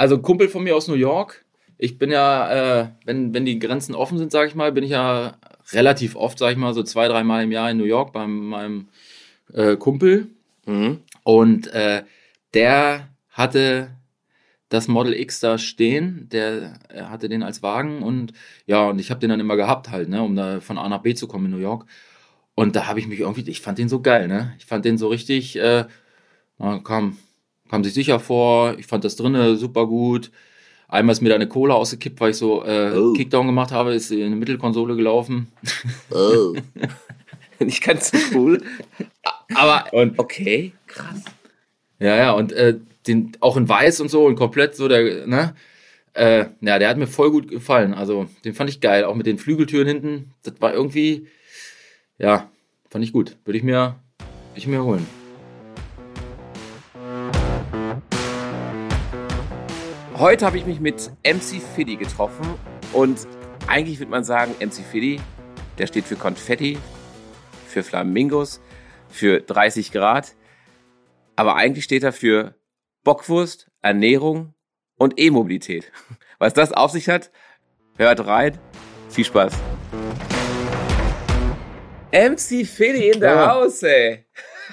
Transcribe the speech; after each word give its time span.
Also 0.00 0.16
Kumpel 0.16 0.48
von 0.48 0.64
mir 0.64 0.74
aus 0.74 0.88
New 0.88 0.94
York. 0.94 1.44
Ich 1.76 1.98
bin 1.98 2.10
ja, 2.10 2.80
äh, 2.80 2.88
wenn, 3.04 3.34
wenn 3.34 3.44
die 3.44 3.58
Grenzen 3.58 3.94
offen 3.94 4.16
sind, 4.16 4.32
sage 4.32 4.48
ich 4.48 4.54
mal, 4.54 4.72
bin 4.72 4.82
ich 4.82 4.92
ja 4.92 5.36
relativ 5.72 6.16
oft, 6.16 6.38
sage 6.38 6.52
ich 6.52 6.58
mal, 6.58 6.72
so 6.72 6.82
zwei, 6.82 7.06
dreimal 7.06 7.44
im 7.44 7.52
Jahr 7.52 7.70
in 7.70 7.76
New 7.76 7.84
York 7.84 8.14
bei 8.14 8.26
meinem 8.26 8.88
äh, 9.52 9.76
Kumpel. 9.76 10.28
Mhm. 10.64 11.00
Und 11.22 11.66
äh, 11.74 12.04
der 12.54 13.10
hatte 13.28 13.90
das 14.70 14.88
Model 14.88 15.12
X 15.12 15.40
da 15.40 15.58
stehen, 15.58 16.30
der 16.32 16.78
hatte 16.94 17.28
den 17.28 17.42
als 17.42 17.62
Wagen 17.62 18.02
und 18.02 18.32
ja, 18.64 18.88
und 18.88 19.00
ich 19.00 19.10
habe 19.10 19.20
den 19.20 19.28
dann 19.28 19.40
immer 19.40 19.56
gehabt 19.56 19.90
halt, 19.90 20.08
ne, 20.08 20.22
um 20.22 20.34
da 20.34 20.62
von 20.62 20.78
A 20.78 20.88
nach 20.88 21.02
B 21.02 21.12
zu 21.12 21.28
kommen 21.28 21.44
in 21.44 21.50
New 21.50 21.58
York. 21.58 21.84
Und 22.54 22.74
da 22.74 22.86
habe 22.86 23.00
ich 23.00 23.06
mich 23.06 23.20
irgendwie, 23.20 23.50
ich 23.50 23.60
fand 23.60 23.76
den 23.76 23.90
so 23.90 24.00
geil, 24.00 24.28
ne? 24.28 24.54
Ich 24.56 24.64
fand 24.64 24.86
den 24.86 24.96
so 24.96 25.08
richtig, 25.08 25.56
äh, 25.56 25.84
kam, 26.58 27.18
kam 27.70 27.84
sich 27.84 27.94
sicher 27.94 28.18
vor, 28.18 28.76
ich 28.78 28.86
fand 28.86 29.04
das 29.04 29.14
drinnen 29.16 29.56
super 29.56 29.86
gut. 29.86 30.30
Einmal 30.88 31.12
ist 31.12 31.20
mir 31.20 31.28
da 31.28 31.36
eine 31.36 31.46
Cola 31.46 31.74
ausgekippt, 31.74 32.20
weil 32.20 32.32
ich 32.32 32.36
so 32.36 32.64
äh, 32.64 32.92
oh. 32.96 33.12
Kickdown 33.12 33.46
gemacht 33.46 33.70
habe, 33.70 33.94
ist 33.94 34.10
in 34.10 34.24
eine 34.24 34.34
Mittelkonsole 34.34 34.96
gelaufen. 34.96 35.46
Oh. 36.10 36.56
Nicht 37.64 37.84
ganz 37.84 38.10
so 38.10 38.18
cool. 38.34 38.60
Aber 39.54 39.92
und, 39.92 40.18
okay, 40.18 40.72
krass. 40.88 41.22
Ja, 42.00 42.16
ja, 42.16 42.32
und 42.32 42.52
äh, 42.52 42.78
den 43.06 43.32
auch 43.38 43.56
in 43.56 43.68
weiß 43.68 44.00
und 44.00 44.10
so 44.10 44.24
und 44.24 44.34
komplett 44.34 44.74
so 44.74 44.88
der, 44.88 45.26
ne? 45.26 45.54
Äh, 46.12 46.46
ja, 46.60 46.78
der 46.80 46.88
hat 46.88 46.96
mir 46.96 47.06
voll 47.06 47.30
gut 47.30 47.48
gefallen. 47.48 47.94
Also, 47.94 48.26
den 48.44 48.54
fand 48.54 48.68
ich 48.68 48.80
geil. 48.80 49.04
Auch 49.04 49.14
mit 49.14 49.26
den 49.26 49.38
Flügeltüren 49.38 49.86
hinten. 49.86 50.32
Das 50.42 50.54
war 50.60 50.74
irgendwie, 50.74 51.28
ja, 52.18 52.50
fand 52.88 53.04
ich 53.04 53.12
gut. 53.12 53.36
Würde 53.44 53.58
ich 53.58 53.62
mir, 53.62 53.96
würde 54.18 54.56
ich 54.56 54.66
mir 54.66 54.82
holen. 54.82 55.19
Heute 60.20 60.44
habe 60.44 60.58
ich 60.58 60.66
mich 60.66 60.80
mit 60.80 61.10
MC 61.24 61.62
Fiddy 61.74 61.96
getroffen 61.96 62.44
und 62.92 63.26
eigentlich 63.66 64.00
würde 64.00 64.10
man 64.10 64.22
sagen, 64.22 64.54
MC 64.60 64.84
Fiddy, 64.84 65.18
der 65.78 65.86
steht 65.86 66.04
für 66.04 66.16
Konfetti, 66.16 66.76
für 67.66 67.82
Flamingos, 67.82 68.60
für 69.08 69.40
30 69.40 69.92
Grad, 69.92 70.34
aber 71.36 71.56
eigentlich 71.56 71.84
steht 71.84 72.02
er 72.02 72.12
für 72.12 72.54
Bockwurst, 73.02 73.70
Ernährung 73.80 74.52
und 74.96 75.18
E-Mobilität. 75.18 75.90
Was 76.38 76.52
das 76.52 76.72
auf 76.72 76.90
sich 76.90 77.08
hat, 77.08 77.30
hört 77.96 78.26
rein. 78.26 78.58
Viel 79.08 79.24
Spaß. 79.24 79.54
MC 82.12 82.66
Fiddy 82.66 83.08
in 83.08 83.20
der 83.20 83.36
ja. 83.36 83.54
Haus, 83.54 83.82
ey. 83.82 84.26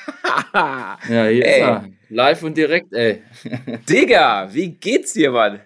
ja, 0.53 0.97
hier 1.07 1.25
ey. 1.25 1.39
ist 1.39 1.59
er. 1.59 1.89
Live 2.09 2.43
und 2.43 2.57
direkt, 2.57 2.93
ey. 2.93 3.21
Digga, 3.89 4.49
wie 4.51 4.69
geht's 4.69 5.13
dir, 5.13 5.31
Mann? 5.31 5.59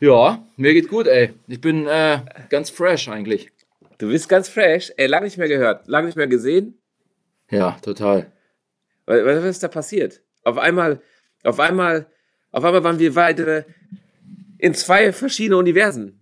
Ja, 0.00 0.46
mir 0.56 0.74
geht's 0.74 0.88
gut, 0.88 1.06
ey. 1.06 1.34
Ich 1.46 1.60
bin 1.60 1.86
äh, 1.86 2.20
ganz 2.50 2.70
fresh 2.70 3.08
eigentlich. 3.08 3.50
Du 3.98 4.08
bist 4.08 4.28
ganz 4.28 4.48
fresh? 4.48 4.92
Ey, 4.96 5.06
lange 5.06 5.24
nicht 5.24 5.38
mehr 5.38 5.48
gehört, 5.48 5.88
lange 5.88 6.06
nicht 6.06 6.16
mehr 6.16 6.28
gesehen? 6.28 6.78
Ja, 7.50 7.72
total. 7.82 8.30
Was, 9.06 9.24
was 9.24 9.44
ist 9.44 9.62
da 9.62 9.68
passiert? 9.68 10.20
Auf 10.44 10.58
einmal, 10.58 11.00
auf 11.42 11.58
einmal, 11.58 12.06
auf 12.52 12.64
einmal 12.64 12.84
waren 12.84 12.98
wir 12.98 13.14
weitere 13.14 13.64
in 14.58 14.74
zwei 14.74 15.12
verschiedene 15.12 15.56
Universen. 15.56 16.20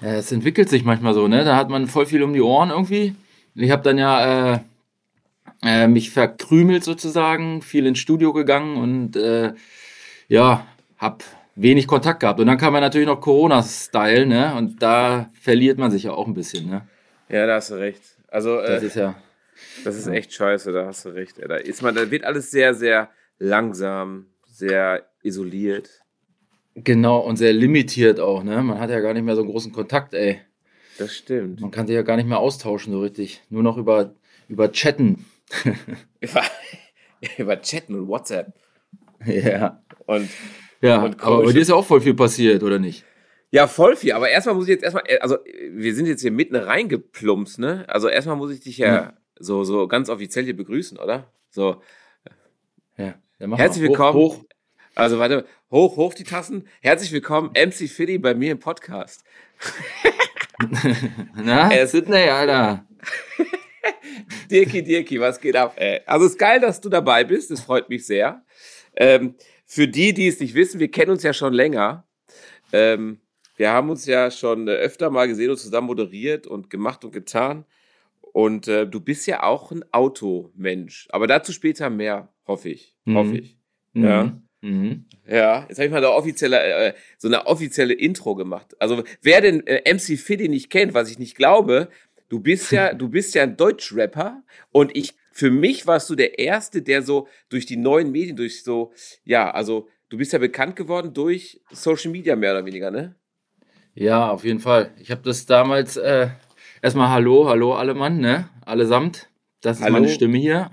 Ja, 0.00 0.14
es 0.16 0.32
entwickelt 0.32 0.68
sich 0.68 0.84
manchmal 0.84 1.14
so, 1.14 1.28
ne? 1.28 1.44
Da 1.44 1.56
hat 1.56 1.70
man 1.70 1.86
voll 1.86 2.06
viel 2.06 2.22
um 2.22 2.32
die 2.32 2.42
Ohren 2.42 2.70
irgendwie. 2.70 3.14
Ich 3.54 3.70
habe 3.70 3.82
dann 3.82 3.98
ja 3.98 4.54
äh, 4.54 4.58
äh, 5.64 5.88
mich 5.88 6.10
verkrümelt 6.10 6.84
sozusagen, 6.84 7.62
viel 7.62 7.86
ins 7.86 7.98
Studio 7.98 8.32
gegangen 8.32 8.76
und 8.76 9.16
äh, 9.16 9.54
ja, 10.28 10.66
hab 10.98 11.24
wenig 11.56 11.86
Kontakt 11.86 12.20
gehabt. 12.20 12.40
Und 12.40 12.46
dann 12.46 12.58
kam 12.58 12.74
ja 12.74 12.80
natürlich 12.80 13.06
noch 13.06 13.20
Corona-Style, 13.20 14.26
ne? 14.26 14.54
Und 14.56 14.82
da 14.82 15.30
verliert 15.40 15.78
man 15.78 15.90
sich 15.90 16.04
ja 16.04 16.12
auch 16.12 16.26
ein 16.26 16.34
bisschen, 16.34 16.68
ne? 16.68 16.86
Ja, 17.28 17.46
da 17.46 17.56
hast 17.56 17.70
du 17.70 17.74
recht. 17.74 18.02
Also, 18.28 18.60
das 18.60 18.82
äh, 18.82 18.86
ist 18.86 18.96
ja. 18.96 19.14
Das 19.84 19.96
ist 19.96 20.08
echt 20.08 20.32
scheiße, 20.32 20.72
da 20.72 20.86
hast 20.86 21.04
du 21.04 21.10
recht. 21.10 21.36
Da 21.46 21.56
ist 21.56 21.82
man, 21.82 21.94
da 21.94 22.10
wird 22.10 22.24
alles 22.24 22.50
sehr, 22.50 22.74
sehr 22.74 23.08
langsam, 23.38 24.26
sehr 24.46 25.06
isoliert. 25.22 26.02
Genau, 26.74 27.20
und 27.20 27.36
sehr 27.36 27.52
limitiert 27.52 28.18
auch, 28.18 28.42
ne? 28.42 28.62
Man 28.62 28.80
hat 28.80 28.90
ja 28.90 29.00
gar 29.00 29.14
nicht 29.14 29.22
mehr 29.22 29.36
so 29.36 29.42
einen 29.42 29.50
großen 29.50 29.72
Kontakt, 29.72 30.12
ey. 30.12 30.40
Das 30.98 31.14
stimmt. 31.14 31.60
Man 31.60 31.70
kann 31.70 31.86
sich 31.86 31.94
ja 31.94 32.02
gar 32.02 32.16
nicht 32.16 32.28
mehr 32.28 32.38
austauschen 32.38 32.92
so 32.92 33.00
richtig. 33.00 33.42
Nur 33.48 33.62
noch 33.62 33.76
über, 33.76 34.14
über 34.48 34.70
Chatten. 34.72 35.24
Über, 36.20 36.42
über 37.38 37.60
Chatten 37.60 37.94
und 37.94 38.08
WhatsApp. 38.08 38.52
Ja. 39.24 39.82
Und, 40.06 40.28
ja, 40.80 41.02
und 41.02 41.22
aber 41.22 41.42
bei 41.42 41.52
dir 41.52 41.62
ist 41.62 41.68
ja 41.68 41.74
auch 41.74 41.86
voll 41.86 42.00
viel 42.00 42.14
passiert, 42.14 42.62
oder 42.62 42.78
nicht? 42.78 43.04
Ja, 43.50 43.66
voll 43.68 43.96
viel. 43.96 44.12
Aber 44.12 44.28
erstmal 44.28 44.54
muss 44.54 44.64
ich 44.64 44.70
jetzt 44.70 44.84
erstmal, 44.84 45.04
äh, 45.06 45.18
also 45.18 45.38
wir 45.70 45.94
sind 45.94 46.06
jetzt 46.06 46.22
hier 46.22 46.32
mitten 46.32 46.56
reingeplumpst, 46.56 47.58
ne? 47.58 47.84
Also 47.88 48.08
erstmal 48.08 48.36
muss 48.36 48.52
ich 48.52 48.60
dich 48.60 48.78
ja, 48.78 48.94
ja. 48.94 49.12
so, 49.38 49.64
so 49.64 49.86
ganz 49.86 50.10
offiziell 50.10 50.44
hier 50.44 50.56
begrüßen, 50.56 50.98
oder? 50.98 51.30
So. 51.50 51.80
Ja. 52.96 53.14
Herzlich 53.38 53.82
willkommen. 53.82 54.18
Hoch, 54.18 54.38
hoch. 54.38 54.44
Also 54.94 55.18
warte, 55.18 55.44
hoch, 55.70 55.96
hoch 55.96 56.14
die 56.14 56.24
Tassen. 56.24 56.68
Herzlich 56.80 57.12
willkommen, 57.12 57.50
MC 57.50 57.88
Fiddy 57.88 58.18
bei 58.18 58.34
mir 58.34 58.52
im 58.52 58.58
Podcast. 58.58 59.24
Na, 61.34 61.86
Sydney, 61.86 62.28
Alter. 62.28 62.86
Dirki, 64.50 64.82
Dirki, 64.82 65.20
was 65.20 65.40
geht 65.40 65.56
ab? 65.56 65.74
Ey? 65.76 66.00
Also 66.06 66.26
es 66.26 66.32
ist 66.32 66.38
geil, 66.38 66.60
dass 66.60 66.80
du 66.80 66.88
dabei 66.88 67.24
bist. 67.24 67.50
Das 67.50 67.60
freut 67.60 67.88
mich 67.88 68.06
sehr. 68.06 68.44
Ähm, 68.96 69.34
für 69.66 69.88
die, 69.88 70.12
die 70.14 70.28
es 70.28 70.40
nicht 70.40 70.54
wissen, 70.54 70.80
wir 70.80 70.90
kennen 70.90 71.10
uns 71.10 71.22
ja 71.22 71.32
schon 71.32 71.52
länger. 71.52 72.06
Ähm, 72.72 73.20
wir 73.56 73.70
haben 73.70 73.90
uns 73.90 74.06
ja 74.06 74.30
schon 74.30 74.68
äh, 74.68 74.72
öfter 74.72 75.10
mal 75.10 75.28
gesehen 75.28 75.50
und 75.50 75.58
zusammen 75.58 75.86
moderiert 75.86 76.46
und 76.46 76.70
gemacht 76.70 77.04
und 77.04 77.12
getan. 77.12 77.64
Und 78.20 78.66
äh, 78.66 78.86
du 78.86 79.00
bist 79.00 79.26
ja 79.26 79.42
auch 79.44 79.70
ein 79.70 79.84
Automensch. 79.92 81.06
Aber 81.10 81.26
dazu 81.26 81.52
später 81.52 81.88
mehr, 81.88 82.32
hoffe 82.46 82.68
ich. 82.68 82.96
Mhm. 83.04 83.16
Hoffe 83.16 83.38
ich. 83.38 83.58
Mhm. 83.92 84.04
Ja. 84.04 84.40
Mhm. 84.60 85.04
Ja, 85.28 85.66
jetzt 85.68 85.78
habe 85.78 85.86
ich 85.86 85.92
mal 85.92 85.98
eine 85.98 86.10
offizielle, 86.10 86.58
äh, 86.58 86.94
so 87.18 87.28
eine 87.28 87.46
offizielle 87.46 87.94
Intro 87.94 88.34
gemacht. 88.34 88.74
Also 88.80 89.04
wer 89.22 89.40
den 89.40 89.66
äh, 89.66 89.92
MC 89.92 90.18
Fiddy 90.18 90.48
nicht 90.48 90.70
kennt, 90.70 90.94
was 90.94 91.10
ich 91.10 91.18
nicht 91.18 91.36
glaube, 91.36 91.88
Du 92.28 92.40
bist 92.40 92.72
ja, 92.72 92.94
du 92.94 93.08
bist 93.08 93.34
ja 93.34 93.42
ein 93.42 93.56
Deutschrapper 93.56 94.42
und 94.72 94.96
ich, 94.96 95.14
für 95.30 95.50
mich 95.50 95.86
warst 95.86 96.08
du 96.10 96.14
der 96.14 96.38
Erste, 96.38 96.82
der 96.82 97.02
so 97.02 97.28
durch 97.48 97.66
die 97.66 97.76
neuen 97.76 98.10
Medien, 98.10 98.36
durch 98.36 98.64
so, 98.64 98.92
ja, 99.24 99.50
also 99.50 99.88
du 100.08 100.16
bist 100.16 100.32
ja 100.32 100.38
bekannt 100.38 100.76
geworden 100.76 101.12
durch 101.12 101.60
Social 101.70 102.10
Media 102.10 102.36
mehr 102.36 102.52
oder 102.52 102.64
weniger, 102.64 102.90
ne? 102.90 103.14
Ja, 103.94 104.30
auf 104.30 104.44
jeden 104.44 104.60
Fall. 104.60 104.92
Ich 104.98 105.10
habe 105.10 105.22
das 105.22 105.46
damals 105.46 105.96
äh, 105.96 106.28
erstmal 106.82 107.10
Hallo, 107.10 107.48
Hallo 107.48 107.74
alle 107.74 107.94
Mann, 107.94 108.18
ne? 108.18 108.48
Allesamt. 108.64 109.28
Das 109.60 109.78
ist 109.78 109.84
Hallo. 109.84 109.94
meine 109.94 110.08
Stimme 110.08 110.38
hier. 110.38 110.70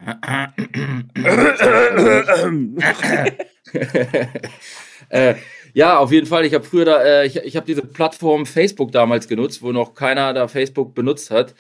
äh, 5.10 5.36
ja, 5.74 5.98
auf 5.98 6.12
jeden 6.12 6.28
Fall. 6.28 6.46
Ich 6.46 6.54
habe 6.54 6.64
früher 6.64 6.86
da, 6.86 7.04
äh, 7.04 7.28
ich, 7.28 7.38
ich 7.38 7.56
habe 7.56 7.66
diese 7.66 7.82
Plattform 7.82 8.46
Facebook 8.46 8.92
damals 8.92 9.28
genutzt, 9.28 9.62
wo 9.62 9.72
noch 9.72 9.94
keiner 9.94 10.34
da 10.34 10.48
Facebook 10.48 10.94
benutzt 10.96 11.32
hat. 11.32 11.56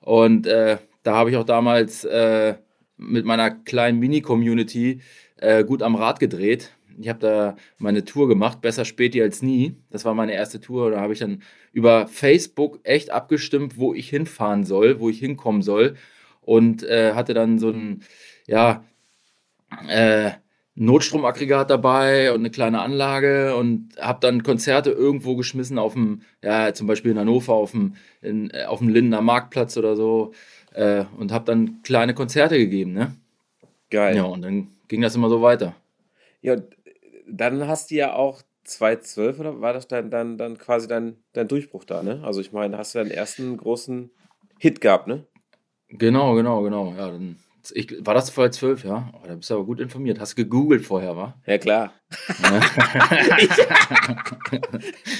Und 0.00 0.46
äh, 0.46 0.78
da 1.02 1.16
habe 1.16 1.30
ich 1.30 1.36
auch 1.36 1.44
damals 1.44 2.04
äh, 2.04 2.54
mit 2.96 3.24
meiner 3.24 3.50
kleinen 3.50 3.98
Mini-Community 3.98 5.00
äh, 5.36 5.64
gut 5.64 5.82
am 5.82 5.94
Rad 5.94 6.20
gedreht. 6.20 6.72
Ich 7.00 7.08
habe 7.08 7.18
da 7.18 7.56
meine 7.78 8.04
Tour 8.04 8.28
gemacht, 8.28 8.60
besser 8.60 8.84
späti 8.84 9.20
als 9.20 9.42
nie. 9.42 9.76
Das 9.90 10.04
war 10.04 10.14
meine 10.14 10.32
erste 10.34 10.60
Tour. 10.60 10.90
Da 10.90 11.00
habe 11.00 11.12
ich 11.12 11.18
dann 11.18 11.42
über 11.72 12.06
Facebook 12.06 12.80
echt 12.84 13.10
abgestimmt, 13.10 13.76
wo 13.78 13.94
ich 13.94 14.08
hinfahren 14.08 14.64
soll, 14.64 15.00
wo 15.00 15.10
ich 15.10 15.18
hinkommen 15.18 15.62
soll. 15.62 15.96
Und 16.40 16.82
äh, 16.84 17.14
hatte 17.14 17.34
dann 17.34 17.58
so 17.58 17.70
ein, 17.70 18.02
ja, 18.46 18.84
äh, 19.88 20.32
Notstromaggregat 20.76 21.70
dabei 21.70 22.32
und 22.32 22.40
eine 22.40 22.50
kleine 22.50 22.80
Anlage 22.80 23.54
und 23.56 23.90
habe 24.00 24.18
dann 24.20 24.42
Konzerte 24.42 24.90
irgendwo 24.90 25.36
geschmissen 25.36 25.78
auf 25.78 25.92
dem, 25.92 26.22
ja, 26.42 26.74
zum 26.74 26.88
Beispiel 26.88 27.12
in 27.12 27.18
Hannover 27.18 27.54
auf 27.54 27.70
dem, 27.70 27.94
in, 28.22 28.50
äh, 28.50 28.64
auf 28.64 28.80
dem 28.80 28.88
Lindener 28.88 29.20
Marktplatz 29.20 29.76
oder 29.76 29.94
so 29.94 30.32
äh, 30.72 31.04
und 31.16 31.30
habe 31.30 31.44
dann 31.44 31.80
kleine 31.82 32.14
Konzerte 32.14 32.58
gegeben, 32.58 32.92
ne? 32.92 33.14
Geil. 33.90 34.16
Ja, 34.16 34.24
und 34.24 34.42
dann 34.42 34.68
ging 34.88 35.00
das 35.00 35.14
immer 35.14 35.28
so 35.28 35.42
weiter. 35.42 35.76
Ja, 36.42 36.56
dann 37.28 37.68
hast 37.68 37.90
du 37.90 37.94
ja 37.94 38.14
auch 38.14 38.42
2012 38.64 39.38
oder 39.38 39.60
war 39.60 39.72
das 39.72 39.86
dann, 39.86 40.10
dann, 40.10 40.38
dann 40.38 40.58
quasi 40.58 40.88
dein, 40.88 41.16
dein 41.34 41.46
Durchbruch 41.46 41.84
da, 41.84 42.02
ne? 42.02 42.20
Also 42.24 42.40
ich 42.40 42.52
meine, 42.52 42.78
hast 42.78 42.94
du 42.94 42.98
deinen 42.98 43.12
ersten 43.12 43.56
großen 43.56 44.10
Hit 44.58 44.80
gehabt, 44.80 45.06
ne? 45.06 45.24
Genau, 45.88 46.34
genau, 46.34 46.62
genau. 46.62 46.94
Ja, 46.96 47.08
dann 47.12 47.36
ich, 47.72 47.96
war 48.04 48.14
das 48.14 48.30
vor 48.30 48.50
zwölf, 48.50 48.84
ja? 48.84 49.10
Oh, 49.12 49.26
da 49.26 49.34
bist 49.34 49.50
du 49.50 49.54
aber 49.54 49.64
gut 49.64 49.80
informiert. 49.80 50.20
Hast 50.20 50.32
du 50.32 50.42
gegoogelt 50.42 50.84
vorher, 50.84 51.16
wa? 51.16 51.34
Ja, 51.46 51.58
klar. 51.58 51.92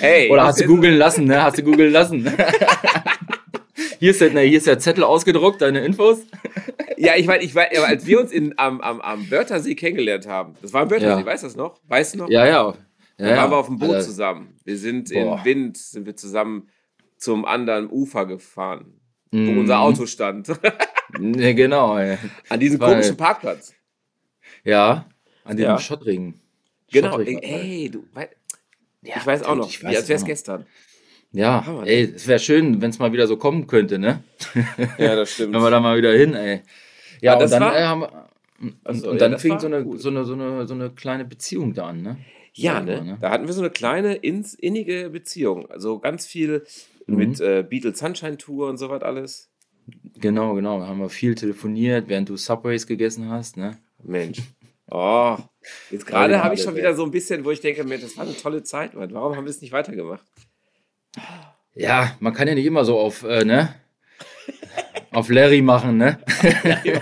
hey, 0.00 0.30
Oder 0.30 0.44
hast 0.44 0.60
du 0.60 0.66
googeln 0.66 0.96
lassen, 0.96 1.24
ne? 1.24 1.42
Hast 1.42 1.58
du 1.58 1.62
googeln 1.62 1.92
lassen. 1.92 2.24
hier, 3.98 4.10
ist 4.10 4.20
der, 4.20 4.32
ne, 4.32 4.40
hier 4.42 4.58
ist 4.58 4.66
der 4.66 4.78
Zettel 4.78 5.04
ausgedruckt, 5.04 5.62
deine 5.62 5.84
Infos. 5.84 6.18
ja, 6.96 7.16
ich 7.16 7.26
meine, 7.26 7.42
ich 7.42 7.54
weiß, 7.54 7.78
als 7.84 8.06
wir 8.06 8.20
uns 8.20 8.32
in, 8.32 8.54
am, 8.58 8.80
am, 8.80 9.00
am 9.00 9.30
Wörthersee 9.30 9.74
kennengelernt 9.74 10.26
haben, 10.26 10.54
das 10.60 10.72
war 10.72 10.82
am 10.82 10.90
Wörthersee, 10.90 11.20
ja. 11.20 11.26
weißt 11.26 11.42
du 11.42 11.46
das 11.46 11.56
noch? 11.56 11.80
Weißt 11.88 12.14
du 12.14 12.18
noch? 12.18 12.28
Ja, 12.28 12.46
ja. 12.46 12.74
Ja, 13.18 13.28
da 13.28 13.36
waren 13.36 13.50
wir 13.52 13.56
auf 13.58 13.66
dem 13.66 13.78
Boot 13.78 13.94
also, 13.94 14.08
zusammen. 14.08 14.56
Wir 14.64 14.76
sind 14.76 15.12
boah. 15.12 15.38
im 15.38 15.44
Wind, 15.44 15.76
sind 15.76 16.04
wir 16.06 16.16
zusammen 16.16 16.68
zum 17.16 17.44
anderen 17.44 17.88
Ufer 17.88 18.26
gefahren, 18.26 19.00
mm. 19.30 19.46
wo 19.46 19.52
mhm. 19.52 19.58
unser 19.58 19.80
Auto 19.80 20.06
stand. 20.06 20.48
Ne, 21.18 21.54
genau. 21.54 21.98
Ey. 21.98 22.18
An 22.48 22.60
diesem 22.60 22.80
Weil, 22.80 22.90
komischen 22.90 23.16
Parkplatz. 23.16 23.74
Ja, 24.64 25.06
an 25.44 25.56
diesem 25.56 25.72
ja. 25.72 25.78
Schottrigen. 25.78 26.40
Genau, 26.90 27.10
Schottrigen, 27.10 27.42
ey, 27.42 27.82
ey, 27.82 27.90
du, 27.90 28.04
ja, 29.02 29.16
ich 29.16 29.26
weiß 29.26 29.42
auch 29.42 29.56
noch, 29.56 29.68
ich 29.68 29.82
weiß 29.82 29.96
als 29.96 30.08
wäre 30.08 30.18
es 30.18 30.24
gestern. 30.24 30.66
Ja, 31.32 31.66
Hammer, 31.66 31.86
ey, 31.86 32.12
es 32.14 32.26
wäre 32.28 32.38
schön, 32.38 32.80
wenn 32.80 32.90
es 32.90 32.98
mal 32.98 33.12
wieder 33.12 33.26
so 33.26 33.36
kommen 33.36 33.66
könnte, 33.66 33.98
ne? 33.98 34.22
Ja, 34.98 35.16
das 35.16 35.32
stimmt. 35.32 35.52
wenn 35.52 35.62
wir 35.62 35.70
da 35.70 35.80
mal 35.80 35.96
wieder 35.96 36.12
hin, 36.12 36.34
ey. 36.34 36.62
Ja, 37.20 37.32
ja 37.32 37.42
und 37.42 37.50
dann 37.50 37.60
war, 37.60 37.76
äh, 37.76 37.82
haben 37.82 38.00
wir, 38.02 38.28
und, 38.60 38.76
also, 38.84 39.10
und 39.10 39.20
dann 39.20 39.32
ja, 39.32 39.38
fing 39.38 39.58
so 39.58 39.66
eine, 39.66 39.84
cool. 39.84 39.98
so, 39.98 40.08
eine, 40.10 40.24
so, 40.24 40.34
eine, 40.34 40.66
so 40.66 40.74
eine 40.74 40.90
kleine 40.90 41.24
Beziehung 41.24 41.74
da 41.74 41.88
an, 41.88 42.02
ne? 42.02 42.18
Ja, 42.54 42.80
ne? 42.80 43.02
ne? 43.02 43.18
Da 43.20 43.30
hatten 43.30 43.46
wir 43.46 43.52
so 43.52 43.60
eine 43.60 43.70
kleine, 43.70 44.14
ins, 44.14 44.54
innige 44.54 45.10
Beziehung. 45.10 45.68
Also 45.70 45.98
ganz 45.98 46.24
viel 46.24 46.64
mhm. 47.06 47.16
mit 47.16 47.40
äh, 47.40 47.64
Beatles 47.68 47.98
Sunshine 47.98 48.36
Tour 48.36 48.68
und 48.68 48.76
so 48.76 48.88
was 48.88 49.02
alles. 49.02 49.50
Genau, 50.16 50.54
genau. 50.54 50.78
Da 50.80 50.86
haben 50.86 51.00
wir 51.00 51.10
viel 51.10 51.34
telefoniert, 51.34 52.08
während 52.08 52.28
du 52.28 52.36
Subways 52.36 52.86
gegessen 52.86 53.28
hast, 53.30 53.56
ne? 53.56 53.78
Mensch. 54.02 54.38
Oh, 54.90 55.38
jetzt 55.90 56.06
gerade 56.06 56.44
habe 56.44 56.54
ich 56.54 56.62
schon 56.62 56.76
wieder 56.76 56.94
so 56.94 57.04
ein 57.04 57.10
bisschen, 57.10 57.42
wo 57.42 57.50
ich 57.50 57.62
denke, 57.62 57.84
mir, 57.84 57.98
das 57.98 58.18
war 58.18 58.26
eine 58.26 58.36
tolle 58.36 58.62
Zeit, 58.62 58.92
Mann. 58.92 59.14
Warum 59.14 59.34
haben 59.34 59.44
wir 59.46 59.50
es 59.50 59.62
nicht 59.62 59.72
weitergemacht? 59.72 60.22
Ja, 61.74 62.14
man 62.20 62.34
kann 62.34 62.48
ja 62.48 62.54
nicht 62.54 62.66
immer 62.66 62.84
so 62.84 62.98
auf, 62.98 63.22
äh, 63.22 63.46
ne? 63.46 63.74
auf 65.14 65.30
Larry 65.30 65.62
machen, 65.62 65.96
ne? 65.96 66.18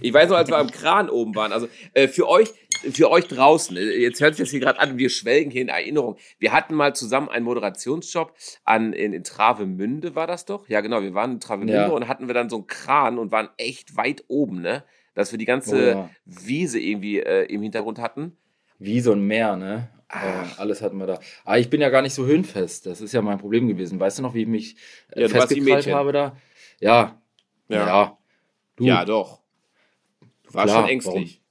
ich 0.00 0.12
weiß 0.12 0.30
noch, 0.30 0.36
als 0.36 0.48
wir 0.48 0.56
am 0.56 0.70
Kran 0.70 1.10
oben 1.10 1.34
waren. 1.34 1.52
Also 1.52 1.68
äh, 1.92 2.08
für 2.08 2.28
euch, 2.28 2.48
für 2.92 3.10
euch 3.10 3.26
draußen, 3.26 3.76
jetzt 3.76 4.20
hört 4.20 4.34
sich 4.34 4.44
das 4.44 4.50
hier 4.50 4.60
gerade 4.60 4.80
an, 4.80 4.98
wir 4.98 5.10
schwelgen 5.10 5.50
hier 5.50 5.62
in 5.62 5.68
Erinnerung. 5.68 6.16
Wir 6.38 6.52
hatten 6.52 6.74
mal 6.74 6.94
zusammen 6.94 7.28
einen 7.28 7.44
Moderationsjob 7.44 8.34
an, 8.64 8.92
in, 8.92 9.12
in 9.12 9.24
Travemünde, 9.24 10.14
war 10.14 10.26
das 10.26 10.44
doch? 10.44 10.68
Ja, 10.68 10.80
genau, 10.80 11.02
wir 11.02 11.14
waren 11.14 11.32
in 11.32 11.40
Travemünde 11.40 11.74
ja. 11.74 11.88
und 11.88 12.08
hatten 12.08 12.26
wir 12.28 12.34
dann 12.34 12.48
so 12.50 12.56
einen 12.56 12.66
Kran 12.66 13.18
und 13.18 13.32
waren 13.32 13.48
echt 13.56 13.96
weit 13.96 14.24
oben, 14.28 14.60
ne? 14.60 14.84
Dass 15.14 15.32
wir 15.32 15.38
die 15.38 15.46
ganze 15.46 15.76
oh, 15.76 15.98
ja. 15.98 16.10
Wiese 16.26 16.78
irgendwie 16.78 17.20
äh, 17.20 17.44
im 17.46 17.62
Hintergrund 17.62 17.98
hatten. 17.98 18.36
Wiese 18.78 19.12
und 19.12 19.26
Meer, 19.26 19.56
ne? 19.56 19.88
Ach. 20.08 20.58
alles 20.58 20.82
hatten 20.82 20.98
wir 20.98 21.06
da. 21.06 21.20
Aber 21.44 21.58
ich 21.58 21.68
bin 21.68 21.80
ja 21.80 21.88
gar 21.88 22.02
nicht 22.02 22.14
so 22.14 22.26
höhenfest. 22.26 22.86
Das 22.86 23.00
ist 23.00 23.12
ja 23.12 23.22
mein 23.22 23.38
Problem 23.38 23.66
gewesen. 23.66 23.98
Weißt 23.98 24.18
du 24.18 24.22
noch, 24.22 24.34
wie 24.34 24.42
ich 24.42 24.48
mich 24.48 24.76
äh, 25.10 25.22
ja, 25.22 25.28
festgekrallt 25.28 25.86
habe 25.88 26.12
da? 26.12 26.36
Ja. 26.80 27.20
Ja. 27.68 27.86
Ja, 27.86 28.18
du. 28.76 28.84
ja 28.84 29.04
doch. 29.04 29.40
Du 30.44 30.54
warst 30.54 30.68
Klar, 30.68 30.82
schon 30.82 30.90
ängstlich. 30.90 31.42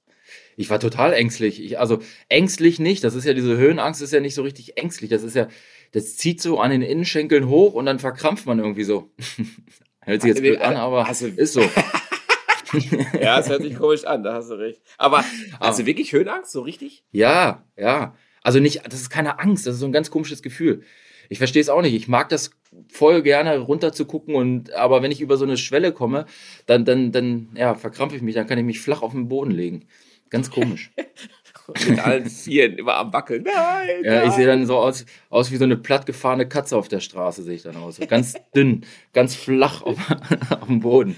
Ich 0.58 0.70
war 0.70 0.80
total 0.80 1.14
ängstlich. 1.14 1.64
Ich, 1.64 1.80
also 1.80 2.00
ängstlich 2.30 2.80
nicht. 2.80 3.04
Das 3.04 3.16
ist 3.16 3.26
ja 3.26 3.34
diese 3.34 3.58
Höhenangst, 3.58 4.02
ist 4.02 4.14
ja 4.14 4.20
nicht 4.20 4.36
so 4.36 4.44
richtig 4.44 4.78
ängstlich. 4.78 5.10
Das 5.10 5.24
ist 5.24 5.36
ja, 5.36 5.48
das 5.92 6.16
zieht 6.18 6.42
so 6.42 6.60
an 6.60 6.72
den 6.72 6.82
Innenschenkeln 6.82 7.48
hoch 7.48 7.74
und 7.74 7.86
dann 7.86 8.00
verkrampft 8.00 8.46
man 8.46 8.60
irgendwie 8.60 8.84
so. 8.84 9.12
Hört 10.02 10.22
sich 10.22 10.30
jetzt 10.30 10.42
blöd 10.42 10.62
an, 10.62 10.76
aber 10.76 11.08
also, 11.08 11.28
ist 11.28 11.54
so. 11.54 11.62
ja, 13.20 13.40
es 13.40 13.50
hört 13.50 13.64
sich 13.64 13.76
komisch 13.76 14.06
an, 14.06 14.24
da 14.24 14.36
hast 14.36 14.52
du 14.52 14.56
recht. 14.56 14.80
Aber 14.98 15.24
hast 15.60 15.80
du 15.80 15.86
wirklich 15.88 16.14
Höhenangst, 16.14 16.52
so 16.52 16.62
richtig? 16.62 17.04
Ja, 17.12 17.64
ja. 17.76 18.16
Also 18.44 18.60
nicht, 18.60 18.86
das 18.86 19.02
ist 19.02 19.10
keine 19.10 19.40
Angst, 19.40 19.66
das 19.66 19.76
ist 19.76 19.80
so 19.80 19.88
ein 19.88 19.92
ganz 19.92 20.12
komisches 20.12 20.44
Gefühl. 20.44 20.84
Ich 21.30 21.40
verstehe 21.40 21.62
es 21.62 21.70
auch 21.70 21.82
nicht. 21.82 21.96
Ich 21.96 22.08
mag 22.08 22.30
das 22.30 22.52
voll 22.92 23.24
gerne 23.24 23.58
runter 23.58 23.94
zu 23.94 24.06
gucken 24.06 24.36
und 24.36 24.74
aber 24.74 25.02
wenn 25.02 25.12
ich 25.12 25.22
über 25.22 25.38
so 25.38 25.46
eine 25.46 25.58
Schwelle 25.58 25.92
komme, 25.92 26.26
dann 26.68 26.86
dann 26.86 27.12
dann 27.12 27.50
ja, 27.56 27.74
verkrampfe 27.74 28.16
ich 28.16 28.22
mich, 28.22 28.36
dann 28.36 28.46
kann 28.46 28.60
ich 28.60 28.66
mich 28.66 28.80
flach 28.80 29.02
auf 29.02 29.14
den 29.14 29.28
Boden 29.28 29.52
legen. 29.52 29.88
Ganz 30.36 30.52
komisch. 30.52 30.92
Mit 31.88 32.06
allen 32.06 32.30
Vieren 32.30 32.78
immer 32.78 32.96
am 32.96 33.14
Wackeln. 33.14 33.44
Nein, 33.44 34.04
ja, 34.04 34.16
nein. 34.16 34.28
ich 34.28 34.34
sehe 34.34 34.46
dann 34.46 34.66
so 34.66 34.76
aus, 34.76 35.06
aus 35.30 35.50
wie 35.50 35.56
so 35.56 35.64
eine 35.64 35.78
plattgefahrene 35.78 36.48
Katze 36.48 36.76
auf 36.76 36.90
der 36.90 37.00
Straße, 37.00 37.42
sehe 37.42 37.56
ich 37.56 37.64
dann 37.64 37.78
aus. 37.78 38.00
ganz 38.10 38.36
dünn, 38.56 38.86
ganz 39.14 39.34
flach 39.34 39.82
auf, 39.82 39.98
auf 40.50 40.68
dem 40.68 40.82
Boden. 40.82 41.16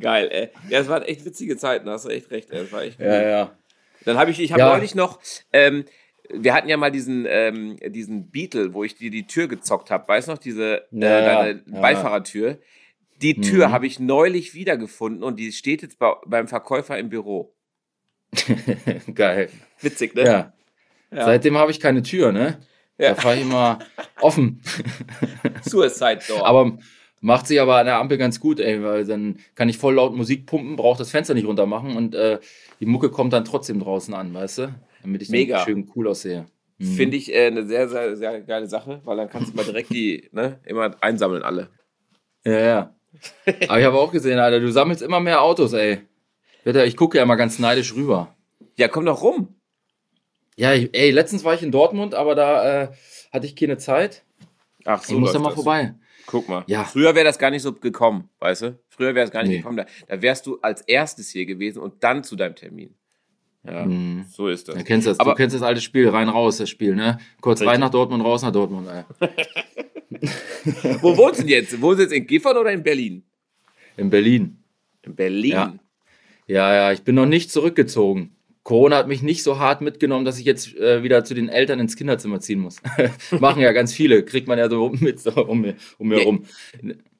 Geil, 0.00 0.30
ey. 0.32 0.48
Ja, 0.70 0.80
es 0.80 0.88
waren 0.88 1.02
echt 1.02 1.26
witzige 1.26 1.58
Zeiten, 1.58 1.90
hast 1.90 2.06
du 2.06 2.08
echt 2.08 2.30
recht, 2.30 2.50
ey. 2.50 2.60
Das 2.62 2.72
war 2.72 2.82
echt 2.82 2.98
cool. 2.98 3.06
Ja, 3.06 3.22
ja. 3.22 3.58
Dann 4.06 4.16
habe 4.16 4.30
ich, 4.30 4.40
ich 4.40 4.52
habe 4.52 4.62
ja. 4.62 4.72
neulich 4.72 4.94
noch, 4.94 5.20
ähm, 5.52 5.84
wir 6.32 6.54
hatten 6.54 6.70
ja 6.70 6.78
mal 6.78 6.90
diesen, 6.90 7.26
ähm, 7.28 7.76
diesen 7.86 8.30
Beetle, 8.30 8.72
wo 8.72 8.82
ich 8.82 8.96
dir 8.96 9.10
die 9.10 9.26
Tür 9.26 9.46
gezockt 9.46 9.90
habe. 9.90 10.08
Weißt 10.08 10.28
du 10.28 10.32
noch, 10.32 10.38
diese 10.38 10.86
äh, 10.90 10.98
ja, 10.98 11.48
ja. 11.48 11.54
Beifahrertür? 11.66 12.58
Die 13.20 13.38
Tür 13.42 13.68
mhm. 13.68 13.72
habe 13.72 13.86
ich 13.86 14.00
neulich 14.00 14.54
wiedergefunden 14.54 15.22
und 15.22 15.38
die 15.38 15.52
steht 15.52 15.82
jetzt 15.82 15.98
bei, 15.98 16.14
beim 16.24 16.48
Verkäufer 16.48 16.98
im 16.98 17.10
Büro. 17.10 17.54
Geil. 19.14 19.50
Witzig, 19.80 20.14
ne? 20.14 20.24
Ja. 20.24 20.52
ja. 21.10 21.24
Seitdem 21.24 21.56
habe 21.56 21.70
ich 21.70 21.80
keine 21.80 22.02
Tür, 22.02 22.32
ne? 22.32 22.58
Ja. 22.98 23.10
Da 23.10 23.14
fahre 23.14 23.36
ich 23.36 23.42
immer 23.42 23.78
offen. 24.20 24.60
Suicide 25.62 26.20
Door. 26.28 26.46
Aber 26.46 26.78
macht 27.20 27.46
sich 27.46 27.60
aber 27.60 27.76
an 27.76 27.86
der 27.86 27.96
Ampel 27.96 28.18
ganz 28.18 28.40
gut, 28.40 28.60
ey, 28.60 28.82
weil 28.82 29.04
dann 29.06 29.38
kann 29.54 29.68
ich 29.68 29.78
voll 29.78 29.94
laut 29.94 30.14
Musik 30.14 30.46
pumpen, 30.46 30.76
brauche 30.76 30.98
das 30.98 31.10
Fenster 31.10 31.34
nicht 31.34 31.46
runter 31.46 31.66
machen 31.66 31.96
und 31.96 32.14
äh, 32.14 32.38
die 32.80 32.86
Mucke 32.86 33.10
kommt 33.10 33.32
dann 33.32 33.44
trotzdem 33.44 33.80
draußen 33.80 34.12
an, 34.14 34.32
weißt 34.34 34.58
du? 34.58 34.74
Damit 35.02 35.22
ich 35.22 35.30
Mega. 35.30 35.64
schön 35.64 35.90
cool 35.94 36.08
aussehe. 36.08 36.46
Mhm. 36.78 36.96
Finde 36.96 37.16
ich 37.16 37.32
äh, 37.32 37.46
eine 37.46 37.66
sehr, 37.66 37.88
sehr, 37.88 38.16
sehr 38.16 38.40
geile 38.40 38.66
Sache, 38.66 39.00
weil 39.04 39.16
dann 39.16 39.28
kannst 39.28 39.52
du 39.52 39.56
mal 39.56 39.64
direkt 39.64 39.90
die, 39.90 40.28
ne, 40.32 40.60
immer 40.64 40.96
einsammeln 41.02 41.42
alle. 41.42 41.68
Ja, 42.44 42.60
ja. 42.60 42.94
Aber 43.68 43.80
ich 43.80 43.84
habe 43.84 43.98
auch 43.98 44.12
gesehen, 44.12 44.38
Alter, 44.38 44.60
du 44.60 44.70
sammelst 44.70 45.02
immer 45.02 45.20
mehr 45.20 45.42
Autos, 45.42 45.72
ey. 45.72 46.00
Ich 46.64 46.96
gucke 46.96 47.18
ja 47.18 47.26
mal 47.26 47.36
ganz 47.36 47.58
neidisch 47.58 47.94
rüber. 47.94 48.34
Ja, 48.76 48.88
komm 48.88 49.06
doch 49.06 49.22
rum. 49.22 49.60
Ja, 50.56 50.74
ich, 50.74 50.90
ey, 50.92 51.10
letztens 51.10 51.44
war 51.44 51.54
ich 51.54 51.62
in 51.62 51.72
Dortmund, 51.72 52.14
aber 52.14 52.34
da 52.34 52.82
äh, 52.82 52.88
hatte 53.32 53.46
ich 53.46 53.56
keine 53.56 53.78
Zeit. 53.78 54.24
Ach 54.84 55.02
so. 55.02 55.14
Ich 55.14 55.20
muss 55.20 55.32
da 55.32 55.38
mal 55.38 55.48
das. 55.48 55.54
vorbei. 55.54 55.94
Guck 56.26 56.48
mal. 56.48 56.64
Ja. 56.66 56.84
Früher 56.84 57.14
wäre 57.14 57.24
das 57.24 57.38
gar 57.38 57.50
nicht 57.50 57.62
so 57.62 57.72
gekommen, 57.72 58.28
weißt 58.38 58.62
du? 58.62 58.78
Früher 58.88 59.14
wäre 59.14 59.26
es 59.26 59.32
gar 59.32 59.42
nicht 59.42 59.50
nee. 59.50 59.56
gekommen. 59.58 59.78
Da, 59.78 59.86
da, 60.06 60.22
wärst 60.22 60.46
du 60.46 60.58
als 60.60 60.82
erstes 60.82 61.30
hier 61.30 61.46
gewesen 61.46 61.80
und 61.80 62.04
dann 62.04 62.22
zu 62.22 62.36
deinem 62.36 62.54
Termin. 62.54 62.94
Ja, 63.64 63.84
mhm. 63.84 64.26
so 64.30 64.48
ist 64.48 64.68
das. 64.68 64.76
Du 64.76 64.84
kennst 64.84 65.06
das, 65.06 65.18
aber, 65.18 65.32
du 65.32 65.36
kennst 65.36 65.54
das 65.54 65.62
alte 65.62 65.80
Spiel, 65.80 66.08
rein 66.08 66.28
raus, 66.28 66.58
das 66.58 66.70
Spiel, 66.70 66.94
ne? 66.94 67.18
Kurz 67.40 67.60
richtig. 67.60 67.72
rein 67.72 67.80
nach 67.80 67.90
Dortmund, 67.90 68.24
raus 68.24 68.42
nach 68.42 68.52
Dortmund. 68.52 68.88
Wo 71.00 71.16
wohnst 71.16 71.40
du 71.40 71.42
denn 71.42 71.50
jetzt? 71.50 71.80
Wohnst 71.80 71.98
du 71.98 72.02
jetzt 72.04 72.12
in 72.12 72.26
Gifhorn 72.26 72.56
oder 72.56 72.72
in 72.72 72.82
Berlin? 72.82 73.22
In 73.96 74.08
Berlin. 74.08 74.62
In 75.02 75.14
Berlin? 75.14 75.50
Ja. 75.50 75.74
Ja, 76.50 76.74
ja, 76.74 76.92
ich 76.92 77.02
bin 77.02 77.14
noch 77.14 77.26
nicht 77.26 77.52
zurückgezogen. 77.52 78.34
Corona 78.64 78.96
hat 78.96 79.06
mich 79.06 79.22
nicht 79.22 79.44
so 79.44 79.60
hart 79.60 79.82
mitgenommen, 79.82 80.24
dass 80.24 80.36
ich 80.36 80.44
jetzt 80.44 80.74
äh, 80.76 81.04
wieder 81.04 81.24
zu 81.24 81.32
den 81.32 81.48
Eltern 81.48 81.78
ins 81.78 81.94
Kinderzimmer 81.94 82.40
ziehen 82.40 82.58
muss. 82.58 82.82
Machen 83.38 83.62
ja 83.62 83.70
ganz 83.70 83.92
viele, 83.92 84.24
kriegt 84.24 84.48
man 84.48 84.58
ja 84.58 84.68
so 84.68 84.88
mit 85.00 85.20
so 85.20 85.30
um 85.46 85.60
mir, 85.60 85.76
um 85.98 86.08
mir 86.08 86.18
ja, 86.18 86.24
rum. 86.24 86.44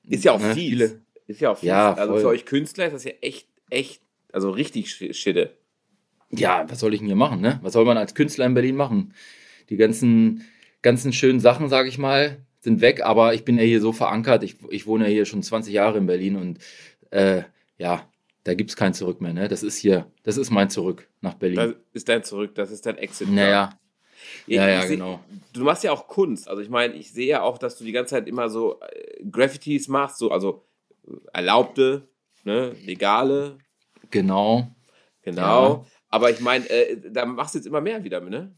Ist 0.08 0.24
ja 0.24 0.32
auch 0.32 0.40
ne, 0.40 0.52
fies. 0.52 0.70
Viele. 0.70 1.00
Ist 1.28 1.40
ja 1.40 1.52
auch 1.52 1.58
fies. 1.58 1.68
Ja, 1.68 1.94
also 1.94 2.16
für 2.16 2.26
euch 2.26 2.44
Künstler 2.44 2.86
ist 2.86 2.92
das 2.92 3.04
ja 3.04 3.12
echt, 3.20 3.46
echt, 3.70 4.02
also 4.32 4.50
richtig 4.50 4.90
Schitte. 4.90 5.56
Ja, 6.32 6.68
was 6.68 6.80
soll 6.80 6.92
ich 6.94 6.98
denn 6.98 7.06
hier 7.06 7.14
machen, 7.14 7.40
ne? 7.40 7.60
Was 7.62 7.74
soll 7.74 7.84
man 7.84 7.98
als 7.98 8.16
Künstler 8.16 8.46
in 8.46 8.54
Berlin 8.54 8.74
machen? 8.74 9.14
Die 9.68 9.76
ganzen, 9.76 10.44
ganzen 10.82 11.12
schönen 11.12 11.38
Sachen, 11.38 11.68
sage 11.68 11.88
ich 11.88 11.98
mal, 11.98 12.38
sind 12.58 12.80
weg, 12.80 13.02
aber 13.04 13.32
ich 13.34 13.44
bin 13.44 13.58
ja 13.58 13.64
hier 13.64 13.80
so 13.80 13.92
verankert. 13.92 14.42
Ich, 14.42 14.56
ich 14.70 14.88
wohne 14.88 15.04
ja 15.04 15.10
hier 15.10 15.24
schon 15.24 15.44
20 15.44 15.72
Jahre 15.72 15.98
in 15.98 16.06
Berlin 16.06 16.34
und 16.34 16.58
äh, 17.12 17.42
ja, 17.78 18.09
da 18.50 18.54
gibt 18.54 18.70
es 18.70 18.76
kein 18.76 18.94
Zurück 18.94 19.20
mehr. 19.20 19.32
Ne? 19.32 19.46
Das 19.46 19.62
ist 19.62 19.76
hier, 19.76 20.10
das 20.24 20.36
ist 20.36 20.50
mein 20.50 20.68
Zurück 20.70 21.06
nach 21.20 21.34
Berlin. 21.34 21.56
Das 21.56 21.74
ist 21.92 22.08
dein 22.08 22.24
Zurück, 22.24 22.52
das 22.56 22.72
ist 22.72 22.84
dein 22.84 22.98
Exit. 22.98 23.30
Naja. 23.30 23.78
Ja, 24.48 24.68
ja, 24.68 24.82
seh, 24.82 24.96
genau. 24.96 25.20
Du 25.52 25.62
machst 25.62 25.84
ja 25.84 25.92
auch 25.92 26.08
Kunst. 26.08 26.48
Also 26.48 26.60
ich 26.60 26.68
meine, 26.68 26.94
ich 26.94 27.12
sehe 27.12 27.28
ja 27.28 27.42
auch, 27.42 27.58
dass 27.58 27.78
du 27.78 27.84
die 27.84 27.92
ganze 27.92 28.16
Zeit 28.16 28.26
immer 28.26 28.48
so 28.48 28.80
äh, 28.80 29.22
Graffitis 29.30 29.86
machst, 29.86 30.18
so, 30.18 30.32
also 30.32 30.64
äh, 31.06 31.12
erlaubte, 31.32 32.08
ne, 32.42 32.74
legale. 32.84 33.58
Genau. 34.10 34.66
Genau. 35.22 35.68
Ja. 35.68 35.86
Aber 36.08 36.30
ich 36.32 36.40
meine, 36.40 36.68
äh, 36.68 36.96
da 37.08 37.24
machst 37.26 37.54
du 37.54 37.58
jetzt 37.60 37.66
immer 37.66 37.80
mehr 37.80 38.02
wieder, 38.02 38.20
ne? 38.20 38.52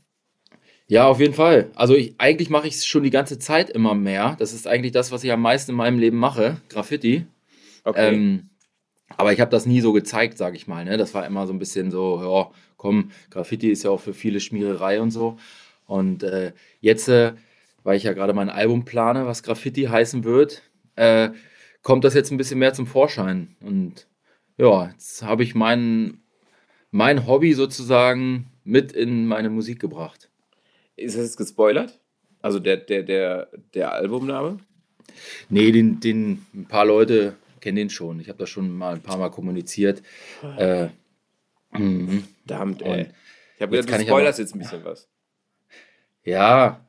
Ja, 0.87 1.07
auf 1.07 1.21
jeden 1.21 1.35
Fall. 1.35 1.71
Also 1.75 1.95
ich, 1.95 2.15
eigentlich 2.17 2.49
mache 2.49 2.67
ich 2.67 2.77
es 2.77 2.87
schon 2.87 3.03
die 3.03 3.11
ganze 3.11 3.39
Zeit 3.39 3.69
immer 3.69 3.95
mehr. 3.95 4.37
Das 4.39 4.55
ist 4.55 4.67
eigentlich 4.67 4.93
das, 4.93 5.13
was 5.13 5.23
ich 5.23 5.33
am 5.33 5.43
meisten 5.43 5.73
in 5.73 5.77
meinem 5.77 5.99
Leben 5.99 6.17
mache, 6.17 6.63
Graffiti. 6.71 7.27
Okay. 7.85 8.15
Ähm, 8.15 8.49
aber 9.17 9.33
ich 9.33 9.41
habe 9.41 9.51
das 9.51 9.67
nie 9.67 9.81
so 9.81 9.93
gezeigt, 9.93 10.39
sage 10.39 10.57
ich 10.57 10.67
mal. 10.67 10.85
Ne? 10.85 10.97
Das 10.97 11.15
war 11.15 11.27
immer 11.27 11.47
so 11.47 11.53
ein 11.53 11.59
bisschen 11.59 11.91
so, 11.91 12.21
ja, 12.23 12.51
komm, 12.77 13.11
Graffiti 13.31 13.71
ist 13.71 13.85
ja 13.85 13.91
auch 13.91 14.01
für 14.01 14.15
viele 14.15 14.41
Schmiererei 14.41 15.01
und 15.01 15.11
so. 15.11 15.39
Und 15.87 16.23
äh, 16.23 16.53
jetzt, 16.81 17.09
äh, 17.09 17.33
weil 17.83 17.97
ich 17.97 18.05
ja 18.05 18.13
gerade 18.13 18.33
mein 18.33 18.51
Album 18.51 18.85
plane, 18.85 19.27
was 19.27 19.43
Graffiti 19.43 19.85
heißen 19.85 20.25
wird, 20.25 20.63
äh, 20.97 21.31
kommt 21.83 22.05
das 22.05 22.15
jetzt 22.15 22.31
ein 22.31 22.37
bisschen 22.37 22.59
mehr 22.59 22.75
zum 22.75 22.87
Vorschein. 22.87 23.57
Und 23.61 24.07
ja, 24.57 24.91
jetzt 24.91 25.23
habe 25.23 25.43
ich 25.43 25.55
mein, 25.55 26.19
mein 26.91 27.27
Hobby 27.27 27.55
sozusagen 27.55 28.47
mit 28.65 28.93
in 28.93 29.27
meine 29.27 29.51
Musik 29.51 29.81
gebracht. 29.81 30.31
Ist 30.97 31.17
das 31.17 31.25
jetzt 31.25 31.37
gespoilert? 31.37 32.01
Also 32.41 32.59
der, 32.59 32.77
der, 32.77 33.03
der, 33.03 33.49
der 33.75 33.93
Albumname? 33.93 34.59
Nee, 35.49 35.73
den, 35.73 36.01
den 36.01 36.45
ein 36.55 36.67
paar 36.67 36.85
Leute 36.85 37.37
kenne 37.63 37.81
den 37.81 37.89
schon. 37.89 38.21
Ich 38.21 38.29
habe 38.29 38.39
das 38.39 38.51
schon 38.51 38.77
mal 38.77 38.95
ein 38.95 39.01
paar 39.01 39.17
Mal 39.17 39.31
kommuniziert. 39.31 40.03
Äh, 40.59 40.89
mhm. 41.71 42.25
Verdammt, 42.47 42.83
ey. 42.83 43.07
Ich 43.57 43.63
habe 43.63 43.77
gedacht, 43.77 44.01
du 44.01 44.05
spoilerst 44.05 44.39
jetzt 44.39 44.55
ein 44.55 44.59
bisschen 44.59 44.85
was. 44.85 45.09
Ja. 46.25 46.85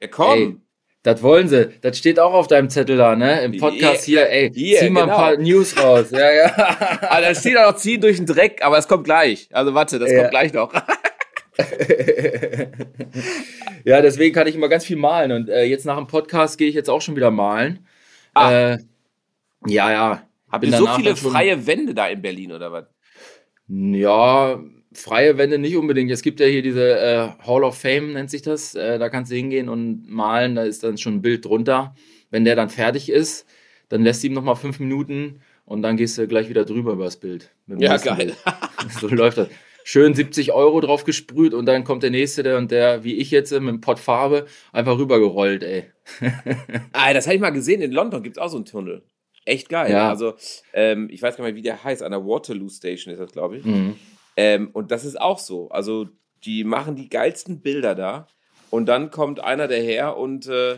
Ja, 0.00 0.08
komm. 0.08 0.38
Ey, 0.38 0.56
das 1.02 1.22
wollen 1.22 1.48
sie. 1.48 1.70
Das 1.80 1.96
steht 1.96 2.20
auch 2.20 2.34
auf 2.34 2.46
deinem 2.46 2.68
Zettel 2.70 2.96
da, 2.98 3.16
ne? 3.16 3.42
Im 3.42 3.56
Podcast 3.56 4.04
hier, 4.04 4.28
ey. 4.28 4.52
Hier, 4.52 4.78
zieh 4.78 4.90
mal 4.90 5.02
genau. 5.02 5.16
ein 5.16 5.18
paar 5.18 5.36
News 5.38 5.76
raus. 5.82 6.10
Ja, 6.10 6.30
ja. 6.30 6.52
Ah, 7.00 7.20
da 7.20 7.34
steht 7.34 7.56
auch 7.56 7.72
noch 7.72 7.78
ziehen 7.78 8.00
durch 8.00 8.18
den 8.18 8.26
Dreck, 8.26 8.60
aber 8.62 8.78
es 8.78 8.86
kommt 8.86 9.04
gleich. 9.04 9.48
Also 9.52 9.74
warte, 9.74 9.98
das 9.98 10.10
Ja. 10.10 10.18
kommt 10.18 10.30
gleich 10.30 10.52
noch. 10.52 10.72
ja, 13.84 14.02
deswegen 14.02 14.34
kann 14.34 14.46
ich 14.46 14.54
immer 14.54 14.68
ganz 14.68 14.84
viel 14.84 14.96
malen. 14.96 15.32
Und 15.32 15.48
äh, 15.48 15.64
jetzt 15.64 15.86
nach 15.86 15.96
dem 15.96 16.06
Podcast 16.06 16.58
gehe 16.58 16.68
ich 16.68 16.74
jetzt 16.74 16.90
auch 16.90 17.00
schon 17.00 17.16
wieder 17.16 17.30
malen. 17.30 17.86
Ah. 18.34 18.72
Äh, 18.72 18.78
ja, 19.66 19.90
ja. 19.90 20.28
Habt 20.50 20.64
ihr 20.64 20.72
so 20.72 20.86
viele 20.86 21.14
freie 21.16 21.66
Wände 21.66 21.94
da 21.94 22.08
in 22.08 22.22
Berlin 22.22 22.52
oder 22.52 22.72
was? 22.72 22.86
Ja, 23.68 24.60
freie 24.92 25.36
Wände 25.36 25.58
nicht 25.58 25.76
unbedingt. 25.76 26.10
Es 26.10 26.22
gibt 26.22 26.40
ja 26.40 26.46
hier 26.46 26.62
diese 26.62 26.98
äh, 26.98 27.28
Hall 27.46 27.64
of 27.64 27.78
Fame, 27.78 28.14
nennt 28.14 28.30
sich 28.30 28.42
das. 28.42 28.74
Äh, 28.74 28.98
da 28.98 29.08
kannst 29.10 29.30
du 29.30 29.36
hingehen 29.36 29.68
und 29.68 30.08
malen, 30.08 30.54
da 30.54 30.62
ist 30.62 30.82
dann 30.84 30.96
schon 30.96 31.16
ein 31.16 31.22
Bild 31.22 31.44
drunter. 31.44 31.94
Wenn 32.30 32.44
der 32.44 32.56
dann 32.56 32.70
fertig 32.70 33.10
ist, 33.10 33.46
dann 33.88 34.02
lässt 34.02 34.22
du 34.22 34.28
ihm 34.28 34.34
nochmal 34.34 34.56
fünf 34.56 34.80
Minuten 34.80 35.40
und 35.64 35.82
dann 35.82 35.96
gehst 35.96 36.16
du 36.16 36.26
gleich 36.26 36.48
wieder 36.48 36.64
drüber 36.64 36.92
über 36.92 37.04
das 37.04 37.18
Bild. 37.18 37.50
Dem 37.66 37.78
Ja, 37.78 37.96
geil. 37.98 38.16
Bild. 38.16 38.36
So 39.00 39.08
läuft 39.08 39.38
das. 39.38 39.48
Schön 39.84 40.14
70 40.14 40.52
Euro 40.52 40.80
drauf 40.80 41.04
gesprüht 41.04 41.54
und 41.54 41.64
dann 41.66 41.84
kommt 41.84 42.02
der 42.02 42.10
nächste, 42.10 42.42
der 42.42 42.58
und 42.58 42.70
der, 42.70 43.04
wie 43.04 43.14
ich 43.14 43.30
jetzt, 43.30 43.52
mit 43.52 43.60
einem 43.62 43.80
Pott 43.80 43.98
Farbe, 43.98 44.46
einfach 44.72 44.98
rübergerollt, 44.98 45.62
ey. 45.62 45.84
Ah, 46.92 47.12
das 47.14 47.26
habe 47.26 47.36
ich 47.36 47.40
mal 47.40 47.50
gesehen. 47.50 47.80
In 47.80 47.92
London 47.92 48.22
gibt 48.22 48.36
es 48.36 48.42
auch 48.42 48.48
so 48.48 48.56
einen 48.56 48.66
Tunnel. 48.66 49.02
Echt 49.48 49.68
geil. 49.68 49.90
Ja. 49.90 50.08
Also, 50.08 50.34
ähm, 50.72 51.08
ich 51.10 51.22
weiß 51.22 51.36
gar 51.36 51.44
nicht 51.44 51.52
mehr, 51.54 51.58
wie 51.58 51.62
der 51.62 51.82
heißt. 51.82 52.02
An 52.02 52.12
der 52.12 52.24
Waterloo 52.24 52.68
Station 52.68 53.12
ist 53.12 53.18
das, 53.20 53.32
glaube 53.32 53.56
ich. 53.58 53.64
Mhm. 53.64 53.96
Ähm, 54.36 54.70
und 54.72 54.90
das 54.90 55.04
ist 55.04 55.20
auch 55.20 55.38
so. 55.38 55.68
Also, 55.70 56.08
die 56.44 56.64
machen 56.64 56.96
die 56.96 57.08
geilsten 57.08 57.60
Bilder 57.60 57.94
da. 57.94 58.28
Und 58.70 58.86
dann 58.86 59.10
kommt 59.10 59.40
einer 59.40 59.66
daher 59.66 60.16
und 60.16 60.46
äh, 60.46 60.76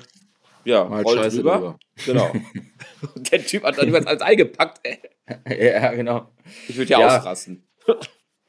ja, 0.64 0.84
Mal 0.84 1.02
rollt 1.02 1.18
Scheiße 1.18 1.38
rüber. 1.38 1.56
drüber. 1.56 1.78
Genau. 2.06 2.32
und 3.14 3.32
der 3.32 3.44
Typ 3.44 3.64
hat 3.64 3.78
dann 3.78 3.88
übrigens 3.88 4.06
alles 4.06 4.22
eingepackt. 4.22 4.80
Ey. 4.84 4.98
ja, 5.58 5.92
genau. 5.92 6.30
Ich 6.68 6.76
würde 6.76 6.90
ja, 6.90 7.00
Ja. 7.00 7.18
ausrasten. 7.18 7.66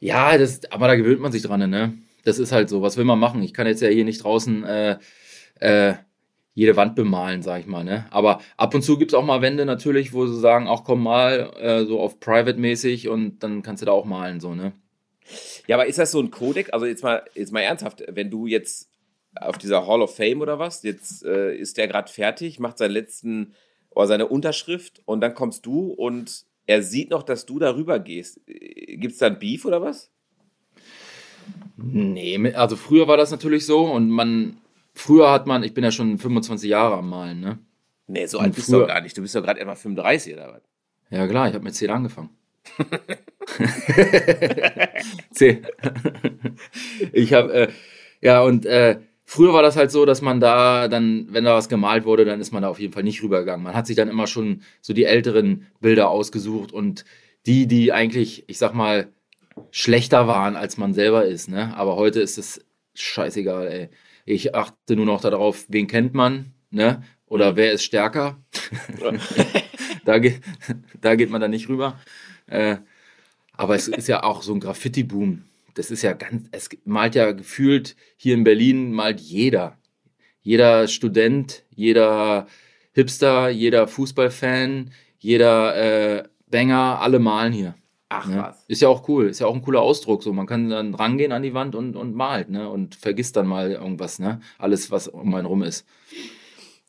Ja, 0.03 0.35
das, 0.35 0.61
aber 0.71 0.87
da 0.87 0.95
gewöhnt 0.95 1.21
man 1.21 1.31
sich 1.31 1.43
dran, 1.43 1.69
ne? 1.69 1.93
Das 2.23 2.39
ist 2.39 2.51
halt 2.51 2.69
so. 2.69 2.81
Was 2.81 2.97
will 2.97 3.05
man 3.05 3.19
machen? 3.19 3.43
Ich 3.43 3.53
kann 3.53 3.67
jetzt 3.67 3.83
ja 3.83 3.87
hier 3.87 4.03
nicht 4.03 4.23
draußen 4.23 4.63
äh, 4.63 4.97
äh, 5.59 5.93
jede 6.53 6.75
Wand 6.75 6.96
bemalen, 6.96 7.41
sag 7.41 7.62
ich 7.62 7.67
mal, 7.67 7.84
ne? 7.84 8.05
Aber 8.12 8.41
ab 8.58 8.75
und 8.75 8.81
zu 8.81 8.98
gibt 8.98 9.12
es 9.12 9.15
auch 9.15 9.24
mal 9.24 9.41
Wände 9.41 9.65
natürlich, 9.65 10.13
wo 10.13 10.27
sie 10.27 10.39
sagen, 10.39 10.67
auch 10.67 10.84
komm 10.84 11.03
mal, 11.03 11.51
äh, 11.60 11.86
so 11.86 12.00
auf 12.00 12.20
Private-mäßig 12.20 13.08
und 13.08 13.39
dann 13.39 13.62
kannst 13.62 13.81
du 13.81 13.86
da 13.86 13.93
auch 13.93 14.05
malen, 14.05 14.39
so, 14.39 14.53
ne? 14.53 14.74
Ja, 15.67 15.77
aber 15.77 15.86
ist 15.86 16.00
das 16.00 16.12
so 16.12 16.20
ein 16.20 16.31
Kodex? 16.31 16.70
Also 16.72 16.86
jetzt 16.86 17.03
mal, 17.03 17.24
jetzt 17.36 17.53
mal 17.53 17.62
ernsthaft, 17.62 18.03
wenn 18.10 18.29
du 18.29 18.48
jetzt 18.48 18.89
auf 19.36 19.58
dieser 19.58 19.88
Hall 19.88 20.01
of 20.01 20.15
Fame 20.15 20.41
oder 20.41 20.60
was, 20.60 20.84
jetzt 20.84 21.24
äh, 21.24 21.55
ist 21.55 21.77
der 21.77 21.88
gerade 21.88 22.12
fertig, 22.12 22.60
macht 22.60 22.77
seinen 22.77 22.91
letzten 22.91 23.53
oder 23.91 24.08
seine 24.08 24.27
Unterschrift 24.27 25.01
und 25.05 25.22
dann 25.22 25.34
kommst 25.34 25.65
du 25.65 25.91
und 25.91 26.46
er 26.67 26.84
sieht 26.84 27.10
noch, 27.10 27.24
dass 27.24 27.46
du 27.46 27.60
darüber 27.60 28.00
gehst. 28.00 28.41
Gibt 28.46 29.13
es 29.13 29.20
da 29.20 29.27
ein 29.27 29.39
Beef 29.39 29.65
oder 29.65 29.81
was? 29.81 30.10
Nee, 31.77 32.53
also 32.53 32.75
früher 32.75 33.08
war 33.08 33.17
das 33.17 33.31
natürlich 33.31 33.65
so 33.65 33.86
und 33.86 34.10
man, 34.10 34.58
früher 34.93 35.31
hat 35.31 35.48
man, 35.48 35.63
ich 35.63 35.74
bin 35.74 35.83
ja 35.83 35.91
schon 35.91 36.17
25 36.17 36.69
Jahre 36.69 36.95
am 36.98 37.10
Malen, 37.10 37.39
ne? 37.39 37.60
Nee, 38.07 38.25
so 38.25 38.39
Und 38.39 38.45
alt 38.45 38.55
bist 38.55 38.67
du 38.67 38.74
früher- 38.74 38.79
doch 38.81 38.88
gar 38.88 39.01
nicht. 39.01 39.17
Du 39.17 39.21
bist 39.21 39.36
doch 39.36 39.43
gerade 39.43 39.60
etwa 39.60 39.75
35 39.75 40.33
oder 40.33 40.53
was? 40.53 40.62
Ja 41.10 41.27
klar, 41.27 41.48
ich 41.48 41.53
habe 41.53 41.63
mit 41.63 41.75
10 41.75 41.89
angefangen. 41.89 42.29
10. 45.33 45.65
ich 47.13 47.33
habe, 47.33 47.53
äh, 47.53 47.67
ja 48.21 48.41
und 48.41 48.65
äh, 48.65 49.00
früher 49.25 49.53
war 49.53 49.62
das 49.63 49.75
halt 49.75 49.91
so, 49.91 50.05
dass 50.05 50.21
man 50.21 50.39
da 50.39 50.88
dann, 50.88 51.27
wenn 51.31 51.45
da 51.45 51.55
was 51.55 51.69
gemalt 51.69 52.05
wurde, 52.05 52.25
dann 52.25 52.41
ist 52.41 52.51
man 52.51 52.62
da 52.62 52.69
auf 52.69 52.79
jeden 52.79 52.93
Fall 52.93 53.03
nicht 53.03 53.24
rübergegangen. 53.24 53.63
Man 53.63 53.74
hat 53.75 53.88
sich 53.88 53.95
dann 53.95 54.10
immer 54.10 54.27
schon 54.27 54.62
so 54.81 54.93
die 54.93 55.05
älteren 55.05 55.67
Bilder 55.79 56.10
ausgesucht 56.10 56.71
und 56.71 57.05
die, 57.45 57.67
die 57.67 57.91
eigentlich, 57.91 58.43
ich 58.48 58.57
sag 58.57 58.74
mal, 58.74 59.07
schlechter 59.71 60.27
waren, 60.27 60.55
als 60.55 60.77
man 60.77 60.93
selber 60.93 61.25
ist, 61.25 61.50
ne? 61.50 61.75
Aber 61.75 61.95
heute 61.95 62.21
ist 62.21 62.38
es 62.38 62.63
scheißegal, 62.93 63.67
ey. 63.67 63.89
Ich 64.25 64.55
achte 64.55 64.95
nur 64.95 65.05
noch 65.05 65.21
darauf, 65.21 65.65
wen 65.67 65.87
kennt 65.87 66.13
man, 66.13 66.53
ne? 66.69 67.03
Oder 67.25 67.55
wer 67.55 67.71
ist 67.71 67.83
stärker? 67.83 68.43
da, 70.05 70.19
geht, 70.19 70.41
da 70.99 71.15
geht 71.15 71.29
man 71.29 71.39
dann 71.39 71.51
nicht 71.51 71.69
rüber. 71.69 71.99
Äh, 72.47 72.77
aber 73.53 73.75
es 73.75 73.87
ist 73.87 74.07
ja 74.07 74.23
auch 74.23 74.41
so 74.41 74.53
ein 74.53 74.59
Graffiti-Boom. 74.59 75.43
Das 75.75 75.91
ist 75.91 76.01
ja 76.01 76.13
ganz, 76.13 76.49
es 76.51 76.69
malt 76.83 77.15
ja 77.15 77.31
gefühlt 77.31 77.95
hier 78.17 78.33
in 78.33 78.43
Berlin 78.43 78.91
malt 78.91 79.21
jeder. 79.21 79.77
Jeder 80.41 80.87
Student, 80.87 81.63
jeder 81.69 82.47
Hipster, 82.93 83.49
jeder 83.49 83.87
Fußballfan, 83.87 84.91
jeder 85.19 85.75
äh, 85.75 86.23
Banger, 86.49 86.99
alle 86.99 87.19
malen 87.19 87.53
hier. 87.53 87.75
Ach 88.13 88.27
Ne? 88.27 88.37
was. 88.37 88.65
Ist 88.67 88.81
ja 88.81 88.89
auch 88.89 89.07
cool, 89.07 89.27
ist 89.27 89.39
ja 89.39 89.47
auch 89.47 89.55
ein 89.55 89.61
cooler 89.61 89.81
Ausdruck. 89.81 90.21
So, 90.21 90.33
man 90.33 90.45
kann 90.45 90.69
dann 90.69 90.93
rangehen 90.93 91.31
an 91.31 91.43
die 91.43 91.53
Wand 91.53 91.75
und, 91.75 91.95
und 91.95 92.13
malt, 92.13 92.49
ne? 92.49 92.69
Und 92.69 92.95
vergisst 92.95 93.37
dann 93.37 93.47
mal 93.47 93.71
irgendwas, 93.71 94.19
ne? 94.19 94.41
Alles, 94.57 94.91
was 94.91 95.07
um 95.07 95.33
einen 95.33 95.45
rum 95.45 95.63
ist. 95.63 95.87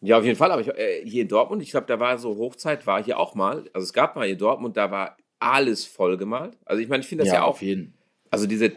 Ja, 0.01 0.19
auf 0.19 0.25
jeden 0.25 0.37
Fall. 0.37 0.51
Aber 0.51 0.61
ich, 0.61 0.69
äh, 0.69 1.03
hier 1.05 1.23
in 1.23 1.29
Dortmund, 1.29 1.63
ich 1.63 1.71
glaube, 1.71 1.87
da 1.87 2.01
war 2.01 2.19
so 2.19 2.37
Hochzeit, 2.37 2.87
war 2.89 3.03
hier 3.03 3.19
auch 3.21 3.37
mal. 3.37 3.71
Also 3.73 3.85
es 3.85 3.93
gab 3.93 4.17
mal 4.17 4.25
hier 4.25 4.33
in 4.33 4.39
Dortmund, 4.39 4.77
da 4.77 4.91
war 4.91 5.17
alles 5.39 5.85
vollgemalt. 5.85 6.59
Also 6.65 6.83
ich 6.83 6.89
meine, 6.89 7.03
ich 7.03 7.09
finde 7.09 7.25
das 7.25 7.33
ja, 7.33 7.45
auch 7.45 7.51
auf 7.51 7.63
jeden. 7.63 7.95
also 8.31 8.47
diese, 8.47 8.73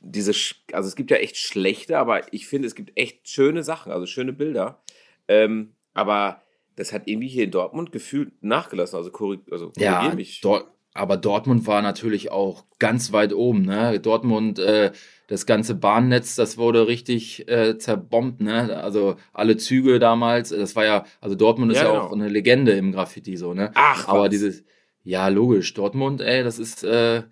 diese, 0.00 0.32
also 0.72 0.88
es 0.88 0.96
gibt 0.96 1.10
ja 1.10 1.18
echt 1.18 1.36
schlechte, 1.36 1.98
aber 1.98 2.32
ich 2.32 2.46
finde, 2.46 2.66
es 2.68 2.74
gibt 2.74 2.92
echt 2.96 3.28
schöne 3.28 3.62
Sachen, 3.62 3.92
also 3.92 4.06
schöne 4.06 4.32
Bilder. 4.32 4.82
Ähm, 5.28 5.74
aber 5.92 6.40
das 6.76 6.92
hat 6.92 7.02
irgendwie 7.06 7.28
hier 7.28 7.44
in 7.44 7.50
Dortmund 7.50 7.92
gefühlt 7.92 8.42
nachgelassen. 8.42 8.96
Also, 8.96 9.10
korrig 9.10 9.40
also 9.50 9.66
korrigier 9.66 9.84
Ja, 10.08 10.14
mich. 10.14 10.40
Dor 10.40 10.75
aber 10.96 11.16
Dortmund 11.16 11.66
war 11.66 11.82
natürlich 11.82 12.30
auch 12.32 12.64
ganz 12.78 13.12
weit 13.12 13.32
oben. 13.32 13.62
Ne? 13.62 13.98
Dortmund, 14.00 14.58
äh, 14.58 14.92
das 15.28 15.44
ganze 15.46 15.74
Bahnnetz, 15.74 16.36
das 16.36 16.56
wurde 16.56 16.86
richtig 16.86 17.48
äh, 17.48 17.78
zerbombt. 17.78 18.40
Ne? 18.40 18.76
Also 18.82 19.16
alle 19.32 19.56
Züge 19.56 19.98
damals, 19.98 20.50
das 20.50 20.76
war 20.76 20.84
ja, 20.84 21.04
also 21.20 21.34
Dortmund 21.34 21.72
ist 21.72 21.78
Ja, 21.78 21.84
ja, 21.84 21.90
genau. 21.92 22.04
auch 22.04 22.12
eine 22.12 22.28
Legende 22.28 22.72
im 22.72 22.92
Graffiti 22.92 23.36
so. 23.36 23.52
Ne? 23.54 23.70
Ach, 23.74 24.06
Aber 24.08 24.22
was. 24.24 24.30
dieses, 24.30 24.64
ja 25.02 25.28
logisch, 25.28 25.74
Dortmund, 25.74 26.20
ey, 26.20 26.42
das 26.44 26.58
ist 26.58 26.84
äh, 26.84 27.22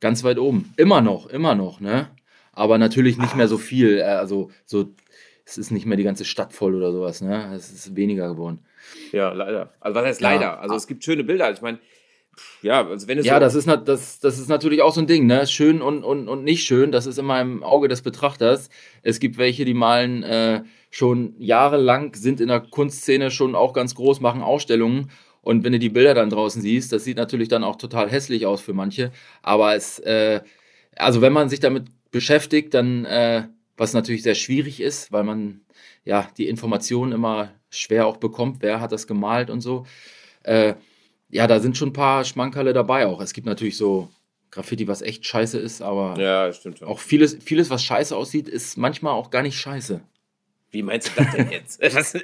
ganz 0.00 0.24
weit 0.24 0.38
oben. 0.38 0.72
Immer 0.76 1.00
noch, 1.00 1.26
immer 1.26 1.54
noch. 1.54 1.80
Ne? 1.80 2.08
Aber 2.52 2.76
natürlich 2.78 3.18
nicht 3.18 3.36
mehr 3.36 3.48
so 3.48 3.56
viel. 3.58 3.98
Äh, 3.98 4.02
also 4.02 4.50
so, 4.66 4.94
es 5.46 5.56
ist 5.56 5.70
nicht 5.70 5.86
mehr 5.86 5.96
die 5.96 6.04
ganze 6.04 6.24
Stadt 6.26 6.52
voll 6.52 6.74
oder 6.74 6.92
sowas. 6.92 7.22
Ne? 7.22 7.54
Es 7.54 7.70
ist 7.72 7.96
weniger 7.96 8.28
geworden. 8.28 8.58
Ja, 9.12 9.32
leider. 9.32 9.72
Also 9.80 9.94
was 9.98 10.04
heißt 10.06 10.20
Ja. 10.20 10.30
leider? 10.32 10.60
Also 10.60 10.74
es 10.74 10.86
gibt 10.86 11.02
schöne 11.04 11.24
Bilder. 11.24 11.50
Ich 11.50 11.62
meine, 11.62 11.78
ja, 12.62 12.86
also 12.86 13.08
wenn 13.08 13.18
es 13.18 13.26
Ja, 13.26 13.34
so, 13.34 13.40
das 13.40 13.54
ist, 13.54 13.66
das, 13.68 14.20
das 14.20 14.38
ist 14.38 14.48
natürlich 14.48 14.82
auch 14.82 14.92
so 14.94 15.00
ein 15.00 15.06
Ding, 15.06 15.26
ne? 15.26 15.46
Schön 15.46 15.82
und, 15.82 16.04
und, 16.04 16.28
und 16.28 16.44
nicht 16.44 16.64
schön, 16.64 16.92
das 16.92 17.06
ist 17.06 17.18
immer 17.18 17.40
im 17.40 17.62
Auge 17.62 17.88
des 17.88 18.02
Betrachters. 18.02 18.70
Es 19.02 19.20
gibt 19.20 19.38
welche, 19.38 19.64
die 19.64 19.74
malen 19.74 20.22
äh, 20.22 20.62
schon 20.90 21.34
jahrelang, 21.38 22.14
sind 22.14 22.40
in 22.40 22.48
der 22.48 22.60
Kunstszene 22.60 23.30
schon 23.30 23.54
auch 23.54 23.72
ganz 23.72 23.94
groß, 23.94 24.20
machen 24.20 24.42
Ausstellungen. 24.42 25.10
Und 25.42 25.64
wenn 25.64 25.72
du 25.72 25.78
die 25.78 25.88
Bilder 25.88 26.14
dann 26.14 26.30
draußen 26.30 26.60
siehst, 26.62 26.92
das 26.92 27.04
sieht 27.04 27.16
natürlich 27.16 27.48
dann 27.48 27.64
auch 27.64 27.76
total 27.76 28.10
hässlich 28.10 28.46
aus 28.46 28.60
für 28.60 28.74
manche. 28.74 29.12
Aber 29.42 29.74
es, 29.74 29.98
äh, 30.00 30.40
also 30.96 31.20
wenn 31.20 31.32
man 31.32 31.48
sich 31.48 31.60
damit 31.60 31.86
beschäftigt, 32.10 32.74
dann, 32.74 33.04
äh, 33.04 33.48
was 33.76 33.92
natürlich 33.92 34.22
sehr 34.22 34.34
schwierig 34.34 34.80
ist, 34.80 35.12
weil 35.12 35.24
man 35.24 35.60
ja 36.04 36.28
die 36.36 36.48
Informationen 36.48 37.12
immer 37.12 37.52
schwer 37.70 38.06
auch 38.06 38.16
bekommt, 38.16 38.58
wer 38.60 38.80
hat 38.80 38.92
das 38.92 39.06
gemalt 39.06 39.50
und 39.50 39.60
so. 39.60 39.86
Äh, 40.42 40.74
ja, 41.30 41.46
da 41.46 41.60
sind 41.60 41.76
schon 41.76 41.90
ein 41.90 41.94
paar 41.94 42.24
Schmankerle 42.24 42.72
dabei 42.72 43.06
auch. 43.06 43.20
Es 43.20 43.32
gibt 43.32 43.46
natürlich 43.46 43.76
so 43.76 44.08
Graffiti, 44.50 44.88
was 44.88 45.02
echt 45.02 45.26
scheiße 45.26 45.58
ist, 45.58 45.82
aber 45.82 46.18
ja, 46.18 46.52
stimmt 46.52 46.82
auch 46.82 47.00
vieles, 47.00 47.36
vieles, 47.40 47.68
was 47.70 47.82
scheiße 47.82 48.16
aussieht, 48.16 48.48
ist 48.48 48.78
manchmal 48.78 49.12
auch 49.12 49.30
gar 49.30 49.42
nicht 49.42 49.58
scheiße. 49.58 50.00
Wie 50.70 50.82
meinst 50.82 51.08
du 51.08 51.22
das 51.22 51.34
denn 51.34 51.50
jetzt? 51.50 51.80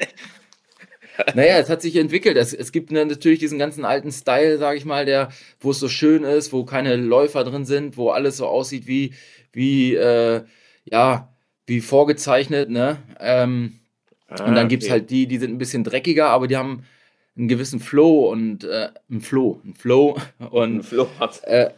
Naja, 1.35 1.59
es 1.59 1.69
hat 1.69 1.81
sich 1.81 1.95
entwickelt. 1.95 2.37
Es, 2.37 2.53
es 2.53 2.73
gibt 2.73 2.91
natürlich 2.91 3.39
diesen 3.39 3.57
ganzen 3.57 3.85
alten 3.85 4.11
Style, 4.11 4.59
sage 4.59 4.79
ich 4.79 4.85
mal, 4.85 5.07
der, 5.07 5.29
wo 5.61 5.71
es 5.71 5.79
so 5.79 5.89
schön 5.89 6.25
ist, 6.25 6.53
wo 6.53 6.65
keine 6.65 6.97
Läufer 6.97 7.45
drin 7.45 7.65
sind, 7.65 7.97
wo 7.97 8.11
alles 8.11 8.39
so 8.39 8.47
aussieht 8.47 8.89
wie, 8.89 9.15
wie, 9.53 9.95
äh, 9.95 10.43
ja, 10.85 11.33
wie 11.67 11.81
vorgezeichnet, 11.81 12.69
ne? 12.69 12.99
Ähm, 13.21 13.79
und 14.29 14.57
dann 14.57 14.69
gibt's 14.69 14.91
halt 14.91 15.11
die, 15.11 15.29
die 15.29 15.39
sind 15.39 15.53
ein 15.53 15.59
bisschen 15.59 15.85
dreckiger, 15.85 16.31
aber 16.31 16.49
die 16.49 16.57
haben 16.57 16.85
einen 17.37 17.49
gewissen 17.49 17.81
Flow 17.81 18.31
und 18.31 18.65
äh, 18.65 18.91
einen 19.11 19.21
Flow, 19.21 19.61
einen 19.65 19.75
Flow 19.75 20.17
und 20.51 20.83
Flo 20.83 21.09
hat. 21.19 21.43
äh, 21.45 21.71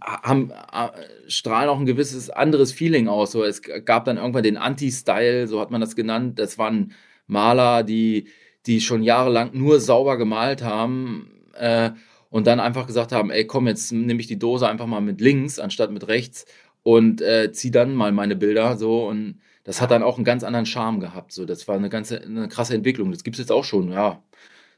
haben, 0.00 0.50
äh, 0.50 0.88
strahlen 1.28 1.68
auch 1.68 1.78
ein 1.78 1.86
gewisses 1.86 2.30
anderes 2.30 2.72
Feeling 2.72 3.08
aus. 3.08 3.32
So, 3.32 3.44
es 3.44 3.62
gab 3.62 4.04
dann 4.04 4.16
irgendwann 4.16 4.42
den 4.42 4.56
Anti-Style, 4.56 5.46
so 5.46 5.60
hat 5.60 5.70
man 5.70 5.80
das 5.80 5.96
genannt. 5.96 6.38
Das 6.38 6.58
waren 6.58 6.92
Maler, 7.26 7.82
die, 7.82 8.28
die 8.66 8.80
schon 8.80 9.02
jahrelang 9.02 9.50
nur 9.52 9.80
sauber 9.80 10.16
gemalt 10.16 10.62
haben 10.62 11.30
äh, 11.54 11.90
und 12.30 12.46
dann 12.46 12.60
einfach 12.60 12.86
gesagt 12.86 13.12
haben, 13.12 13.30
ey 13.30 13.46
komm, 13.46 13.66
jetzt 13.66 13.92
nehme 13.92 14.20
ich 14.20 14.26
die 14.26 14.38
Dose 14.38 14.68
einfach 14.68 14.86
mal 14.86 15.00
mit 15.00 15.20
links 15.20 15.58
anstatt 15.58 15.90
mit 15.90 16.08
rechts 16.08 16.46
und 16.82 17.20
äh, 17.20 17.52
zieh 17.52 17.70
dann 17.70 17.94
mal 17.94 18.12
meine 18.12 18.36
Bilder 18.36 18.76
so 18.76 19.06
und 19.08 19.40
das 19.64 19.80
hat 19.80 19.90
dann 19.90 20.02
auch 20.02 20.16
einen 20.16 20.24
ganz 20.24 20.42
anderen 20.42 20.66
Charme 20.66 21.00
gehabt. 21.00 21.32
So, 21.32 21.44
das 21.44 21.68
war 21.68 21.76
eine 21.76 21.88
ganze 21.88 22.20
eine 22.20 22.48
krasse 22.48 22.74
Entwicklung. 22.74 23.12
Das 23.12 23.22
gibt 23.22 23.36
es 23.36 23.40
jetzt 23.40 23.52
auch 23.52 23.64
schon, 23.64 23.92
ja. 23.92 24.22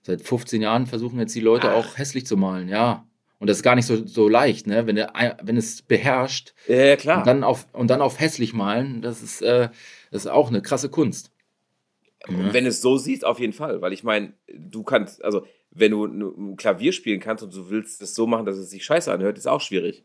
Seit 0.06 0.20
15 0.20 0.60
Jahren 0.60 0.86
versuchen 0.86 1.18
jetzt 1.18 1.34
die 1.34 1.40
Leute 1.40 1.70
Ach. 1.70 1.76
auch 1.76 1.96
hässlich 1.98 2.26
zu 2.26 2.36
malen, 2.36 2.68
ja. 2.68 3.06
Und 3.38 3.48
das 3.48 3.58
ist 3.58 3.62
gar 3.62 3.74
nicht 3.74 3.86
so, 3.86 4.06
so 4.06 4.28
leicht, 4.28 4.66
ne? 4.66 4.86
Wenn, 4.86 4.96
der, 4.96 5.12
wenn 5.42 5.56
es 5.56 5.80
beherrscht 5.82 6.54
Ja, 6.68 6.76
ja 6.76 6.96
klar. 6.96 7.18
und 7.18 7.26
dann 7.26 7.42
auf, 7.42 7.66
und 7.72 7.88
dann 7.88 8.02
auf 8.02 8.20
hässlich 8.20 8.52
malen, 8.52 9.00
das 9.00 9.22
ist, 9.22 9.40
äh, 9.40 9.70
das 10.10 10.26
ist 10.26 10.30
auch 10.30 10.48
eine 10.48 10.60
krasse 10.60 10.90
Kunst. 10.90 11.30
Und 12.28 12.52
wenn 12.52 12.66
es 12.66 12.80
so 12.80 12.96
siehst, 12.96 13.24
auf 13.24 13.38
jeden 13.38 13.52
Fall. 13.52 13.80
Weil 13.80 13.92
ich 13.92 14.04
meine, 14.04 14.34
du 14.46 14.82
kannst, 14.82 15.24
also 15.24 15.46
wenn 15.70 15.90
du 15.90 16.04
ein 16.04 16.56
Klavier 16.56 16.92
spielen 16.92 17.20
kannst 17.20 17.42
und 17.42 17.54
du 17.54 17.70
willst 17.70 18.00
es 18.02 18.14
so 18.14 18.26
machen, 18.26 18.46
dass 18.46 18.56
es 18.56 18.70
sich 18.70 18.84
scheiße 18.84 19.12
anhört, 19.12 19.38
ist 19.38 19.46
auch 19.46 19.60
schwierig. 19.60 20.04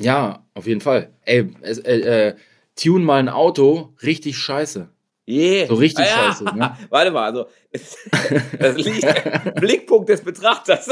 Ja, 0.00 0.44
auf 0.54 0.66
jeden 0.66 0.80
Fall. 0.80 1.12
Ey, 1.24 1.50
es, 1.60 1.78
äh, 1.78 2.28
äh, 2.28 2.36
tune 2.76 3.04
mal 3.04 3.18
ein 3.18 3.28
Auto 3.28 3.94
richtig 4.02 4.36
scheiße. 4.36 4.88
Yeah. 5.26 5.66
So 5.68 5.74
richtig 5.74 6.04
Ah, 6.04 6.08
ja. 6.08 6.32
scheiße, 6.32 6.44
ne? 6.56 6.76
Warte 6.90 7.10
mal, 7.10 7.24
also 7.24 7.46
das 8.58 8.76
liegt 8.76 9.54
Blickpunkt 9.56 10.08
des 10.08 10.20
Betrachters. 10.22 10.88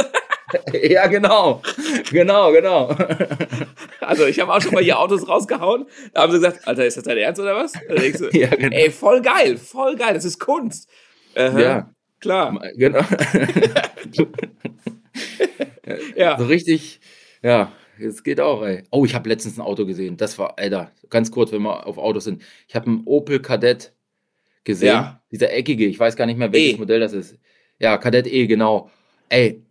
ja, 0.73 1.07
genau. 1.07 1.61
Genau, 2.11 2.51
genau. 2.53 2.95
Also 4.01 4.27
ich 4.27 4.39
habe 4.41 4.53
auch 4.53 4.61
schon 4.61 4.73
mal 4.75 4.83
hier 4.83 4.99
Autos 4.99 5.29
rausgehauen. 5.29 5.87
Da 6.15 6.23
haben 6.23 6.33
sie 6.33 6.39
gesagt, 6.39 6.67
Alter, 6.67 6.87
ist 6.87 6.97
das 6.97 7.05
dein 7.05 7.19
Ernst 7.19 7.41
oder 7.41 7.57
was? 7.57 7.73
Du, 7.73 8.29
ja, 8.39 8.49
genau. 8.49 8.75
ey, 8.77 8.91
voll 8.91 9.21
geil, 9.23 9.57
voll 9.59 9.97
geil, 9.97 10.15
das 10.15 10.25
ist 10.25 10.39
Kunst. 10.39 10.89
Aha, 11.35 11.59
Ja, 11.61 11.91
Klar. 12.21 12.59
genau. 12.77 13.01
Ja. 16.17 16.39
So 16.39 16.45
richtig, 16.47 17.01
ja, 17.43 17.73
es 17.99 18.23
geht 18.23 18.41
auch, 18.41 18.63
ey. 18.63 18.85
Oh, 18.91 19.05
ich 19.05 19.15
habe 19.15 19.29
letztens 19.29 19.59
ein 19.59 19.63
Auto 19.63 19.85
gesehen. 19.87 20.17
Das 20.17 20.39
war, 20.39 20.59
Alter, 20.59 20.91
ganz 21.11 21.31
kurz, 21.31 21.53
wenn 21.53 21.63
wir 21.63 21.87
auf 21.87 21.99
Autos 21.99 22.25
sind. 22.25 22.43
Ich 22.69 22.75
habe 22.75 22.87
einen 22.87 23.03
Opel 23.05 23.41
Kadett 23.41 23.93
gesehen. 24.65 24.89
Ja. 24.89 25.23
Dieser 25.31 25.53
eckige, 25.53 25.87
ich 25.87 25.99
weiß 25.99 26.17
gar 26.17 26.27
nicht 26.27 26.39
mehr, 26.39 26.53
welches 26.53 26.75
E. 26.75 26.79
Modell 26.79 27.01
das 27.01 27.13
ist. 27.13 27.39
Ja, 27.79 27.97
Kadett 27.99 28.27
E, 28.27 28.47
genau. 28.47 28.91
Ey, 29.29 29.63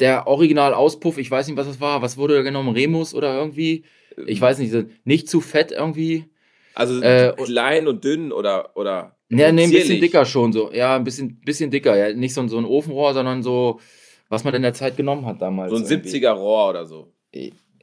der 0.00 0.26
Original-Auspuff, 0.26 1.18
ich 1.18 1.30
weiß 1.30 1.48
nicht, 1.48 1.56
was 1.56 1.66
das 1.66 1.80
war. 1.80 2.02
Was 2.02 2.16
wurde 2.16 2.34
da 2.36 2.42
genommen? 2.42 2.74
Remus 2.74 3.14
oder 3.14 3.34
irgendwie? 3.34 3.84
Ich 4.26 4.40
weiß 4.40 4.58
nicht, 4.58 4.74
nicht 5.04 5.28
zu 5.28 5.40
fett 5.40 5.72
irgendwie. 5.72 6.26
Also 6.74 7.00
Äh, 7.00 7.34
klein 7.36 7.88
und 7.88 8.04
dünn 8.04 8.32
oder 8.32 8.76
oder 8.76 9.16
Ja, 9.30 9.50
nee, 9.50 9.64
ein 9.64 9.70
bisschen 9.70 10.00
dicker 10.00 10.24
schon 10.26 10.52
so. 10.52 10.70
Ja, 10.72 10.96
ein 10.96 11.04
bisschen, 11.04 11.40
bisschen 11.40 11.70
dicker. 11.70 11.96
Ja, 11.96 12.14
nicht 12.14 12.34
so, 12.34 12.42
ein- 12.42 12.48
so 12.48 12.58
ein 12.58 12.64
Ofenrohr, 12.66 13.14
sondern 13.14 13.42
so, 13.42 13.80
was 14.28 14.44
man 14.44 14.54
in 14.54 14.62
der 14.62 14.74
Zeit 14.74 14.96
genommen 14.96 15.24
hat 15.26 15.40
damals. 15.40 15.70
So 15.70 15.76
ein 15.76 15.82
irgendwie. 15.84 16.10
70er 16.10 16.32
Rohr 16.32 16.68
oder 16.70 16.84
so. 16.86 17.12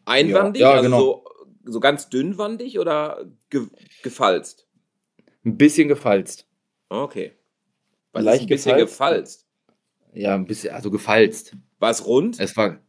Einwandig, 0.06 0.62
Ja, 0.62 0.70
ja, 0.70 0.74
also 0.78 0.84
genau. 0.84 1.00
so, 1.00 1.24
so 1.72 1.80
ganz 1.80 2.10
dünnwandig 2.10 2.80
oder 2.80 3.26
ge 3.50 3.62
gefalzt? 4.04 4.68
Ein 5.46 5.58
bisschen 5.58 5.88
gefalzt. 5.88 6.48
Okay. 6.90 7.34
Was 8.12 8.24
Leicht 8.24 8.42
ist 8.42 8.46
ein 8.46 8.50
bisschen 8.50 8.78
gefalzt? 8.78 9.46
gefalzt? 9.46 9.46
Ja, 10.14 10.36
ein 10.36 10.46
bisschen, 10.46 10.74
also 10.74 10.90
gefalzt. 10.92 11.56
War 11.80 11.92
es 11.92 12.06
rund? 12.06 12.40
Es 12.40 12.58
war, 12.58 12.80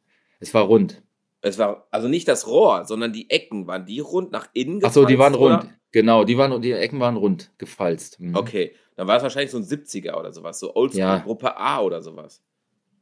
es 0.41 0.53
war 0.55 0.65
rund. 0.65 1.03
Es 1.43 1.59
war 1.59 1.87
also 1.91 2.09
nicht 2.09 2.29
das 2.29 2.47
Rohr, 2.47 2.85
sondern 2.85 3.13
die 3.13 3.31
Ecken. 3.31 3.67
Waren 3.67 3.87
die 3.87 4.01
rund 4.01 4.33
nach 4.33 4.49
innen 4.53 4.81
Ach 4.85 4.93
so, 4.93 5.05
die 5.05 5.19
waren 5.19 5.33
gefalzt, 5.33 5.65
rund. 5.65 5.75
Genau, 5.93 6.25
die 6.25 6.37
waren, 6.39 6.61
die 6.63 6.73
Ecken 6.73 7.01
waren 7.01 7.17
rund, 7.17 7.51
gefalzt. 7.59 8.21
Mhm. 8.21 8.37
Okay, 8.37 8.75
dann 8.97 9.07
war 9.07 9.17
es 9.17 9.23
wahrscheinlich 9.23 9.51
so 9.51 9.59
ein 9.59 9.65
70er 9.65 10.15
oder 10.15 10.33
sowas, 10.33 10.59
so 10.59 10.75
Oldschool, 10.75 11.01
Ja. 11.01 11.19
Gruppe 11.19 11.57
A 11.57 11.81
oder 11.81 12.03
sowas. 12.03 12.43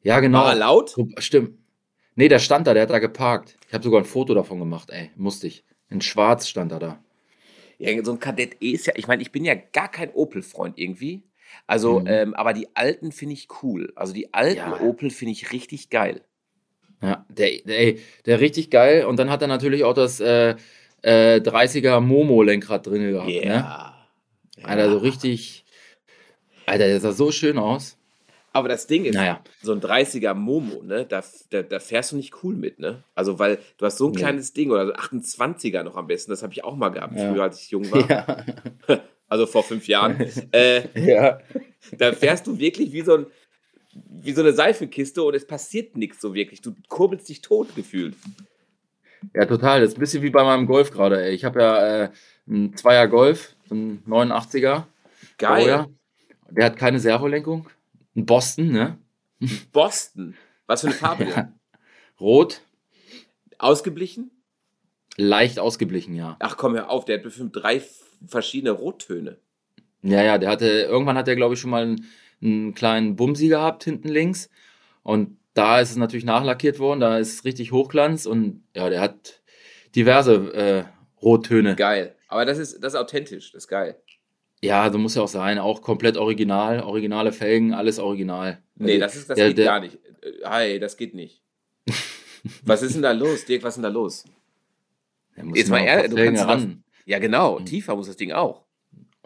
Ja, 0.02 0.20
genau. 0.20 0.38
War 0.38 0.50
er 0.50 0.58
laut? 0.58 0.94
Stimmt. 1.18 1.58
Nee, 2.14 2.28
der 2.28 2.38
stand 2.38 2.66
da, 2.66 2.74
der 2.74 2.82
hat 2.84 2.90
da 2.90 2.98
geparkt. 2.98 3.56
Ich 3.68 3.74
habe 3.74 3.84
sogar 3.84 4.00
ein 4.00 4.04
Foto 4.04 4.34
davon 4.34 4.58
gemacht, 4.58 4.90
ey. 4.90 5.10
Musste 5.16 5.46
ich. 5.46 5.64
In 5.88 6.00
schwarz 6.00 6.48
stand 6.48 6.72
er 6.72 6.78
da. 6.78 7.04
Ja, 7.78 8.04
so 8.04 8.12
ein 8.12 8.18
Kadett 8.18 8.56
E 8.60 8.72
ist 8.72 8.86
ja, 8.86 8.92
ich 8.96 9.06
meine, 9.06 9.22
ich 9.22 9.30
bin 9.32 9.44
ja 9.44 9.54
gar 9.54 9.88
kein 9.90 10.10
Opel-Freund 10.12 10.78
irgendwie. 10.78 11.22
Also, 11.66 12.00
Mhm. 12.00 12.06
ähm, 12.08 12.34
aber 12.34 12.52
die 12.52 12.68
alten 12.74 13.12
finde 13.12 13.34
ich 13.34 13.48
cool. 13.62 13.92
Also 13.96 14.12
die 14.12 14.34
alten 14.34 14.56
Ja. 14.58 14.80
Opel 14.80 15.10
finde 15.10 15.32
ich 15.32 15.52
richtig 15.52 15.88
geil. 15.90 16.22
Ja, 17.00 17.24
der, 17.28 17.50
der, 17.64 17.78
ey, 17.78 18.00
der 18.26 18.40
richtig 18.40 18.70
geil. 18.70 19.04
Und 19.06 19.18
dann 19.18 19.30
hat 19.30 19.40
er 19.42 19.48
natürlich 19.48 19.84
auch 19.84 19.94
das 19.94 20.18
äh, 20.20 20.56
äh, 21.02 21.40
30er 21.40 22.00
Momo-Lenkrad 22.00 22.86
drin 22.86 23.12
gehabt. 23.12 23.28
Ne? 23.28 23.44
Ja. 23.44 24.08
Alter, 24.62 24.90
so 24.90 24.98
richtig. 24.98 25.64
Alter, 26.66 26.86
der 26.88 27.00
sah 27.00 27.12
so 27.12 27.30
schön 27.30 27.58
aus. 27.58 27.97
Aber 28.52 28.68
das 28.68 28.86
Ding 28.86 29.04
ist, 29.04 29.14
Naja. 29.14 29.40
so 29.62 29.72
ein 29.72 29.80
30er 29.80 30.34
Momo, 30.34 30.82
ne, 30.82 31.04
da, 31.06 31.22
da, 31.50 31.62
da 31.62 31.78
fährst 31.80 32.12
du 32.12 32.16
nicht 32.16 32.42
cool 32.42 32.54
mit, 32.54 32.78
ne? 32.78 33.02
Also, 33.14 33.38
weil 33.38 33.58
du 33.76 33.84
hast 33.86 33.98
so 33.98 34.06
ein 34.06 34.12
Nee. 34.12 34.18
kleines 34.18 34.52
Ding 34.52 34.70
oder 34.70 34.86
so 34.86 34.92
28er 34.94 35.82
noch 35.82 35.96
am 35.96 36.06
besten, 36.06 36.30
das 36.30 36.42
habe 36.42 36.52
ich 36.54 36.64
auch 36.64 36.74
mal 36.76 36.88
gehabt, 36.88 37.14
Ja. 37.16 37.30
früher, 37.32 37.42
als 37.44 37.60
ich 37.62 37.70
jung 37.70 37.90
war. 37.92 38.08
Ja. 38.88 38.98
Also 39.30 39.44
vor 39.44 39.62
fünf 39.62 39.86
Jahren. 39.88 40.18
äh, 40.52 40.84
ja. 40.98 41.38
da 41.98 42.12
fährst 42.14 42.46
du 42.46 42.58
wirklich 42.58 42.92
wie 42.92 43.02
so, 43.02 43.14
ein, 43.18 43.26
wie 43.92 44.32
so 44.32 44.40
eine 44.40 44.54
Seifenkiste 44.54 45.22
und 45.22 45.34
es 45.34 45.46
passiert 45.46 45.98
nichts 45.98 46.18
so 46.22 46.32
wirklich. 46.32 46.62
Du 46.62 46.74
kurbelst 46.88 47.28
dich 47.28 47.42
tot 47.42 47.76
gefühlt. 47.76 48.14
Ja, 49.34 49.44
total. 49.44 49.82
Das 49.82 49.90
ist 49.90 49.98
ein 49.98 50.00
bisschen 50.00 50.22
wie 50.22 50.30
bei 50.30 50.42
meinem 50.44 50.66
Golf 50.66 50.90
gerade, 50.92 51.22
ey. 51.22 51.34
Ich 51.34 51.44
habe 51.44 51.60
ja 51.60 52.04
äh, 52.04 52.08
einen 52.48 52.74
Zweier 52.74 53.06
Golf, 53.06 53.54
so 53.68 53.74
einen 53.74 54.02
89er. 54.06 54.84
Geil. 55.36 55.86
Der 56.48 56.64
hat 56.64 56.76
keine 56.78 56.98
Servolenkung. 56.98 57.68
Ein 58.18 58.26
Boston, 58.26 58.72
ne? 58.72 58.98
Boston. 59.72 60.34
Was 60.66 60.80
für 60.80 60.88
eine 60.88 60.96
Farbe 60.96 61.24
denn? 61.36 61.54
Rot, 62.20 62.62
Ausgeblichen? 63.58 64.32
leicht 65.16 65.58
ausgeblichen, 65.58 66.14
ja. 66.14 66.36
Ach 66.38 66.56
komm, 66.56 66.74
hör 66.74 66.90
auf, 66.90 67.04
der 67.04 67.16
hat 67.16 67.24
bestimmt 67.24 67.54
drei 67.54 67.82
verschiedene 68.26 68.70
Rottöne. 68.70 69.38
Ja, 70.02 70.22
ja, 70.22 70.38
der 70.38 70.48
hatte, 70.50 70.66
irgendwann 70.66 71.18
hat 71.18 71.28
er, 71.28 71.36
glaube 71.36 71.54
ich, 71.54 71.60
schon 71.60 71.70
mal 71.70 71.82
einen, 71.82 72.06
einen 72.40 72.74
kleinen 72.74 73.16
Bumsi 73.16 73.48
gehabt, 73.48 73.84
hinten 73.84 74.08
links. 74.08 74.48
Und 75.02 75.36
da 75.54 75.80
ist 75.80 75.90
es 75.90 75.96
natürlich 75.96 76.24
nachlackiert 76.24 76.78
worden, 76.78 77.00
da 77.00 77.18
ist 77.18 77.44
richtig 77.44 77.72
Hochglanz 77.72 78.26
und 78.26 78.62
ja, 78.76 78.88
der 78.90 79.00
hat 79.00 79.42
diverse 79.96 80.52
äh, 80.54 80.84
Rottöne. 81.20 81.74
Geil. 81.74 82.14
Aber 82.28 82.44
das 82.44 82.58
ist, 82.58 82.82
das 82.82 82.94
ist 82.94 83.00
authentisch, 83.00 83.52
das 83.52 83.64
ist 83.64 83.68
geil. 83.68 84.00
Ja, 84.62 84.90
so 84.90 84.98
muss 84.98 85.14
ja 85.14 85.22
auch 85.22 85.28
sein. 85.28 85.58
Auch 85.58 85.82
komplett 85.82 86.16
original, 86.16 86.80
originale 86.82 87.32
Felgen, 87.32 87.72
alles 87.74 87.98
original. 87.98 88.58
Nee, 88.76 88.92
Also, 88.94 89.00
das, 89.00 89.16
ist, 89.16 89.30
das 89.30 89.36
der- 89.36 89.48
geht 89.48 89.58
der- 89.58 89.64
gar 89.66 89.80
nicht. 89.80 89.94
Äh, 90.22 90.44
Hi, 90.44 90.78
das 90.80 90.96
geht 90.96 91.14
nicht. 91.14 91.42
was 92.64 92.82
ist 92.82 92.94
denn 92.94 93.02
da 93.02 93.12
los, 93.12 93.44
Dirk? 93.44 93.62
Was 93.62 93.70
ist 93.74 93.76
denn 93.76 93.82
da 93.84 93.88
los? 93.88 94.24
muss 95.42 95.56
Jetzt 95.58 95.70
mal 95.70 95.78
ehrlich, 95.80 96.10
du 96.10 96.16
kannst 96.16 96.42
was- 96.42 96.48
ran. 96.62 96.82
Ja, 97.06 97.18
genau. 97.20 97.60
Mhm. 97.60 97.66
Tiefer 97.66 97.94
muss 97.96 98.06
das 98.08 98.16
Ding 98.16 98.32
auch. 98.32 98.64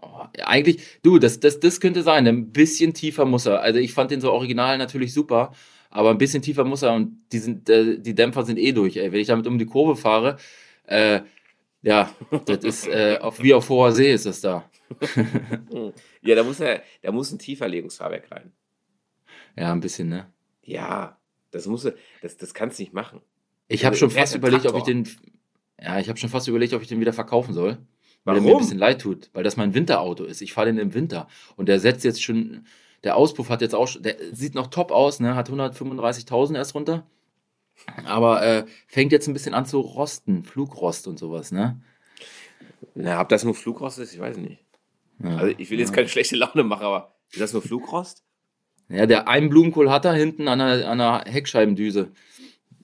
Oh, 0.00 0.24
ja, 0.36 0.46
eigentlich, 0.48 0.82
du, 1.02 1.18
das, 1.18 1.40
das, 1.40 1.60
das 1.60 1.80
könnte 1.80 2.02
sein. 2.02 2.26
Ein 2.26 2.52
bisschen 2.52 2.92
tiefer 2.92 3.24
muss 3.24 3.46
er. 3.46 3.60
Also 3.60 3.78
ich 3.78 3.92
fand 3.94 4.10
den 4.10 4.20
so 4.20 4.32
original 4.32 4.76
natürlich 4.78 5.14
super, 5.14 5.52
aber 5.90 6.10
ein 6.10 6.18
bisschen 6.18 6.42
tiefer 6.42 6.64
muss 6.64 6.82
er 6.82 6.92
und 6.94 7.22
die, 7.32 7.38
sind, 7.38 7.68
äh, 7.70 7.98
die 7.98 8.14
Dämpfer 8.14 8.44
sind 8.44 8.58
eh 8.58 8.72
durch. 8.72 8.96
Ey. 8.96 9.12
Wenn 9.12 9.20
ich 9.20 9.28
damit 9.28 9.46
um 9.46 9.58
die 9.58 9.66
Kurve 9.66 9.96
fahre, 9.96 10.36
äh, 10.86 11.20
ja, 11.82 12.12
das 12.46 12.64
ist 12.64 12.88
äh, 12.88 13.18
auf, 13.20 13.42
wie 13.42 13.54
auf 13.54 13.68
hoher 13.68 13.92
See 13.92 14.12
ist 14.12 14.26
das 14.26 14.40
da. 14.40 14.68
Ja, 16.22 16.34
da 16.34 16.42
muss, 16.44 16.60
er, 16.60 16.82
da 17.02 17.12
muss 17.12 17.32
ein 17.32 17.38
Tieferlegungsfahrwerk 17.38 18.30
rein. 18.30 18.52
Ja, 19.56 19.72
ein 19.72 19.80
bisschen, 19.80 20.08
ne? 20.08 20.26
Ja, 20.62 21.18
das 21.50 21.66
muss 21.66 21.84
er- 21.84 21.94
das, 22.22 22.36
das 22.36 22.54
kannst 22.54 22.78
du 22.78 22.82
nicht 22.82 22.92
machen. 22.92 23.20
Ich 23.68 23.84
habe 23.84 23.94
Also, 23.94 24.06
schon 24.08 24.10
fast 24.10 24.34
überlegt, 24.34 24.66
ob 24.66 24.76
ich 24.76 24.82
Traktor. 24.84 24.94
den. 25.04 25.08
Ja, 25.80 25.98
ich 25.98 26.08
habe 26.08 26.18
schon 26.18 26.28
fast 26.30 26.46
überlegt, 26.48 26.72
ob 26.74 26.82
ich 26.82 26.88
den 26.88 27.00
wieder 27.00 27.12
verkaufen 27.12 27.52
soll. 27.54 27.78
Weil 28.24 28.36
er 28.36 28.40
mir 28.42 28.52
ein 28.52 28.58
bisschen 28.58 28.78
leid 28.78 29.00
tut, 29.00 29.30
weil 29.32 29.42
das 29.42 29.56
mein 29.56 29.74
Winterauto 29.74 30.22
ist. 30.24 30.40
Ich 30.42 30.52
fahre 30.52 30.66
den 30.68 30.78
im 30.78 30.94
Winter. 30.94 31.26
Und 31.56 31.68
der 31.68 31.80
setzt 31.80 32.04
jetzt 32.04 32.22
schon. 32.22 32.66
Der 33.02 33.16
Auspuff 33.16 33.48
hat 33.48 33.62
jetzt 33.62 33.74
auch 33.74 33.88
schon. 33.88 34.02
Der 34.04 34.16
sieht 34.32 34.54
noch 34.54 34.68
top 34.68 34.92
aus, 34.92 35.18
ne? 35.18 35.34
Hat 35.34 35.50
135.000 35.50 36.54
erst 36.54 36.76
runter. 36.76 37.04
Aber 38.04 38.42
äh, 38.46 38.64
fängt 38.86 39.10
jetzt 39.10 39.26
ein 39.26 39.32
bisschen 39.32 39.54
an 39.54 39.66
zu 39.66 39.80
rosten. 39.80 40.44
Flugrost 40.44 41.08
und 41.08 41.18
sowas, 41.18 41.50
ne? 41.50 41.80
Na, 42.94 43.20
ob 43.20 43.28
das 43.28 43.42
nur 43.42 43.54
Flugrost 43.54 43.98
ist, 43.98 44.14
ich 44.14 44.20
weiß 44.20 44.36
nicht. 44.36 44.64
Ja. 45.22 45.36
Also 45.36 45.54
ich 45.58 45.70
will 45.70 45.78
jetzt 45.78 45.92
keine 45.92 46.08
schlechte 46.08 46.36
Laune 46.36 46.64
machen, 46.64 46.84
aber 46.84 47.14
ist 47.30 47.40
das 47.40 47.52
nur 47.52 47.62
Flugrost? 47.62 48.24
Ja, 48.88 49.06
der 49.06 49.28
einen 49.28 49.48
Blumenkohl 49.48 49.90
hat 49.90 50.04
er 50.04 50.12
hinten 50.12 50.48
an 50.48 50.58
der 50.58 51.24
Heckscheibendüse. 51.26 52.10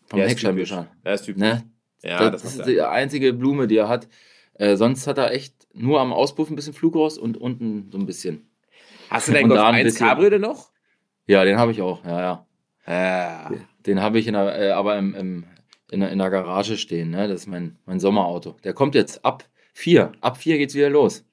Vom 0.06 0.20
Ja, 0.20 0.26
Heckscheibenwischer. 0.26 0.88
Ja, 1.04 1.12
ist 1.12 1.24
typisch. 1.24 1.42
Ne? 1.42 1.64
Ja, 2.02 2.30
das, 2.30 2.42
das, 2.42 2.56
ist 2.56 2.66
die 2.66 2.80
einzige 2.80 3.32
Blume, 3.32 3.66
die 3.66 3.76
er 3.76 3.88
hat. 3.88 4.08
Äh, 4.54 4.76
sonst 4.76 5.06
hat 5.06 5.18
er 5.18 5.32
echt 5.32 5.54
nur 5.74 6.00
am 6.00 6.12
Auspuff 6.12 6.48
ein 6.48 6.56
bisschen 6.56 6.72
Flugrost 6.72 7.18
und 7.18 7.36
unten 7.36 7.90
so 7.92 7.98
ein 7.98 8.06
bisschen. 8.06 8.48
Hast 9.10 9.28
du 9.28 9.32
deinen 9.32 9.48
Golf 9.48 9.60
da 9.60 9.68
ein 9.68 9.74
1 9.76 9.84
bisschen- 9.84 10.06
Cabrio 10.08 10.30
denn 10.30 10.40
noch? 10.40 10.70
Ja, 11.26 11.44
den 11.44 11.58
habe 11.58 11.72
ich 11.72 11.82
auch, 11.82 12.04
ja, 12.04 12.20
ja. 12.20 12.46
Ja. 12.86 13.50
Den 13.84 14.00
habe 14.00 14.18
ich 14.18 14.26
in 14.26 14.32
der, 14.32 14.58
äh, 14.58 14.70
aber 14.70 14.96
im, 14.96 15.14
im, 15.14 15.44
in, 15.90 16.00
der, 16.00 16.10
in 16.10 16.18
der 16.18 16.30
Garage 16.30 16.78
stehen, 16.78 17.10
ne? 17.10 17.28
Das 17.28 17.42
ist 17.42 17.46
mein, 17.46 17.76
mein 17.84 18.00
Sommerauto. 18.00 18.56
Der 18.64 18.72
kommt 18.72 18.94
jetzt 18.94 19.24
ab 19.24 19.44
vier. 19.74 20.12
Ab 20.22 20.38
vier 20.38 20.56
geht's 20.56 20.74
wieder 20.74 20.88
los. 20.88 21.24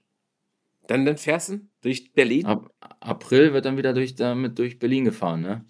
Dann, 0.88 1.06
dann 1.06 1.18
fährst 1.18 1.50
du 1.50 1.60
durch 1.82 2.14
Berlin? 2.14 2.46
Ab 2.46 2.70
April 3.00 3.54
wird 3.54 3.66
dann 3.66 3.78
wieder 3.78 3.94
durch, 3.94 4.16
damit 4.16 4.58
durch 4.60 4.80
Berlin 4.80 5.06
gefahren, 5.06 5.42
ne? 5.42 5.66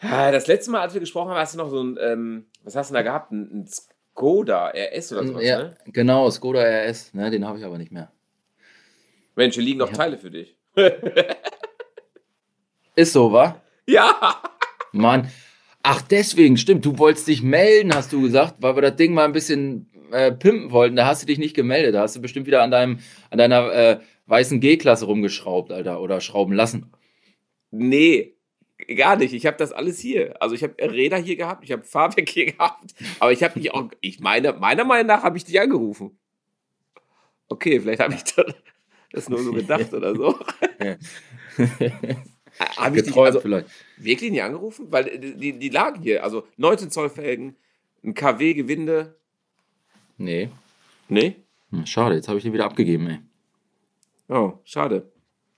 Ah, 0.00 0.30
Das 0.30 0.46
letzte 0.46 0.70
Mal, 0.70 0.80
als 0.80 0.94
wir 0.94 1.00
gesprochen 1.00 1.30
haben, 1.30 1.38
hast 1.38 1.54
du 1.54 1.58
noch 1.58 1.68
so 1.70 1.82
ein, 1.82 1.98
ähm, 2.00 2.46
was 2.64 2.74
hast 2.76 2.90
du 2.90 2.94
denn 2.94 3.04
da 3.04 3.10
gehabt? 3.10 3.32
Ein, 3.32 3.60
ein, 3.62 3.66
Skoda 3.66 4.68
RS 4.68 5.12
oder 5.12 5.26
sowas, 5.26 5.44
ja, 5.44 5.58
ne? 5.62 5.74
genau, 5.86 6.30
Skoda 6.30 6.60
RS, 6.62 7.14
ne, 7.14 7.30
den 7.30 7.46
habe 7.46 7.58
ich 7.58 7.64
aber 7.64 7.78
nicht 7.78 7.92
mehr. 7.92 8.10
Mensch, 9.34 9.54
hier 9.54 9.64
liegen 9.64 9.78
noch 9.78 9.90
Ja. 9.90 9.96
Teile 9.96 10.18
für 10.18 10.30
dich. 10.30 10.56
Ist 12.96 13.12
so, 13.12 13.32
wa? 13.32 13.62
ja! 13.86 14.42
Mann. 14.92 15.30
Ach, 15.82 16.02
deswegen, 16.02 16.58
stimmt. 16.58 16.84
Du 16.84 16.98
wolltest 16.98 17.26
dich 17.28 17.42
melden, 17.42 17.94
hast 17.94 18.12
du 18.12 18.20
gesagt, 18.20 18.56
weil 18.58 18.76
wir 18.76 18.82
das 18.82 18.96
Ding 18.96 19.14
mal 19.14 19.24
ein 19.24 19.32
bisschen 19.32 19.89
äh, 20.12 20.32
pimpen 20.32 20.70
wollten. 20.70 20.96
Da 20.96 21.06
hast 21.06 21.22
du 21.22 21.26
dich 21.26 21.38
nicht 21.38 21.54
gemeldet. 21.54 21.94
Da 21.94 22.02
hast 22.02 22.16
du 22.16 22.20
bestimmt 22.20 22.46
wieder 22.46 22.62
an, 22.62 22.70
deinem, 22.70 22.98
an 23.30 23.38
deiner 23.38 23.72
äh, 23.72 24.00
weißen 24.26 24.60
G-Klasse 24.60 25.06
rumgeschraubt, 25.06 25.72
Alter. 25.72 26.00
Oder 26.00 26.20
schrauben 26.20 26.54
lassen. 26.54 26.92
Nee, 27.70 28.34
gar 28.96 29.16
nicht. 29.16 29.32
Ich 29.32 29.46
habe 29.46 29.56
das 29.56 29.72
alles 29.72 29.98
hier. 29.98 30.40
Also 30.40 30.54
ich 30.54 30.62
habe 30.62 30.74
Räder 30.80 31.18
hier 31.18 31.36
gehabt, 31.36 31.64
ich 31.64 31.72
habe 31.72 31.84
Fahrwerk 31.84 32.28
hier 32.28 32.46
gehabt, 32.52 32.94
aber 33.18 33.32
ich 33.32 33.42
habe 33.42 33.58
dich 33.58 33.72
auch, 33.72 33.90
ich 34.00 34.20
meine, 34.20 34.52
meiner 34.54 34.84
Meinung 34.84 35.06
nach 35.06 35.22
habe 35.22 35.36
ich 35.36 35.44
dich 35.44 35.60
angerufen. 35.60 36.18
Okay, 37.48 37.80
vielleicht 37.80 38.00
habe 38.00 38.14
ich 38.14 38.22
das, 39.12 39.28
nur 39.28 39.42
so 39.42 39.52
gedacht 39.52 39.92
oder 39.92 40.14
so. 40.14 40.38
Habe 42.76 42.98
ich 42.98 43.04
dich 43.04 43.16
also 43.16 43.40
vielleicht. 43.40 43.68
wirklich 43.96 44.30
nicht 44.30 44.42
angerufen? 44.42 44.86
Weil 44.90 45.18
die, 45.18 45.58
die, 45.58 45.68
lagen 45.68 46.02
hier, 46.02 46.22
also 46.24 46.46
19 46.56 46.90
Zoll 46.90 47.08
Felgen, 47.08 47.56
ein 48.04 48.14
KW 48.14 48.54
Gewinde. 48.54 49.16
Nee. 50.20 50.50
Nee? 51.08 51.36
Hm, 51.70 51.86
schade, 51.86 52.14
jetzt 52.14 52.28
habe 52.28 52.36
ich 52.38 52.44
den 52.44 52.52
wieder 52.52 52.66
abgegeben, 52.66 53.06
ey. 53.08 53.18
Oh, 54.28 54.52
schade. 54.64 55.10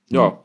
Ja. 0.09 0.45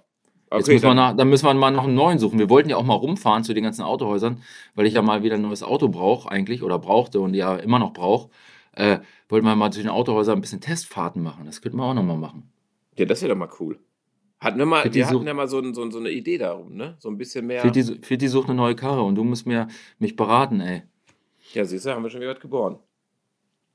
Jetzt 0.51 0.63
Okay, 0.63 0.73
müssen 0.73 0.83
wir 0.83 0.87
dann, 0.89 0.95
nach, 0.95 1.15
dann 1.15 1.29
müssen 1.29 1.45
wir 1.45 1.53
mal 1.53 1.71
noch 1.71 1.83
einen 1.83 1.95
neuen 1.95 2.19
suchen. 2.19 2.39
Wir 2.39 2.49
wollten 2.49 2.69
ja 2.69 2.77
auch 2.77 2.83
mal 2.85 2.93
rumfahren 2.95 3.43
zu 3.43 3.53
den 3.53 3.63
ganzen 3.63 3.83
Autohäusern, 3.83 4.41
weil 4.75 4.85
ich 4.85 4.93
ja 4.93 5.01
mal 5.01 5.21
wieder 5.23 5.35
ein 5.35 5.41
neues 5.41 5.61
Auto 5.61 5.89
brauche 5.89 6.31
eigentlich 6.31 6.63
oder 6.63 6.79
brauchte 6.79 7.19
und 7.19 7.33
ja 7.33 7.57
immer 7.57 7.79
noch 7.79 7.91
brauche. 7.93 8.29
Äh, 8.73 8.99
wollten 9.29 9.45
wir 9.45 9.55
mal 9.55 9.71
zu 9.71 9.79
den 9.81 9.89
Autohäusern 9.89 10.37
ein 10.37 10.41
bisschen 10.41 10.61
Testfahrten 10.61 11.21
machen. 11.21 11.45
Das 11.45 11.61
könnten 11.61 11.77
wir 11.77 11.83
auch 11.83 11.93
noch 11.93 12.03
mal 12.03 12.17
machen. 12.17 12.49
ja, 12.97 13.05
das 13.05 13.21
wäre 13.21 13.33
doch 13.33 13.37
mal 13.39 13.49
cool. 13.59 13.79
Hatten 14.39 14.57
wir 14.59 14.65
mal, 14.65 14.87
die 14.89 14.95
wir 14.99 15.07
hatten 15.07 15.27
ja 15.27 15.33
mal 15.33 15.47
so, 15.47 15.59
ein, 15.59 15.73
so, 15.73 15.81
ein- 15.83 15.91
so 15.91 15.99
eine 15.99 16.11
Idee 16.11 16.37
darum, 16.37 16.75
ne? 16.75 16.95
So 16.99 17.09
ein 17.09 17.17
bisschen 17.17 17.45
mehr. 17.47 17.61
Fitti 17.61 18.27
sucht 18.27 18.47
eine 18.49 18.55
neue 18.55 18.75
Karre 18.75 19.01
und 19.03 19.15
du 19.15 19.23
musst 19.23 19.47
mir 19.47 19.67
mich 19.99 20.15
beraten, 20.15 20.61
ey. 20.61 20.83
Ja, 21.53 21.65
siehst 21.65 21.85
du, 21.85 21.91
haben 21.91 22.03
wir 22.03 22.09
schon 22.09 22.21
wieder 22.21 22.33
was 22.35 22.39
geboren. 22.39 22.77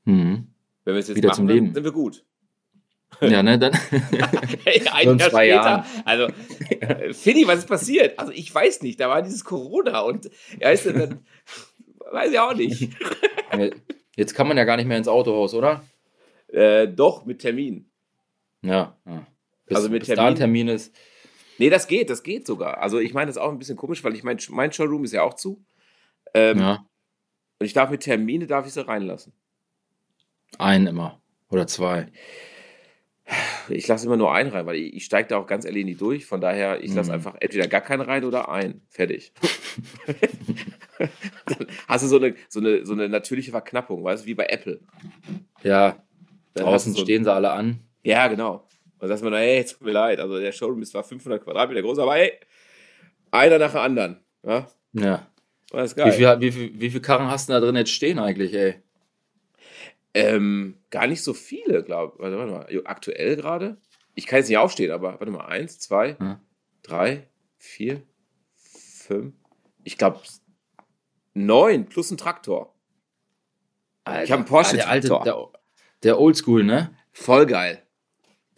Mhm. 0.05 0.49
Wenn 0.85 0.95
wir 0.95 1.01
es 1.01 1.09
jetzt 1.09 1.17
Wieder 1.17 1.29
machen, 1.29 1.37
zum 1.37 1.47
dann 1.49 1.57
Leben. 1.57 1.75
sind 1.75 1.85
wir 1.85 1.93
gut. 1.93 2.25
Ja, 3.21 3.43
ne, 3.43 3.59
dann. 3.59 3.73
Hey, 4.65 4.83
ein 4.93 5.19
Jahr 5.19 5.31
zwei 5.31 5.45
später, 5.47 5.47
Jahren. 5.47 5.85
also, 6.07 6.25
äh, 6.81 7.12
Finny, 7.12 7.47
was 7.47 7.59
ist 7.61 7.69
passiert? 7.69 8.19
Also, 8.19 8.33
ich 8.33 8.53
weiß 8.53 8.83
nicht, 8.83 8.99
da 8.99 9.09
war 9.11 9.21
dieses 9.23 9.45
Corona 9.45 10.01
und, 10.01 10.31
ja, 10.59 10.71
ist 10.71 10.87
ja 10.87 10.93
dann, 10.93 11.21
weiß 12.11 12.33
ich 12.33 12.38
auch 12.38 12.55
nicht. 12.55 12.88
Jetzt 14.17 14.35
kann 14.35 14.49
man 14.49 14.57
ja 14.57 14.65
gar 14.65 14.77
nicht 14.79 14.87
mehr 14.87 14.97
ins 14.97 15.09
Autohaus, 15.09 15.53
oder? 15.55 15.85
Äh, 16.49 16.88
doch, 16.88 17.25
mit 17.27 17.41
Termin. 17.41 17.91
Ja. 18.62 18.97
ja. 19.07 19.27
Bis, 19.67 19.77
Also 19.77 19.88
mit 19.91 20.01
bis 20.01 20.09
da 20.09 20.15
Termin? 20.15 20.33
ein 20.33 20.37
Termin 20.37 20.69
ist. 20.69 20.95
Nee, 21.59 21.71
das 21.71 21.87
geht, 21.87 22.09
das 22.11 22.23
geht 22.23 22.47
sogar. 22.47 22.79
Also, 22.79 22.99
ich 22.99 23.12
meine, 23.15 23.27
das 23.27 23.37
ist 23.37 23.43
auch 23.43 23.53
ein 23.53 23.59
bisschen 23.59 23.77
komisch, 23.77 24.03
weil 24.05 24.15
ich 24.15 24.25
mein, 24.25 24.38
mein 24.49 24.73
Showroom 24.73 25.05
ist 25.05 25.12
ja 25.12 25.23
auch 25.23 25.35
zu. 25.35 25.62
Ähm, 26.35 26.59
Ja. 26.59 26.87
Und 27.59 27.67
ich 27.67 27.75
darf 27.75 27.91
mit 27.91 28.01
Termine, 28.01 28.47
darf 28.47 28.67
ich 28.67 28.73
sie 28.73 28.85
reinlassen. 28.87 29.33
Einen 30.59 30.87
immer. 30.87 31.21
Oder 31.51 31.67
zwei. 31.67 32.07
Ich 33.69 33.87
lasse 33.88 34.07
immer 34.07 34.17
nur 34.17 34.35
einen 34.35 34.51
rein, 34.51 34.67
weil 34.67 34.77
ich, 34.77 34.95
ich 34.95 35.05
steige 35.05 35.29
da 35.29 35.37
auch 35.38 35.47
ganz 35.47 35.65
ehrlich 35.65 35.85
nicht 35.85 36.01
durch. 36.01 36.27
Von 36.27 36.41
daher, 36.41 36.83
ich 36.83 36.93
lasse 36.95 37.11
Mhm. 37.11 37.15
einfach 37.15 37.37
entweder 37.41 37.67
gar 37.69 37.81
keinen 37.81 38.03
rein 38.03 38.25
oder 38.25 38.49
einen. 38.51 38.83
Fertig. 38.88 39.33
Dann 41.47 41.67
hast 41.88 42.05
du 42.05 42.09
so 42.09 42.17
eine, 42.17 42.35
so, 42.49 42.61
eine, 42.61 42.85
so 42.85 42.93
eine 42.93 43.09
natürliche 43.09 43.51
Verknappung, 43.51 44.03
weißt 44.05 44.25
du, 44.25 44.27
wie 44.27 44.35
bei 44.35 44.47
Apple. 44.47 44.81
Ja. 45.62 46.03
Dann 46.55 46.65
Draußen 46.67 46.93
du 46.93 46.99
so- 46.99 47.05
stehen 47.05 47.25
sie 47.25 47.33
alle 47.33 47.51
an. 47.53 47.81
Ja, 48.03 48.27
genau. 48.29 48.67
Und 48.99 49.09
dann 49.09 49.17
sagt 49.19 49.23
man, 49.23 49.33
hey, 49.35 49.65
tut 49.65 49.81
mir 49.83 49.93
leid. 49.93 50.21
Also 50.21 50.38
der 50.38 50.53
Showroom 50.53 50.83
ist 50.83 50.91
zwar 50.93 51.05
500 51.05 51.43
Quadratmeter 51.43 51.83
groß, 51.83 51.99
aber 52.01 52.15
hey, 52.15 52.33
einer 53.31 53.59
nach 53.59 53.73
dem 53.73 53.81
anderen. 53.81 54.17
Ja, 54.45 54.69
Ja. 54.93 55.27
das 55.71 55.93
ist 55.93 55.97
Wie 55.97 56.01
geil. 56.03 56.12
viel, 56.12 56.41
wie, 56.41 56.53
viel, 56.53 56.81
wie 56.81 56.91
viel 56.91 57.01
Karren 57.01 57.29
hast 57.31 57.49
du 57.49 57.53
da 57.55 57.61
drin 57.61 57.77
jetzt 57.77 57.93
stehen 57.93 58.19
eigentlich, 58.19 58.53
ey? 58.55 58.75
Ähm, 60.14 60.79
gar 60.90 61.07
nicht 61.07 61.22
so 61.22 61.33
viele, 61.35 61.83
glaube 61.83 62.14
ich. 62.16 62.22
Warte, 62.22 62.37
warte 62.38 62.53
mal. 62.53 62.83
Aktuell 62.85 63.37
gerade? 63.37 63.79
Ich 64.14 64.27
kann 64.27 64.38
jetzt 64.38 64.48
nicht 64.48 64.59
aufstehen, 64.59 64.90
aber 64.90 65.18
warte 65.18 65.31
mal. 65.33 65.46
Eins, 65.46 65.79
zwei, 65.79 66.16
Ja. 66.20 66.40
drei, 66.83 67.29
vier, 67.57 68.03
fünf. 68.55 69.35
Ich 69.85 69.96
glaube, 69.96 70.20
neun 71.35 71.87
plus 71.87 72.11
ein 72.11 72.18
Traktor. 72.18 72.75
Ich 74.05 74.31
habe 74.31 74.35
einen 74.40 74.44
Porsche 74.44 74.72
Ah, 74.72 74.77
der 74.77 74.88
alte, 74.90 75.09
Traktor. 75.09 75.53
der, 75.53 75.61
der 76.03 76.20
Oldschool, 76.20 76.64
ne? 76.64 76.94
Voll 77.12 77.46
geil. 77.46 77.83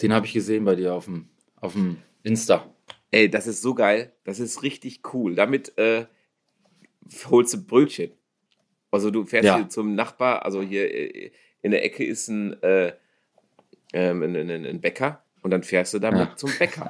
Den 0.02 0.12
habe 0.12 0.26
ich 0.26 0.32
gesehen 0.32 0.64
bei 0.64 0.74
dir 0.74 0.94
auf 0.94 1.04
dem, 1.04 1.28
auf 1.56 1.74
dem 1.74 1.98
Insta. 2.22 2.74
Ey, 3.10 3.30
das 3.30 3.46
ist 3.46 3.62
so 3.62 3.74
geil. 3.74 4.12
Das 4.24 4.40
ist 4.40 4.62
richtig 4.62 5.02
cool. 5.14 5.34
Damit 5.36 5.76
äh, 5.78 6.06
holst 7.30 7.54
du 7.54 7.64
Brötchen. 7.64 8.12
Also 8.94 9.10
du 9.10 9.24
fährst 9.24 9.46
Ja. 9.46 9.56
hier 9.56 9.68
zum 9.68 9.96
Nachbar, 9.96 10.44
also 10.44 10.62
hier 10.62 10.88
äh, 10.94 11.32
in 11.62 11.72
der 11.72 11.84
Ecke 11.84 12.04
ist 12.04 12.28
ein, 12.28 12.62
äh, 12.62 12.92
ähm, 13.92 14.22
ein, 14.22 14.50
ein, 14.50 14.80
Bäcker 14.80 15.24
und 15.42 15.50
dann 15.50 15.64
fährst 15.64 15.94
du 15.94 15.98
damit 15.98 16.28
Ja. 16.28 16.36
zum 16.36 16.52
Bäcker. 16.56 16.86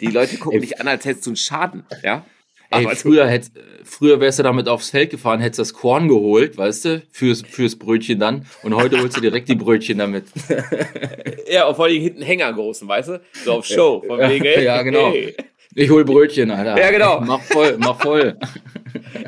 Die 0.00 0.10
Leute 0.10 0.36
gucken 0.38 0.60
Ey, 0.60 0.66
dich 0.66 0.80
an, 0.80 0.88
als 0.88 1.04
hättest 1.04 1.26
du 1.26 1.30
einen 1.30 1.36
Schaden, 1.36 1.86
ja? 2.02 2.26
Ey, 2.70 2.84
Aber 2.84 2.96
früher, 2.96 3.28
hätt, 3.28 3.52
früher 3.84 4.18
wärst 4.18 4.40
du 4.40 4.42
damit 4.42 4.68
aufs 4.68 4.90
Feld 4.90 5.10
gefahren, 5.10 5.38
hättest 5.38 5.60
das 5.60 5.72
Korn 5.74 6.08
geholt, 6.08 6.58
weißt 6.58 6.84
du, 6.84 7.02
fürs, 7.12 7.42
fürs 7.42 7.76
Brötchen 7.76 8.18
dann. 8.18 8.46
Und 8.64 8.74
heute 8.74 8.98
holst 8.98 9.16
du 9.16 9.20
direkt 9.20 9.48
die 9.48 9.54
Brötchen 9.54 9.98
damit. 9.98 10.24
ja, 11.48 11.72
vor 11.72 11.84
allem 11.84 12.02
hinten 12.02 12.22
Hänger 12.22 12.52
großen, 12.52 12.88
weißt 12.88 13.08
du? 13.10 13.20
So 13.44 13.52
auf 13.52 13.66
Show, 13.66 14.02
von 14.04 14.18
Ja, 14.18 14.28
wegen, 14.28 14.46
ey, 14.46 14.64
ja, 14.64 14.82
genau. 14.82 15.12
Hey. 15.12 15.36
Ich 15.74 15.90
hol 15.90 16.04
Brötchen, 16.04 16.50
Alter. 16.50 16.78
Ja, 16.78 16.90
genau. 16.90 17.20
Mach 17.26 17.40
voll, 17.40 17.76
mach 17.78 18.00
voll. 18.00 18.38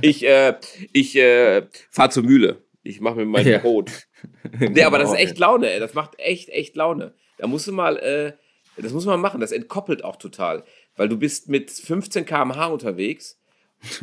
Ich, 0.02 0.24
äh, 0.26 0.54
ich 0.92 1.16
äh, 1.16 1.66
fahr 1.90 2.10
zur 2.10 2.22
Mühle. 2.22 2.62
Ich 2.82 3.00
mache 3.00 3.16
mir 3.16 3.24
mein 3.26 3.46
Ja. 3.46 3.58
Brot. 3.58 3.90
Nee, 4.58 4.82
aber 4.84 4.98
das 4.98 5.10
ist 5.10 5.16
Genau, 5.16 5.28
echt 5.30 5.38
Laune, 5.38 5.70
ey. 5.70 5.80
Das 5.80 5.94
macht 5.94 6.18
echt, 6.18 6.48
echt 6.50 6.74
Laune. 6.76 7.14
Da 7.38 7.46
musst 7.46 7.66
du 7.66 7.72
mal, 7.72 7.96
äh, 7.98 8.32
das 8.80 8.92
muss 8.92 9.04
man 9.04 9.20
machen. 9.20 9.40
Das 9.40 9.52
entkoppelt 9.52 10.04
auch 10.04 10.16
total. 10.16 10.64
Weil 10.96 11.08
du 11.08 11.16
bist 11.18 11.48
mit 11.48 11.70
15 11.70 12.24
km/h 12.24 12.66
unterwegs 12.66 13.40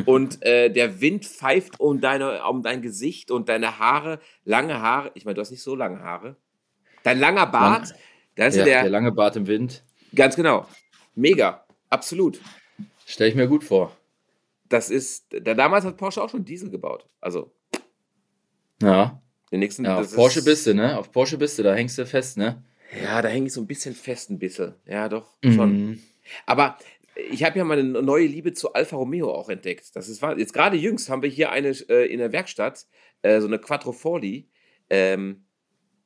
und 0.06 0.42
äh, 0.46 0.70
der 0.70 1.02
Wind 1.02 1.26
pfeift 1.26 1.80
um, 1.80 2.00
deine, 2.02 2.44
um 2.46 2.62
dein 2.62 2.82
Gesicht 2.82 3.32
und 3.32 3.50
deine 3.50 3.80
Haare, 3.80 4.20
lange 4.46 4.82
Haare. 4.82 5.12
Ich 5.16 5.26
meine, 5.26 5.36
du 5.36 5.42
hast 5.42 5.52
nicht 5.52 5.64
so 5.64 5.76
lange 5.76 6.00
Haare. 6.02 6.36
Dein 7.04 7.20
langer 7.20 7.48
Bart, 7.48 7.90
Lang- 7.90 7.98
da 8.36 8.46
ist 8.48 8.56
Ja, 8.58 8.66
der, 8.66 8.82
der 8.84 8.92
lange 8.92 9.12
Bart 9.12 9.36
im 9.36 9.48
Wind. 9.48 9.84
ganz 10.16 10.36
genau. 10.36 10.68
Mega, 11.16 11.63
absolut. 11.94 12.40
Stell 13.06 13.30
ich 13.30 13.36
mir 13.36 13.48
gut 13.48 13.64
vor. 13.64 13.96
Das 14.70 14.90
ist, 14.90 15.26
da 15.30 15.54
damals 15.54 15.86
hat 15.86 15.98
Porsche 15.98 16.22
auch 16.24 16.30
schon 16.30 16.44
Diesel 16.46 16.70
gebaut. 16.70 17.06
Also, 17.22 17.52
Ja. 18.82 19.22
den 19.52 19.60
nächsten. 19.60 19.86
Ja, 19.86 20.00
auf 20.00 20.14
Porsche 20.14 20.40
ist- 20.40 20.46
bist 20.46 20.68
du, 20.68 20.74
ne? 20.74 20.98
Auf 20.98 21.12
Porsche 21.12 21.38
bist 21.38 21.58
du, 21.60 21.64
da 21.64 21.74
hängst 21.76 21.98
du 21.98 22.06
fest, 22.06 22.38
ne? 22.38 22.64
Ja, 23.04 23.22
da 23.22 23.30
hänge 23.30 23.48
ich 23.48 23.54
so 23.54 23.62
ein 23.62 23.68
bisschen 23.68 23.96
fest, 23.96 24.30
ein 24.30 24.40
bisschen. 24.40 24.74
Ja, 24.86 25.10
doch, 25.10 25.28
schon. 25.44 25.72
Mhm. 25.90 26.04
Aber 26.46 26.78
ich 27.32 27.44
habe 27.44 27.58
ja 27.58 27.64
meine 27.66 27.84
neue 27.84 28.26
Liebe 28.28 28.54
zu 28.54 28.74
Alfa 28.74 28.96
Romeo 28.96 29.32
auch 29.34 29.50
entdeckt. 29.50 29.96
Das 29.96 30.10
ist 30.10 30.22
wahr. 30.22 30.38
Jetzt 30.38 30.54
gerade 30.54 30.78
jüngst 30.78 31.10
haben 31.10 31.22
wir 31.22 31.30
hier 31.30 31.52
eine 31.52 31.70
äh, 31.90 32.12
in 32.12 32.20
der 32.20 32.32
Werkstatt, 32.32 32.86
äh, 33.22 33.40
so 33.42 33.48
eine 33.48 33.60
Quattroforli. 33.60 34.48
Ähm, 34.90 35.43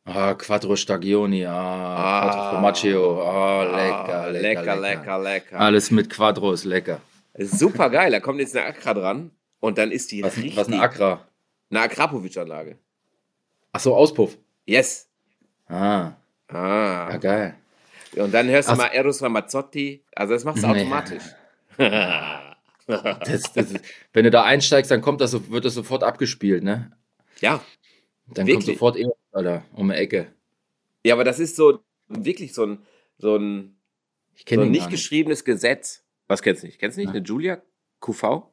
Ah, 0.10 0.34
Quattro 0.36 0.76
Stagioni, 0.78 1.46
ah, 1.46 1.52
Ah. 1.54 2.22
Quattro 2.24 2.50
Formaggio, 2.52 3.22
ah, 3.22 3.62
ah, 3.62 3.64
lecker, 3.64 4.32
lecker, 4.32 4.62
lecker, 4.64 4.76
lecker, 4.78 5.20
lecker. 5.20 5.60
Alles 5.60 5.92
mit 5.92 6.10
Quattro 6.10 6.54
ist 6.54 6.64
lecker. 6.64 7.02
Super 7.38 7.90
geil. 7.90 8.12
Da 8.12 8.20
kommt 8.22 8.40
jetzt 8.40 8.56
eine 8.56 8.66
Accra 8.66 8.94
dran 8.94 9.32
und 9.60 9.78
dann 9.78 9.92
ist 9.92 10.12
die 10.12 10.24
Was, 10.24 10.38
richtig. 10.38 10.56
was 10.56 10.68
ein 10.70 10.80
Accra? 10.80 11.28
Eine 11.70 11.82
Akrapovic-Anlage. 11.82 12.78
Ach 13.74 13.80
so, 13.82 13.94
Auspuff. 13.96 14.38
Yes. 14.66 15.08
Ah, 15.68 16.14
Ah. 16.48 17.10
ja, 17.12 17.18
geil. 17.18 17.56
Und 18.16 18.34
dann 18.34 18.48
hörst 18.48 18.70
du 18.70 18.74
Ach- 18.74 18.78
mal 18.78 18.88
Eros 18.88 19.22
Ramazzotti. 19.22 20.04
Also 20.16 20.34
das 20.34 20.46
machst 20.46 20.64
du 20.64 20.68
Nee. 20.68 20.82
automatisch. 20.82 21.24
Das, 22.88 23.52
das 23.54 23.72
ist, 23.72 23.82
wenn 24.14 24.24
du 24.24 24.32
da 24.32 24.44
einsteigst, 24.44 24.90
dann 24.90 25.02
kommt 25.02 25.20
das, 25.20 25.50
wird 25.52 25.66
das 25.66 25.74
sofort 25.74 26.04
abgespielt, 26.06 26.64
ne? 26.64 26.92
ja. 27.42 27.60
Dann 28.28 28.48
Wirklich? 28.48 28.66
kommt 28.66 28.96
sofort 28.96 28.96
Alter, 29.38 29.64
um 29.74 29.90
die 29.90 29.96
Ecke. 29.96 30.34
Ja, 31.06 31.14
aber 31.14 31.24
das 31.24 31.40
ist 31.40 31.56
so 31.56 31.80
wirklich 32.08 32.54
so 32.54 32.66
ein, 32.66 32.80
so 33.18 33.36
ein 33.38 33.78
Ich 34.36 34.46
So 34.50 34.62
ein 34.62 34.72
nicht 34.72 34.82
nicht. 34.82 34.90
geschriebenes 34.90 35.46
Gesetz. 35.46 36.04
Was 36.28 36.42
kennst 36.42 36.64
du 36.64 36.68
nicht? 36.68 36.80
Kennst 36.80 36.98
du 36.98 37.02
nicht? 37.02 37.10
Ja. 37.10 37.16
Eine 37.16 37.24
Julia 37.26 37.62
QV? 38.02 38.48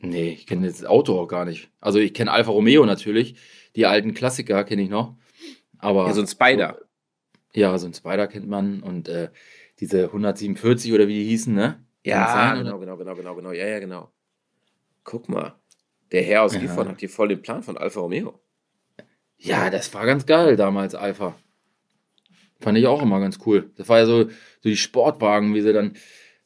Nee, 0.00 0.30
ich 0.30 0.46
kenne 0.46 0.66
das 0.66 0.84
Auto 0.84 1.18
auch 1.18 1.26
gar 1.28 1.44
nicht. 1.44 1.70
Also 1.80 1.98
ich 1.98 2.12
kenne 2.14 2.30
Alfa 2.32 2.50
Romeo 2.50 2.84
natürlich. 2.86 3.36
Die 3.76 3.86
alten 3.86 4.14
Klassiker 4.14 4.64
kenne 4.64 4.82
ich 4.82 4.90
noch. 4.90 5.16
Aber 5.78 6.06
Ja, 6.06 6.12
so 6.12 6.20
ein 6.20 6.26
Spider. 6.26 6.80
Ja, 7.54 7.76
so 7.78 7.86
ein 7.86 7.94
Spider 7.94 8.26
kennt 8.28 8.48
man 8.48 8.82
und 8.82 9.08
äh, 9.08 9.30
diese 9.80 10.04
147 10.06 10.92
oder 10.92 11.08
wie 11.08 11.14
die 11.14 11.24
hießen, 11.28 11.54
ne? 11.54 11.84
Ja, 12.04 12.26
sein, 12.32 12.64
genau, 12.64 12.78
genau, 12.78 12.96
genau, 12.96 13.14
genau, 13.14 13.34
genau. 13.34 13.52
Ja, 13.52 13.66
ja, 13.66 13.78
genau. 13.80 14.12
Guck 15.04 15.28
mal. 15.28 15.58
Der 16.12 16.22
Herr 16.22 16.42
aus 16.42 16.54
Ja. 16.54 16.60
Gifhorn 16.60 16.88
hat 16.88 17.00
hier 17.00 17.08
voll 17.10 17.28
den 17.28 17.42
Plan 17.42 17.62
von 17.62 17.76
Alfa 17.76 18.00
Romeo. 18.00 18.40
Ja, 19.38 19.70
das 19.70 19.92
war 19.94 20.04
ganz 20.04 20.26
geil 20.26 20.56
damals, 20.56 20.94
Alpha. 20.94 21.34
Fand 22.60 22.76
ich 22.76 22.86
auch 22.86 23.02
immer 23.02 23.20
ganz 23.20 23.38
cool. 23.46 23.70
Das 23.76 23.88
war 23.88 23.98
ja 23.98 24.06
so, 24.06 24.24
so 24.24 24.30
die 24.64 24.76
Sportwagen, 24.76 25.54
wie 25.54 25.62
sie 25.62 25.72
dann 25.72 25.96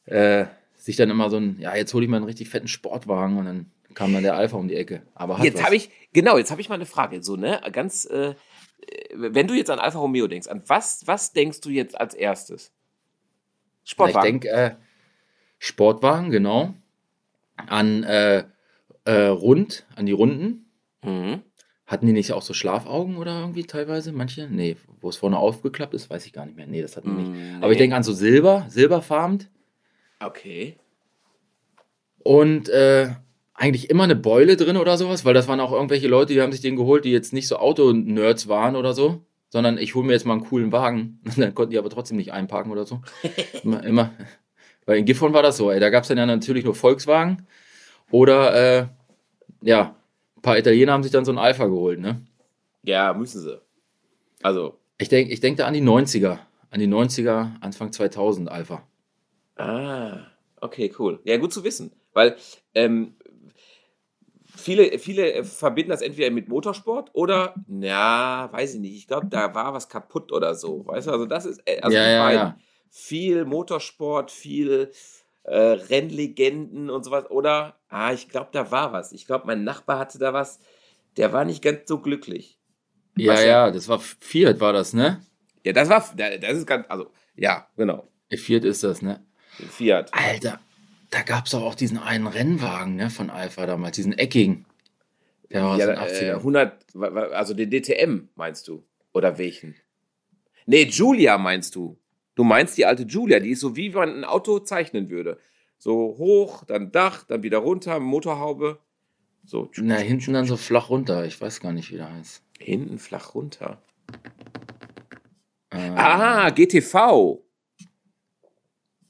äh, 0.05 0.45
sich 0.75 0.95
dann 0.95 1.09
immer 1.09 1.29
so 1.29 1.37
ein, 1.37 1.57
ja, 1.59 1.75
jetzt 1.75 1.93
hole 1.93 2.03
ich 2.03 2.09
mal 2.09 2.17
einen 2.17 2.25
richtig 2.25 2.49
fetten 2.49 2.67
Sportwagen 2.67 3.37
und 3.37 3.45
dann 3.45 3.71
kam 3.95 4.13
dann 4.13 4.23
der 4.23 4.35
Alpha 4.35 4.57
um 4.57 4.67
die 4.67 4.75
Ecke. 4.75 5.01
Aber 5.15 5.37
hat 5.37 5.45
Jetzt 5.45 5.63
habe 5.63 5.75
ich, 5.75 5.89
genau, 6.13 6.37
jetzt 6.37 6.51
habe 6.51 6.61
ich 6.61 6.69
mal 6.69 6.75
eine 6.75 6.85
Frage. 6.85 7.23
So, 7.23 7.35
ne, 7.35 7.61
ganz, 7.71 8.05
äh, 8.05 8.35
wenn 9.13 9.47
du 9.47 9.53
jetzt 9.53 9.69
an 9.69 9.79
Alfa 9.79 9.99
Romeo 9.99 10.27
denkst, 10.27 10.47
an 10.47 10.63
was, 10.67 11.03
was 11.05 11.33
denkst 11.33 11.61
du 11.61 11.69
jetzt 11.69 11.99
als 11.99 12.13
erstes? 12.13 12.71
Sportwagen. 13.83 14.35
Ich 14.35 14.41
denke, 14.41 14.49
äh, 14.49 14.75
Sportwagen, 15.57 16.29
genau. 16.29 16.73
An 17.55 18.03
äh, 18.03 18.43
äh, 19.05 19.25
Rund, 19.27 19.85
an 19.95 20.05
die 20.05 20.11
Runden. 20.11 20.69
Mhm. 21.03 21.41
Hatten 21.93 22.07
die 22.07 22.13
nicht 22.13 22.33
auch 22.33 22.41
so 22.41 22.55
Schlafaugen 22.55 23.17
oder 23.17 23.39
irgendwie 23.39 23.65
teilweise? 23.65 24.13
Manche? 24.13 24.47
Nee, 24.49 24.77
wo 24.99 25.09
es 25.09 25.15
vorne 25.17 25.37
aufgeklappt 25.37 25.93
ist, 25.93 26.09
weiß 26.09 26.25
ich 26.25 26.33
gar 26.33 26.43
nicht 26.47 26.57
mehr. 26.57 26.65
Nee, 26.65 26.81
das 26.81 26.97
hatten 26.97 27.15
die 27.15 27.21
nicht. 27.23 27.31
Mm, 27.31 27.61
Aber 27.63 27.71
ich 27.71 27.77
denke 27.77 27.95
an 27.95 28.01
so 28.01 28.13
Silber, 28.13 28.65
silberfarben. 28.67 29.43
Okay. 30.19 30.75
Und 32.17 32.67
äh, 32.69 33.09
eigentlich 33.53 33.91
immer 33.91 34.05
eine 34.05 34.15
Beule 34.15 34.57
drin 34.57 34.77
oder 34.77 34.97
sowas, 34.97 35.23
weil 35.23 35.35
das 35.35 35.47
waren 35.47 35.59
auch 35.59 35.71
irgendwelche 35.71 36.07
Leute, 36.07 36.33
die 36.33 36.41
haben 36.41 36.51
sich 36.51 36.61
den 36.61 36.77
geholt, 36.77 37.05
die 37.05 37.11
jetzt 37.11 37.31
nicht 37.31 37.47
so 37.47 37.57
Auto-Nerds 37.57 38.47
waren 38.47 38.75
oder 38.75 38.95
so, 38.95 39.21
sondern 39.49 39.77
ich 39.77 39.93
hole 39.93 40.07
mir 40.07 40.13
jetzt 40.13 40.25
mal 40.25 40.33
einen 40.33 40.45
coolen 40.45 40.71
Wagen. 40.71 41.19
Und 41.25 41.37
dann 41.37 41.53
konnten 41.53 41.73
die 41.73 41.77
aber 41.77 41.91
trotzdem 41.91 42.17
nicht 42.17 42.33
einparken 42.33 42.71
oder 42.71 42.87
so. 42.87 43.01
immer, 43.63 43.83
immer. 43.83 44.13
Weil 44.87 44.97
in 44.97 45.05
Gifhorn 45.05 45.33
war 45.33 45.43
das 45.43 45.57
so, 45.57 45.69
ey. 45.69 45.79
Da 45.79 45.91
gab 45.91 46.01
es 46.01 46.07
dann 46.07 46.17
ja 46.17 46.25
natürlich 46.25 46.63
nur 46.63 46.73
Volkswagen 46.73 47.45
oder, 48.09 48.79
äh, 48.79 48.87
ja, 49.61 49.95
paar 50.43 50.59
Italiener 50.59 50.91
haben 50.93 51.01
sich 51.01 51.11
dann 51.11 51.25
so 51.25 51.31
einen 51.31 51.39
Alpha 51.39 51.65
geholt, 51.65 51.99
ne? 51.99 52.21
Ja, 52.83 53.13
müssen 53.13 53.41
sie. 53.41 53.59
Also, 54.43 54.77
Ich 54.99 55.09
denke 55.09 55.33
ich 55.33 55.39
denk 55.39 55.57
da 55.57 55.65
an 55.65 55.73
die 55.73 55.81
90er. 55.81 56.37
An 56.69 56.79
die 56.79 56.87
90er, 56.87 57.53
Anfang 57.61 57.91
2000 57.91 58.49
Alpha. 58.51 58.83
ah, 59.55 60.27
okay, 60.61 60.93
cool. 60.99 61.19
Ja, 61.23 61.37
gut 61.37 61.53
zu 61.53 61.63
wissen. 61.63 61.91
Weil 62.13 62.35
ähm, 62.75 63.15
viele, 64.55 64.99
viele 64.99 65.43
verbinden 65.43 65.91
das 65.91 66.01
entweder 66.01 66.29
mit 66.31 66.47
Motorsport 66.49 67.09
oder, 67.13 67.55
na, 67.67 68.49
weiß 68.51 68.75
ich 68.75 68.79
nicht. 68.81 68.95
Ich 68.95 69.07
glaube, 69.07 69.27
da 69.27 69.53
war 69.55 69.73
was 69.73 69.89
kaputt 69.89 70.31
oder 70.31 70.55
so. 70.55 70.85
Weißt 70.85 71.07
du, 71.07 71.11
also 71.11 71.25
das 71.25 71.45
ist, 71.45 71.61
äh, 71.65 71.79
also 71.81 71.95
ja, 71.95 72.09
ja, 72.09 72.31
ja. 72.31 72.57
viel 72.89 73.45
Motorsport, 73.45 74.31
viel 74.31 74.91
äh, 75.43 75.55
Rennlegenden 75.57 76.89
und 76.89 77.03
sowas. 77.03 77.29
Oder, 77.29 77.77
ah, 77.89 78.13
ich 78.13 78.29
glaube, 78.29 78.49
da 78.51 78.71
war 78.71 78.93
was. 78.93 79.11
Ich 79.11 79.25
glaube, 79.25 79.47
mein 79.47 79.63
Nachbar 79.63 79.99
hatte 79.99 80.17
da 80.19 80.33
was. 80.33 80.59
Der 81.17 81.31
war 81.33 81.45
nicht 81.45 81.61
ganz 81.61 81.81
so 81.87 81.99
glücklich. 81.99 82.59
Ja, 83.17 83.33
Was 83.33 83.43
ja- 83.43 83.71
das 83.71 83.87
war 83.87 83.99
Fiat, 83.99 84.59
war 84.59 84.73
das, 84.73 84.93
ne? 84.93 85.21
Ja, 85.63 85.73
das 85.73 85.89
war, 85.89 86.03
da- 86.15 86.37
das 86.37 86.57
ist 86.57 86.65
ganz, 86.67 86.85
also, 86.89 87.11
ja, 87.35 87.67
genau. 87.77 88.07
Fiat 88.35 88.65
ist 88.65 88.83
das, 88.83 89.01
ne? 89.03 89.23
Fiat. 89.69 90.11
Alter, 90.13 90.59
da 91.11 91.21
gab 91.21 91.45
es 91.45 91.51
doch 91.51 91.61
auch 91.61 91.75
diesen 91.75 91.99
einen 91.99 92.25
Rennwagen 92.25 92.95
ne, 92.95 93.11
von 93.11 93.29
Alpha 93.29 93.65
damals, 93.67 93.95
diesen 93.95 94.13
eckigen. 94.17 94.65
Der 95.51 95.61
war 95.61 95.73
aus 95.73 95.79
Ja, 95.79 95.85
den 95.87 95.97
äh, 95.97 95.99
80ern. 95.99 96.37
100, 96.37 96.85
wa- 96.95 97.13
wa- 97.13 97.27
also 97.27 97.53
den 97.53 97.69
DTM 97.69 98.29
meinst 98.35 98.67
du? 98.67 98.83
Oder 99.13 99.37
welchen? 99.37 99.75
Nee, 100.65 100.85
Julia 100.85 101.37
meinst 101.37 101.75
du. 101.75 101.99
Du 102.35 102.43
meinst 102.43 102.77
die 102.77 102.85
alte 102.85 103.03
Julia, 103.03 103.39
die 103.39 103.51
ist 103.51 103.59
so 103.59 103.75
wie 103.75 103.89
man 103.91 104.09
ein 104.19 104.23
Auto 104.25 104.59
zeichnen 104.59 105.09
würde. 105.09 105.39
So 105.77 106.15
hoch, 106.17 106.63
dann 106.65 106.91
Dach, 106.91 107.23
dann 107.25 107.43
wieder 107.43 107.59
runter, 107.59 107.99
Motorhaube. 107.99 108.79
So, 109.45 109.69
Na, 109.77 109.95
hinten 109.97 110.33
dann 110.33 110.45
so 110.45 110.55
flach 110.57 110.89
runter. 110.89 111.25
Ich 111.25 111.39
weiß 111.41 111.59
gar 111.59 111.73
nicht, 111.73 111.91
wie 111.91 111.97
der 111.97 112.11
heißt. 112.11 112.41
hinten 112.59 112.97
flach 112.97 113.35
runter. 113.35 113.81
Äh, 115.69 115.89
Ah, 115.95 116.49
GTV. 116.49 117.43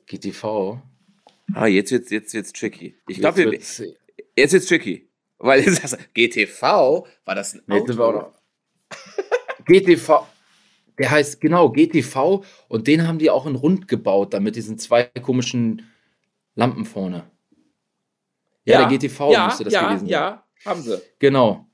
GTV. 0.08 0.82
Ah, 1.54 1.68
jetzt 1.68 1.92
wird's, 1.92 2.10
jetzt 2.10 2.34
wird's 2.34 2.52
tricky. 2.52 2.96
Ich 3.08 3.18
Jetzt 3.18 3.20
glaube, 3.20 3.52
wird's- 3.52 3.84
jetzt 4.36 4.54
wird's 4.54 4.66
tricky. 4.66 5.08
Weil 5.38 5.62
jetzt 5.62 5.94
du, 5.94 5.98
GTV, 6.14 7.06
war 7.26 7.36
das 7.36 7.54
ein 7.54 7.62
jetzt 7.68 8.00
Auto? 8.00 8.34
GTV. 9.66 10.26
Der 11.00 11.10
heißt 11.12 11.42
genau 11.42 11.70
GTV 11.72 12.44
und 12.68 12.88
den 12.88 13.08
haben 13.08 13.18
die 13.20 13.30
auch 13.32 13.46
in 13.48 13.56
rund 13.56 13.88
gebaut, 13.88 14.34
da 14.34 14.40
mit 14.40 14.56
diesen 14.56 14.78
zwei 14.78 15.04
komischen 15.04 15.88
Lampen 16.56 16.86
vorne. 16.86 17.24
Ja, 18.66 18.88
der 18.88 18.98
GTV 18.98 19.32
ja, 19.32 19.46
müsste 19.48 19.64
das 19.66 19.74
ja, 19.74 19.88
gewesen 19.88 20.02
sein. 20.06 20.10
Ja, 20.10 20.44
haben 20.66 20.82
sie. 20.82 21.02
Genau. 21.20 21.68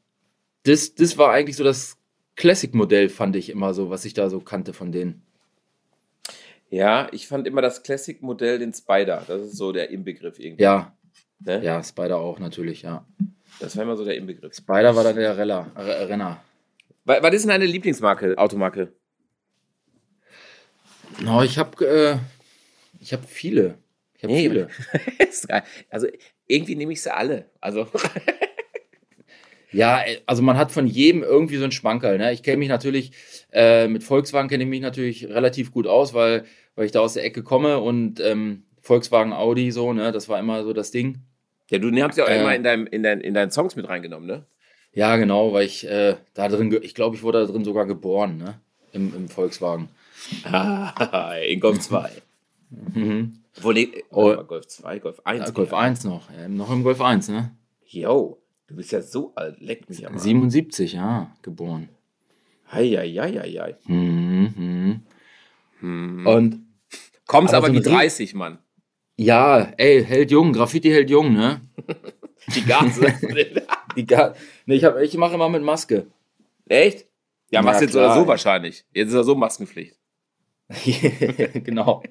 Das, 0.64 0.96
das 0.96 1.18
war 1.18 1.32
eigentlich 1.32 1.56
so 1.58 1.64
das 1.64 1.98
Classic-Modell, 2.36 3.10
fand 3.10 3.36
ich 3.36 3.50
immer 3.50 3.74
so, 3.74 3.90
was 3.90 4.06
ich 4.06 4.14
da 4.14 4.30
so 4.30 4.40
kannte 4.40 4.74
von 4.74 4.92
denen. 4.92 5.22
Ja, 6.70 7.08
ich 7.12 7.28
fand 7.28 7.48
immer 7.48 7.62
das 7.62 7.84
Classic-Modell 7.84 8.60
den 8.60 8.74
Spider. 8.74 9.24
Das 9.28 9.42
ist 9.42 9.58
so 9.58 9.72
der 9.72 9.90
Inbegriff 9.90 10.40
irgendwie. 10.40 10.64
Ja, 10.64 10.94
Ne? 11.42 11.64
ja, 11.64 11.82
Spider 11.82 12.18
auch 12.18 12.38
natürlich, 12.40 12.82
ja. 12.82 13.06
Das 13.62 13.76
war 13.78 13.84
immer 13.84 13.96
so 13.96 14.04
der 14.04 14.18
Inbegriff. 14.18 14.54
Spider 14.56 14.94
war 14.96 15.06
dann 15.06 15.16
der 15.16 15.38
Reller, 15.38 15.72
Renner. 15.76 16.42
Wa- 17.06 17.20
Was 17.22 17.34
ist 17.34 17.42
denn 17.44 17.50
deine 17.50 17.66
Lieblingsmarke, 17.66 18.38
Automarke? 18.38 18.92
No, 21.22 21.44
ich 21.44 21.58
habe 21.58 21.86
äh, 21.86 22.18
ich 23.00 23.14
hab 23.14 23.28
viele. 23.30 23.78
Ich 24.18 24.24
habe 24.24 24.34
viele. 24.36 24.68
Also 25.90 26.08
irgendwie 26.48 26.76
nehme 26.76 26.92
ich 26.94 27.02
sie 27.02 27.14
alle. 27.14 27.46
Also 27.62 27.88
Ja, 29.72 30.02
äh, 30.04 30.18
also 30.26 30.42
man 30.42 30.58
hat 30.58 30.72
von 30.72 30.88
jedem 30.88 31.22
irgendwie 31.24 31.58
so 31.58 31.64
einen 31.64 31.72
Schmankerl. 31.72 32.18
Ne? 32.18 32.34
Ich 32.34 32.42
kenne 32.44 32.58
mich 32.58 32.70
natürlich, 32.70 33.12
äh, 33.54 33.88
mit 33.88 34.04
Volkswagen 34.04 34.50
kenne 34.50 34.64
ich 34.64 34.70
mich 34.70 34.82
natürlich 34.82 35.28
relativ 35.28 35.72
gut 35.72 35.86
aus, 35.88 36.14
weil, 36.14 36.46
weil 36.76 36.86
ich 36.86 36.92
da 36.92 37.02
aus 37.02 37.14
der 37.14 37.24
Ecke 37.24 37.44
komme 37.44 37.80
und 37.80 38.20
ähm, 38.20 38.64
Volkswagen, 38.82 39.32
Audi, 39.34 39.72
so, 39.72 39.94
ne, 39.94 40.12
das 40.12 40.28
war 40.30 40.40
immer 40.40 40.64
so 40.64 40.74
das 40.74 40.90
Ding. 40.92 41.20
ja, 41.70 41.78
du 41.78 41.92
hast 42.02 42.18
ja 42.18 42.24
auch 42.24 42.30
Äh. 42.30 42.40
immer 42.40 42.56
in, 42.56 42.64
deinem, 42.64 42.88
in, 42.88 43.04
dein, 43.04 43.22
in 43.22 43.34
deinen 43.36 43.52
Songs 43.52 43.76
mit 43.76 43.88
reingenommen, 43.88 44.28
ne? 44.28 44.46
Ja, 44.94 45.18
genau, 45.18 45.54
weil 45.54 45.68
ich 45.68 45.88
äh, 45.88 46.16
da 46.34 46.48
drin, 46.48 46.76
ich 46.82 46.96
glaube, 46.96 47.16
ich 47.16 47.22
wurde 47.22 47.46
da 47.46 47.52
drin 47.52 47.64
sogar 47.64 47.86
geboren, 47.86 48.38
ne? 48.38 48.60
Im, 48.92 49.14
im 49.16 49.30
Volkswagen. 49.30 49.90
Ah, 50.44 51.34
in 51.48 51.60
Golf 51.60 51.80
2. 51.80 52.10
Mhm. 52.94 53.34
Wo 53.62 53.72
nee, 53.72 53.90
Oh. 54.12 54.36
Golf 54.44 54.68
2, 54.68 55.00
Golf 55.00 55.22
1. 55.26 55.46
Ja, 55.46 55.52
Golf 55.52 55.74
1 55.74 56.04
noch, 56.04 56.30
ja, 56.32 56.48
noch 56.48 56.72
im 56.72 56.84
Golf 56.84 57.02
1, 57.02 57.30
ne? 57.30 57.52
Yo, 57.86 58.38
du 58.68 58.76
bist 58.76 58.92
ja 58.92 59.02
so 59.02 59.32
alt. 59.36 59.60
Leck 59.60 59.90
mich 59.90 60.06
am 60.06 60.14
Arsch. 60.14 60.24
77, 60.24 60.94
ja, 60.94 61.32
geboren. 61.42 61.90
Heieieiei. 62.72 63.76
Mhm. 63.86 64.54
mhm. 64.56 65.02
Hm. 65.80 66.28
Und 66.28 66.66
Kommst 67.26 67.54
Aber 67.54 67.68
aber, 67.68 67.76
so 67.78 67.82
wie 67.84 67.88
ein 67.88 67.94
Rie- 67.94 67.96
30, 67.98 68.34
Mann. 68.34 68.58
ja, 69.18 69.72
ey, 69.78 70.04
hält 70.04 70.32
jung, 70.32 70.52
Graffiti 70.54 70.90
hält 70.90 71.10
jung, 71.10 71.34
ne? 71.34 71.62
Die 72.56 72.64
Gase. 72.66 73.14
Die 73.96 74.06
Ga 74.06 74.34
ne, 74.66 74.76
ich, 74.76 74.84
hab- 74.84 74.98
ich 75.00 75.16
mache 75.18 75.36
immer 75.36 75.50
mit 75.50 75.62
Maske. 75.64 76.08
Echt? 76.68 77.06
Ja, 77.52 77.62
machst 77.62 77.82
Ja, 77.82 77.88
jetzt 77.88 77.96
oder 77.96 78.06
klar. 78.06 78.20
so 78.20 78.28
wahrscheinlich. 78.28 78.86
Jetzt 78.94 79.10
ist 79.10 79.14
ja 79.16 79.24
so 79.24 79.36
Maskenpflicht. 79.36 79.96
genau. 81.54 82.04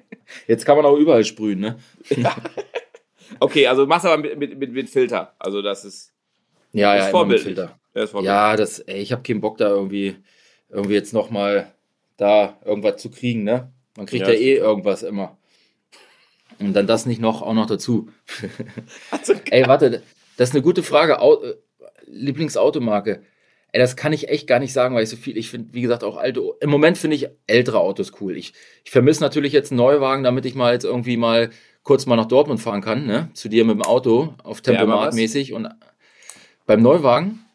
Jetzt 0.47 0.65
kann 0.65 0.75
man 0.75 0.85
auch 0.85 0.97
überall 0.97 1.23
sprühen, 1.23 1.59
ne? 1.59 1.79
Okay, 3.39 3.67
also 3.67 3.85
machst 3.85 4.05
aber 4.05 4.17
mit, 4.17 4.57
mit, 4.57 4.71
mit, 4.71 4.89
Filter. 4.89 5.35
Also 5.39 5.61
das 5.61 5.85
ist, 5.85 6.11
Ja, 6.73 6.95
das 6.95 6.95
ist 6.95 6.99
ja, 6.99 7.05
mit 7.05 7.11
vorbildlich. 7.11 7.55
Das 7.55 8.03
ist 8.05 8.11
vorbildlich. 8.11 8.25
Ja, 8.25 8.55
das, 8.55 8.79
ey, 8.79 9.01
ich 9.01 9.11
habe 9.11 9.21
keinen 9.21 9.39
Bock 9.39 9.57
da 9.57 9.69
irgendwie, 9.69 10.15
irgendwie 10.69 10.95
jetzt 10.95 11.13
nochmal 11.13 11.71
da 12.17 12.57
irgendwas 12.65 13.01
zu 13.01 13.09
kriegen, 13.09 13.43
ne? 13.43 13.71
Man 13.95 14.07
kriegt 14.07 14.27
Ja, 14.27 14.33
ja, 14.33 14.39
eh 14.39 14.55
irgendwas 14.55 15.03
immer. 15.03 15.37
Und 16.59 16.73
dann 16.73 16.87
das 16.87 17.05
nicht 17.05 17.21
noch, 17.21 17.41
auch 17.41 17.53
noch 17.53 17.67
dazu. 17.67 18.09
Also, 19.11 19.33
Ey, 19.49 19.67
warte, 19.67 20.03
das 20.37 20.49
ist 20.49 20.55
eine 20.55 20.63
gute 20.63 20.83
Frage. 20.83 21.21
Au 21.21 21.41
äh, 21.41 21.55
Lieblingsautomarke. 22.07 23.23
Ey, 23.71 23.79
das 23.79 23.95
kann 23.95 24.13
ich 24.13 24.29
echt 24.29 24.47
gar 24.47 24.59
nicht 24.59 24.73
sagen, 24.73 24.95
weil 24.95 25.03
ich 25.03 25.09
so 25.09 25.15
viel, 25.15 25.37
ich 25.37 25.49
finde, 25.49 25.73
wie 25.73 25.81
gesagt, 25.81 26.03
auch 26.03 26.17
alte, 26.17 26.41
im 26.59 26.69
Moment 26.69 26.97
finde 26.97 27.15
ich 27.15 27.27
ältere 27.45 27.79
Autos 27.79 28.13
cool. 28.19 28.35
Ich, 28.35 28.53
ich 28.83 28.91
vermisse 28.91 29.21
natürlich 29.21 29.53
jetzt 29.53 29.71
einen 29.71 29.77
Neuwagen, 29.77 30.23
damit 30.23 30.45
ich 30.45 30.55
mal 30.55 30.73
jetzt 30.73 30.85
irgendwie 30.85 31.17
mal 31.17 31.51
kurz 31.83 32.05
mal 32.05 32.15
nach 32.15 32.25
Dortmund 32.25 32.59
fahren 32.59 32.81
kann, 32.81 33.05
ne? 33.05 33.29
Zu 33.33 33.47
dir 33.49 33.65
mit 33.65 33.75
dem 33.75 33.83
Auto, 33.83 34.33
auf 34.43 34.61
Tempomat 34.61 35.13
mäßig. 35.13 35.53
Und 35.53 35.69
beim 36.65 36.81
Neuwagen, 36.81 37.45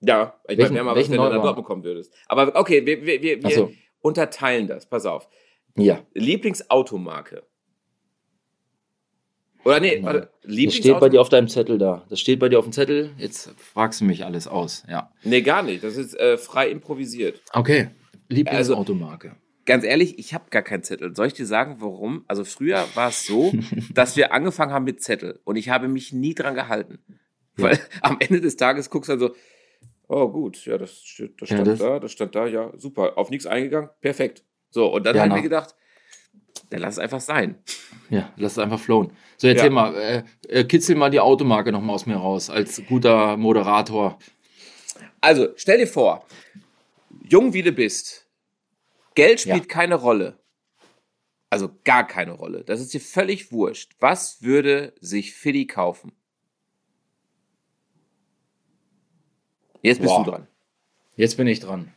ja, 0.00 0.34
ich 0.48 0.58
Welchen- 0.58 0.62
meine, 0.74 0.76
ja 0.76 0.84
mal 0.84 0.90
was, 0.90 0.96
welchen 0.96 1.12
wenn 1.12 1.18
du 1.18 1.36
nach? 1.36 1.42
Dortmund 1.42 1.66
kommen 1.66 1.84
würdest. 1.84 2.12
Aber 2.26 2.52
okay, 2.54 2.84
wir, 2.84 3.04
wir, 3.04 3.22
wir, 3.22 3.42
wir 3.42 3.50
so. 3.50 3.72
unterteilen 4.00 4.66
das. 4.66 4.86
Pass 4.86 5.06
auf. 5.06 5.28
ja. 5.76 6.00
Lieblingsautomarke. 6.12 7.42
Oder 9.64 9.80
nee, 9.80 9.96
Ja. 9.96 10.02
warte. 10.02 10.30
Das 10.42 10.74
steht 10.74 11.00
bei 11.00 11.08
dir 11.08 11.20
auf 11.20 11.28
deinem 11.28 11.48
Zettel 11.48 11.78
da. 11.78 12.04
Das 12.10 12.20
steht 12.20 12.38
bei 12.38 12.48
dir 12.48 12.58
auf 12.58 12.64
dem 12.66 12.72
Zettel. 12.72 13.10
Jetzt 13.18 13.50
fragst 13.56 14.00
du 14.00 14.04
mich 14.04 14.24
alles 14.24 14.46
aus. 14.46 14.84
Ja. 14.88 15.10
Nee, 15.22 15.42
gar 15.42 15.62
nicht. 15.62 15.82
Das 15.82 15.96
ist 15.96 16.14
äh, 16.18 16.36
frei 16.38 16.68
improvisiert. 16.68 17.40
Okay. 17.52 17.88
Lieblingsautomarke. 18.28 19.36
Ganz 19.66 19.84
ehrlich, 19.84 20.18
ich 20.18 20.34
habe 20.34 20.44
gar 20.50 20.62
keinen 20.62 20.82
Zettel. 20.82 21.16
Soll 21.16 21.26
ich 21.28 21.32
dir 21.32 21.46
sagen, 21.46 21.76
warum? 21.78 22.24
Also 22.28 22.44
früher 22.44 22.84
war 22.94 23.08
es 23.08 23.26
so, 23.26 23.52
dass 23.94 24.16
wir 24.16 24.32
angefangen 24.32 24.72
haben 24.72 24.84
mit 24.84 25.02
Zettel 25.02 25.40
und 25.44 25.56
ich 25.56 25.70
habe 25.70 25.88
mich 25.88 26.12
nie 26.12 26.34
dran 26.34 26.54
gehalten. 26.54 26.98
Weil 27.56 27.78
am 28.02 28.16
Ende 28.20 28.40
des 28.40 28.56
Tages 28.56 28.90
guckst 28.90 29.08
du 29.08 29.12
dann 29.12 29.20
so, 29.20 29.34
Oh, 30.06 30.28
gut. 30.28 30.66
Ja, 30.66 30.76
das, 30.76 31.02
steht, 31.02 31.40
das 31.40 31.48
Ja, 31.48 31.56
stand 31.56 31.68
das- 31.68 31.78
da, 31.78 31.98
das 31.98 32.12
stand 32.12 32.34
da, 32.34 32.46
ja, 32.46 32.70
super. 32.76 33.16
Auf 33.16 33.30
nichts 33.30 33.46
eingegangen, 33.46 33.88
perfekt. 34.02 34.44
So, 34.68 34.92
und 34.92 35.06
dann 35.06 35.16
Ja, 35.16 35.22
haben 35.22 35.30
wir 35.30 35.36
na. 35.36 35.40
gedacht, 35.42 35.74
dann 36.74 36.82
lass 36.82 36.94
es 36.94 36.98
einfach 36.98 37.20
sein. 37.20 37.56
Ja, 38.10 38.32
lass 38.36 38.52
es 38.52 38.58
einfach 38.58 38.80
flowen. 38.80 39.12
So, 39.36 39.46
erzähl 39.48 39.66
Ja. 39.66 39.70
mal, 39.70 39.94
äh, 39.94 40.22
äh, 40.48 40.64
kitzel 40.64 40.96
mal 40.96 41.10
die 41.10 41.20
Automarke 41.20 41.70
nochmal 41.72 41.94
aus 41.94 42.06
mir 42.06 42.16
raus, 42.16 42.50
als 42.50 42.82
guter 42.88 43.36
Moderator. 43.36 44.18
Also, 45.20 45.48
stell 45.56 45.78
dir 45.78 45.86
vor, 45.86 46.26
jung 47.28 47.52
wie 47.52 47.62
du 47.62 47.72
bist, 47.72 48.26
Geld 49.14 49.40
spielt 49.40 49.56
Ja. 49.60 49.64
keine 49.66 49.94
Rolle. 49.94 50.38
Also 51.50 51.70
gar 51.84 52.04
keine 52.06 52.32
Rolle. 52.32 52.64
Das 52.64 52.80
ist 52.80 52.92
dir 52.92 53.00
völlig 53.00 53.52
wurscht. 53.52 53.92
Was 54.00 54.42
würde 54.42 54.92
sich 55.00 55.34
Fiddy 55.34 55.66
kaufen? 55.68 56.10
Jetzt 59.82 60.00
bist 60.00 60.12
Boah. 60.12 60.24
du 60.24 60.30
dran. 60.32 60.46
Jetzt 61.16 61.36
bin 61.36 61.46
ich 61.46 61.60
dran. 61.60 61.92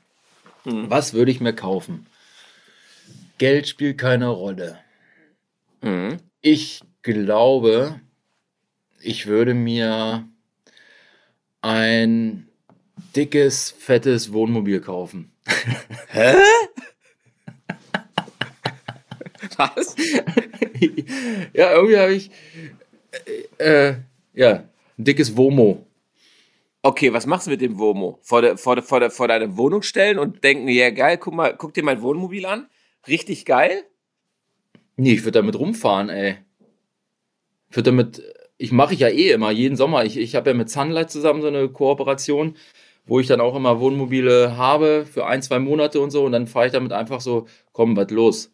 Mhm. 0.65 0.89
Was 0.91 1.13
würde 1.13 1.31
ich 1.31 1.39
mir 1.41 1.53
kaufen? 1.53 2.05
Geld 3.37 3.67
spielt 3.67 3.97
keine 3.97 4.27
Rolle. 4.29 4.79
Mhm. 5.81 6.17
Ich 6.41 6.81
glaube, 7.01 8.01
ich 9.01 9.27
würde 9.27 9.53
mir 9.53 10.27
ein 11.61 12.47
dickes, 13.15 13.71
fettes 13.71 14.33
Wohnmobil 14.33 14.81
kaufen. 14.81 15.31
Was? 19.57 19.95
ja, 21.53 21.71
irgendwie 21.73 21.97
habe 21.97 22.13
ich 22.13 22.29
äh, 23.59 23.89
äh, 23.89 23.95
ja, 24.33 24.63
ein 24.97 25.03
dickes 25.03 25.35
Womo. 25.35 25.85
Okay, 26.83 27.11
was 27.11 27.25
machst 27.25 27.47
du 27.47 27.51
mit 27.51 27.61
dem 27.61 27.79
Womo? 27.79 28.19
Vor, 28.21 28.41
der, 28.41 28.57
vor, 28.57 28.75
der, 28.75 28.83
vor, 28.83 28.99
der, 28.99 29.09
vor 29.09 29.27
deine 29.27 29.57
Wohnung 29.57 29.81
stellen 29.81 30.19
und 30.19 30.43
denken, 30.43 30.67
ja 30.69 30.89
geil, 30.91 31.17
guck 31.17 31.33
mal, 31.33 31.55
guck 31.57 31.73
dir 31.73 31.83
mein 31.83 32.01
Wohnmobil 32.01 32.45
an. 32.45 32.67
Richtig 33.07 33.45
geil. 33.45 33.83
Nee, 34.95 35.13
ich 35.13 35.21
würde 35.23 35.39
damit 35.39 35.57
rumfahren, 35.57 36.09
ey. 36.09 36.37
Ich 37.69 37.75
würde 37.75 37.91
damit, 37.91 38.21
ich 38.57 38.71
mache 38.71 38.93
ich 38.93 39.01
ja 39.01 39.09
eh 39.09 39.31
immer, 39.31 39.51
jeden 39.51 39.75
Sommer. 39.75 40.05
Ich, 40.05 40.17
ich 40.17 40.35
habe 40.35 40.49
ja 40.49 40.53
mit 40.55 40.69
Sunlight 40.69 41.11
zusammen 41.11 41.41
so 41.41 41.47
eine 41.47 41.69
Kooperation, 41.69 42.55
wo 43.05 43.19
ich 43.19 43.27
dann 43.27 43.41
auch 43.41 43.55
immer 43.55 43.79
Wohnmobile 43.79 44.57
habe 44.57 45.05
für 45.05 45.25
ein, 45.27 45.41
zwei 45.41 45.59
Monate 45.59 45.99
und 45.99 46.11
so. 46.11 46.25
Und 46.25 46.31
dann 46.31 46.47
fahre 46.47 46.67
ich 46.67 46.71
damit 46.71 46.91
einfach 46.93 47.21
so, 47.21 47.47
komm, 47.73 47.95
was 47.95 48.09
los? 48.09 48.51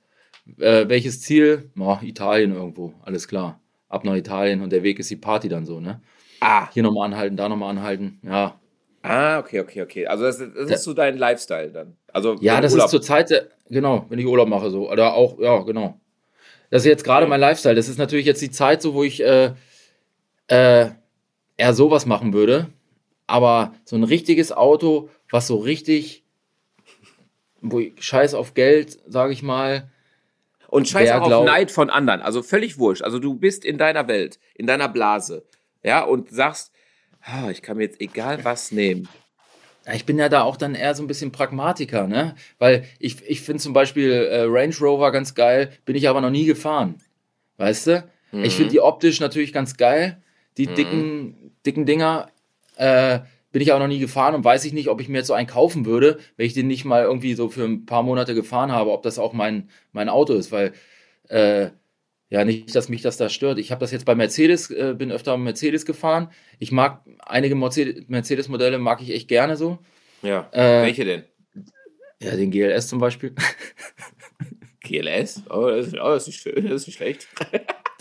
Äh, 0.59 0.89
welches 0.89 1.21
Ziel? 1.21 1.71
Oh, 1.79 1.97
Italien 2.01 2.53
irgendwo, 2.53 2.93
alles 3.03 3.27
klar. 3.27 3.61
Ab 3.87 4.03
nach 4.03 4.15
Italien 4.15 4.61
und 4.61 4.71
der 4.71 4.83
Weg 4.83 4.99
ist 4.99 5.09
die 5.09 5.15
Party 5.15 5.47
dann 5.47 5.65
so, 5.65 5.79
ne? 5.79 6.01
Ah, 6.41 6.69
Hier 6.73 6.83
nochmal 6.83 7.05
anhalten, 7.05 7.37
da 7.37 7.47
nochmal 7.47 7.69
anhalten. 7.69 8.19
Ja, 8.23 8.59
ah, 9.03 9.39
okay, 9.39 9.61
okay, 9.61 9.81
okay. 9.83 10.07
Also 10.07 10.23
das, 10.25 10.39
das 10.39 10.67
Da- 10.67 10.73
ist 10.75 10.83
so 10.83 10.93
dein 10.93 11.17
Lifestyle 11.17 11.71
dann. 11.71 11.95
Also 12.11 12.35
Ja, 12.41 12.59
das 12.59 12.73
Urlaub- 12.73 12.85
ist 12.87 12.91
zur 12.91 13.01
Zeit, 13.01 13.31
äh, 13.31 13.45
genau, 13.69 14.05
wenn 14.09 14.19
ich 14.19 14.25
Urlaub 14.25 14.47
mache, 14.47 14.69
so. 14.69 14.91
Oder 14.91 15.13
auch, 15.13 15.39
ja, 15.39 15.59
genau. 15.59 15.99
Das 16.69 16.83
ist 16.83 16.87
jetzt 16.87 17.03
gerade 17.03 17.27
mein 17.27 17.39
Lifestyle. 17.39 17.75
Das 17.75 17.87
ist 17.87 17.97
natürlich 17.97 18.25
jetzt 18.25 18.41
die 18.41 18.51
Zeit, 18.51 18.81
so, 18.81 18.93
wo 18.93 19.03
ich 19.03 19.23
äh, 19.23 19.53
äh, 20.47 20.89
eher 21.57 21.73
sowas 21.73 22.05
machen 22.05 22.33
würde. 22.33 22.69
Aber 23.27 23.73
so 23.85 23.95
ein 23.95 24.03
richtiges 24.03 24.51
Auto, 24.51 25.09
was 25.29 25.47
so 25.47 25.57
richtig, 25.57 26.23
wo 27.61 27.79
ich 27.79 27.93
scheiß 28.03 28.33
auf 28.33 28.53
Geld, 28.53 28.99
sage 29.07 29.33
ich 29.33 29.43
mal. 29.43 29.89
Und 30.67 30.87
scheiß 30.87 31.11
auch 31.11 31.31
auf 31.31 31.45
Neid 31.45 31.69
von 31.69 31.89
anderen. 31.89 32.21
Also 32.21 32.41
völlig 32.41 32.79
wurscht. 32.79 33.03
Also 33.03 33.19
du 33.19 33.35
bist 33.35 33.63
in 33.63 33.77
deiner 33.77 34.07
Welt, 34.07 34.39
in 34.55 34.65
deiner 34.65 34.89
Blase. 34.89 35.45
Ja, 35.83 36.03
und 36.03 36.31
sagst, 36.31 36.71
ah, 37.21 37.51
ich 37.51 37.61
kann 37.61 37.77
mir 37.77 37.83
jetzt 37.83 38.01
egal 38.01 38.43
was 38.43 38.71
nehmen. 38.71 39.07
Ich 39.93 40.05
bin 40.05 40.17
ja 40.17 40.29
da 40.29 40.43
auch 40.43 40.55
dann 40.55 40.75
eher 40.75 40.95
so 40.95 41.03
ein 41.03 41.07
bisschen 41.07 41.31
Pragmatiker, 41.31 42.07
ne? 42.07 42.35
Weil 42.57 42.85
ich, 42.99 43.21
ich 43.27 43.41
finde 43.41 43.61
zum 43.61 43.73
Beispiel 43.73 44.11
äh, 44.11 44.43
Range 44.43 44.75
Rover 44.79 45.11
ganz 45.11 45.35
geil, 45.35 45.71
bin 45.85 45.95
ich 45.95 46.07
aber 46.07 46.21
noch 46.21 46.29
nie 46.29 46.45
gefahren. 46.45 46.95
Weißt 47.57 47.87
du? 47.87 48.07
Ich 48.41 48.55
finde 48.55 48.71
die 48.71 48.79
optisch 48.79 49.19
natürlich 49.19 49.51
ganz 49.53 49.75
geil. 49.77 50.21
Die 50.57 50.67
Mhm. 50.67 50.75
dicken, 50.75 51.51
dicken 51.65 51.85
Dinger 51.85 52.27
äh, 52.77 53.19
bin 53.51 53.61
ich 53.61 53.71
aber 53.71 53.79
noch 53.81 53.87
nie 53.87 53.99
gefahren 53.99 54.35
und 54.35 54.43
weiß 54.43 54.65
ich 54.65 54.73
nicht, 54.73 54.87
ob 54.89 55.01
ich 55.01 55.09
mir 55.09 55.17
jetzt 55.19 55.27
so 55.27 55.33
einen 55.33 55.47
kaufen 55.47 55.85
würde, 55.85 56.17
wenn 56.37 56.45
ich 56.47 56.53
den 56.53 56.67
nicht 56.67 56.85
mal 56.85 57.03
irgendwie 57.03 57.35
so 57.35 57.49
für 57.49 57.65
ein 57.65 57.85
paar 57.85 58.03
Monate 58.03 58.33
gefahren 58.35 58.71
habe, 58.71 58.91
ob 58.91 59.03
das 59.03 59.19
auch 59.19 59.33
mein, 59.33 59.69
mein 59.91 60.09
Auto 60.09 60.33
ist, 60.33 60.51
weil 60.51 60.73
äh, 61.29 61.69
ja 62.33 62.43
nicht, 62.45 62.75
dass 62.75 62.89
mich 62.89 63.01
das 63.03 63.17
da 63.17 63.29
stört. 63.29 63.59
Ich 63.59 63.71
habe 63.71 63.79
das 63.79 63.91
jetzt 63.91 64.05
bei 64.05 64.15
Mercedes, 64.15 64.71
äh, 64.71 64.95
bin 64.97 65.11
öfter 65.11 65.37
Mercedes 65.37 65.85
gefahren. 65.85 66.29
Ich 66.59 66.71
mag 66.71 67.01
einige 67.19 67.55
Mercedes- 67.55 68.05
Mercedes-Modelle 68.07 68.79
mag 68.79 69.01
ich 69.01 69.11
echt 69.11 69.27
gerne 69.27 69.55
so. 69.55 69.77
Ja. 70.23 70.49
Äh, 70.51 70.81
Welche 70.83 71.05
denn? 71.05 71.23
Ja, 72.21 72.35
den 72.35 72.49
GLS 72.51 72.87
zum 72.87 72.99
Beispiel. 72.99 73.35
GLS? 74.81 75.43
Oh, 75.49 75.67
das 75.67 75.87
ist, 75.87 75.93
oh, 75.95 76.09
das 76.09 76.27
ist 76.27 76.35
schön, 76.35 76.63
das 76.67 76.81
ist 76.81 76.87
nicht 76.87 76.97
schlecht. 76.97 77.27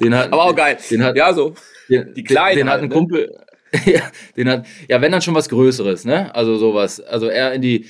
Den 0.00 0.14
hat, 0.14 0.32
Aber 0.32 0.44
auch 0.44 0.54
geil. 0.56 0.78
Den 0.90 1.02
hat, 1.04 1.16
Ja, 1.16 1.32
so. 1.32 1.54
den, 1.88 2.14
die 2.14 2.24
kleinen 2.24 2.56
Den 2.56 2.66
hat 2.68 2.80
halt, 2.80 2.82
ein 2.84 2.88
ne? 2.88 2.94
Kumpel. 2.94 3.38
ja, 3.86 4.10
den 4.36 4.48
hat, 4.48 4.66
ja, 4.88 5.00
wenn 5.00 5.12
dann 5.12 5.22
schon 5.22 5.34
was 5.34 5.48
Größeres, 5.48 6.04
ne? 6.04 6.34
Also 6.34 6.56
sowas. 6.56 7.00
Also 7.00 7.26
er 7.28 7.52
in 7.52 7.62
die 7.62 7.86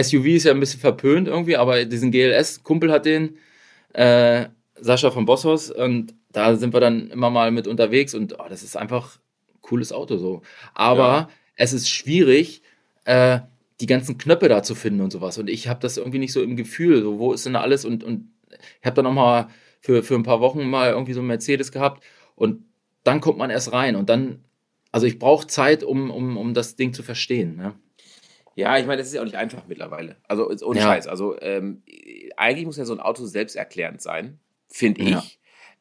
SUV 0.00 0.26
ist 0.26 0.44
ja 0.44 0.52
ein 0.52 0.60
bisschen 0.60 0.80
verpönt 0.80 1.28
irgendwie, 1.28 1.56
aber 1.56 1.84
diesen 1.84 2.10
GLS-Kumpel 2.10 2.90
hat 2.92 3.06
den, 3.06 3.38
äh, 3.94 4.46
Sascha 4.80 5.10
von 5.10 5.24
Bosshaus, 5.24 5.70
und 5.70 6.14
da 6.32 6.54
sind 6.56 6.72
wir 6.74 6.80
dann 6.80 7.10
immer 7.10 7.30
mal 7.30 7.50
mit 7.50 7.66
unterwegs 7.66 8.14
und 8.14 8.38
oh, 8.38 8.44
das 8.48 8.62
ist 8.62 8.76
einfach 8.76 9.18
ein 9.54 9.60
cooles 9.62 9.92
Auto 9.92 10.16
so. 10.18 10.42
Aber 10.74 10.98
Ja. 11.02 11.28
es 11.56 11.72
ist 11.72 11.88
schwierig, 11.90 12.62
äh, 13.04 13.40
die 13.80 13.86
ganzen 13.86 14.16
Knöpfe 14.18 14.48
da 14.48 14.62
zu 14.62 14.74
finden 14.74 15.00
und 15.02 15.10
sowas. 15.12 15.38
Und 15.38 15.48
ich 15.50 15.68
habe 15.68 15.80
das 15.80 15.96
irgendwie 15.96 16.18
nicht 16.18 16.32
so 16.32 16.42
im 16.42 16.56
Gefühl, 16.56 17.02
so 17.02 17.18
wo 17.18 17.32
ist 17.32 17.44
denn 17.46 17.52
da 17.54 17.60
alles 17.60 17.84
und, 17.84 18.04
und 18.04 18.30
ich 18.80 18.86
habe 18.86 18.94
dann 18.96 19.04
noch 19.04 19.12
mal 19.12 19.48
für, 19.80 20.02
für 20.02 20.14
ein 20.14 20.22
paar 20.22 20.40
Wochen 20.40 20.64
mal 20.68 20.90
irgendwie 20.90 21.12
so 21.12 21.20
einen 21.20 21.28
Mercedes 21.28 21.72
gehabt 21.72 22.02
und 22.34 22.64
dann 23.04 23.20
kommt 23.20 23.38
man 23.38 23.50
erst 23.50 23.72
rein 23.72 23.94
und 23.96 24.08
dann, 24.10 24.44
also 24.92 25.06
ich 25.06 25.18
brauche 25.18 25.46
Zeit, 25.46 25.84
um, 25.84 26.10
um, 26.10 26.36
um 26.36 26.54
das 26.54 26.76
Ding 26.76 26.92
zu 26.92 27.02
verstehen. 27.02 27.56
Ne? 27.56 27.74
Ja, 28.54 28.78
ich 28.78 28.86
meine, 28.86 28.98
das 28.98 29.08
ist 29.08 29.14
ja 29.14 29.20
auch 29.20 29.26
nicht 29.26 29.36
einfach 29.36 29.64
mittlerweile. 29.68 30.16
Also 30.26 30.48
ohne 30.64 30.78
Ja. 30.80 30.86
Scheiß. 30.86 31.06
Also 31.06 31.38
ähm, 31.40 31.82
eigentlich 32.38 32.64
muss 32.64 32.78
ja 32.78 32.84
so 32.86 32.94
ein 32.94 33.00
Auto 33.00 33.26
selbsterklärend 33.26 34.00
sein, 34.00 34.38
finde 34.68 35.02
ich. 35.02 35.10
Ja. 35.10 35.22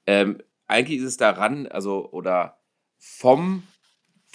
Ähm, 0.08 0.41
eigentlich 0.67 1.00
ist 1.00 1.06
es 1.06 1.17
daran, 1.17 1.67
also 1.67 2.10
oder 2.12 2.58
vom 2.98 3.63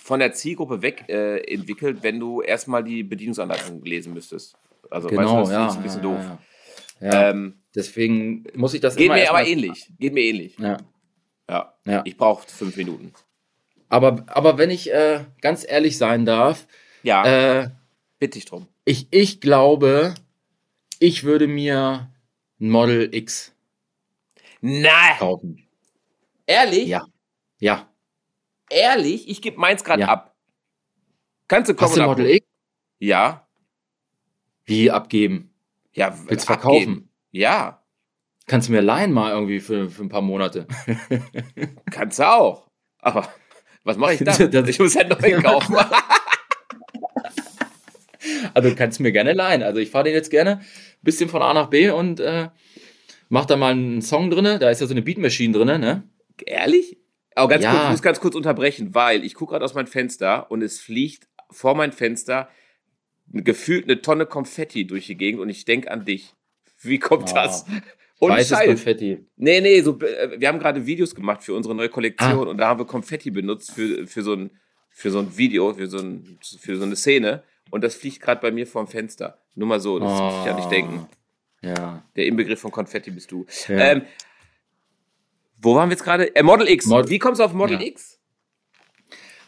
von 0.03 0.19
der 0.21 0.33
Zielgruppe 0.33 0.83
weg 0.83 1.05
äh, 1.09 1.39
entwickelt, 1.53 1.99
wenn 2.03 2.19
du 2.19 2.41
erstmal 2.41 2.83
die 2.83 3.03
Bedienungsanleitung 3.03 3.85
lesen 3.85 4.15
müsstest. 4.15 4.57
Also 4.91 5.09
weißt 5.09 5.17
du, 5.19 5.19
Genau, 5.19 5.41
das 5.41 5.51
ja. 5.51 5.67
ist 5.69 5.77
ein 5.77 5.83
bisschen 5.83 6.03
doof. 6.03 6.21
Ja. 7.01 7.31
Ähm, 7.31 7.57
Deswegen 7.75 8.45
muss 8.55 8.75
ich 8.75 8.81
das 8.81 8.97
geht 8.97 9.07
immer 9.07 9.15
mir 9.15 9.31
aber 9.31 9.47
ähnlich. 9.47 9.93
Geht 10.01 10.13
mir 10.13 10.23
ähnlich. 10.25 10.59
Ja, 10.59 10.79
Ja. 11.49 11.75
ja. 11.87 12.03
Ich 12.05 12.17
brauche 12.17 12.49
fünf 12.49 12.77
Minuten. 12.77 13.13
Aber, 13.89 14.25
aber 14.29 14.59
wenn 14.59 14.71
ich 14.71 14.93
äh, 14.93 15.25
ganz 15.41 15.65
ehrlich 15.69 15.97
sein 15.99 16.25
darf, 16.25 16.67
Ja, 17.05 17.25
äh, 17.63 17.71
bitte 18.19 18.39
ich 18.39 18.45
drum. 18.47 18.67
ich, 18.85 19.07
ich 19.13 19.41
glaube, 19.41 20.15
ich 20.99 21.23
würde 21.25 21.47
mir 21.47 22.11
ein 22.61 22.71
Model 22.71 23.15
X 23.15 23.50
Na, 24.61 25.15
kaufen. 25.19 25.67
ehrlich? 26.47 26.87
Ja. 26.89 27.05
Ja. 27.59 27.89
Ehrlich? 28.71 29.29
Ich 29.29 29.43
gebe 29.43 29.59
meins 29.59 29.83
gerade 29.85 30.03
Ja. 30.03 30.09
ab. 30.09 30.37
Kannst 31.49 31.69
du 31.71 31.75
kommen 31.75 31.91
Hast 31.91 31.97
du 31.99 32.03
Model? 32.03 32.27
X? 32.31 32.47
Ja. 32.99 33.49
Wie 34.65 34.91
abgeben? 34.91 35.53
Ja, 35.93 36.17
Willst 36.29 36.49
abgeben. 36.49 36.61
verkaufen? 36.85 37.11
Ja, 37.31 37.77
Kannst 38.47 38.67
du 38.67 38.73
mir 38.73 38.81
leihen 38.81 39.13
mal 39.13 39.31
irgendwie 39.31 39.61
für, 39.61 39.89
für 39.91 40.03
ein 40.03 40.09
paar 40.09 40.23
Monate? 40.23 40.67
kannst 41.93 42.19
du 42.19 42.25
auch. 42.29 42.69
Aber 42.99 43.29
was 43.85 43.97
mache 43.97 44.15
ich 44.15 44.25
dann? 44.25 44.67
Ich 44.69 44.79
muss 44.81 44.95
ja 44.95 45.05
neu 45.07 45.41
kaufen. 45.43 45.77
Also 48.53 48.75
kannst 48.75 48.99
du 48.99 49.05
mir 49.05 49.13
gerne 49.13 49.33
leihen. 49.35 49.63
Also 49.63 49.79
ich 49.79 49.91
fahre 49.91 50.05
den 50.05 50.15
jetzt 50.15 50.31
gerne 50.31 50.59
ein 50.59 50.67
bisschen 51.03 51.29
von 51.31 51.43
A 51.43 51.55
nach 51.55 51.71
B 51.71 51.91
und 51.91 52.19
äh, 52.19 52.49
mach 53.31 53.47
da 53.47 53.57
mal 53.57 53.73
einen 53.73 54.03
Song 54.03 54.31
drinne. 54.31 54.59
Da 54.59 54.69
ist 54.69 54.81
ja 54.83 54.87
so 54.87 54.93
eine 54.93 55.01
Beatmaschine 55.03 55.57
drinne, 55.57 55.79
ne? 55.79 56.03
Ehrlich? 56.45 56.99
Aber 57.35 57.49
ganz 57.49 57.65
Ja. 57.65 57.71
kurz, 57.71 57.85
ich 57.85 57.91
muss 57.91 58.03
ganz 58.03 58.21
kurz 58.21 58.35
unterbrechen, 58.35 58.95
weil 58.95 59.25
ich 59.25 59.35
gucke 59.35 59.53
gerade 59.53 59.65
aus 59.65 59.73
meinem 59.75 59.87
Fenster 59.87 60.51
und 60.51 60.63
es 60.63 60.81
fliegt 60.81 61.29
vor 61.51 61.75
mein 61.75 61.93
Fenster 61.93 62.49
gefühlt 63.33 63.85
eine 63.85 64.03
Tonne 64.03 64.27
Konfetti 64.27 64.87
durch 64.87 65.07
die 65.07 65.17
Gegend 65.17 65.41
und 65.41 65.49
ich 65.49 65.65
denke 65.65 65.91
an 65.91 66.05
dich. 66.05 66.35
Wie 66.83 66.99
kommt 66.99 67.31
Oh. 67.31 67.35
das? 67.35 67.65
Und 68.19 68.33
Weißes 68.33 68.59
Scheiß. 68.59 68.67
Konfetti. 68.67 69.25
Nee, 69.37 69.61
nee, 69.63 69.81
so, 69.81 69.99
äh, 70.01 70.39
wir 70.39 70.49
haben 70.49 70.59
gerade 70.59 70.85
Videos 70.85 71.15
gemacht 71.15 71.43
für 71.43 71.55
unsere 71.55 71.75
neue 71.75 71.89
Kollektion 71.89 72.49
Ah. 72.49 72.51
und 72.51 72.59
da 72.59 72.69
haben 72.69 72.81
wir 72.81 72.85
Konfetti 72.87 73.31
benutzt 73.31 73.71
für, 73.73 74.07
für, 74.07 74.23
so, 74.23 74.35
ein, 74.35 74.51
für 74.91 75.11
so 75.11 75.21
ein 75.21 75.37
Video, 75.39 75.73
für 75.73 75.87
so, 75.87 75.99
ein, 75.99 76.39
für 76.61 76.77
so 76.77 76.83
eine 76.85 76.97
Szene. 76.97 77.45
Und 77.71 77.83
das 77.85 77.95
fliegt 77.95 78.21
gerade 78.21 78.41
bei 78.41 78.51
mir 78.51 78.67
vorm 78.67 78.89
Fenster. 78.89 79.39
Nur 79.55 79.69
mal 79.69 79.81
so, 79.81 79.99
das 80.01 80.21
muss 80.21 80.35
ich 80.41 80.45
ja 80.47 80.55
nicht 80.57 80.71
denken. 80.71 81.07
Ja. 81.63 82.03
Der 82.17 82.27
Inbegriff 82.27 82.61
von 82.61 82.71
Konfetti 82.71 83.11
bist 83.11 83.31
du. 83.33 83.47
Ja. 83.69 83.77
Ähm, 83.79 84.03
wo 85.63 85.75
waren 85.75 85.89
wir 85.91 85.95
jetzt 85.95 86.05
gerade? 86.05 86.35
Äh, 86.35 86.43
Model 86.43 86.69
X. 86.69 86.87
Mod- 86.87 87.11
Wie 87.11 87.19
kommst 87.19 87.41
du 87.41 87.45
auf 87.45 87.53
Model 87.53 87.81
Ja. 87.81 87.87
X? 87.87 88.19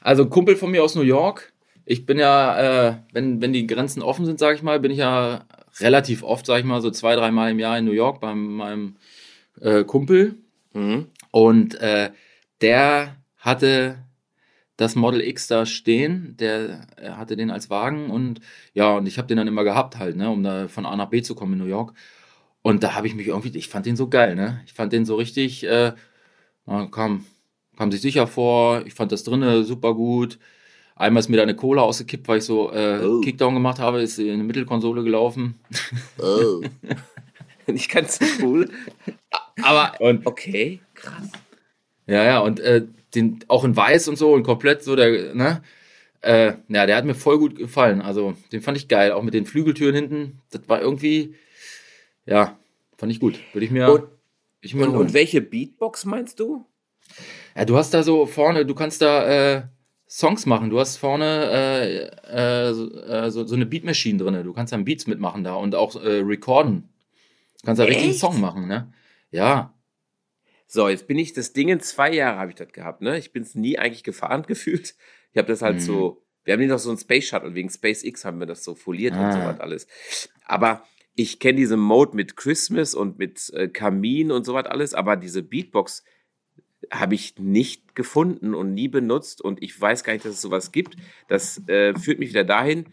Also 0.00 0.28
Kumpel 0.28 0.56
von 0.56 0.70
mir 0.70 0.82
aus 0.82 0.94
New 0.94 1.02
York, 1.02 1.52
ich 1.84 2.06
bin 2.06 2.18
ja, 2.18 2.88
äh, 2.88 2.96
wenn, 3.12 3.40
wenn 3.40 3.52
die 3.52 3.66
Grenzen 3.66 4.02
offen 4.02 4.26
sind, 4.26 4.38
sage 4.38 4.56
ich 4.56 4.62
mal, 4.62 4.80
bin 4.80 4.90
ich 4.90 4.98
ja 4.98 5.44
relativ 5.80 6.22
oft, 6.22 6.44
sage 6.44 6.60
ich 6.60 6.66
mal, 6.66 6.80
so 6.80 6.90
zwei, 6.90 7.14
dreimal 7.16 7.50
im 7.50 7.58
Jahr 7.58 7.78
in 7.78 7.84
New 7.84 7.92
York 7.92 8.20
bei 8.20 8.34
meinem 8.34 8.96
äh, 9.60 9.84
Kumpel. 9.84 10.36
Mhm. 10.74 11.06
Und 11.30 11.76
äh, 11.80 12.10
der 12.60 13.16
hatte 13.38 13.98
das 14.82 14.96
Model 14.96 15.20
X 15.20 15.46
da 15.46 15.64
stehen, 15.64 16.36
der 16.38 16.86
hatte 17.00 17.36
den 17.36 17.50
als 17.50 17.70
Wagen 17.70 18.10
und 18.10 18.40
ja, 18.74 18.96
und 18.96 19.06
ich 19.06 19.16
habe 19.16 19.28
den 19.28 19.36
dann 19.36 19.46
immer 19.46 19.62
gehabt 19.64 19.98
halt, 19.98 20.16
ne, 20.16 20.28
um 20.28 20.42
da 20.42 20.66
von 20.68 20.84
A 20.84 20.96
nach 20.96 21.08
B 21.08 21.22
zu 21.22 21.34
kommen 21.34 21.52
in 21.52 21.58
New 21.60 21.66
York. 21.66 21.94
Und 22.62 22.82
da 22.82 22.94
habe 22.94 23.06
ich 23.06 23.14
mich 23.14 23.28
irgendwie, 23.28 23.56
ich 23.56 23.68
fand 23.68 23.86
den 23.86 23.96
so 23.96 24.08
geil, 24.08 24.34
ne? 24.34 24.60
Ich 24.66 24.72
fand 24.72 24.92
den 24.92 25.04
so 25.04 25.16
richtig, 25.16 25.64
äh, 25.64 25.92
kam, 26.66 27.24
kam 27.76 27.92
sich 27.92 28.00
sicher 28.00 28.26
vor, 28.26 28.84
ich 28.86 28.94
fand 28.94 29.12
das 29.12 29.24
drinnen 29.24 29.64
super 29.64 29.94
gut. 29.94 30.38
Einmal 30.96 31.20
ist 31.20 31.28
mir 31.28 31.36
da 31.36 31.42
eine 31.44 31.56
Cola 31.56 31.82
ausgekippt, 31.82 32.28
weil 32.28 32.38
ich 32.38 32.44
so 32.44 32.72
äh, 32.72 33.04
oh. 33.04 33.20
Kickdown 33.20 33.54
gemacht 33.54 33.78
habe, 33.78 34.02
ist 34.02 34.18
in 34.18 34.32
eine 34.32 34.44
Mittelkonsole 34.44 35.02
gelaufen. 35.02 35.58
Oh. 36.18 36.62
Nicht 37.66 37.90
ganz 37.90 38.18
cool. 38.40 38.68
Aber 39.62 40.00
und, 40.00 40.26
okay, 40.26 40.80
krass. 40.94 41.30
Ja, 42.12 42.24
ja, 42.24 42.38
und 42.40 42.60
äh, 42.60 42.82
den 43.14 43.38
auch 43.48 43.64
in 43.64 43.74
weiß 43.74 44.08
und 44.08 44.16
so 44.16 44.34
und 44.34 44.42
komplett 44.42 44.82
so 44.82 44.96
der, 44.96 45.34
ne? 45.34 45.62
Äh, 46.20 46.52
ja, 46.68 46.84
der 46.84 46.96
hat 46.96 47.06
mir 47.06 47.14
voll 47.14 47.38
gut 47.38 47.56
gefallen. 47.56 48.02
Also, 48.02 48.34
den 48.52 48.60
fand 48.60 48.76
ich 48.76 48.86
geil. 48.86 49.12
Auch 49.12 49.22
mit 49.22 49.32
den 49.32 49.46
Flügeltüren 49.46 49.94
hinten. 49.94 50.42
Das 50.50 50.68
war 50.68 50.82
irgendwie, 50.82 51.34
ja, 52.26 52.58
fand 52.98 53.10
ich 53.10 53.18
gut. 53.18 53.40
Würde 53.54 53.64
ich 53.64 53.70
mir. 53.70 53.90
Und, 53.90 54.04
ich 54.60 54.74
mir 54.74 54.90
und, 54.90 54.94
und, 54.94 55.14
welche 55.14 55.40
Beatbox 55.40 56.04
meinst 56.04 56.38
du? 56.38 56.66
Ja, 57.56 57.64
du 57.64 57.78
hast 57.78 57.94
da 57.94 58.02
so 58.02 58.26
vorne, 58.26 58.66
du 58.66 58.74
kannst 58.74 59.00
da 59.00 59.54
äh, 59.54 59.62
Songs 60.06 60.44
machen. 60.44 60.68
Du 60.68 60.80
hast 60.80 60.98
vorne 60.98 61.50
äh, 61.50 62.68
äh, 62.68 62.74
so, 62.74 62.94
äh, 62.94 63.30
so, 63.30 63.46
so, 63.46 63.54
eine 63.54 63.64
Beatmaschine 63.64 64.18
drin. 64.18 64.44
Du 64.44 64.52
kannst 64.52 64.74
dann 64.74 64.84
Beats 64.84 65.06
mitmachen 65.06 65.44
da 65.44 65.54
und 65.54 65.74
auch 65.74 65.96
äh, 65.96 66.20
recorden. 66.20 66.90
Du 67.62 67.66
kannst 67.66 67.80
da 67.80 67.84
richtig 67.84 68.04
einen 68.04 68.14
Song 68.14 68.38
machen, 68.38 68.68
ne? 68.68 68.92
Ja. 69.30 69.72
So, 70.74 70.88
jetzt 70.88 71.06
bin 71.06 71.18
ich 71.18 71.34
das 71.34 71.52
Ding 71.52 71.68
in 71.68 71.80
zwei 71.80 72.10
Jahre 72.14 72.38
habe 72.38 72.50
ich 72.50 72.56
das 72.56 72.72
gehabt, 72.72 73.02
ne? 73.02 73.18
Ich 73.18 73.30
bin 73.30 73.42
es 73.42 73.54
nie 73.54 73.78
eigentlich 73.78 74.04
gefahren 74.04 74.42
gefühlt. 74.46 74.94
Ich 75.30 75.36
habe 75.36 75.46
das 75.46 75.60
halt 75.60 75.76
mhm. 75.76 75.80
so, 75.80 76.22
wir 76.44 76.54
haben 76.54 76.60
nicht 76.60 76.70
noch 76.70 76.78
so 76.78 76.90
ein 76.90 76.96
Space 76.96 77.26
Shuttle, 77.26 77.54
wegen 77.54 77.68
SpaceX 77.68 78.24
haben 78.24 78.40
wir 78.40 78.46
das 78.46 78.64
so 78.64 78.74
foliert 78.74 79.12
ah. 79.12 79.26
und 79.26 79.32
so 79.32 79.38
ah. 79.40 79.46
was 79.48 79.60
alles. 79.60 79.86
Aber 80.46 80.82
ich 81.14 81.40
kenne 81.40 81.58
diese 81.58 81.76
Mode 81.76 82.16
mit 82.16 82.38
Christmas 82.38 82.94
und 82.94 83.18
mit 83.18 83.50
äh, 83.52 83.68
Kamin 83.68 84.30
und 84.30 84.46
so 84.46 84.54
was 84.54 84.64
alles, 84.64 84.94
aber 84.94 85.16
diese 85.16 85.42
Beatbox 85.42 86.04
habe 86.90 87.16
ich 87.16 87.38
nicht 87.38 87.94
gefunden 87.94 88.54
und 88.54 88.72
nie 88.72 88.88
benutzt 88.88 89.42
und 89.42 89.62
ich 89.62 89.78
weiß 89.78 90.04
gar 90.04 90.14
nicht, 90.14 90.24
dass 90.24 90.32
es 90.32 90.40
sowas 90.40 90.72
gibt. 90.72 90.96
Das 91.28 91.60
äh, 91.68 91.94
führt 91.98 92.18
mich 92.18 92.30
wieder 92.30 92.44
dahin, 92.44 92.86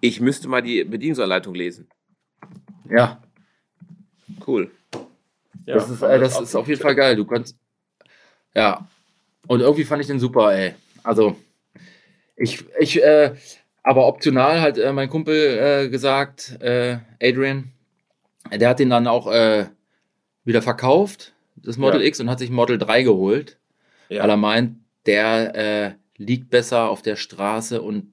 ich 0.00 0.22
müsste 0.22 0.48
mal 0.48 0.62
die 0.62 0.82
Bedienungsanleitung 0.82 1.54
lesen. 1.54 1.90
Ja. 2.88 3.22
Cool. 4.46 4.70
Ja, 5.66 5.74
das 5.74 5.90
ist, 5.90 6.02
äh, 6.02 6.18
das 6.18 6.40
ist 6.40 6.54
auf 6.54 6.68
jeden 6.68 6.80
Fall 6.80 6.94
geil. 6.94 7.16
Du 7.16 7.24
kannst. 7.24 7.56
Ja. 8.54 8.88
Und 9.46 9.60
irgendwie 9.60 9.84
fand 9.84 10.00
ich 10.00 10.06
den 10.06 10.18
super, 10.20 10.54
ey. 10.54 10.74
Also, 11.02 11.36
ich, 12.36 12.64
ich, 12.78 13.02
äh, 13.02 13.34
aber 13.82 14.06
optional 14.06 14.60
hat 14.60 14.78
äh, 14.78 14.92
mein 14.92 15.08
Kumpel 15.10 15.36
äh, 15.36 15.88
gesagt, 15.88 16.60
äh, 16.60 16.98
Adrian, 17.22 17.72
der 18.52 18.68
hat 18.68 18.78
den 18.78 18.90
dann 18.90 19.06
auch 19.06 19.30
äh, 19.30 19.66
wieder 20.44 20.62
verkauft, 20.62 21.32
das 21.56 21.76
Model 21.76 22.00
ja. 22.00 22.06
X, 22.08 22.20
und 22.20 22.30
hat 22.30 22.38
sich 22.38 22.50
Model 22.50 22.78
3 22.78 23.02
geholt. 23.02 23.58
Ja. 24.08 24.22
Weil 24.22 24.30
er 24.30 24.36
meint, 24.36 24.78
der 25.06 25.54
äh, 25.54 25.92
liegt 26.16 26.50
besser 26.50 26.88
auf 26.88 27.02
der 27.02 27.16
Straße 27.16 27.82
und 27.82 28.12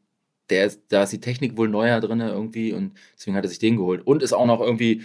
der 0.49 0.65
ist, 0.65 0.81
da 0.89 1.03
ist 1.03 1.13
die 1.13 1.21
Technik 1.21 1.57
wohl 1.57 1.69
neuer 1.69 1.99
drin 2.01 2.19
irgendwie 2.19 2.73
und 2.73 2.93
deswegen 3.15 3.35
hat 3.37 3.45
er 3.45 3.49
sich 3.49 3.59
den 3.59 3.77
geholt. 3.77 4.05
Und 4.05 4.21
ist 4.23 4.33
auch 4.33 4.45
noch 4.45 4.61
irgendwie 4.61 5.03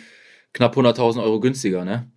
knapp 0.53 0.77
100.000 0.77 1.23
Euro 1.23 1.41
günstiger, 1.41 1.85
ne? 1.85 2.11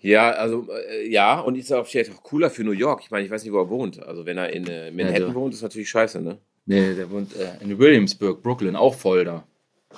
Ja, 0.00 0.30
also 0.30 0.68
äh, 0.70 1.08
ja, 1.08 1.40
und 1.40 1.56
ist 1.56 1.72
auch 1.72 1.86
vielleicht 1.86 2.12
auch 2.12 2.22
cooler 2.22 2.50
für 2.50 2.64
New 2.64 2.72
York. 2.72 3.00
Ich 3.02 3.10
meine, 3.10 3.24
ich 3.24 3.30
weiß 3.30 3.42
nicht, 3.42 3.52
wo 3.52 3.58
er 3.58 3.68
wohnt. 3.68 4.02
Also 4.02 4.26
wenn 4.26 4.38
er 4.38 4.52
in 4.52 4.66
äh, 4.66 4.90
Manhattan 4.90 5.28
ja, 5.28 5.34
wohnt, 5.34 5.54
ist 5.54 5.62
natürlich 5.62 5.88
scheiße, 5.88 6.20
ne? 6.20 6.38
Nee, 6.66 6.94
der 6.94 7.10
wohnt 7.10 7.34
äh, 7.36 7.62
in 7.62 7.78
Williamsburg, 7.78 8.42
Brooklyn, 8.42 8.76
auch 8.76 8.94
voll 8.94 9.24
da. 9.24 9.46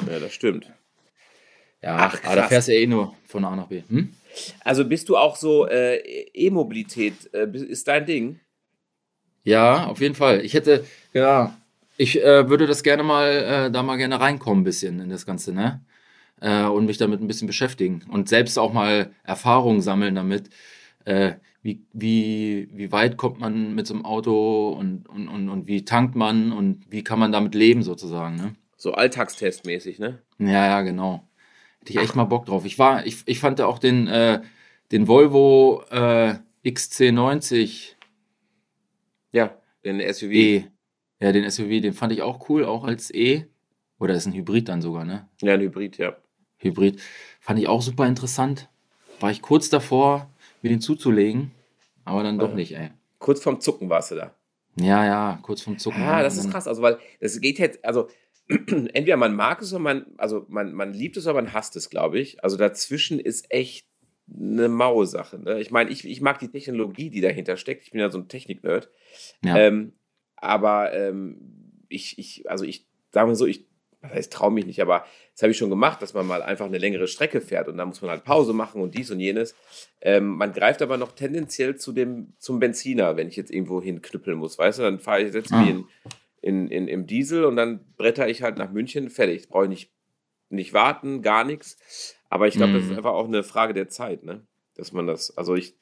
Ja, 0.07 0.19
das 0.19 0.33
stimmt. 0.33 0.71
Ja, 1.83 1.97
Ach, 2.13 2.25
aber 2.25 2.37
da 2.37 2.49
fährst 2.49 2.69
du 2.69 2.73
eh 2.73 2.87
nur 2.87 3.15
von 3.25 3.45
A 3.45 3.55
nach 3.55 3.69
B. 3.69 3.83
Hm? 3.89 4.13
Also 4.65 4.85
bist 4.85 5.09
du 5.09 5.17
auch 5.17 5.37
so 5.37 5.67
äh, 5.69 5.97
E-Mobilität, 6.35 7.15
äh, 7.33 7.49
ist 7.53 7.89
dein 7.89 8.05
Ding? 8.05 8.41
Ja, 9.45 9.87
auf 9.87 10.01
jeden 10.01 10.15
Fall. 10.15 10.45
Ich 10.45 10.55
hätte, 10.55 10.85
ja, 11.13 11.57
ich 11.97 12.23
äh, 12.23 12.49
würde 12.49 12.67
das 12.67 12.83
gerne 12.83 13.03
mal, 13.03 13.71
da 13.73 13.83
mal 13.83 13.97
gerne 13.97 14.21
reinkommen, 14.21 14.61
ein 14.61 14.65
bisschen 14.65 15.01
in 15.01 15.09
das 15.09 15.25
Ganze, 15.25 15.53
ne? 15.53 15.81
Äh, 16.41 16.65
und 16.65 16.87
mich 16.87 16.99
damit 16.99 17.21
ein 17.21 17.27
bisschen 17.27 17.47
beschäftigen 17.47 18.05
und 18.11 18.29
selbst 18.29 18.59
auch 18.59 18.73
mal 18.73 19.11
Erfahrungen 19.25 19.81
sammeln 19.81 20.15
damit. 20.15 20.51
Äh, 21.05 21.35
wie, 21.63 21.85
wie, 21.93 22.69
wie 22.73 22.93
weit 22.93 23.17
kommt 23.17 23.41
man 23.41 23.75
mit 23.75 23.87
so 23.87 23.95
einem 23.95 24.05
Auto 24.05 24.71
und, 24.71 25.09
und, 25.09 25.29
und, 25.29 25.49
und 25.49 25.67
wie 25.67 25.85
tankt 25.85 26.15
man 26.15 26.53
und 26.53 26.87
wie 26.91 27.03
kann 27.03 27.19
man 27.19 27.33
damit 27.33 27.55
leben 27.55 27.83
sozusagen. 27.83 28.37
Ne? 28.37 28.55
So 28.77 28.93
alltagstestmäßig, 28.93 29.99
ne? 29.99 30.23
Ja, 30.39 30.67
ja, 30.67 30.83
genau. 30.83 31.29
Hätte 31.81 31.93
ich 31.93 31.99
echt 31.99 32.17
mal 32.17 32.25
Bock 32.25 32.47
drauf. 32.47 32.65
Ich 32.65 32.79
war, 32.79 33.07
ich, 33.07 33.23
ich 33.27 33.41
fand 33.41 33.61
auch 33.61 33.79
den, 33.79 34.07
äh, 34.07 34.41
den 34.93 35.09
Volvo 35.09 35.83
äh, 35.91 36.37
XC90. 36.65 37.95
Ja, 39.33 39.57
den 39.85 40.01
SUV. 40.01 40.31
E. 40.31 40.65
Ja, 41.21 41.33
den 41.33 41.51
SUV, 41.51 41.81
den 41.81 41.93
fand 41.93 42.13
ich 42.13 42.23
auch 42.23 42.49
cool, 42.49 42.65
auch 42.65 42.85
als 42.85 43.13
E. 43.13 43.47
Oder 43.99 44.15
ist 44.15 44.27
ein 44.27 44.33
Hybrid 44.33 44.69
dann 44.69 44.81
sogar, 44.81 45.05
ne? 45.05 45.29
Ja, 45.43 45.55
ein 45.55 45.61
Hybrid, 45.61 45.99
ja. 45.99 46.17
Hybrid. 46.59 47.01
Fand 47.41 47.59
ich 47.59 47.69
auch 47.69 47.83
super 47.83 48.07
interessant. 48.07 48.69
War 49.21 49.31
ich 49.31 49.43
kurz 49.43 49.69
davor, 49.69 50.29
mir 50.63 50.69
den 50.69 50.81
zuzulegen, 50.81 51.51
aber 52.05 52.23
dann 52.23 52.39
doch 52.39 52.55
nicht, 52.55 52.73
ey. 52.77 52.91
Kurz 53.19 53.43
vorm 53.43 53.61
Zucken 53.61 53.91
warst 53.91 54.13
du 54.13 54.17
da. 54.17 54.35
Ja, 54.77 55.05
ja, 55.05 55.39
kurz 55.43 55.63
vorm 55.63 55.79
Zucken. 55.79 56.03
Ah, 56.03 56.23
das 56.23 56.37
ist 56.37 56.51
krass. 56.51 56.69
Also, 56.69 56.83
weil 56.83 56.99
es 57.21 57.41
geht 57.41 57.59
jetzt, 57.59 57.85
also 57.85 58.09
entweder 58.49 59.17
man 59.17 59.35
mag 59.35 59.61
es 59.61 59.73
oder 59.73 59.81
man, 59.81 60.07
also 60.17 60.47
man, 60.49 60.73
man 60.73 60.93
liebt 60.93 61.17
es 61.17 61.27
oder 61.27 61.35
man 61.35 61.53
hasst 61.53 61.77
es, 61.77 61.91
glaube 61.91 62.19
ich. 62.19 62.43
Also 62.43 62.57
dazwischen 62.57 63.19
ist 63.19 63.51
echt 63.51 63.87
eine 64.33 64.69
maue 64.69 65.07
Sache. 65.07 65.39
Ne? 65.39 65.61
Ich 65.61 65.71
meine, 65.71 65.91
ich, 65.91 66.07
ich 66.07 66.21
mag 66.21 66.39
die 66.39 66.49
Technologie, 66.49 67.11
die 67.11 67.21
dahinter 67.21 67.57
steckt. 67.57 67.85
Ich 67.85 67.91
bin 67.91 68.01
ja 68.01 68.11
so 68.11 68.19
ein 68.19 68.29
Technik-Nerd. 68.29 68.91
Ja. 69.45 69.57
Ähm, 69.57 69.93
aber 70.37 70.93
ähm, 70.95 71.83
ich, 71.89 72.19
ich, 72.19 72.49
also 72.49 72.65
ich 72.65 72.87
sage 73.11 73.27
mal 73.27 73.35
so, 73.35 73.47
ich 73.47 73.67
was 74.01 74.13
heißt, 74.13 74.33
traue 74.33 74.53
mich 74.53 74.67
nicht, 74.67 74.81
aber 74.81 75.05
das 75.33 75.43
habe 75.43 75.51
ich 75.51 75.59
schon 75.59 75.71
gemacht, 75.71 76.01
dass 76.03 76.15
man 76.15 76.27
mal 76.27 76.43
einfach 76.43 76.67
eine 76.67 76.79
längere 76.79 77.09
Strecke 77.09 77.41
fährt 77.41 77.69
und 77.69 77.77
dann 77.79 77.89
muss 77.89 78.01
man 78.01 78.11
halt 78.11 78.25
Pause 78.25 78.53
machen 78.53 78.81
und 78.81 78.95
dies 78.97 79.11
und 79.11 79.19
jenes. 79.19 79.55
Ähm, 80.01 80.37
man 80.37 80.53
greift 80.53 80.83
aber 80.83 80.97
noch 80.97 81.13
tendenziell 81.13 81.77
zu 81.77 81.93
dem, 81.93 82.35
zum 82.39 82.61
Benziner, 82.61 83.17
wenn 83.17 83.29
ich 83.29 83.37
jetzt 83.37 83.51
irgendwo 83.51 83.83
hinknüppeln 83.83 84.39
muss, 84.39 84.59
weißt 84.59 84.79
du, 84.79 84.83
dann 84.83 85.01
fahre 85.01 85.23
ich, 85.23 85.33
setze 85.33 85.55
ah. 85.55 85.61
mich 85.61 85.71
in, 85.71 85.85
in, 86.41 86.69
in, 86.69 86.89
im 86.89 87.07
Diesel 87.07 87.45
und 87.45 87.57
dann 87.57 87.81
bretter 87.97 88.29
ich 88.29 88.43
halt 88.43 88.57
nach 88.59 88.71
München, 88.71 89.11
fertig. 89.11 89.49
Brauche 89.49 89.65
ich 89.65 89.71
nicht, 89.71 89.91
nicht 90.49 90.73
warten, 90.73 91.23
gar 91.23 91.45
nichts. 91.45 92.15
Aber 92.31 92.47
ich 92.47 92.55
glaube, 92.55 92.73
mhm. 92.73 92.77
das 92.77 92.85
ist 92.85 92.91
mhm. 92.91 92.97
einfach 92.99 93.13
auch 93.13 93.27
eine 93.27 93.43
Frage 93.43 93.75
der 93.75 93.89
Zeit, 93.89 94.23
ne? 94.23 94.47
Dass 94.77 94.93
man 94.93 95.07
das, 95.09 95.37
also 95.37 95.57
ich. 95.57 95.75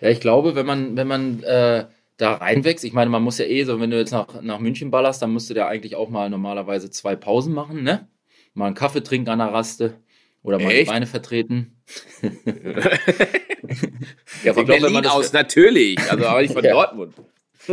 Ja, 0.00 0.08
ich 0.08 0.20
glaube, 0.20 0.54
wenn 0.54 0.64
man, 0.64 0.96
wenn 0.96 1.06
man 1.06 1.42
äh 1.42 1.86
da 2.18 2.34
reinwächst. 2.34 2.84
Ich 2.84 2.92
meine, 2.92 3.10
man 3.10 3.22
muss 3.22 3.38
ja 3.38 3.46
eh 3.46 3.64
so, 3.64 3.80
wenn 3.80 3.90
du 3.90 3.96
jetzt 3.96 4.10
nach, 4.10 4.42
nach 4.42 4.58
München 4.58 4.90
ballerst, 4.90 5.22
dann 5.22 5.32
musst 5.32 5.48
du 5.48 5.54
ja 5.54 5.66
eigentlich 5.66 5.96
auch 5.96 6.10
mal 6.10 6.28
normalerweise 6.28 6.90
zwei 6.90 7.16
Pausen 7.16 7.54
machen, 7.54 7.82
ne? 7.82 8.08
Mal 8.54 8.66
einen 8.66 8.74
Kaffee 8.74 9.02
trinken 9.02 9.30
an 9.30 9.38
der 9.38 9.52
Raste 9.52 9.94
oder 10.42 10.58
mal 10.58 10.70
Echt? 10.70 10.88
die 10.88 10.92
Beine 10.92 11.06
vertreten. 11.06 11.80
ja, 14.44 14.52
von 14.52 14.64
glaub, 14.66 14.80
Berlin 14.80 15.06
aus 15.06 15.32
natürlich, 15.32 15.98
also 16.10 16.26
aber 16.26 16.42
nicht 16.42 16.52
von 16.52 16.64
ja. 16.64 16.72
Dortmund. 16.72 17.14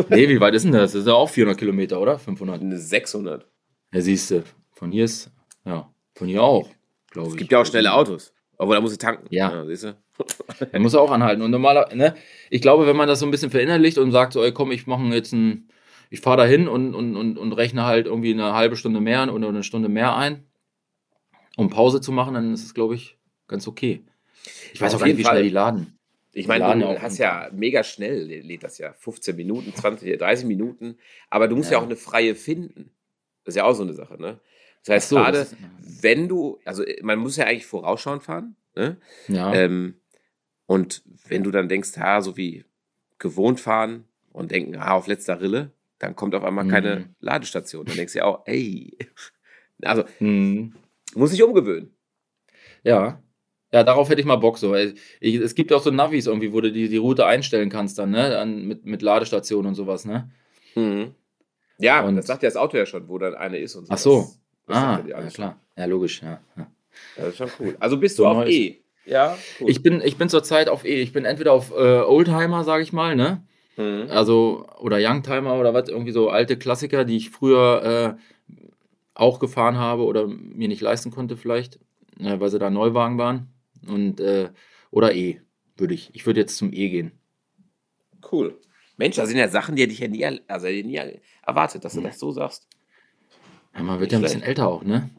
nee, 0.10 0.30
wie 0.30 0.40
weit 0.40 0.54
ist 0.54 0.64
denn 0.64 0.72
das? 0.72 0.92
Das 0.92 1.02
ist 1.02 1.08
ja 1.08 1.14
auch 1.14 1.30
400 1.30 1.58
Kilometer, 1.58 2.00
oder? 2.00 2.20
500? 2.20 2.62
600. 2.80 3.48
Ja, 3.94 4.02
siehst 4.02 4.30
du, 4.30 4.44
von 4.74 4.92
hier 4.92 5.06
ist, 5.06 5.32
ja, 5.66 5.92
von 6.14 6.28
hier 6.28 6.44
auch, 6.44 6.70
glaube 7.10 7.30
ich. 7.30 7.34
Es 7.34 7.40
gibt 7.40 7.52
ja 7.52 7.62
auch 7.62 7.66
schnelle 7.66 7.94
Autos. 7.94 8.35
Obwohl, 8.58 8.76
da 8.76 8.82
muss 8.82 8.92
ich 8.92 8.98
tanken. 8.98 9.28
Ja. 9.30 9.52
ja 9.52 9.66
siehst 9.66 9.84
du? 9.84 9.98
er 10.72 10.80
muss 10.80 10.96
auch 10.96 11.12
anhalten. 11.12 11.42
Und 11.42 11.52
normaler, 11.52 11.94
ne, 11.94 12.16
ich 12.50 12.62
glaube, 12.62 12.88
wenn 12.88 12.96
man 12.96 13.08
das 13.08 13.20
so 13.20 13.26
ein 13.26 13.32
bisschen 13.32 13.52
verinnerlicht 13.52 13.98
und 13.98 14.12
sagt 14.12 14.34
so, 14.34 14.44
ey, 14.44 14.52
komm, 14.52 14.72
ich 14.72 14.88
mache 14.88 15.04
jetzt 15.14 15.34
ein, 15.34 15.70
ich 16.10 16.22
fahre 16.22 16.38
da 16.38 16.46
hin 16.46 16.68
und, 16.68 16.96
und, 16.96 17.16
und, 17.16 17.38
und 17.38 17.54
rechne 17.54 17.86
halt 17.86 18.06
irgendwie 18.06 18.34
eine 18.34 18.54
halbe 18.54 18.78
Stunde 18.78 19.02
mehr 19.02 19.32
oder 19.34 19.50
eine 19.50 19.64
Stunde 19.64 19.90
mehr 19.90 20.16
ein, 20.16 20.46
um 21.58 21.70
Pause 21.70 22.02
zu 22.02 22.12
machen, 22.12 22.34
dann 22.34 22.54
ist 22.54 22.64
es, 22.64 22.74
glaube 22.74 22.96
ich, 22.96 23.18
ganz 23.48 23.68
okay. 23.68 24.04
Ich 24.74 24.82
weiß 24.82 24.94
Auf 24.94 25.02
auch 25.02 25.06
gar 25.06 25.08
nicht, 25.08 25.18
wie 25.18 25.24
Fall. 25.24 25.34
schnell 25.34 25.44
die 25.44 25.50
laden. 25.50 25.98
Ich 26.38 26.48
meine, 26.48 26.78
du 26.78 27.02
hast 27.02 27.18
ja 27.18 27.50
mega 27.54 27.82
schnell, 27.84 28.26
lädt 28.26 28.64
das 28.64 28.78
ja 28.78 28.92
15 28.92 29.38
Minuten, 29.38 29.74
20, 29.74 30.18
30 30.20 30.46
Minuten, 30.46 30.98
aber 31.30 31.48
du 31.48 31.56
musst 31.56 31.72
ja, 31.72 31.78
ja 31.78 31.82
auch 31.82 31.86
eine 31.86 31.96
freie 31.96 32.36
finden. 32.36 32.92
Das 33.46 33.54
ist 33.54 33.58
ja 33.58 33.64
auch 33.64 33.74
so 33.74 33.84
eine 33.84 33.94
Sache, 33.94 34.20
ne? 34.20 34.42
Das 34.86 34.96
heißt, 34.96 35.10
so, 35.10 35.16
gerade 35.18 35.48
wenn 36.02 36.28
du, 36.28 36.60
also 36.66 36.84
man 37.02 37.20
muss 37.20 37.38
ja 37.38 37.46
eigentlich 37.46 37.66
vorausschauend 37.66 38.24
fahren, 38.24 38.56
ne? 38.76 38.98
Ja. 39.28 39.54
Ähm, 39.54 39.96
und 40.68 41.04
wenn 41.28 41.44
du 41.44 41.52
dann 41.52 41.70
denkst, 41.70 41.92
ja, 41.98 42.22
so 42.22 42.38
wie 42.38 42.66
gewohnt 43.20 43.60
fahren 43.60 44.06
und 44.32 44.52
denken, 44.52 44.76
ah, 44.78 44.94
auf 44.94 45.08
letzter 45.08 45.40
Rille, 45.42 45.72
dann 46.00 46.16
kommt 46.16 46.36
auf 46.36 46.44
einmal 46.44 46.68
keine 46.68 46.96
Mhm. 47.00 47.16
Ladestation. 47.20 47.86
Dann 47.86 47.96
denkst 47.96 48.14
du 48.14 48.20
ja 48.20 48.26
auch, 48.26 48.44
ey. 48.46 48.98
Also, 49.82 50.06
Mhm. 50.20 50.74
muss 51.16 51.34
ich 51.34 51.44
umgewöhnen. 51.44 51.94
Ja. 52.84 53.22
Ja, 53.74 53.84
darauf 53.84 54.08
hätte 54.10 54.22
ich 54.22 54.26
mal 54.28 54.38
Bock 54.38 54.58
so. 54.58 54.72
weil 54.72 54.96
Ich, 55.20 55.36
es 55.36 55.54
gibt 55.54 55.74
auch 55.74 55.82
so 55.82 55.92
Navis 55.92 56.28
irgendwie, 56.28 56.54
wo 56.54 56.62
du 56.62 56.72
die, 56.72 56.88
die 56.88 56.96
Route 56.98 57.26
einstellen 57.26 57.70
kannst 57.70 57.98
dann, 58.00 58.12
ne? 58.12 58.38
An, 58.38 58.66
mit, 58.68 58.86
mit 58.86 59.02
Ladestationen 59.02 59.68
und 59.70 59.76
sowas, 59.76 60.06
ne? 60.06 60.32
Ja, 61.78 62.02
Und- 62.06 62.16
das 62.16 62.28
sagt 62.28 62.44
ja 62.44 62.48
das 62.50 62.56
Auto 62.58 62.78
ja 62.78 62.86
schon, 62.86 63.08
wo 63.10 63.18
dann 63.18 63.36
eine 63.36 63.58
ist 63.58 63.76
und 63.76 63.86
so. 63.88 63.94
Ach 63.94 63.98
so. 63.98 64.20
Das, 64.22 64.40
das 64.68 64.78
Ah, 64.78 65.04
ja 65.08 65.22
klar. 65.28 65.60
Ja, 65.78 65.86
logisch, 65.86 66.22
ja. 66.22 66.40
ja. 66.58 66.68
Das 67.18 67.28
ist 67.30 67.38
schon 67.38 67.50
cool. 67.60 67.76
Also 67.80 67.98
bist 67.98 68.18
So 68.18 68.24
du 68.24 68.30
auf 68.30 68.48
E. 68.48 68.82
Ja, 69.06 69.38
cool. 69.60 69.70
Ich 69.70 69.84
bin, 69.84 70.02
ich 70.02 70.18
bin 70.18 70.30
zurzeit 70.30 70.70
auf 70.70 70.86
E. 70.86 71.02
Ich 71.02 71.14
bin 71.14 71.26
entweder 71.26 71.54
auf 71.54 71.72
äh, 71.72 72.00
Oldtimer, 72.02 72.64
sage 72.64 72.84
ich 72.84 72.94
mal, 72.94 73.16
ne? 73.16 73.44
Mhm. 73.78 74.08
Also, 74.10 74.66
oder 74.80 74.98
Youngtimer 75.00 75.60
oder 75.60 75.74
was, 75.74 75.90
irgendwie 75.90 76.12
so 76.12 76.30
alte 76.30 76.58
Klassiker, 76.58 77.06
die 77.06 77.18
ich 77.18 77.30
früher 77.30 78.18
äh, 78.18 78.56
auch 79.14 79.40
gefahren 79.40 79.78
habe 79.78 80.04
oder 80.04 80.28
mir 80.28 80.68
nicht 80.68 80.82
leisten 80.82 81.12
konnte, 81.12 81.38
vielleicht, 81.38 81.80
äh, 82.20 82.40
weil 82.40 82.50
sie 82.50 82.60
da 82.60 82.70
Neuwagen 82.70 83.18
waren. 83.18 83.54
Und, 83.88 84.20
äh, 84.20 84.50
oder 84.92 85.14
E, 85.14 85.42
würde 85.78 85.94
ich. 85.94 86.10
Ich 86.14 86.26
würde 86.26 86.40
jetzt 86.40 86.58
zum 86.58 86.72
E 86.74 86.90
gehen. 86.90 87.12
Cool. 88.32 88.60
Mensch, 88.98 89.18
das 89.18 89.28
sind 89.28 89.38
ja 89.38 89.50
Sachen, 89.50 89.76
die 89.76 89.84
hätte 89.84 89.94
ich 89.94 90.00
ja 90.00 90.08
nie, 90.08 90.26
also 90.48 90.68
nie 90.68 91.00
erwartet, 91.46 91.84
dass 91.84 91.94
du 91.94 92.02
das 92.02 92.18
so 92.18 92.32
sagst. 92.32 92.68
Ja, 93.76 93.84
man 93.84 94.00
wird 94.00 94.12
ja 94.12 94.20
ein 94.20 94.22
bisschen 94.22 94.44
älter 94.44 94.68
auch, 94.68 94.84
ne? 94.84 95.10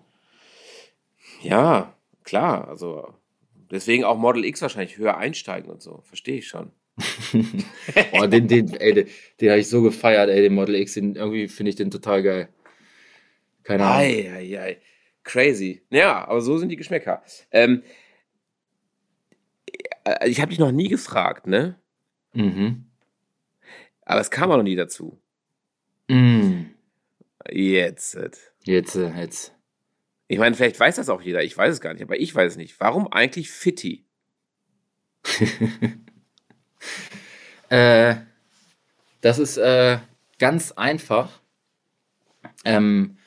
Ja, 1.42 1.94
klar. 2.24 2.68
Also 2.68 3.14
deswegen 3.70 4.04
auch 4.04 4.16
Model 4.16 4.44
X 4.44 4.62
wahrscheinlich 4.62 4.96
höher 4.96 5.16
einsteigen 5.16 5.70
und 5.70 5.82
so. 5.82 6.00
Verstehe 6.02 6.38
ich 6.38 6.48
schon. 6.48 6.72
Oh, 8.12 8.26
den, 8.26 8.48
den, 8.48 8.72
ey, 8.74 8.94
den, 8.94 9.08
den 9.40 9.50
habe 9.50 9.60
ich 9.60 9.68
so 9.68 9.82
gefeiert, 9.82 10.30
ey, 10.30 10.40
den 10.40 10.54
Model 10.54 10.74
X. 10.76 10.94
Den, 10.94 11.14
irgendwie 11.14 11.48
finde 11.48 11.70
ich 11.70 11.76
den 11.76 11.90
total 11.90 12.22
geil. 12.22 12.48
Keine 13.62 13.84
Ahnung. 13.84 13.98
Ei, 13.98 14.32
ei, 14.32 14.60
ei. 14.60 14.80
Crazy. 15.22 15.82
Ja, 15.90 16.26
aber 16.26 16.40
so 16.40 16.56
sind 16.56 16.70
die 16.70 16.76
Geschmäcker. 16.76 17.22
Ähm, 17.50 17.82
äh, 20.04 20.28
ich 20.28 20.40
habe 20.40 20.50
dich 20.50 20.58
noch 20.58 20.72
nie 20.72 20.88
gefragt, 20.88 21.46
ne? 21.46 21.78
Mhm. 22.32 22.86
Aber 24.02 24.20
es 24.20 24.30
kam 24.30 24.50
auch 24.50 24.56
noch 24.56 24.62
nie 24.62 24.76
dazu. 24.76 25.20
Mm. 26.08 26.66
Jetzt. 27.50 28.18
Jetzt, 28.64 28.96
äh, 28.96 29.10
jetzt. 29.18 29.52
Ich 30.28 30.38
meine, 30.38 30.56
vielleicht 30.56 30.78
weiß 30.80 30.96
das 30.96 31.08
auch 31.08 31.22
jeder. 31.22 31.42
Ich 31.44 31.56
weiß 31.56 31.74
es 31.74 31.80
gar 31.80 31.92
nicht, 31.92 32.02
aber 32.02 32.18
ich 32.18 32.34
weiß 32.34 32.52
es 32.52 32.56
nicht. 32.56 32.78
Warum 32.80 33.12
eigentlich 33.12 33.50
Fitti? 33.50 34.04
Äh, 37.68 38.14
das 39.22 39.40
ist 39.40 39.56
äh, 39.56 39.98
ganz 40.38 40.70
einfach. 40.70 41.40
Ähm, 42.64 43.18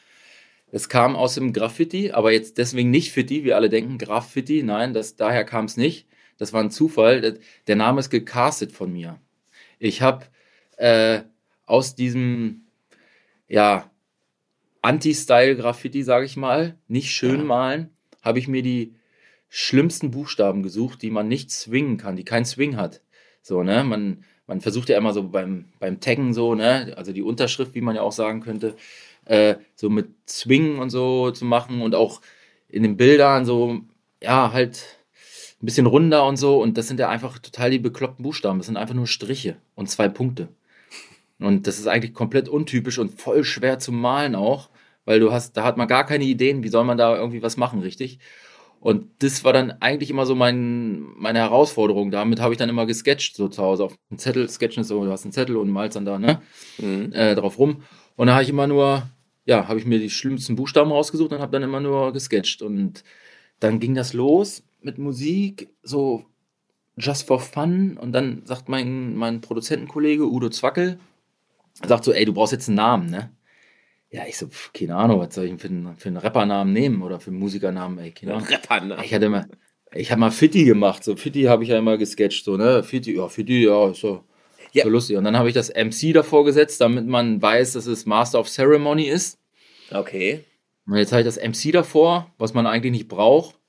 es 0.72 0.88
kam 0.88 1.16
aus 1.16 1.36
dem 1.36 1.52
Graffiti, 1.52 2.12
aber 2.12 2.32
jetzt 2.32 2.58
deswegen 2.58 2.90
nicht 2.90 3.12
Fitti, 3.12 3.44
wie 3.44 3.54
alle 3.54 3.70
denken, 3.70 3.98
Graffiti. 3.98 4.64
Nein, 4.64 4.94
das, 4.94 5.16
daher 5.16 5.44
kam 5.44 5.66
es 5.66 5.78
nicht. 5.78 6.08
Das 6.38 6.54
war 6.54 6.64
ein 6.64 6.72
Zufall. 6.72 7.40
Der 7.68 7.76
Name 7.76 8.00
ist 8.00 8.10
gecastet 8.10 8.72
von 8.72 8.94
mir. 8.94 9.20
Ich 9.78 10.02
habe 10.02 10.26
äh, 10.78 11.24
aus 11.66 11.96
diesem, 11.96 12.68
ja, 13.48 13.89
Anti-Style-Graffiti, 14.82 16.04
sage 16.04 16.26
ich 16.26 16.38
mal, 16.38 16.78
nicht 16.88 17.12
schön 17.12 17.42
Ja. 17.42 17.46
malen, 17.46 17.90
habe 18.22 18.40
ich 18.40 18.48
mir 18.48 18.62
die 18.62 18.96
schlimmsten 19.50 20.12
Buchstaben 20.12 20.64
gesucht, 20.64 21.02
die 21.02 21.10
man 21.10 21.28
nicht 21.28 21.52
swingen 21.52 21.98
kann, 21.98 22.16
die 22.16 22.24
keinen 22.26 22.46
Swing 22.46 22.78
hat. 22.78 23.02
So, 23.42 23.64
ne? 23.64 23.84
Man, 23.84 24.24
man 24.48 24.62
versucht 24.62 24.90
ja 24.90 24.98
immer 24.98 25.14
so 25.14 25.24
beim, 25.24 25.66
beim 25.80 26.00
Taggen 26.00 26.34
so, 26.34 26.56
ne? 26.56 26.94
Also 26.98 27.14
die 27.14 27.24
Unterschrift, 27.24 27.74
wie 27.76 27.82
man 27.82 27.96
ja 27.96 28.02
auch 28.02 28.12
sagen 28.12 28.42
könnte, 28.42 28.76
äh, 29.26 29.56
so 29.76 29.90
mit 29.90 30.10
Swing 30.30 30.80
und 30.80 30.90
so 30.90 31.32
zu 31.32 31.46
machen 31.46 31.82
und 31.82 31.96
auch 31.96 32.22
in 32.68 32.84
den 32.84 32.98
Bildern 32.98 33.46
so, 33.46 33.82
ja, 34.22 34.52
halt 34.54 35.00
ein 35.62 35.66
bisschen 35.66 35.88
runder 35.88 36.26
und 36.26 36.38
so. 36.38 36.62
Und 36.62 36.78
das 36.78 36.88
sind 36.88 37.00
ja 37.00 37.10
einfach 37.10 37.40
total 37.40 37.72
die 37.72 37.80
bekloppten 37.80 38.24
Buchstaben. 38.24 38.60
Das 38.60 38.68
sind 38.68 38.78
einfach 38.78 38.96
nur 38.96 39.08
Striche 39.08 39.58
und 39.76 39.90
zwei 39.90 40.08
Punkte. 40.10 40.50
Und 41.40 41.68
das 41.68 41.80
ist 41.80 41.88
eigentlich 41.88 42.14
komplett 42.14 42.50
untypisch 42.50 43.00
und 43.00 43.20
voll 43.20 43.44
schwer 43.44 43.80
zu 43.80 43.92
malen 43.92 44.36
auch, 44.36 44.70
weil 45.06 45.20
du 45.20 45.32
hast, 45.32 45.56
da 45.58 45.64
hat 45.64 45.78
man 45.78 45.88
gar 45.88 46.06
keine 46.06 46.26
Ideen, 46.26 46.64
wie 46.64 46.70
soll 46.70 46.84
man 46.84 46.98
da 46.98 47.16
irgendwie 47.16 47.42
was 47.42 47.58
machen, 47.58 47.80
richtig? 47.80 48.20
Und 48.82 49.08
das 49.20 49.44
war 49.44 49.52
dann 49.52 49.72
eigentlich 49.82 50.10
immer 50.10 50.26
so 50.26 50.36
mein, 50.36 51.02
meine 51.18 51.40
Herausforderung. 51.40 52.12
Damit 52.12 52.40
habe 52.40 52.54
ich 52.54 52.58
dann 52.58 52.70
immer 52.70 52.86
gesketcht, 52.86 53.36
so 53.36 53.50
zu 53.50 53.62
Hause 53.62 53.84
auf 53.84 53.96
dem 54.10 54.18
Zettel. 54.18 54.48
Sketchen 54.50 54.82
ist 54.82 54.88
so, 54.88 55.04
du 55.04 55.12
hast 55.12 55.26
einen 55.26 55.34
Zettel 55.34 55.58
und 55.58 55.70
malst 55.70 55.98
dann 55.98 56.06
da, 56.06 56.18
ne? 56.18 56.42
Mhm. 56.78 57.12
Äh, 57.12 57.36
drauf 57.36 57.60
rum. 57.60 57.84
Und 58.16 58.28
da 58.28 58.34
habe 58.34 58.44
ich 58.44 58.50
immer 58.50 58.68
nur, 58.68 59.04
ja, 59.46 59.68
habe 59.68 59.80
ich 59.80 59.86
mir 59.86 60.00
die 60.00 60.10
schlimmsten 60.10 60.56
Buchstaben 60.56 60.92
rausgesucht 60.92 61.34
und 61.34 61.40
habe 61.40 61.52
dann 61.52 61.64
immer 61.64 61.82
nur 61.82 62.14
gesketcht. 62.14 62.62
Und 62.62 63.04
dann 63.60 63.82
ging 63.82 63.96
das 63.96 64.14
los 64.14 64.64
mit 64.82 64.98
Musik, 64.98 65.70
so 65.84 66.26
just 66.98 67.28
for 67.28 67.42
fun. 67.42 67.98
Und 67.98 68.14
dann 68.14 68.44
sagt 68.46 68.70
mein, 68.70 69.16
mein 69.16 69.42
Produzentenkollege 69.42 70.26
Udo 70.26 70.50
Zwackel, 70.50 71.00
sagt 71.88 72.04
so, 72.04 72.12
ey, 72.14 72.26
du 72.26 72.34
brauchst 72.34 72.52
jetzt 72.54 72.68
einen 72.70 72.76
Namen, 72.78 73.10
ne? 73.10 73.32
Ja, 74.12 74.24
ich 74.28 74.38
so, 74.38 74.48
pf, 74.48 74.74
keine 74.74 74.96
Ahnung, 74.96 75.20
was 75.20 75.36
soll 75.36 75.46
ich 75.46 75.52
denn 75.52 75.60
für 75.60 75.68
einen, 75.68 75.98
für 75.98 76.08
einen 76.10 76.18
Rappernamen 76.18 76.74
nehmen 76.74 77.02
oder 77.04 77.20
für 77.20 77.30
einen 77.30 77.40
Musikernamen, 77.40 78.00
ey, 78.00 78.12
keine 78.12 78.36
Ahnung. 78.36 78.48
Rapper, 78.48 78.82
ne? 78.82 78.98
Ich 79.04 79.14
hatte 79.14 79.26
immer, 79.26 79.48
ich 79.94 80.12
habe 80.12 80.20
mal 80.20 80.32
Fitti 80.32 80.64
gemacht, 80.66 81.04
so 81.04 81.16
Fitti 81.16 81.44
habe 81.44 81.64
ich 81.64 81.70
ja 81.70 81.78
immer 81.78 81.98
gesketcht, 81.98 82.44
so, 82.46 82.58
ne? 82.58 82.84
Fitti, 82.84 83.16
ja, 83.16 83.28
Fitti, 83.28 83.66
ja, 83.66 83.90
ist 83.92 84.02
so, 84.02 84.24
Ja. 84.74 84.84
so 84.84 84.90
lustig. 84.90 85.16
Und 85.18 85.26
dann 85.26 85.38
habe 85.38 85.48
ich 85.48 85.54
das 85.54 85.70
MC 85.70 86.14
davor 86.14 86.44
gesetzt, 86.46 86.82
damit 86.82 87.06
man 87.08 87.42
weiß, 87.42 87.74
dass 87.74 87.86
es 87.86 88.06
Master 88.08 88.40
of 88.40 88.50
Ceremony 88.50 89.04
ist. 89.08 89.38
Okay. 89.92 90.44
Und 90.88 90.98
jetzt 90.98 91.12
habe 91.12 91.22
ich 91.22 91.26
das 91.28 91.38
MC 91.38 91.72
davor, 91.72 92.32
was 92.40 92.54
man 92.56 92.66
eigentlich 92.66 92.92
nicht 92.92 93.08
braucht. 93.08 93.60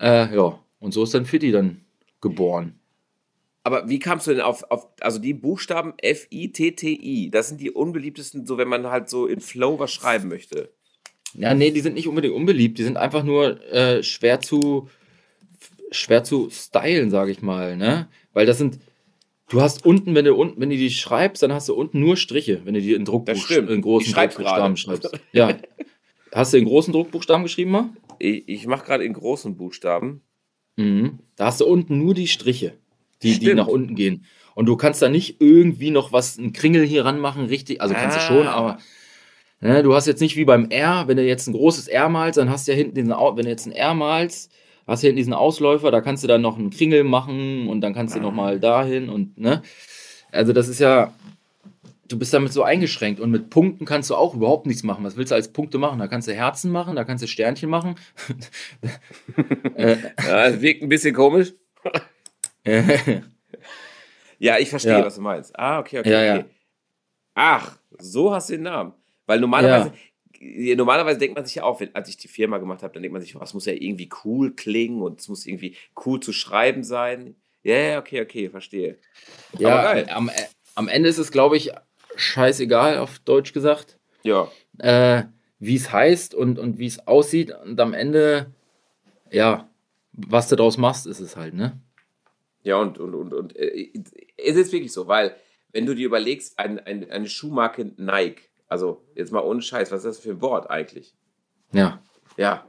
Äh, 0.00 0.34
ja, 0.34 0.58
und 0.80 0.92
so 0.92 1.04
ist 1.04 1.14
dann 1.14 1.24
Fitti 1.24 1.52
dann 1.52 1.84
geboren. 2.20 2.77
Aber 3.62 3.88
wie 3.88 3.98
kamst 3.98 4.26
du 4.26 4.30
denn 4.30 4.40
auf, 4.40 4.64
auf 4.70 4.86
also 5.00 5.18
die 5.18 5.34
Buchstaben 5.34 5.94
F-I-T-T-I, 5.98 7.30
das 7.30 7.48
sind 7.48 7.60
die 7.60 7.70
unbeliebtesten, 7.70 8.46
so 8.46 8.56
wenn 8.56 8.68
man 8.68 8.86
halt 8.86 9.10
so 9.10 9.26
in 9.26 9.40
Flow 9.40 9.78
was 9.78 9.92
schreiben 9.92 10.28
möchte. 10.28 10.72
Ja, 11.34 11.52
nee, 11.54 11.70
die 11.70 11.80
sind 11.80 11.94
nicht 11.94 12.08
unbedingt 12.08 12.34
unbeliebt, 12.34 12.78
die 12.78 12.84
sind 12.84 12.96
einfach 12.96 13.22
nur 13.22 13.62
äh, 13.70 14.02
schwer 14.02 14.40
zu 14.40 14.88
schwer 15.90 16.24
zu 16.24 16.48
stylen, 16.50 17.10
sage 17.10 17.30
ich 17.30 17.42
mal, 17.42 17.76
ne? 17.76 18.08
Weil 18.32 18.46
das 18.46 18.58
sind 18.58 18.78
du 19.48 19.60
hast 19.60 19.84
unten, 19.84 20.14
wenn 20.14 20.24
du 20.24 20.34
unten, 20.34 20.60
wenn 20.60 20.70
du 20.70 20.76
die 20.76 20.90
schreibst, 20.90 21.42
dann 21.42 21.52
hast 21.52 21.68
du 21.68 21.74
unten 21.74 22.00
nur 22.00 22.16
Striche, 22.16 22.60
wenn 22.64 22.74
du 22.74 22.80
die 22.80 22.92
in 22.92 23.04
Druckbuch 23.04 23.50
in 23.50 23.80
großen 23.80 24.12
Druckbuchstaben 24.12 24.76
schreibst. 24.76 25.10
Ja. 25.32 25.56
Hast 26.32 26.52
du 26.52 26.58
in 26.58 26.66
großen 26.66 26.92
Druckbuchstaben 26.92 27.42
geschrieben 27.42 27.70
mal? 27.70 27.90
Ich, 28.18 28.48
ich 28.48 28.66
mache 28.66 28.84
gerade 28.84 29.04
in 29.04 29.14
großen 29.14 29.56
Buchstaben. 29.56 30.22
Mhm. 30.76 31.20
Da 31.36 31.46
hast 31.46 31.60
du 31.60 31.66
unten 31.66 31.98
nur 31.98 32.14
die 32.14 32.28
Striche, 32.28 32.74
die, 33.22 33.38
die 33.38 33.54
nach 33.54 33.66
unten 33.66 33.94
gehen. 33.94 34.24
Und 34.54 34.66
du 34.66 34.76
kannst 34.76 35.00
da 35.02 35.08
nicht 35.08 35.40
irgendwie 35.40 35.90
noch 35.90 36.12
was, 36.12 36.38
einen 36.38 36.52
Kringel 36.52 36.84
hier 36.84 37.04
ranmachen, 37.04 37.46
richtig, 37.46 37.80
also 37.80 37.94
kannst 37.94 38.16
du 38.16 38.20
schon, 38.20 38.46
Ah. 38.48 38.52
aber 38.52 38.78
ne, 39.60 39.82
du 39.82 39.94
hast 39.94 40.06
jetzt 40.06 40.20
nicht 40.20 40.36
wie 40.36 40.44
beim 40.44 40.70
R, 40.70 41.04
wenn 41.06 41.16
du 41.16 41.24
jetzt 41.24 41.46
ein 41.46 41.52
großes 41.52 41.86
R 41.88 42.08
malst, 42.08 42.38
dann 42.38 42.50
hast 42.50 42.66
du 42.66 42.72
ja 42.72 42.76
hinten 42.76 42.94
diesen, 42.94 43.10
wenn 43.10 43.44
du 43.44 43.48
jetzt 43.48 43.66
ein 43.66 43.72
R 43.72 43.94
malst, 43.94 44.50
hast 44.86 45.02
du 45.02 45.06
hinten 45.06 45.18
diesen 45.18 45.32
Ausläufer, 45.34 45.90
da 45.90 46.00
kannst 46.00 46.24
du 46.24 46.28
dann 46.28 46.42
noch 46.42 46.58
einen 46.58 46.70
Kringel 46.70 47.04
machen 47.04 47.68
und 47.68 47.80
dann 47.82 47.94
kannst 47.94 48.14
du 48.16 48.18
Ah. 48.18 48.22
noch 48.22 48.32
mal 48.32 48.58
dahin 48.58 49.08
und, 49.08 49.38
ne, 49.38 49.62
also 50.32 50.52
das 50.52 50.68
ist 50.68 50.80
ja, 50.80 51.12
du 52.08 52.18
bist 52.18 52.32
damit 52.34 52.52
so 52.52 52.62
eingeschränkt 52.62 53.20
und 53.20 53.30
mit 53.30 53.50
Punkten 53.50 53.84
kannst 53.84 54.10
du 54.10 54.14
auch 54.16 54.34
überhaupt 54.34 54.66
nichts 54.66 54.82
machen. 54.82 55.04
Was 55.04 55.16
willst 55.16 55.30
du 55.30 55.34
als 55.36 55.52
Punkte 55.52 55.78
machen? 55.78 55.98
Da 55.98 56.08
kannst 56.08 56.26
du 56.26 56.32
Herzen 56.34 56.70
machen, 56.72 56.96
da 56.96 57.04
kannst 57.04 57.22
du 57.22 57.28
Sternchen 57.28 57.68
machen. 57.70 57.94
äh, 59.76 59.96
Ja, 60.26 60.50
das 60.50 60.60
wirkt 60.60 60.82
ein 60.82 60.88
bisschen 60.88 61.14
komisch. 61.14 61.52
Ja, 64.40 64.56
ich 64.58 64.70
verstehe, 64.70 64.92
Ja. 64.92 65.04
was 65.04 65.16
du 65.16 65.20
meinst. 65.20 65.58
Ah, 65.58 65.80
okay, 65.80 65.98
okay, 65.98 66.10
Ja, 66.26 66.36
okay. 66.36 66.44
Ach, 67.34 67.76
so 67.98 68.32
hast 68.32 68.48
du 68.50 68.54
den 68.54 68.62
Namen. 68.62 68.92
Weil 69.26 69.40
normalerweise, 69.40 69.92
normalerweise 70.76 71.18
denkt 71.18 71.34
man 71.36 71.44
sich 71.44 71.56
ja 71.56 71.64
auch, 71.64 71.80
wenn, 71.80 71.92
als 71.94 72.08
ich 72.08 72.16
die 72.16 72.28
Firma 72.28 72.58
gemacht 72.58 72.82
habe, 72.82 72.94
dann 72.94 73.02
denkt 73.02 73.12
man 73.12 73.22
sich, 73.22 73.34
was 73.34 73.52
muss 73.54 73.66
ja 73.66 73.72
irgendwie 73.72 74.08
cool 74.24 74.54
klingen 74.54 75.02
und 75.02 75.20
es 75.20 75.28
muss 75.28 75.44
irgendwie 75.44 75.76
cool 76.06 76.20
zu 76.20 76.32
schreiben 76.32 76.84
sein. 76.84 77.34
Ja, 77.64 77.76
ja, 77.76 77.98
okay, 77.98 78.22
okay, 78.22 78.48
verstehe. 78.48 78.98
Ja. 79.58 79.92
Am, 80.14 80.30
am 80.76 80.88
Ende 80.88 81.08
ist 81.08 81.18
es, 81.18 81.32
glaube 81.32 81.56
ich, 81.56 81.72
scheißegal, 82.14 82.98
auf 82.98 83.18
Deutsch 83.20 83.52
gesagt, 83.52 83.98
Ja, 84.22 84.48
äh, 84.78 85.24
wie 85.58 85.74
es 85.74 85.92
heißt 85.92 86.34
und, 86.34 86.58
und 86.60 86.78
wie 86.78 86.86
es 86.86 87.06
aussieht. 87.08 87.52
Und 87.64 87.80
am 87.80 87.92
Ende, 87.92 88.52
ja, 89.32 89.68
was 90.12 90.48
du 90.48 90.54
daraus 90.56 90.78
machst, 90.78 91.06
ist 91.06 91.20
es 91.20 91.36
halt, 91.36 91.54
ne? 91.54 91.80
Ja, 92.62 92.76
und, 92.76 92.98
und, 92.98 93.14
und, 93.14 93.32
und 93.34 93.56
äh, 93.56 93.90
es 94.36 94.56
ist 94.56 94.72
wirklich 94.72 94.92
so, 94.92 95.06
weil, 95.08 95.36
wenn 95.72 95.86
du 95.86 95.94
dir 95.94 96.06
überlegst, 96.06 96.58
ein, 96.58 96.78
ein, 96.80 97.10
eine 97.10 97.28
Schuhmarke 97.28 97.92
Nike, 97.96 98.42
also 98.68 99.04
jetzt 99.14 99.32
mal 99.32 99.40
ohne 99.40 99.62
Scheiß, 99.62 99.90
was 99.92 100.04
ist 100.04 100.16
das 100.16 100.18
für 100.20 100.30
ein 100.30 100.40
Wort 100.40 100.68
eigentlich? 100.70 101.14
Ja, 101.72 102.02
Ja. 102.36 102.64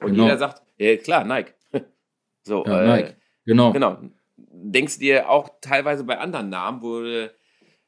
Und 0.00 0.12
Genau. 0.12 0.24
jeder 0.24 0.38
sagt, 0.38 0.62
ja, 0.78 0.96
klar, 0.96 1.24
Nike. 1.24 1.54
So, 2.42 2.64
ja 2.64 2.82
äh, 2.82 3.02
Nike. 3.02 3.16
Genau. 3.44 3.72
Genau. 3.72 3.98
Denkst 4.36 4.94
du 4.94 5.00
dir 5.00 5.28
auch 5.28 5.48
teilweise 5.60 6.04
bei 6.04 6.18
anderen 6.18 6.48
Namen, 6.48 6.82
wo 6.82 7.00
du 7.00 7.30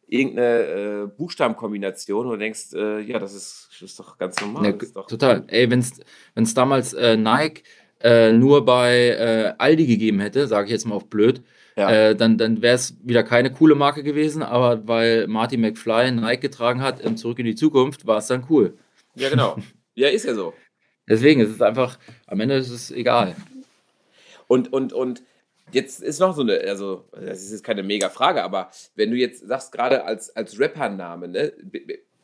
irgendeine 0.07 1.05
äh, 1.05 1.07
Buchstabenkombination 1.07 2.27
und 2.27 2.39
denkst, 2.39 2.75
äh, 2.75 3.01
ja, 3.01 3.19
das 3.19 3.33
ist, 3.35 3.69
das 3.73 3.83
ist 3.91 3.99
doch 3.99 4.19
ganz 4.19 4.39
normal. 4.43 4.67
Ja, 4.67 4.73
doch 4.95 5.07
total. 5.07 5.45
Ey, 5.49 5.71
wenn 5.71 5.81
es 5.81 6.55
damals 6.55 6.93
äh, 6.93 7.17
Nike 7.17 7.63
äh, 8.03 8.33
nur 8.33 8.65
bei 8.65 9.09
äh, 9.09 9.55
Aldi 9.59 9.87
gegeben 9.87 10.21
hätte, 10.21 10.47
sage 10.47 10.67
ich 10.67 10.73
jetzt 10.73 10.87
mal 10.87 10.95
auf 10.95 11.09
blöd, 11.09 11.43
ja. 11.77 11.91
äh, 11.91 12.17
dann, 12.17 12.39
dann 12.39 12.63
wäre 12.63 12.75
es 12.75 12.97
wieder 13.03 13.23
keine 13.23 13.53
coole 13.53 13.75
Marke 13.75 14.03
gewesen, 14.03 14.43
aber 14.43 14.87
weil 14.87 15.27
Marty 15.27 15.57
McFly 15.57 16.13
Nike 16.13 16.41
getragen 16.41 16.83
hat 16.83 17.01
im 17.01 17.17
Zurück 17.17 17.39
in 17.39 17.47
die 17.47 17.55
Zukunft, 17.55 18.07
war 18.07 18.19
es 18.19 18.27
dann 18.27 18.45
cool. 18.51 18.77
Ja, 19.15 19.29
genau. 19.29 19.57
ja, 19.95 20.09
ist 20.09 20.25
ja 20.25 20.35
so. 20.35 20.55
Deswegen 21.09 21.41
ist 21.41 21.51
es 21.51 21.61
einfach, 21.61 21.99
am 22.27 22.41
Ende 22.41 22.57
ist 22.57 22.71
es 22.71 22.91
egal. 22.91 23.35
Und, 24.47 24.73
und, 24.73 24.93
und 24.93 25.23
jetzt 25.73 26.03
ist 26.03 26.21
noch 26.21 26.35
so 26.35 26.43
eine, 26.43 26.61
also, 26.61 27.09
das 27.13 27.43
ist 27.43 27.53
jetzt 27.53 27.65
keine 27.65 27.83
mega 27.83 28.09
Frage, 28.09 28.43
aber 28.43 28.71
wenn 28.95 29.11
du 29.11 29.17
jetzt 29.17 29.47
sagst, 29.47 29.73
gerade 29.73 30.05
als, 30.05 30.35
als 30.37 30.59
Rappername, 30.59 31.29
ne, 31.29 31.53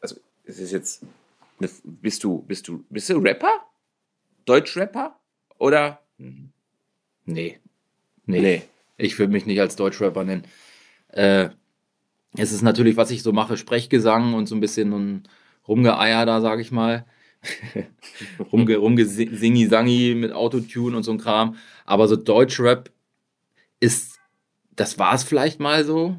also, 0.01 0.17
es 0.45 0.59
ist 0.59 0.73
jetzt, 0.73 1.03
bist 1.59 2.23
du, 2.25 2.43
bist 2.43 2.69
du, 2.69 2.85
bist 2.89 3.09
du 3.11 3.19
Rapper? 3.19 3.53
Deutschrapper? 4.45 5.18
Oder? 5.59 6.01
Nee. 6.17 7.59
Nee. 8.27 8.41
nee. 8.41 8.63
Ich 8.97 9.19
würde 9.19 9.33
mich 9.33 9.47
nicht 9.47 9.61
als 9.61 9.77
Deutschrapper 9.77 10.25
nennen. 10.25 10.45
Äh, 11.09 11.51
es 12.37 12.53
ist 12.53 12.63
natürlich, 12.63 12.97
was 12.97 13.11
ich 13.11 13.23
so 13.23 13.33
mache, 13.33 13.57
Sprechgesang 13.57 14.35
und 14.35 14.47
so 14.47 14.55
ein 14.55 14.61
bisschen 14.61 14.93
ein 14.93 15.29
Rumgeeier 15.67 16.27
da, 16.27 16.41
sage 16.41 16.63
ich 16.63 16.71
mal. 16.71 17.07
Rumge, 18.53 18.77
Rumgesingi-Sangi 18.77 20.15
mit 20.17 20.33
Autotune 20.33 20.97
und 20.97 21.03
so 21.03 21.13
ein 21.13 21.19
Kram. 21.19 21.57
Aber 21.85 22.09
so 22.09 22.17
Deutschrap 22.17 22.91
ist, 23.81 24.19
das 24.75 24.99
war 24.99 25.15
es 25.15 25.23
vielleicht 25.23 25.61
mal 25.61 25.85
so. 25.85 26.17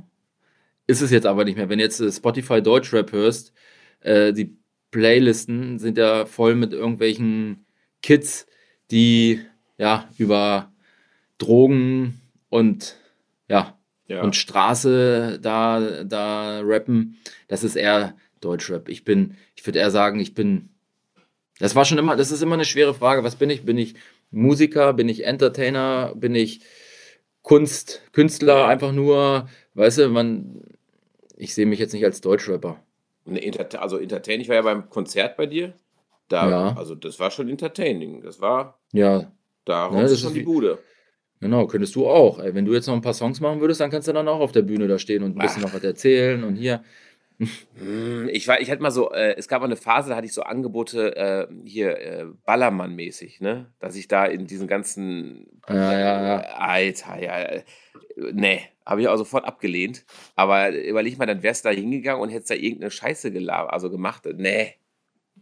Ist 0.87 1.01
es 1.01 1.11
jetzt 1.11 1.27
aber 1.27 1.45
nicht 1.45 1.57
mehr. 1.57 1.69
Wenn 1.69 1.79
jetzt 1.79 1.99
äh, 1.99 2.11
Spotify 2.11 2.61
Deutschrap 2.61 3.11
hörst, 3.11 3.53
äh, 4.01 4.33
die 4.33 4.57
Playlisten 4.91 5.77
sind 5.77 5.97
ja 5.97 6.25
voll 6.25 6.55
mit 6.55 6.73
irgendwelchen 6.73 7.65
Kids, 8.01 8.47
die 8.91 9.41
ja 9.77 10.09
über 10.17 10.71
Drogen 11.37 12.21
und 12.49 12.95
ja, 13.47 13.77
ja. 14.07 14.21
und 14.21 14.35
Straße 14.35 15.39
da, 15.41 16.03
da 16.03 16.61
rappen. 16.63 17.17
Das 17.47 17.63
ist 17.63 17.75
eher 17.75 18.15
Deutschrap. 18.41 18.89
Ich 18.89 19.03
bin, 19.03 19.35
ich 19.55 19.65
würde 19.65 19.79
eher 19.79 19.91
sagen, 19.91 20.19
ich 20.19 20.33
bin. 20.33 20.69
Das 21.59 21.75
war 21.75 21.85
schon 21.85 21.97
immer, 21.97 22.15
das 22.15 22.31
ist 22.31 22.41
immer 22.41 22.55
eine 22.55 22.65
schwere 22.65 22.93
Frage. 22.93 23.23
Was 23.23 23.35
bin 23.35 23.49
ich? 23.49 23.65
Bin 23.65 23.77
ich 23.77 23.95
Musiker? 24.31 24.93
Bin 24.93 25.09
ich 25.09 25.25
Entertainer? 25.25 26.13
Bin 26.15 26.35
ich 26.35 26.61
Kunst, 27.41 28.01
Künstler? 28.13 28.67
Einfach 28.67 28.91
nur, 28.91 29.49
weißt 29.73 29.99
du, 29.99 30.09
man, 30.09 30.61
ich 31.35 31.53
sehe 31.53 31.65
mich 31.65 31.79
jetzt 31.79 31.93
nicht 31.93 32.05
als 32.05 32.21
Deutschrapper. 32.21 32.81
Also 33.77 33.97
Entertain, 33.97 34.41
ich 34.41 34.49
war 34.49 34.55
ja 34.55 34.61
beim 34.61 34.89
Konzert 34.89 35.37
bei 35.37 35.45
dir. 35.45 35.73
Da, 36.29 36.49
ja. 36.49 36.77
Also 36.77 36.95
das 36.95 37.19
war 37.19 37.31
schon 37.31 37.49
entertaining. 37.49 38.21
Das 38.21 38.39
war. 38.39 38.79
Ja. 38.93 39.31
Da 39.65 39.91
ja, 39.91 40.01
das 40.01 40.19
schon 40.19 40.33
die 40.33 40.43
Bude. 40.43 40.79
Genau, 41.41 41.67
könntest 41.67 41.95
du 41.95 42.07
auch. 42.07 42.39
Ey, 42.39 42.53
wenn 42.53 42.65
du 42.65 42.73
jetzt 42.73 42.87
noch 42.87 42.95
ein 42.95 43.01
paar 43.01 43.13
Songs 43.13 43.39
machen 43.39 43.61
würdest, 43.61 43.81
dann 43.81 43.89
kannst 43.89 44.07
du 44.07 44.13
dann 44.13 44.27
auch 44.27 44.39
auf 44.39 44.51
der 44.51 44.61
Bühne 44.61 44.87
da 44.87 44.99
stehen 44.99 45.23
und 45.23 45.35
ein 45.35 45.39
bisschen 45.39 45.63
Ach. 45.63 45.67
noch 45.67 45.73
was 45.73 45.83
erzählen 45.83 46.43
und 46.43 46.55
hier. 46.55 46.83
Hm, 47.39 48.27
ich 48.33 48.49
war, 48.49 48.59
ich 48.59 48.69
hatte 48.69 48.81
mal 48.81 48.91
so, 48.91 49.11
äh, 49.13 49.35
es 49.37 49.47
gab 49.47 49.61
mal 49.61 49.67
eine 49.67 49.77
Phase, 49.77 50.09
da 50.09 50.17
hatte 50.17 50.25
ich 50.25 50.33
so 50.33 50.41
Angebote 50.41 51.15
äh, 51.15 51.47
hier 51.63 51.97
äh, 51.97 52.25
Ballermann-mäßig, 52.45 53.39
ne, 53.39 53.71
dass 53.79 53.95
ich 53.95 54.09
da 54.09 54.25
in 54.25 54.45
diesen 54.45 54.67
ganzen, 54.67 55.47
ja, 55.69 55.93
ja, 55.93 56.27
ja. 56.27 56.39
Alter, 56.57 57.21
ja, 57.21 57.39
äh, 57.39 57.63
nee, 58.33 58.61
habe 58.85 59.01
ich 59.01 59.07
auch 59.07 59.15
sofort 59.15 59.45
abgelehnt. 59.45 60.03
Aber 60.35 60.75
überleg 60.75 61.17
mal, 61.17 61.27
dann 61.27 61.41
wärst 61.41 61.63
du 61.63 61.69
da 61.69 61.75
hingegangen 61.75 62.21
und 62.21 62.29
hättest 62.29 62.51
da 62.51 62.55
irgendeine 62.55 62.91
Scheiße 62.91 63.31
gelabert, 63.31 63.71
also 63.71 63.89
gemacht. 63.89 64.27
Nee, 64.35 64.73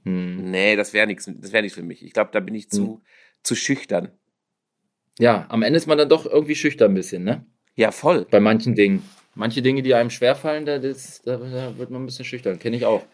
hm. 0.07 0.51
nee, 0.51 0.75
das 0.75 0.93
wäre 0.93 1.07
nichts, 1.07 1.25
das 1.25 1.51
wäre 1.51 1.63
nichts 1.63 1.77
für 1.77 1.83
mich. 1.83 2.03
Ich 2.03 2.13
glaube, 2.13 2.31
da 2.33 2.39
bin 2.39 2.55
ich 2.55 2.69
zu, 2.69 2.87
hm. 2.87 3.01
zu 3.43 3.55
schüchtern. 3.55 4.09
Ja, 5.19 5.45
am 5.49 5.63
Ende 5.63 5.77
ist 5.77 5.87
man 5.87 5.97
dann 5.97 6.09
doch 6.09 6.25
irgendwie 6.25 6.55
schüchtern 6.55 6.91
ein 6.91 6.95
bisschen, 6.95 7.23
ne? 7.23 7.45
Ja, 7.75 7.91
voll. 7.91 8.25
Bei 8.29 8.39
manchen 8.39 8.75
Dingen. 8.75 9.03
Manche 9.35 9.61
Dinge, 9.61 9.83
die 9.83 9.93
einem 9.93 10.09
schwerfallen, 10.09 10.65
da, 10.65 10.79
das, 10.79 11.21
da, 11.21 11.37
da 11.37 11.77
wird 11.77 11.91
man 11.91 12.03
ein 12.03 12.05
bisschen 12.05 12.25
schüchtern. 12.25 12.57
Kenne 12.57 12.75
ich 12.75 12.85
auch. 12.85 13.05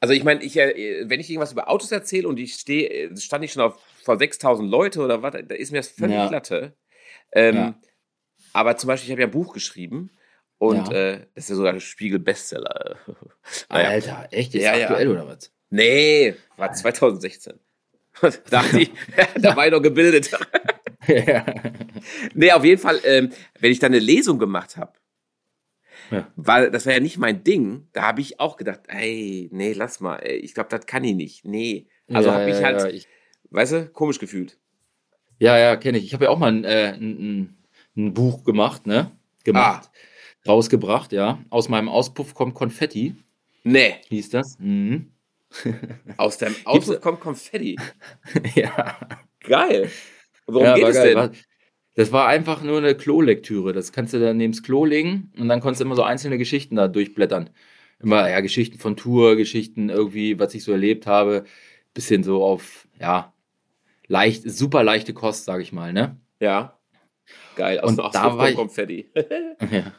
Also 0.00 0.14
ich 0.14 0.24
meine, 0.24 0.42
ich, 0.42 0.56
äh, 0.56 1.08
wenn 1.08 1.20
ich 1.20 1.28
irgendwas 1.28 1.52
über 1.52 1.68
Autos 1.68 1.90
erzähle 1.90 2.28
und 2.28 2.38
ich 2.38 2.54
stehe, 2.54 2.88
äh, 2.88 3.16
stand 3.16 3.44
ich 3.44 3.52
schon 3.52 3.62
auf, 3.62 3.78
vor 4.02 4.16
6000 4.16 4.70
Leute 4.70 5.00
oder 5.00 5.22
was, 5.22 5.32
da 5.32 5.54
ist 5.54 5.72
mir 5.72 5.78
das 5.78 5.88
völlig 5.88 6.16
ja. 6.16 6.30
Latte. 6.30 6.74
Ähm, 7.32 7.56
ja. 7.56 7.80
Aber 8.52 8.76
zum 8.76 8.88
Beispiel, 8.88 9.08
ich 9.08 9.12
habe 9.12 9.22
ja 9.22 9.26
ein 9.26 9.32
Buch 9.32 9.52
geschrieben 9.52 10.10
und 10.58 10.88
ja. 10.88 10.94
äh, 10.94 11.26
das 11.34 11.44
ist 11.44 11.50
ja 11.50 11.56
sogar 11.56 11.72
ein 11.72 11.80
Spiegel-Bestseller. 11.80 12.96
naja. 13.68 13.88
Alter, 13.88 14.28
echt? 14.30 14.54
Ist 14.54 14.62
ja, 14.62 14.72
aktuell 14.72 15.08
oder 15.08 15.26
was? 15.26 15.52
Nee, 15.70 16.34
war 16.56 16.72
2016. 16.72 17.54
Dachte 18.50 18.80
ich, 18.80 18.90
da 19.36 19.54
war 19.54 19.66
ich 19.66 19.72
noch 19.72 19.82
gebildet. 19.82 20.30
ja. 21.06 21.46
Nee, 22.34 22.52
auf 22.52 22.64
jeden 22.64 22.80
Fall, 22.80 23.00
ähm, 23.04 23.30
wenn 23.60 23.70
ich 23.70 23.78
dann 23.78 23.92
eine 23.92 24.00
Lesung 24.00 24.38
gemacht 24.38 24.76
habe, 24.76 24.92
ja. 26.10 26.26
Weil 26.36 26.70
das 26.70 26.86
war 26.86 26.94
ja 26.94 27.00
nicht 27.00 27.18
mein 27.18 27.44
Ding. 27.44 27.88
Da 27.92 28.02
habe 28.02 28.20
ich 28.20 28.40
auch 28.40 28.56
gedacht, 28.56 28.80
ey, 28.88 29.48
nee, 29.52 29.72
lass 29.72 30.00
mal, 30.00 30.16
ey, 30.16 30.36
ich 30.36 30.54
glaube, 30.54 30.70
das 30.70 30.86
kann 30.86 31.04
ich 31.04 31.14
nicht. 31.14 31.44
Nee. 31.44 31.86
Also 32.10 32.30
ja, 32.30 32.36
habe 32.36 32.50
ich 32.50 32.62
halt, 32.62 32.80
ja, 32.80 32.88
ich, 32.88 33.06
weißt 33.50 33.72
du, 33.72 33.86
komisch 33.90 34.18
gefühlt. 34.18 34.58
Ja, 35.38 35.58
ja, 35.58 35.76
kenne 35.76 35.98
ich. 35.98 36.04
Ich 36.04 36.14
habe 36.14 36.24
ja 36.24 36.30
auch 36.30 36.38
mal 36.38 36.52
ein, 36.52 36.64
äh, 36.64 36.94
ein, 36.94 37.54
ein, 37.96 38.14
Buch 38.14 38.44
gemacht, 38.44 38.86
ne? 38.86 39.12
Gemacht. 39.44 39.90
Ah. 39.92 40.50
Rausgebracht, 40.50 41.12
ja. 41.12 41.38
Aus 41.50 41.68
meinem 41.68 41.88
Auspuff 41.88 42.34
kommt 42.34 42.54
Konfetti. 42.54 43.14
Nee. 43.64 43.96
Hieß 44.08 44.30
das. 44.30 44.58
Mhm. 44.58 45.12
Aus 46.16 46.38
deinem 46.38 46.56
Auspuff 46.64 47.00
kommt 47.00 47.20
Konfetti. 47.20 47.76
ja. 48.54 48.98
Geil. 49.40 49.90
Worum 50.46 50.64
ja, 50.64 50.74
geht 50.74 50.88
es 50.88 50.96
geil. 50.96 51.14
denn? 51.14 51.30
Das 51.94 52.12
war 52.12 52.28
einfach 52.28 52.62
nur 52.62 52.78
eine 52.78 52.94
Klolektüre. 52.94 53.72
Das 53.72 53.92
kannst 53.92 54.14
du 54.14 54.20
dann 54.20 54.36
neben 54.36 54.52
das 54.52 54.62
Klo 54.62 54.84
legen 54.84 55.32
und 55.36 55.48
dann 55.48 55.60
konntest 55.60 55.80
du 55.80 55.84
immer 55.84 55.96
so 55.96 56.04
einzelne 56.04 56.38
Geschichten 56.38 56.76
da 56.76 56.86
durchblättern. 56.86 57.50
Immer, 58.00 58.30
ja, 58.30 58.40
Geschichten 58.40 58.78
von 58.78 58.96
Tour, 58.96 59.34
Geschichten 59.36 59.88
irgendwie, 59.88 60.38
was 60.38 60.54
ich 60.54 60.62
so 60.62 60.72
erlebt 60.72 61.06
habe. 61.06 61.44
Bisschen 61.94 62.22
so 62.22 62.44
auf, 62.44 62.86
ja, 63.00 63.32
leicht, 64.06 64.48
super 64.48 64.84
leichte 64.84 65.12
Kost, 65.12 65.44
sag 65.44 65.60
ich 65.60 65.72
mal, 65.72 65.92
ne? 65.92 66.16
Ja. 66.38 66.78
Geil, 67.56 67.80
aus, 67.80 67.90
und 67.90 68.00
aus 68.00 68.12
da 68.12 68.38
war 68.38 68.48
ich, 68.48 68.54
Konfetti. 68.54 69.10
ja. 69.72 69.92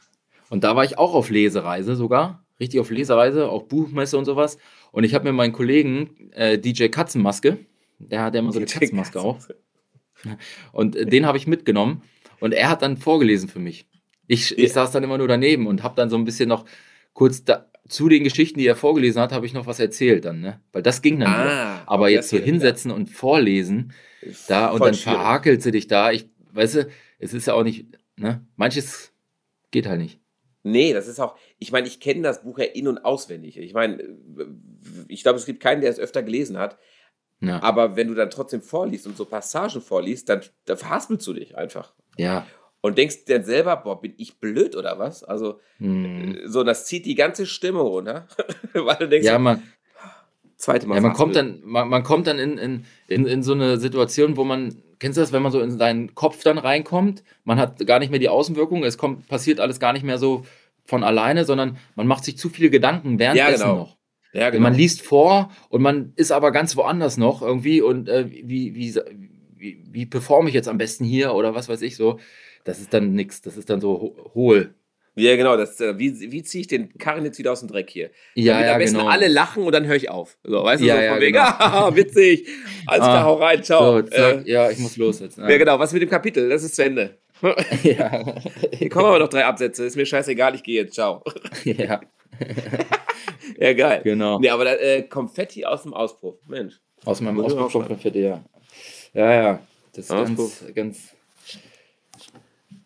Und 0.49 0.63
da 0.63 0.75
war 0.75 0.85
ich 0.85 0.97
auch 0.97 1.13
auf 1.13 1.29
Lesereise 1.29 1.95
sogar. 1.95 2.45
Richtig 2.59 2.79
auf 2.79 2.89
Lesereise, 2.89 3.49
auch 3.49 3.63
Buchmesse 3.63 4.17
und 4.17 4.25
sowas. 4.25 4.57
Und 4.91 5.03
ich 5.03 5.13
habe 5.13 5.25
mir 5.25 5.33
meinen 5.33 5.53
Kollegen, 5.53 6.31
äh, 6.31 6.57
DJ 6.57 6.87
Katzenmaske, 6.87 7.57
der 7.99 8.23
hat 8.23 8.33
ja 8.33 8.39
immer 8.39 8.51
so 8.51 8.59
eine 8.59 8.65
Katzenmaske 8.65 9.21
auch. 9.21 9.39
Und 10.71 10.95
den 10.95 11.25
habe 11.25 11.37
ich 11.37 11.47
mitgenommen 11.47 12.01
und 12.39 12.53
er 12.53 12.69
hat 12.69 12.81
dann 12.81 12.97
vorgelesen 12.97 13.49
für 13.49 13.59
mich. 13.59 13.87
Ich, 14.27 14.57
ich 14.57 14.73
saß 14.73 14.91
dann 14.91 15.03
immer 15.03 15.17
nur 15.17 15.27
daneben 15.27 15.65
und 15.65 15.81
habe 15.81 15.95
dann 15.95 16.09
so 16.09 16.17
ein 16.17 16.25
bisschen 16.25 16.49
noch 16.49 16.65
kurz 17.13 17.43
da, 17.43 17.69
zu 17.87 18.07
den 18.07 18.23
Geschichten, 18.23 18.59
die 18.59 18.67
er 18.67 18.75
vorgelesen 18.75 19.21
hat, 19.21 19.31
habe 19.31 19.45
ich 19.45 19.53
noch 19.53 19.65
was 19.65 19.79
erzählt 19.79 20.25
dann, 20.25 20.41
ne? 20.41 20.61
Weil 20.71 20.83
das 20.83 21.01
ging 21.01 21.19
dann. 21.19 21.29
Ah, 21.33 21.83
Aber 21.87 22.09
jetzt 22.09 22.29
so 22.29 22.37
hinsetzen 22.37 22.91
ja. 22.91 22.97
und 22.97 23.09
vorlesen, 23.09 23.93
da 24.47 24.67
und 24.67 24.81
dann 24.81 24.93
schwierig. 24.93 25.17
verhakelt 25.17 25.63
sie 25.63 25.71
dich 25.71 25.87
da. 25.87 26.11
Ich, 26.11 26.29
weißt 26.53 26.75
du, 26.75 26.87
es 27.17 27.33
ist 27.33 27.47
ja 27.47 27.55
auch 27.55 27.63
nicht, 27.63 27.87
ne? 28.15 28.45
Manches 28.55 29.11
geht 29.71 29.87
halt 29.87 29.99
nicht. 29.99 30.19
Nee, 30.63 30.93
das 30.93 31.07
ist 31.07 31.19
auch, 31.19 31.35
ich 31.57 31.71
meine, 31.71 31.87
ich 31.87 31.99
kenne 31.99 32.21
das 32.21 32.43
Buch 32.43 32.59
ja 32.59 32.65
in- 32.65 32.87
und 32.87 32.99
auswendig. 32.99 33.57
Ich 33.57 33.73
meine, 33.73 34.17
ich 35.07 35.23
glaube, 35.23 35.39
es 35.39 35.45
gibt 35.45 35.61
keinen, 35.61 35.81
der 35.81 35.89
es 35.89 35.99
öfter 35.99 36.23
gelesen 36.23 36.57
hat. 36.57 36.77
Ja. 37.41 37.63
Aber 37.63 37.95
wenn 37.95 38.09
du 38.09 38.15
dann 38.15 38.29
trotzdem 38.29 38.61
vorliest 38.61 39.07
und 39.07 39.15
so 39.15 39.25
Passagen 39.25 39.81
vorliest, 39.81 40.27
dann, 40.27 40.41
dann 40.65 40.77
verhaspelst 40.77 41.25
du 41.25 41.33
dich 41.33 41.57
einfach. 41.57 41.93
Ja. 42.17 42.45
Und 42.81 42.97
denkst 42.97 43.25
dir 43.25 43.43
selber, 43.43 43.77
boah, 43.77 44.01
bin 44.01 44.13
ich 44.17 44.39
blöd 44.39 44.75
oder 44.75 44.99
was? 44.99 45.23
Also, 45.23 45.59
hm. 45.77 46.41
so, 46.45 46.63
das 46.63 46.85
zieht 46.85 47.05
die 47.05 47.15
ganze 47.15 47.45
Stimme 47.45 47.79
runter. 47.79 48.27
Weil 48.73 48.95
du 48.97 49.09
denkst, 49.09 49.25
ja, 49.25 49.39
man, 49.39 49.63
zweite 50.59 50.85
Mal. 50.85 50.95
Ja, 50.95 51.01
man 51.01 51.13
kommt 51.13 51.35
dann, 51.35 51.61
man, 51.65 51.89
man 51.89 52.03
kommt 52.03 52.27
dann 52.27 52.37
in, 52.37 52.57
in, 52.57 52.85
in, 53.07 53.25
in 53.25 53.41
so 53.41 53.53
eine 53.53 53.77
Situation, 53.77 54.37
wo 54.37 54.43
man, 54.43 54.75
kennst 54.99 55.17
du 55.17 55.21
das, 55.21 55.31
wenn 55.31 55.41
man 55.41 55.51
so 55.51 55.61
in 55.61 55.79
deinen 55.79 56.13
Kopf 56.13 56.43
dann 56.43 56.59
reinkommt, 56.59 57.23
man 57.45 57.57
hat 57.57 57.85
gar 57.87 57.99
nicht 57.99 58.11
mehr 58.11 58.19
die 58.19 58.29
Außenwirkung, 58.29 58.83
es 58.83 58.97
kommt, 58.97 59.27
passiert 59.27 59.59
alles 59.59 59.79
gar 59.79 59.93
nicht 59.93 60.03
mehr 60.03 60.19
so 60.19 60.45
von 60.85 61.03
alleine, 61.03 61.45
sondern 61.45 61.77
man 61.95 62.07
macht 62.07 62.25
sich 62.25 62.37
zu 62.37 62.49
viele 62.49 62.69
Gedanken 62.69 63.17
währenddessen 63.17 63.61
ja, 63.61 63.65
genau. 63.65 63.77
noch. 63.77 63.97
Ja, 64.33 64.49
genau. 64.51 64.63
Man 64.63 64.75
liest 64.75 65.01
vor 65.01 65.51
und 65.69 65.81
man 65.81 66.13
ist 66.15 66.31
aber 66.31 66.51
ganz 66.51 66.75
woanders 66.75 67.17
noch 67.17 67.41
irgendwie 67.41 67.81
und 67.81 68.09
äh, 68.09 68.29
wie, 68.29 68.75
wie, 68.75 68.95
wie, 69.55 69.83
wie 69.89 70.05
performe 70.05 70.49
ich 70.49 70.55
jetzt 70.55 70.67
am 70.67 70.77
besten 70.77 71.03
hier 71.03 71.33
oder 71.33 71.55
was 71.55 71.69
weiß 71.69 71.81
ich 71.81 71.95
so. 71.95 72.19
Das 72.63 72.79
ist 72.79 72.93
dann 72.93 73.13
nichts, 73.13 73.41
das 73.41 73.57
ist 73.57 73.69
dann 73.69 73.81
so 73.81 74.15
hohl. 74.35 74.75
Ja, 75.19 75.35
genau. 75.35 75.57
Das, 75.57 75.79
äh, 75.79 75.97
wie 75.97 76.31
wie 76.31 76.43
ziehe 76.43 76.61
ich 76.61 76.67
den 76.67 76.97
Karren 76.97 77.25
jetzt 77.25 77.39
wieder 77.39 77.51
aus 77.51 77.59
dem 77.59 77.69
Dreck 77.69 77.89
hier? 77.89 78.09
Ja, 78.35 78.53
Damit 78.53 78.67
ja, 78.67 78.73
am 78.73 78.79
besten 78.79 78.97
genau. 78.97 79.09
alle 79.09 79.27
lachen 79.27 79.63
und 79.63 79.71
dann 79.71 79.85
höre 79.85 79.95
ich 79.95 80.09
auf. 80.09 80.37
So, 80.43 80.63
weißt 80.63 80.81
du, 80.81 80.87
ja, 80.87 80.95
so 80.95 81.01
ja, 81.01 81.11
von 81.11 81.21
wegen, 81.21 81.33
genau. 81.33 81.45
ah, 81.59 81.95
witzig. 81.95 82.47
Alles 82.87 83.03
klar, 83.03 83.17
ah, 83.17 83.23
hau 83.23 83.35
rein, 83.35 83.63
ciao. 83.63 84.01
So, 84.01 84.07
äh, 84.07 84.41
ja, 84.45 84.69
ich 84.69 84.79
muss 84.79 84.97
los 84.97 85.19
jetzt. 85.19 85.37
Ne? 85.37 85.51
Ja, 85.51 85.57
genau. 85.57 85.79
Was 85.79 85.93
mit 85.93 86.01
dem 86.01 86.09
Kapitel? 86.09 86.49
Das 86.49 86.63
ist 86.63 86.75
zu 86.75 86.83
Ende. 86.83 87.17
ja. 87.83 88.35
Hier 88.71 88.89
kommen 88.89 89.05
aber 89.05 89.19
noch 89.19 89.29
drei 89.29 89.45
Absätze. 89.45 89.85
Ist 89.85 89.95
mir 89.95 90.05
scheißegal, 90.05 90.55
ich 90.55 90.63
gehe 90.63 90.81
jetzt. 90.81 90.95
Ciao. 90.95 91.23
Ja. 91.63 92.01
ja, 93.57 93.73
geil. 93.73 94.01
Genau. 94.03 94.39
Nee, 94.39 94.49
aber 94.49 94.65
da, 94.65 94.73
äh, 94.75 95.03
Konfetti 95.03 95.65
aus 95.65 95.83
dem 95.83 95.93
Auspuff. 95.93 96.35
Mensch. 96.47 96.79
Aus 97.05 97.21
meinem 97.21 97.39
Auspuff 97.39 97.87
Konfetti, 97.87 98.21
ja. 98.21 98.43
Ja, 99.13 99.33
ja. 99.33 99.59
Das 99.93 100.05
ist 100.05 100.11
Auspuff. 100.11 100.61
ganz, 100.61 100.75
ganz. 100.75 101.15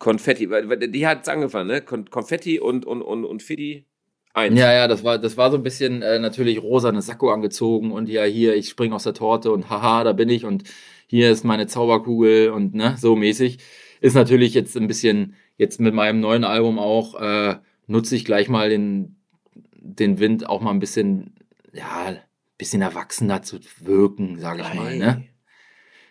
Konfetti, 0.04 0.46
die 0.90 1.06
hat 1.06 1.22
es 1.22 1.28
angefangen, 1.28 1.68
ne? 1.68 1.80
Kon 1.80 2.10
Konfetti 2.10 2.60
und, 2.60 2.84
und, 2.84 3.00
und, 3.00 3.24
und 3.24 3.42
Fiddy. 3.42 3.86
Eins. 4.34 4.58
Ja, 4.58 4.70
ja, 4.70 4.86
das 4.86 5.02
war, 5.02 5.16
das 5.18 5.38
war 5.38 5.50
so 5.50 5.56
ein 5.56 5.62
bisschen 5.62 6.02
äh, 6.02 6.18
natürlich 6.18 6.62
rosane 6.62 7.00
Sakko 7.00 7.30
angezogen 7.30 7.90
und 7.90 8.10
ja, 8.10 8.24
hier, 8.24 8.54
ich 8.54 8.68
spring 8.68 8.92
aus 8.92 9.04
der 9.04 9.14
Torte 9.14 9.50
und 9.50 9.70
haha, 9.70 10.04
da 10.04 10.12
bin 10.12 10.28
ich 10.28 10.44
und 10.44 10.64
hier 11.06 11.30
ist 11.30 11.42
meine 11.44 11.66
Zauberkugel 11.68 12.50
und 12.50 12.74
ne, 12.74 12.96
so 12.98 13.16
mäßig. 13.16 13.58
Ist 14.02 14.14
natürlich 14.14 14.52
jetzt 14.52 14.76
ein 14.76 14.88
bisschen, 14.88 15.36
jetzt 15.56 15.80
mit 15.80 15.94
meinem 15.94 16.20
neuen 16.20 16.44
Album 16.44 16.78
auch, 16.78 17.18
äh, 17.18 17.56
nutze 17.86 18.14
ich 18.14 18.26
gleich 18.26 18.50
mal 18.50 18.68
den, 18.68 19.16
den 19.54 20.18
Wind 20.18 20.46
auch 20.46 20.60
mal 20.60 20.72
ein 20.72 20.80
bisschen, 20.80 21.36
ja, 21.72 22.04
ein 22.08 22.20
bisschen 22.58 22.82
erwachsener 22.82 23.40
zu 23.40 23.58
wirken, 23.80 24.38
sage 24.38 24.60
ich 24.60 24.74
mal, 24.74 24.98
ne? 24.98 25.24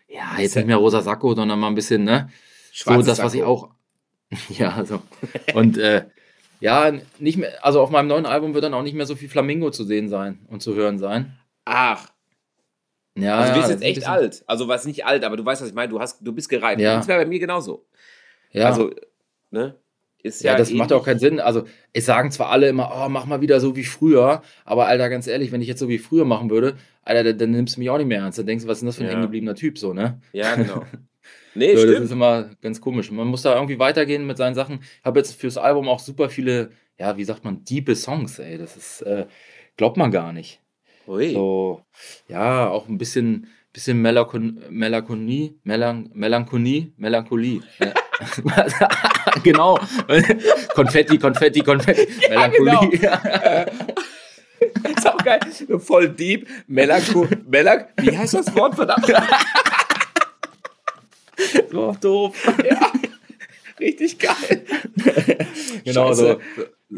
Ja, 0.08 0.40
jetzt 0.40 0.56
nicht 0.56 0.66
mehr 0.66 0.78
rosa 0.78 1.02
Sakko, 1.02 1.36
sondern 1.36 1.60
mal 1.60 1.68
ein 1.68 1.76
bisschen, 1.76 2.04
ne? 2.04 2.30
So 2.72 2.86
Schwarzes 2.86 3.06
das, 3.06 3.20
was 3.20 3.36
ich 3.36 3.44
auch. 3.44 3.70
Ja, 4.50 4.84
so. 4.86 5.02
Und 5.54 5.78
äh, 5.78 6.06
ja, 6.60 6.92
nicht 7.20 7.38
mehr, 7.38 7.52
also 7.66 7.82
auf 7.82 7.90
meinem 7.90 8.08
neuen 8.08 8.26
Album 8.26 8.54
wird 8.54 8.64
dann 8.64 8.74
auch 8.74 8.84
nicht 8.84 8.94
mehr 8.96 9.06
so 9.06 9.16
viel 9.16 9.30
Flamingo 9.30 9.70
zu 9.72 9.84
sehen 9.84 10.08
sein 10.10 10.40
und 10.50 10.62
zu 10.62 10.76
hören 10.76 10.98
sein. 10.98 11.38
Ach, 11.66 12.10
Ja, 13.16 13.38
also 13.40 13.54
du 13.54 13.60
ja, 13.60 13.62
bist 13.62 13.64
das 13.64 13.70
jetzt 13.72 13.84
echt 13.84 13.96
bisschen- 13.96 14.12
alt. 14.12 14.44
Also 14.48 14.68
was 14.68 14.86
nicht 14.86 15.06
alt, 15.06 15.24
aber 15.24 15.38
du 15.38 15.46
weißt, 15.46 15.62
was 15.62 15.70
ich 15.70 15.76
meine. 15.76 15.90
Du, 15.90 16.00
hast, 16.00 16.26
du 16.26 16.32
bist 16.34 16.50
gereift. 16.50 16.80
Ja. 16.80 16.98
Das 16.98 17.08
wäre 17.08 17.20
bei 17.20 17.26
mir 17.26 17.40
genauso. 17.40 17.86
Ja, 18.52 18.68
Also, 18.68 18.92
ne? 19.52 19.76
Ist 20.22 20.42
ja, 20.42 20.54
ja, 20.54 20.58
das 20.58 20.72
macht 20.72 20.90
ja 20.92 20.96
auch 20.96 21.04
keinen 21.04 21.20
Sinn. 21.20 21.42
Also, 21.42 21.66
es 21.92 22.06
sagen 22.06 22.32
zwar 22.32 22.50
alle 22.50 22.70
immer, 22.70 22.90
oh, 22.96 23.10
mach 23.10 23.26
mal 23.26 23.42
wieder 23.42 23.60
so 23.60 23.76
wie 23.76 23.84
früher, 23.84 24.42
aber 24.64 24.86
Alter, 24.88 25.10
ganz 25.10 25.28
ehrlich, 25.28 25.52
wenn 25.52 25.62
ich 25.62 25.68
jetzt 25.68 25.80
so 25.82 25.90
wie 25.90 25.98
früher 25.98 26.24
machen 26.24 26.50
würde, 26.50 26.78
Alter, 27.04 27.26
dann, 27.26 27.38
dann 27.40 27.52
nimmst 27.52 27.76
du 27.76 27.82
mich 27.82 27.90
auch 27.90 27.98
nicht 27.98 28.08
mehr 28.08 28.20
ernst. 28.20 28.40
Dann 28.40 28.46
denkst 28.46 28.64
du, 28.64 28.70
was 28.70 28.78
ist 28.78 28.82
denn 28.84 28.88
das 28.88 28.96
für 28.96 29.02
ein 29.02 29.08
Ja. 29.08 29.12
hängengebliebener 29.12 29.56
Typ, 29.56 29.78
so, 29.78 29.94
ne? 29.94 30.22
Ja, 30.32 30.56
genau. 30.56 30.84
Nee, 31.56 31.76
So, 31.76 31.82
das 31.82 31.92
stimmt. 31.92 32.06
ist 32.06 32.12
immer 32.12 32.50
ganz 32.62 32.82
komisch. 32.82 33.12
Man 33.12 33.28
muss 33.28 33.44
da 33.44 33.54
irgendwie 33.56 33.80
weitergehen 33.80 34.26
mit 34.26 34.38
seinen 34.38 34.56
Sachen. 34.56 34.80
Ich 34.82 35.06
habe 35.06 35.20
jetzt 35.20 35.40
fürs 35.40 35.58
Album 35.58 35.88
auch 35.88 36.00
super 36.00 36.30
viele, 36.30 36.72
ja, 36.98 37.16
wie 37.18 37.24
sagt 37.24 37.44
man, 37.44 37.64
diepe 37.64 37.96
Songs, 37.96 38.40
ey. 38.40 38.58
Das 38.58 38.76
ist, 38.78 39.02
äh, 39.02 39.26
glaubt 39.78 39.98
man 39.98 40.12
gar 40.12 40.34
nicht. 40.34 40.60
Ui. 41.08 41.34
So, 41.34 41.82
ja, 42.28 42.70
auch 42.70 42.88
ein 42.88 42.98
bisschen, 42.98 43.48
bisschen 43.74 44.02
Melakon 44.02 44.62
Melancholie, 44.70 45.56
Melan 45.64 46.10
Melancholie, 46.14 46.94
Melancholie. 46.98 47.62
Ja. 47.80 47.94
genau. 49.44 49.80
Konfetti, 50.76 51.18
Konfetti, 51.18 51.60
Konfetti. 51.62 52.08
Melancholie. 52.30 53.00
ist 54.98 55.08
auch 55.08 55.18
geil. 55.18 55.40
Voll 55.80 56.10
deep. 56.10 56.48
Melancho 56.68 57.28
Melanch 57.48 57.86
Wie 57.98 58.18
heißt 58.18 58.36
das 58.36 58.56
Wort? 58.56 58.76
Verdammt. 58.76 59.12
So 61.72 61.96
doof. 62.02 62.36
ja. 62.70 62.92
Richtig 63.80 64.20
geil. 64.20 64.64
Genau 65.84 66.14
so. 66.14 66.40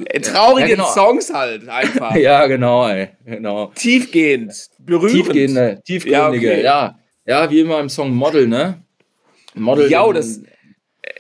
Äh, 0.06 0.20
Traurige 0.20 0.70
Ja, 0.70 0.76
genau. 0.76 0.88
Songs 0.94 1.34
halt 1.34 1.68
einfach. 1.70 2.16
Ja, 2.18 2.48
genau, 2.48 2.88
ey. 2.88 3.10
Genau. 3.26 3.72
Tiefgehend. 3.76 4.54
Berührend. 4.80 5.12
Tiefgehende, 5.16 5.82
tiefgründige, 5.86 6.48
Ja, 6.48 6.54
okay. 6.54 6.64
ja. 6.64 7.00
Ja, 7.46 7.50
wie 7.50 7.62
immer 7.62 7.80
im 7.80 7.90
Song 7.90 8.14
Model, 8.14 8.48
ne? 8.48 8.84
Model. 9.56 9.90
Ja, 9.90 10.06
den- 10.06 10.16
das- 10.16 10.42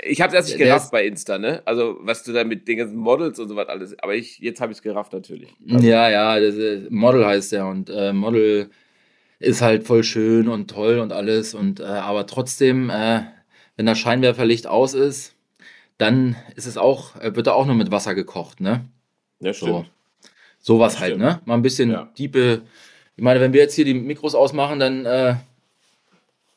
Ich 0.04 0.22
habe 0.22 0.34
das 0.34 0.48
nicht 0.48 0.58
gerafft 0.58 0.92
bei 0.92 1.06
Insta, 1.06 1.38
ne? 1.40 1.62
Also, 1.66 1.98
was 2.02 2.24
du 2.24 2.34
da 2.34 2.44
mit 2.44 2.68
den 2.68 2.78
ganzen 2.78 2.98
Models 2.98 3.40
und 3.40 3.48
so 3.48 3.56
was 3.56 3.68
alles. 3.70 3.98
Aber 4.00 4.14
ich, 4.14 4.38
jetzt 4.40 4.60
habe 4.62 4.72
ich 4.72 4.80
es 4.80 4.84
gerafft 4.84 5.14
natürlich. 5.14 5.50
Ja, 5.66 6.10
ja, 6.10 6.40
das, 6.40 6.56
ist- 6.56 6.92
Model 6.92 7.26
heißt 7.26 7.54
der 7.54 7.66
und 7.66 7.90
äh, 7.90 8.12
Model 8.14 8.70
ist 9.40 9.62
halt 9.62 9.86
voll 9.86 10.04
schön 10.04 10.48
und 10.48 10.70
toll 10.70 11.00
und 11.00 11.12
alles 11.12 11.54
und 11.54 11.80
äh, 11.80 11.84
aber 11.84 12.26
trotzdem, 12.28 12.90
äh, 12.90 13.22
wenn 13.76 13.86
das 13.86 14.00
Scheinwerferlicht 14.00 14.68
aus 14.68 14.94
ist, 14.94 15.36
dann 15.98 16.36
ist 16.56 16.66
es 16.66 16.78
auch, 16.78 17.16
äh, 17.22 17.36
wird 17.36 17.48
da 17.48 17.54
auch 17.54 17.66
nur 17.66 17.76
mit 17.76 17.92
Wasser 17.92 18.16
gekocht, 18.16 18.62
ne? 18.62 18.86
Ja, 19.40 19.54
So. 19.54 19.86
Sowas 20.60 21.00
halt, 21.00 21.12
stimmt. 21.12 21.24
ne? 21.24 21.42
Mal 21.46 21.54
ein 21.56 21.62
bisschen 21.62 21.92
Ja. 21.92 22.10
diepe. 22.18 22.64
Ich 23.18 23.24
meine, 23.24 23.40
wenn 23.40 23.54
wir 23.54 23.62
jetzt 23.62 23.76
hier 23.76 23.86
die 23.86 23.94
Mikros 23.94 24.34
ausmachen, 24.34 24.80
dann, 24.80 25.06
äh, 25.06 25.36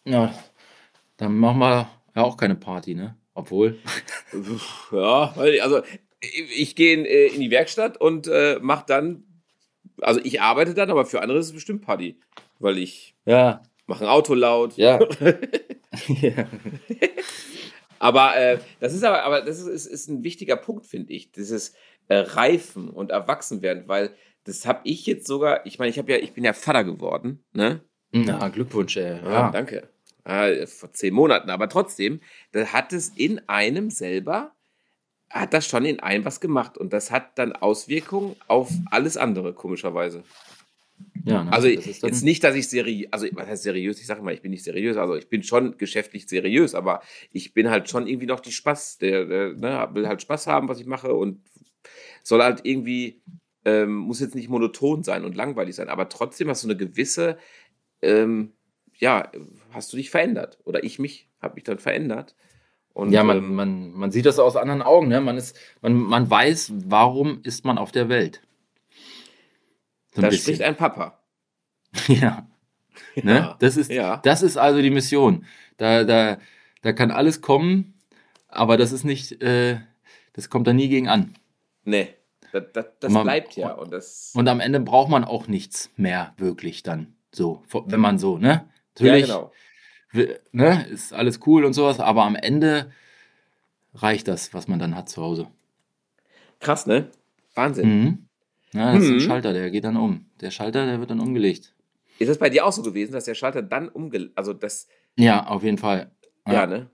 ja, 0.06 0.32
dann 1.18 1.36
machen 1.36 1.58
wir 1.58 1.88
ja 2.16 2.22
auch 2.22 2.36
keine 2.36 2.54
Party, 2.54 2.94
ne? 2.94 3.16
Obwohl. 3.34 3.78
Ja, 4.90 5.34
also 5.36 5.82
ich, 6.20 6.60
ich 6.60 6.74
gehe 6.76 6.94
in, 6.94 7.04
äh, 7.04 7.26
in 7.26 7.40
die 7.40 7.50
Werkstatt 7.50 8.00
und 8.00 8.26
äh, 8.28 8.58
mache 8.60 8.84
dann, 8.86 9.24
also 10.00 10.20
ich 10.24 10.40
arbeite 10.40 10.74
dann, 10.74 10.90
aber 10.90 11.04
für 11.06 11.20
andere 11.22 11.38
ist 11.38 11.46
es 11.46 11.52
bestimmt 11.52 11.82
Party, 11.82 12.18
weil 12.58 12.78
ich 12.78 13.14
Ja, 13.24 13.62
mache 13.86 14.04
ein 14.04 14.10
Auto 14.10 14.34
laut. 14.34 14.76
ja. 14.76 14.98
ja. 16.08 16.46
Aber 17.98 18.36
äh, 18.36 18.58
das 18.80 18.94
ist 18.94 19.02
aber, 19.04 19.24
aber 19.24 19.42
das 19.42 19.58
ist, 19.58 19.66
ist, 19.66 19.86
ist 19.86 20.08
ein 20.08 20.22
wichtiger 20.22 20.56
Punkt, 20.56 20.86
finde 20.86 21.12
ich, 21.12 21.32
dieses 21.32 21.74
äh, 22.08 22.16
Reifen 22.16 22.88
und 22.90 23.10
Erwachsenwerden, 23.10 23.88
weil 23.88 24.14
das 24.44 24.66
habe 24.66 24.80
ich 24.84 25.04
jetzt 25.06 25.26
sogar, 25.26 25.66
ich 25.66 25.78
meine, 25.78 25.90
ich 25.90 25.98
habe 25.98 26.12
ja, 26.12 26.18
ich 26.18 26.32
bin 26.32 26.44
ja 26.44 26.52
Vater 26.52 26.84
geworden, 26.84 27.44
ne? 27.52 27.82
Na, 28.12 28.48
Glückwunsch, 28.48 28.96
ey. 28.96 29.16
Ja, 29.22 29.30
Ja. 29.30 29.50
danke. 29.50 29.88
Ah, 30.24 30.48
vor 30.66 30.92
zehn 30.92 31.12
Monaten, 31.14 31.50
aber 31.50 31.68
trotzdem, 31.68 32.20
da 32.52 32.66
hat 32.66 32.92
es 32.92 33.08
in 33.08 33.40
einem 33.48 33.90
selber, 33.90 34.52
hat 35.30 35.52
das 35.54 35.66
schon 35.66 35.84
in 35.84 36.00
einem 36.00 36.24
was 36.24 36.40
gemacht 36.40 36.78
und 36.78 36.92
das 36.92 37.10
hat 37.10 37.38
dann 37.38 37.52
Auswirkungen 37.54 38.36
auf 38.46 38.70
alles 38.90 39.16
andere, 39.16 39.54
komischerweise. 39.54 40.22
Ja 41.28 41.44
ne? 41.44 41.52
Also 41.52 41.68
ist 41.68 42.02
dann- 42.02 42.10
jetzt 42.10 42.22
nicht, 42.22 42.42
dass 42.44 42.54
ich 42.54 42.68
seriös, 42.68 43.08
also 43.12 43.26
was 43.32 43.46
heißt 43.46 43.62
seriös? 43.62 44.00
Ich 44.00 44.06
sage 44.06 44.22
mal, 44.22 44.34
ich 44.34 44.42
bin 44.42 44.50
nicht 44.50 44.64
seriös, 44.64 44.96
also 44.96 45.14
ich 45.14 45.28
bin 45.28 45.42
schon 45.42 45.76
geschäftlich 45.78 46.26
seriös, 46.28 46.74
aber 46.74 47.00
ich 47.32 47.54
bin 47.54 47.70
halt 47.70 47.88
schon 47.88 48.06
irgendwie 48.06 48.26
noch 48.26 48.40
die 48.40 48.52
Spaß, 48.52 48.98
der, 48.98 49.24
der 49.26 49.52
ne, 49.54 49.88
will 49.92 50.08
halt 50.08 50.22
Spaß 50.22 50.46
haben, 50.46 50.68
was 50.68 50.80
ich 50.80 50.86
mache 50.86 51.14
und 51.14 51.40
soll 52.22 52.42
halt 52.42 52.60
irgendwie, 52.64 53.20
ähm, 53.64 53.94
muss 53.94 54.20
jetzt 54.20 54.34
nicht 54.34 54.48
monoton 54.48 55.02
sein 55.02 55.24
und 55.24 55.36
langweilig 55.36 55.74
sein, 55.76 55.88
aber 55.88 56.08
trotzdem 56.08 56.48
hast 56.48 56.64
du 56.64 56.68
eine 56.68 56.76
gewisse, 56.76 57.38
ähm, 58.02 58.52
ja, 58.98 59.30
hast 59.72 59.92
du 59.92 59.96
dich 59.96 60.10
verändert 60.10 60.58
oder 60.64 60.82
ich 60.84 60.98
mich, 60.98 61.28
habe 61.40 61.54
mich 61.54 61.64
dann 61.64 61.78
verändert. 61.78 62.34
Und, 62.92 63.12
Ja, 63.12 63.22
man, 63.22 63.38
ähm, 63.38 63.54
man, 63.54 63.92
man 63.92 64.10
sieht 64.10 64.26
das 64.26 64.40
aus 64.40 64.56
anderen 64.56 64.82
Augen, 64.82 65.06
ne? 65.06 65.20
Man 65.20 65.36
ist, 65.36 65.56
man, 65.82 65.94
man 65.94 66.28
weiß, 66.28 66.72
warum 66.86 67.40
ist 67.44 67.64
man 67.64 67.78
auf 67.78 67.92
der 67.92 68.08
Welt. 68.08 68.42
So 70.14 70.22
da 70.22 70.28
bisschen. 70.30 70.42
spricht 70.54 70.62
ein 70.62 70.76
Papa. 70.76 71.17
Ja. 72.08 72.46
Ne? 73.14 73.34
Ja. 73.34 73.56
Das, 73.58 73.76
ist, 73.76 73.90
Ja. 73.90 74.18
das 74.18 74.42
ist 74.42 74.56
also 74.56 74.80
die 74.82 74.90
Mission. 74.90 75.44
Da, 75.76 76.04
da, 76.04 76.38
da 76.82 76.92
kann 76.92 77.10
alles 77.10 77.40
kommen, 77.40 77.94
aber 78.48 78.76
das 78.76 78.92
ist 78.92 79.04
nicht, 79.04 79.40
äh, 79.42 79.78
das 80.34 80.50
kommt 80.50 80.66
da 80.66 80.72
nie 80.72 80.88
gegen 80.88 81.08
an. 81.08 81.34
Nee, 81.84 82.14
das, 82.52 82.64
das, 82.72 82.86
das 83.00 83.12
Man- 83.12 83.24
bleibt 83.24 83.56
ja 83.56 83.72
und 83.72 83.92
das. 83.92 84.32
Und 84.34 84.48
am 84.48 84.60
Ende 84.60 84.80
braucht 84.80 85.10
man 85.10 85.24
auch 85.24 85.48
nichts 85.48 85.90
mehr 85.96 86.34
wirklich 86.36 86.82
dann. 86.82 87.14
So, 87.32 87.62
wenn 87.86 88.00
man 88.00 88.18
so, 88.18 88.38
ne? 88.38 88.48
ja, 88.48 88.64
Natürlich, 88.96 89.26
genau. 89.26 89.52
wi- 90.12 90.34
ne, 90.52 90.86
ist 90.88 91.12
alles 91.12 91.40
cool 91.46 91.64
und 91.64 91.72
sowas, 91.74 92.00
aber 92.00 92.24
am 92.24 92.36
Ende 92.36 92.90
reicht 93.94 94.28
das, 94.28 94.54
was 94.54 94.68
man 94.68 94.78
dann 94.78 94.94
hat 94.96 95.08
zu 95.08 95.22
Hause. 95.22 95.46
Krass, 96.60 96.86
ne? 96.86 97.10
Wahnsinn. 97.54 98.02
Mhm. 98.02 98.26
Ja, 98.72 98.92
das 98.94 99.04
ist 99.04 99.10
ein 99.10 99.14
Mhm. 99.16 99.20
Schalter, 99.20 99.52
der 99.52 99.70
geht 99.70 99.84
dann 99.84 99.96
um. 99.96 100.26
Der 100.40 100.50
Schalter, 100.50 100.84
der 100.86 101.00
wird 101.00 101.10
dann 101.10 101.20
umgelegt. 101.20 101.74
Ist 102.18 102.28
das 102.28 102.38
bei 102.38 102.50
dir 102.50 102.66
auch 102.66 102.72
so 102.72 102.82
gewesen, 102.82 103.12
dass 103.12 103.24
der 103.24 103.34
Schalter 103.34 103.62
dann 103.62 103.88
umge... 103.88 104.30
Also 104.34 104.52
das... 104.52 104.88
Ja, 105.16 105.46
auf 105.46 105.62
jeden 105.62 105.78
Fall. 105.78 106.10
Ja, 106.46 106.66
ne? 106.66 106.90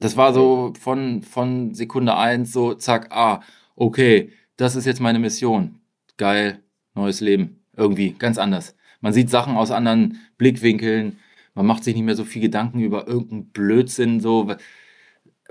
Das 0.00 0.16
war 0.16 0.32
so 0.32 0.72
von, 0.80 1.22
von 1.22 1.74
Sekunde 1.74 2.16
eins 2.16 2.52
so, 2.52 2.74
zack, 2.74 3.08
ah, 3.10 3.40
okay, 3.74 4.32
das 4.56 4.76
ist 4.76 4.86
jetzt 4.86 5.00
meine 5.00 5.18
Mission. 5.18 5.80
Geil, 6.16 6.62
neues 6.94 7.20
Leben. 7.20 7.64
Irgendwie, 7.76 8.12
ganz 8.12 8.38
anders. 8.38 8.76
Man 9.00 9.12
sieht 9.12 9.30
Sachen 9.30 9.56
aus 9.56 9.70
anderen 9.70 10.18
Blickwinkeln. 10.38 11.18
Man 11.54 11.66
macht 11.66 11.84
sich 11.84 11.94
nicht 11.94 12.04
mehr 12.04 12.16
so 12.16 12.24
viel 12.24 12.42
Gedanken 12.42 12.80
über 12.80 13.06
irgendeinen 13.06 13.46
Blödsinn, 13.50 14.20
so. 14.20 14.52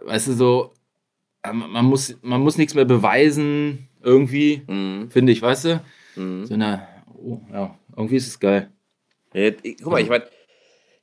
Weißt 0.01 0.27
du, 0.27 0.33
so, 0.33 0.73
äh, 1.43 1.53
man 1.53 1.85
muss, 1.85 2.17
man 2.21 2.41
muss 2.41 2.57
nichts 2.57 2.73
mehr 2.73 2.85
beweisen, 2.85 3.87
irgendwie, 4.01 4.61
Mhm. 4.67 5.09
finde 5.09 5.31
ich, 5.31 5.41
weißt 5.41 5.65
du? 5.65 5.81
Mhm. 6.15 6.45
So 6.45 6.53
eine, 6.53 6.87
oh, 7.13 7.41
ja, 7.51 7.77
irgendwie 7.95 8.15
ist 8.15 8.27
es 8.27 8.39
geil. 8.39 8.71
Ja, 9.37 9.51
ich- 9.63 9.77
guck 9.81 9.91
mal, 9.93 10.01
ich 10.01 10.09
meine, 10.09 10.25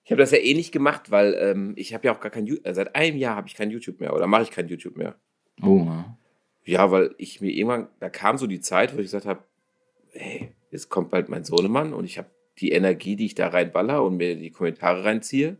ich 0.04 0.10
habe 0.10 0.20
das 0.20 0.30
ja 0.32 0.38
eh 0.38 0.54
nicht 0.54 0.72
gemacht, 0.72 1.10
weil 1.10 1.34
ähm, 1.40 1.72
ich 1.76 1.94
habe 1.94 2.06
ja 2.06 2.14
auch 2.14 2.20
gar 2.20 2.30
kein 2.30 2.46
YouTube... 2.46 2.66
Äh, 2.66 2.74
seit 2.74 2.94
einem 2.94 3.16
Jahr 3.16 3.36
habe 3.36 3.48
ich 3.48 3.54
kein 3.54 3.70
YouTube 3.70 4.00
mehr 4.00 4.14
oder 4.14 4.26
mache 4.26 4.42
ich 4.42 4.50
kein 4.50 4.68
YouTube 4.68 4.96
mehr. 4.96 5.14
Oh, 5.62 5.82
ja. 5.86 6.18
Ja, 6.64 6.90
weil 6.90 7.14
ich 7.18 7.40
mir 7.40 7.50
irgendwann... 7.50 7.88
Da 8.00 8.10
kam 8.10 8.36
so 8.38 8.46
die 8.46 8.60
Zeit, 8.60 8.92
wo 8.94 8.98
ich 8.98 9.04
gesagt 9.06 9.26
habe, 9.26 9.42
hey, 10.12 10.52
jetzt 10.70 10.88
kommt 10.90 11.10
bald 11.10 11.28
mein 11.28 11.44
Sohnemann 11.44 11.92
und 11.94 12.04
ich 12.04 12.18
habe 12.18 12.30
die 12.58 12.70
Energie, 12.72 13.16
die 13.16 13.26
ich 13.26 13.34
da 13.34 13.48
reinballer 13.48 14.02
und 14.04 14.16
mir 14.16 14.36
die 14.36 14.50
Kommentare 14.50 15.04
reinziehe. 15.04 15.56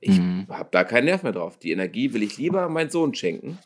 Ich 0.00 0.18
Mhm. 0.20 0.46
habe 0.48 0.68
da 0.70 0.84
keinen 0.84 1.06
Nerv 1.06 1.22
mehr 1.22 1.32
drauf. 1.32 1.58
Die 1.58 1.70
Energie 1.72 2.12
will 2.12 2.22
ich 2.22 2.36
lieber 2.38 2.68
meinem 2.68 2.90
Sohn 2.90 3.14
schenken. 3.14 3.58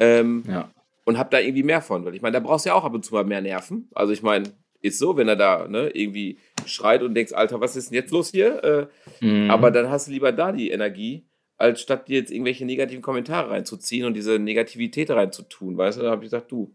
Ähm, 0.00 0.42
ja. 0.48 0.70
und 1.04 1.18
habe 1.18 1.30
da 1.30 1.38
irgendwie 1.38 1.62
mehr 1.62 1.82
von. 1.82 2.04
Weil 2.04 2.14
ich 2.14 2.22
meine, 2.22 2.32
da 2.32 2.40
brauchst 2.40 2.64
du 2.64 2.70
ja 2.70 2.74
auch 2.74 2.84
ab 2.84 2.94
und 2.94 3.04
zu 3.04 3.14
mal 3.14 3.24
mehr 3.24 3.40
Nerven. 3.42 3.88
Also 3.94 4.12
ich 4.12 4.22
meine, 4.22 4.52
ist 4.80 4.98
so, 4.98 5.16
wenn 5.16 5.28
er 5.28 5.36
da 5.36 5.68
ne, 5.68 5.90
irgendwie 5.90 6.38
schreit 6.66 7.02
und 7.02 7.14
denkst, 7.14 7.32
Alter, 7.32 7.60
was 7.60 7.76
ist 7.76 7.90
denn 7.90 7.96
jetzt 7.96 8.10
los 8.10 8.30
hier? 8.30 8.90
Äh, 9.20 9.24
mhm. 9.24 9.50
Aber 9.50 9.70
dann 9.70 9.90
hast 9.90 10.08
du 10.08 10.12
lieber 10.12 10.32
da 10.32 10.52
die 10.52 10.70
Energie, 10.70 11.26
als 11.56 11.80
statt 11.80 12.08
dir 12.08 12.18
jetzt 12.18 12.30
irgendwelche 12.30 12.64
negativen 12.64 13.02
Kommentare 13.02 13.50
reinzuziehen 13.50 14.06
und 14.06 14.14
diese 14.14 14.38
Negativität 14.38 15.10
reinzutun. 15.10 15.76
Weißt 15.76 15.98
du, 15.98 16.02
da 16.02 16.10
habe 16.10 16.24
ich 16.24 16.30
gesagt, 16.30 16.50
du, 16.50 16.74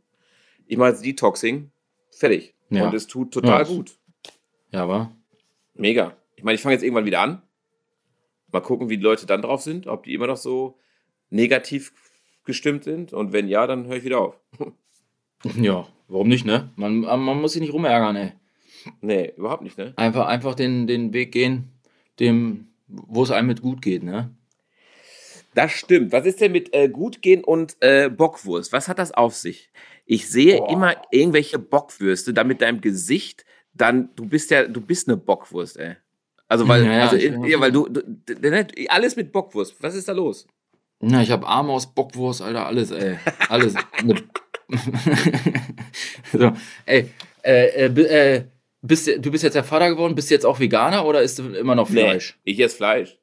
ich 0.68 0.78
mache 0.78 0.90
jetzt 0.90 1.06
Detoxing, 1.06 1.72
fertig. 2.12 2.56
Ja. 2.70 2.88
Und 2.88 2.94
es 2.94 3.08
tut 3.08 3.34
total 3.34 3.64
ja. 3.64 3.68
gut. 3.68 3.98
Ja, 4.72 4.88
war. 4.88 5.16
Mega. 5.74 6.16
Ich 6.36 6.44
meine, 6.44 6.56
ich 6.56 6.62
fange 6.62 6.76
jetzt 6.76 6.84
irgendwann 6.84 7.06
wieder 7.06 7.22
an. 7.22 7.42
Mal 8.52 8.62
gucken, 8.62 8.90
wie 8.90 8.98
die 8.98 9.04
Leute 9.04 9.26
dann 9.26 9.42
drauf 9.42 9.62
sind, 9.62 9.88
ob 9.88 10.04
die 10.04 10.14
immer 10.14 10.28
noch 10.28 10.38
so 10.38 10.78
negativ 11.30 11.94
gestimmt 12.46 12.84
sind. 12.84 13.14
Und 13.14 13.34
wenn 13.34 13.48
ja, 13.48 13.68
dann 13.68 13.88
höre 13.88 13.98
ich 13.98 14.04
wieder 14.04 14.20
auf. 14.20 14.40
Ja, 15.56 15.88
warum 16.10 16.28
nicht, 16.28 16.46
ne? 16.46 16.70
Man, 16.76 17.00
man 17.00 17.40
muss 17.40 17.54
sich 17.54 17.62
nicht 17.62 17.72
rumärgern, 17.72 18.14
ey. 18.18 18.34
Nee, 19.02 19.34
überhaupt 19.38 19.64
nicht, 19.64 19.78
ne? 19.78 19.94
Einfach, 19.96 20.28
einfach 20.28 20.56
den, 20.56 20.88
den 20.88 21.14
Weg 21.14 21.32
gehen, 21.32 21.70
dem, 22.20 22.68
wo 22.88 23.24
es 23.24 23.32
einem 23.32 23.48
mit 23.48 23.62
gut 23.62 23.82
geht, 23.82 24.04
ne? 24.04 24.36
Das 25.56 25.72
stimmt. 25.72 26.12
Was 26.12 26.26
ist 26.26 26.42
denn 26.42 26.52
mit 26.52 26.74
äh, 26.74 26.90
Gutgehen 26.90 27.44
und 27.44 27.76
äh, 27.82 28.10
Bockwurst? 28.10 28.72
Was 28.72 28.88
hat 28.88 29.00
das 29.00 29.12
auf 29.12 29.36
sich? 29.36 29.72
Ich 30.06 30.30
sehe 30.30 30.58
Boah. 30.58 30.72
immer 30.72 30.96
irgendwelche 31.12 31.60
Bockwürste, 31.60 32.34
da 32.34 32.44
mit 32.44 32.62
deinem 32.62 32.82
Gesicht, 32.82 33.46
dann, 33.74 34.10
du 34.16 34.26
bist 34.26 34.52
ja, 34.52 34.68
du 34.68 34.82
bist 34.82 35.08
eine 35.08 35.18
Bockwurst, 35.18 35.78
ey. 35.78 35.96
Also, 36.48 36.68
weil, 36.68 36.86
ja, 36.86 37.08
also, 37.08 37.16
ja, 37.16 37.60
weil 37.60 37.72
du, 37.72 37.88
du, 37.88 38.02
ne, 38.42 38.66
alles 38.88 39.16
mit 39.16 39.32
Bockwurst. 39.32 39.76
Was 39.82 39.94
ist 39.94 40.08
da 40.08 40.14
los? 40.14 40.48
Na, 41.00 41.22
ich 41.22 41.30
habe 41.30 41.46
Arme 41.48 41.72
aus 41.72 41.94
Bockwurst, 41.94 42.42
Alter, 42.42 42.66
alles, 42.66 42.92
ey. 42.92 43.18
Alles. 43.50 43.76
so, 46.34 46.52
ey, 46.86 47.10
äh, 47.44 47.86
äh, 47.86 48.36
äh, 48.36 48.44
bist, 48.82 49.08
du 49.08 49.32
bist 49.32 49.44
jetzt 49.44 49.56
der 49.56 49.64
Vater 49.64 49.90
geworden, 49.90 50.16
bist 50.16 50.30
du 50.30 50.34
jetzt 50.34 50.46
auch 50.46 50.60
Veganer 50.60 51.06
oder 51.06 51.22
isst 51.22 51.40
du 51.40 51.50
immer 51.54 51.76
noch 51.76 51.90
Fleisch? 51.90 52.38
Nee, 52.46 52.54
ich 52.54 52.60
esse 52.60 52.78
Fleisch. 52.78 53.18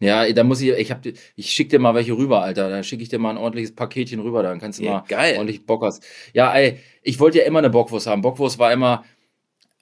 Ja, 0.00 0.30
da 0.32 0.44
muss 0.44 0.60
ich, 0.60 0.70
ich 0.70 0.90
hab, 0.92 1.00
ich 1.04 1.50
schick 1.50 1.70
dir 1.70 1.80
mal 1.80 1.94
welche 1.94 2.16
rüber, 2.16 2.42
Alter. 2.42 2.70
Dann 2.70 2.84
schicke 2.84 3.02
ich 3.02 3.08
dir 3.08 3.18
mal 3.18 3.30
ein 3.30 3.36
ordentliches 3.36 3.74
Paketchen 3.74 4.20
rüber, 4.20 4.44
dann 4.44 4.60
kannst 4.60 4.78
du 4.78 4.84
ja, 4.84 4.92
mal 4.92 5.04
geil. 5.08 5.36
ordentlich 5.36 5.66
Bock 5.66 5.82
hast. 5.82 6.04
Ja, 6.32 6.54
ey, 6.54 6.78
ich 7.02 7.18
wollte 7.18 7.38
ja 7.38 7.44
immer 7.44 7.58
eine 7.58 7.70
Bockwurst 7.70 8.06
haben. 8.06 8.22
Bockwurst 8.22 8.60
war 8.60 8.72
immer, 8.72 9.04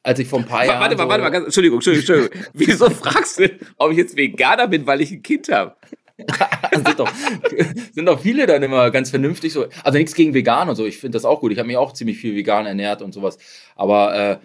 als 0.02 0.18
ich 0.18 0.26
vor 0.26 0.38
ein 0.38 0.46
paar 0.46 0.64
Jahren. 0.64 0.80
Warte 0.80 0.96
mal, 0.96 1.02
so 1.02 1.08
warte 1.10 1.22
mal, 1.22 1.30
ganz, 1.30 1.44
Entschuldigung, 1.46 1.78
Entschuldigung, 1.78 2.16
Entschuldigung. 2.16 2.52
Wieso 2.54 2.88
fragst 2.88 3.40
du, 3.40 3.50
ob 3.76 3.90
ich 3.90 3.98
jetzt 3.98 4.16
Veganer 4.16 4.68
bin, 4.68 4.86
weil 4.86 5.02
ich 5.02 5.12
ein 5.12 5.22
Kind 5.22 5.50
habe? 5.50 5.76
sind, 6.74 6.98
doch, 6.98 7.10
sind 7.92 8.06
doch 8.06 8.18
viele 8.18 8.46
dann 8.46 8.62
immer 8.62 8.90
ganz 8.90 9.10
vernünftig 9.10 9.52
so. 9.52 9.66
Also 9.84 9.98
nichts 9.98 10.14
gegen 10.14 10.32
vegan 10.32 10.70
und 10.70 10.76
so. 10.76 10.86
Ich 10.86 10.96
finde 10.96 11.16
das 11.16 11.26
auch 11.26 11.40
gut. 11.40 11.52
Ich 11.52 11.58
habe 11.58 11.66
mich 11.66 11.76
auch 11.76 11.92
ziemlich 11.92 12.16
viel 12.16 12.34
vegan 12.34 12.64
ernährt 12.64 13.02
und 13.02 13.12
sowas. 13.12 13.36
Aber 13.74 14.14
äh, 14.14 14.38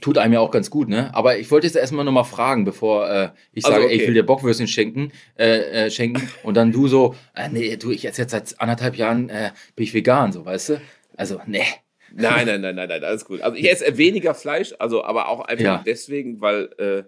tut 0.00 0.18
einem 0.18 0.34
ja 0.34 0.40
auch 0.40 0.50
ganz 0.50 0.70
gut, 0.70 0.88
ne? 0.88 1.14
Aber 1.14 1.38
ich 1.38 1.50
wollte 1.50 1.66
jetzt 1.66 1.76
erstmal 1.76 2.04
nochmal 2.04 2.24
fragen, 2.24 2.64
bevor 2.64 3.08
äh, 3.08 3.30
ich 3.52 3.64
also, 3.64 3.74
sage, 3.74 3.84
okay. 3.86 3.94
ey, 3.94 4.00
ich 4.00 4.06
will 4.06 4.14
dir 4.14 4.24
Bockwürstchen 4.24 4.68
schenken, 4.68 5.12
äh, 5.38 5.86
äh, 5.86 5.90
schenken 5.90 6.28
und 6.42 6.56
dann 6.56 6.72
du 6.72 6.88
so, 6.88 7.14
äh, 7.34 7.48
nee, 7.48 7.76
du, 7.76 7.90
ich 7.90 8.06
esse 8.06 8.22
jetzt 8.22 8.30
seit 8.30 8.60
anderthalb 8.60 8.96
Jahren, 8.96 9.28
äh, 9.28 9.50
bin 9.74 9.84
ich 9.84 9.94
vegan, 9.94 10.32
so, 10.32 10.44
weißt 10.44 10.70
du? 10.70 10.80
Also, 11.16 11.40
nee. 11.46 11.64
Nein, 12.12 12.46
nein, 12.46 12.60
nein, 12.60 12.74
nein, 12.76 12.88
nein, 12.88 13.04
alles 13.04 13.24
gut. 13.24 13.40
Also 13.42 13.56
ich 13.56 13.70
esse 13.70 13.98
weniger 13.98 14.34
Fleisch, 14.34 14.74
also 14.78 15.04
aber 15.04 15.28
auch 15.28 15.40
einfach 15.40 15.64
ja. 15.64 15.82
deswegen, 15.84 16.40
weil 16.40 16.70
äh, 16.78 17.02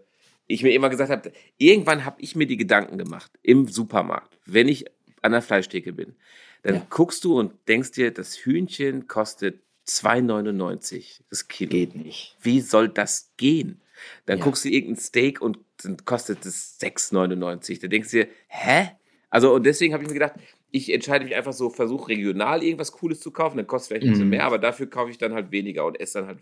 ich 0.46 0.62
mir 0.62 0.72
immer 0.72 0.88
gesagt 0.88 1.10
habe, 1.10 1.32
irgendwann 1.56 2.04
habe 2.04 2.20
ich 2.20 2.34
mir 2.34 2.46
die 2.46 2.56
Gedanken 2.56 2.98
gemacht 2.98 3.30
im 3.42 3.68
Supermarkt, 3.68 4.38
wenn 4.44 4.68
ich 4.68 4.86
an 5.22 5.32
der 5.32 5.42
Fleischtheke 5.42 5.92
bin, 5.92 6.16
dann 6.62 6.74
ja. 6.74 6.86
guckst 6.90 7.24
du 7.24 7.38
und 7.38 7.52
denkst 7.68 7.92
dir, 7.92 8.10
das 8.12 8.36
Hühnchen 8.36 9.06
kostet 9.06 9.62
2,99 9.88 11.22
das 11.30 11.48
Kilo. 11.48 11.70
Geht 11.70 11.96
nicht. 11.96 12.36
Wie 12.42 12.60
soll 12.60 12.88
das 12.88 13.32
gehen? 13.36 13.80
Dann 14.26 14.38
ja. 14.38 14.44
guckst 14.44 14.64
du 14.64 14.68
irgendein 14.68 15.00
Steak 15.00 15.40
und 15.40 15.58
dann 15.82 15.96
kostet 16.04 16.44
es 16.44 16.78
6,99. 16.80 17.80
Da 17.80 17.88
denkst 17.88 18.10
du 18.10 18.24
dir, 18.24 18.28
hä? 18.48 18.90
Also, 19.30 19.54
und 19.54 19.64
deswegen 19.64 19.92
habe 19.92 20.02
ich 20.02 20.08
mir 20.08 20.14
gedacht, 20.14 20.34
ich 20.70 20.92
entscheide 20.92 21.24
mich 21.24 21.34
einfach 21.34 21.52
so, 21.52 21.70
versuche 21.70 22.08
regional 22.08 22.62
irgendwas 22.62 22.92
Cooles 22.92 23.20
zu 23.20 23.30
kaufen, 23.30 23.56
dann 23.56 23.66
kostet 23.66 23.88
vielleicht 23.88 24.04
ein 24.04 24.10
bisschen 24.10 24.24
mhm. 24.26 24.30
mehr, 24.30 24.44
aber 24.44 24.58
dafür 24.58 24.88
kaufe 24.88 25.10
ich 25.10 25.18
dann 25.18 25.32
halt 25.32 25.50
weniger 25.50 25.86
und 25.86 25.98
esse 25.98 26.18
dann 26.18 26.28
halt 26.28 26.38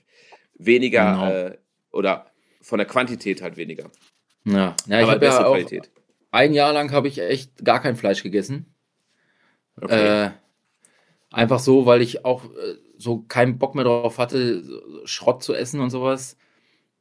weniger 0.54 1.12
genau. 1.12 1.30
äh, 1.30 1.58
oder 1.92 2.26
von 2.60 2.78
der 2.78 2.86
Quantität 2.86 3.42
halt 3.42 3.56
weniger. 3.56 3.90
Ja, 4.44 4.74
ja 4.86 5.00
ich 5.02 5.08
habe 5.08 5.24
ja 5.24 5.44
auch, 5.44 5.52
Qualität. 5.52 5.90
Ein 6.32 6.52
Jahr 6.52 6.72
lang 6.72 6.90
habe 6.92 7.08
ich 7.08 7.18
echt 7.18 7.64
gar 7.64 7.80
kein 7.80 7.96
Fleisch 7.96 8.22
gegessen. 8.22 8.74
Okay. 9.80 10.26
Äh, 10.26 10.30
einfach 11.30 11.60
so, 11.60 11.86
weil 11.86 12.02
ich 12.02 12.24
auch 12.24 12.44
äh, 12.44 12.74
so 12.98 13.24
keinen 13.28 13.58
Bock 13.58 13.74
mehr 13.74 13.84
drauf 13.84 14.18
hatte, 14.18 14.62
Schrott 15.04 15.42
zu 15.42 15.54
essen 15.54 15.80
und 15.80 15.90
sowas. 15.90 16.36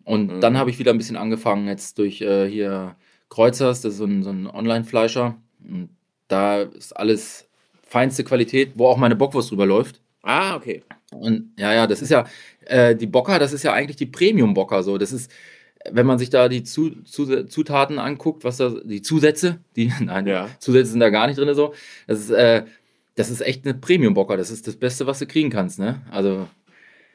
Und 0.03 0.35
mhm. 0.35 0.41
dann 0.41 0.57
habe 0.57 0.69
ich 0.69 0.79
wieder 0.79 0.91
ein 0.91 0.97
bisschen 0.97 1.17
angefangen, 1.17 1.67
jetzt 1.67 1.97
durch 1.97 2.21
äh, 2.21 2.47
hier 2.47 2.95
Kreuzers, 3.29 3.81
das 3.81 3.93
ist 3.93 3.97
so 3.99 4.05
ein, 4.05 4.23
so 4.23 4.29
ein 4.29 4.47
Online-Fleischer. 4.47 5.35
Und 5.67 5.89
da 6.27 6.61
ist 6.61 6.95
alles 6.95 7.49
feinste 7.83 8.23
Qualität, 8.23 8.73
wo 8.75 8.87
auch 8.87 8.97
meine 8.97 9.15
Bockwurst 9.15 9.51
drüber 9.51 9.65
läuft. 9.65 10.01
Ah, 10.21 10.55
okay. 10.55 10.83
Und 11.11 11.51
ja, 11.57 11.73
ja, 11.73 11.87
das 11.87 12.01
ist 12.01 12.09
ja, 12.09 12.25
äh, 12.65 12.95
die 12.95 13.07
Bocker, 13.07 13.39
das 13.39 13.53
ist 13.53 13.63
ja 13.63 13.73
eigentlich 13.73 13.97
die 13.97 14.05
Premium-Bocker 14.05 14.83
so. 14.83 14.97
Das 14.97 15.11
ist, 15.11 15.31
wenn 15.89 16.05
man 16.05 16.17
sich 16.17 16.29
da 16.29 16.49
die 16.49 16.63
Zu, 16.63 17.03
Zu, 17.03 17.45
Zutaten 17.45 17.99
anguckt, 17.99 18.43
was 18.43 18.57
da, 18.57 18.69
die 18.83 19.01
Zusätze, 19.01 19.59
die, 19.75 19.91
nein, 20.01 20.27
ja. 20.27 20.49
Zusätze 20.59 20.91
sind 20.91 20.99
da 20.99 21.09
gar 21.09 21.27
nicht 21.27 21.37
drin 21.37 21.53
so. 21.53 21.73
Das 22.07 22.19
ist, 22.19 22.31
äh, 22.31 22.65
das 23.15 23.29
ist 23.29 23.41
echt 23.41 23.65
eine 23.65 23.73
Premium-Bocker. 23.73 24.37
Das 24.37 24.51
ist 24.51 24.67
das 24.67 24.75
Beste, 24.75 25.07
was 25.07 25.19
du 25.19 25.25
kriegen 25.25 25.49
kannst, 25.49 25.79
ne? 25.79 26.01
Also. 26.11 26.47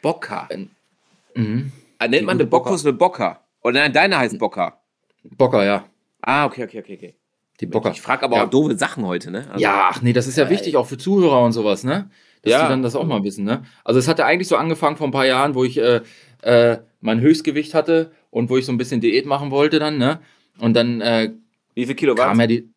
Bocker. 0.02 0.48
Äh, 0.50 0.66
mhm. 1.34 1.72
Ah, 1.98 2.08
nennt 2.08 2.26
man 2.26 2.38
eine 2.38 2.46
Bockwurst 2.46 2.86
eine 2.86 2.94
Bocker? 2.94 3.44
Oder 3.62 3.80
nein, 3.80 3.92
deine 3.92 4.18
heißt 4.18 4.38
Bocker. 4.38 4.80
Bocker, 5.22 5.64
ja. 5.64 5.84
Ah, 6.22 6.46
okay, 6.46 6.64
okay, 6.64 6.80
okay, 6.80 6.94
okay. 6.96 7.14
Die 7.60 7.66
Bocker. 7.66 7.90
Ich 7.90 8.00
frage 8.00 8.22
aber 8.22 8.36
ja. 8.36 8.44
auch 8.44 8.50
doofe 8.50 8.76
Sachen 8.76 9.04
heute, 9.04 9.30
ne? 9.30 9.46
Also, 9.50 9.60
ja, 9.62 9.88
ach 9.90 10.00
nee, 10.00 10.14
das 10.14 10.26
ist 10.26 10.38
ja 10.38 10.48
wichtig, 10.48 10.76
auch 10.76 10.86
für 10.86 10.96
Zuhörer 10.96 11.42
und 11.44 11.52
sowas, 11.52 11.84
ne? 11.84 12.10
Dass 12.42 12.52
ja. 12.52 12.62
die 12.62 12.68
dann 12.68 12.82
das 12.82 12.96
auch 12.96 13.04
mal 13.04 13.22
wissen, 13.22 13.44
ne? 13.44 13.64
Also 13.84 14.00
es 14.00 14.08
hat 14.08 14.18
ja 14.18 14.24
eigentlich 14.24 14.48
so 14.48 14.56
angefangen 14.56 14.96
vor 14.96 15.06
ein 15.06 15.10
paar 15.12 15.26
Jahren, 15.26 15.54
wo 15.54 15.64
ich 15.64 15.76
äh, 15.76 16.00
äh, 16.40 16.78
mein 17.02 17.20
Höchstgewicht 17.20 17.74
hatte 17.74 18.12
und 18.30 18.48
wo 18.48 18.56
ich 18.56 18.64
so 18.64 18.72
ein 18.72 18.78
bisschen 18.78 19.02
Diät 19.02 19.26
machen 19.26 19.50
wollte 19.50 19.78
dann, 19.78 19.98
ne? 19.98 20.20
Und 20.58 20.74
dann 20.74 21.02
äh, 21.02 21.32
Wie 21.74 21.84
viel 21.84 21.94
Kilo 21.94 22.16
war 22.16 22.34
ja 22.34 22.46
die 22.46 22.70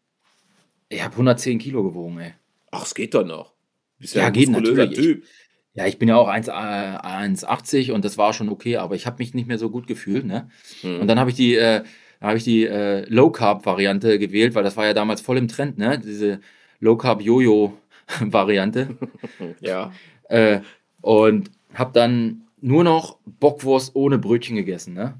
Ich 0.90 1.02
habe 1.02 1.14
110 1.14 1.60
Kilo 1.60 1.82
gewogen, 1.84 2.20
ey. 2.20 2.34
Ach, 2.74 2.86
es 2.86 2.96
geht 2.96 3.14
doch 3.14 3.26
noch. 3.26 3.54
Bist 4.00 4.16
ja, 4.16 4.24
ja 4.24 4.30
geht 4.32 4.50
natürlich. 4.50 4.98
Typ. 4.98 5.24
Ich, 5.24 5.30
ja, 5.76 5.86
ich 5.86 6.00
bin 6.00 6.10
ja 6.10 6.18
auch 6.18 6.28
1,80 6.28 7.90
äh, 7.90 7.92
und 7.92 8.04
das 8.04 8.18
war 8.18 8.34
schon 8.34 8.50
okay, 8.50 8.78
aber 8.78 8.96
ich 8.96 9.06
habe 9.06 9.18
mich 9.20 9.34
nicht 9.34 9.48
mehr 9.48 9.60
so 9.60 9.70
gut 9.70 9.86
gefühlt, 9.86 10.26
ne? 10.26 10.50
Hm. 10.82 11.02
Und 11.02 11.08
dann 11.08 11.20
habe 11.20 11.30
ich 11.30 11.36
die 11.36 11.56
äh, 11.56 11.84
habe 12.20 12.38
ich 12.38 12.44
die 12.44 12.66
äh, 12.66 13.06
Low 13.10 13.30
Carb 13.30 13.66
Variante 13.66 14.18
gewählt, 14.18 14.56
weil 14.56 14.64
das 14.64 14.76
war 14.78 14.86
ja 14.86 14.94
damals 14.94 15.22
voll 15.22 15.38
im 15.38 15.48
Trend, 15.48 15.78
ne? 15.78 16.00
Diese 16.00 16.40
Low 16.80 16.98
Carb 16.98 17.22
Jojo 17.22 17.78
Variante. 18.22 18.98
ja. 19.60 19.92
Äh, 20.30 20.62
und 21.02 21.52
habe 21.74 21.92
dann 21.94 22.44
nur 22.60 22.84
noch 22.84 23.18
Bockwurst 23.26 23.96
ohne 23.96 24.18
Brötchen 24.18 24.56
gegessen, 24.56 24.96
ne? 24.96 25.20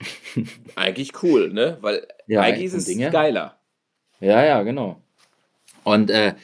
eigentlich 0.74 1.22
cool, 1.22 1.50
ne? 1.50 1.78
Weil 1.80 2.06
ja, 2.26 2.42
eigentlich 2.42 2.66
ist 2.66 2.74
es 2.74 2.84
Dinge. 2.84 3.10
geiler. 3.10 3.58
Ja, 4.20 4.44
ja, 4.44 4.62
genau. 4.62 5.00
Und 5.84 6.10
äh, 6.10 6.34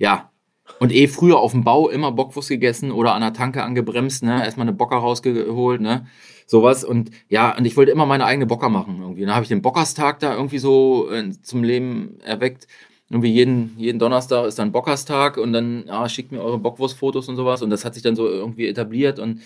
ja, 0.00 0.30
und 0.78 0.92
eh 0.92 1.08
früher 1.08 1.38
auf 1.38 1.52
dem 1.52 1.62
Bau 1.62 1.88
immer 1.88 2.10
Bockwurst 2.10 2.48
gegessen 2.48 2.90
oder 2.90 3.14
an 3.14 3.20
der 3.20 3.34
Tanke 3.34 3.62
angebremst, 3.62 4.22
ne? 4.22 4.42
Erstmal 4.44 4.66
eine 4.66 4.76
Bocker 4.76 4.96
rausgeholt, 4.96 5.80
ne? 5.80 6.06
Sowas. 6.46 6.84
Und 6.84 7.10
ja, 7.28 7.56
und 7.56 7.66
ich 7.66 7.76
wollte 7.76 7.92
immer 7.92 8.06
meine 8.06 8.24
eigene 8.24 8.46
Bocker 8.46 8.70
machen 8.70 8.98
irgendwie. 9.00 9.26
Dann 9.26 9.34
habe 9.34 9.42
ich 9.42 9.50
den 9.50 9.62
Bockerstag 9.62 10.20
da 10.20 10.34
irgendwie 10.34 10.58
so 10.58 11.10
äh, 11.10 11.30
zum 11.42 11.62
Leben 11.62 12.18
erweckt. 12.24 12.66
Irgendwie 13.10 13.30
jeden, 13.30 13.74
jeden 13.76 13.98
Donnerstag 13.98 14.46
ist 14.46 14.58
dann 14.58 14.72
Bockerstag 14.72 15.36
und 15.36 15.52
dann 15.52 15.84
ja, 15.86 16.08
schickt 16.08 16.32
mir 16.32 16.40
eure 16.40 16.58
Bockwurstfotos 16.58 17.28
und 17.28 17.36
sowas. 17.36 17.60
Und 17.60 17.70
das 17.70 17.84
hat 17.84 17.94
sich 17.94 18.02
dann 18.02 18.16
so 18.16 18.26
irgendwie 18.26 18.66
etabliert. 18.66 19.18
Und 19.18 19.42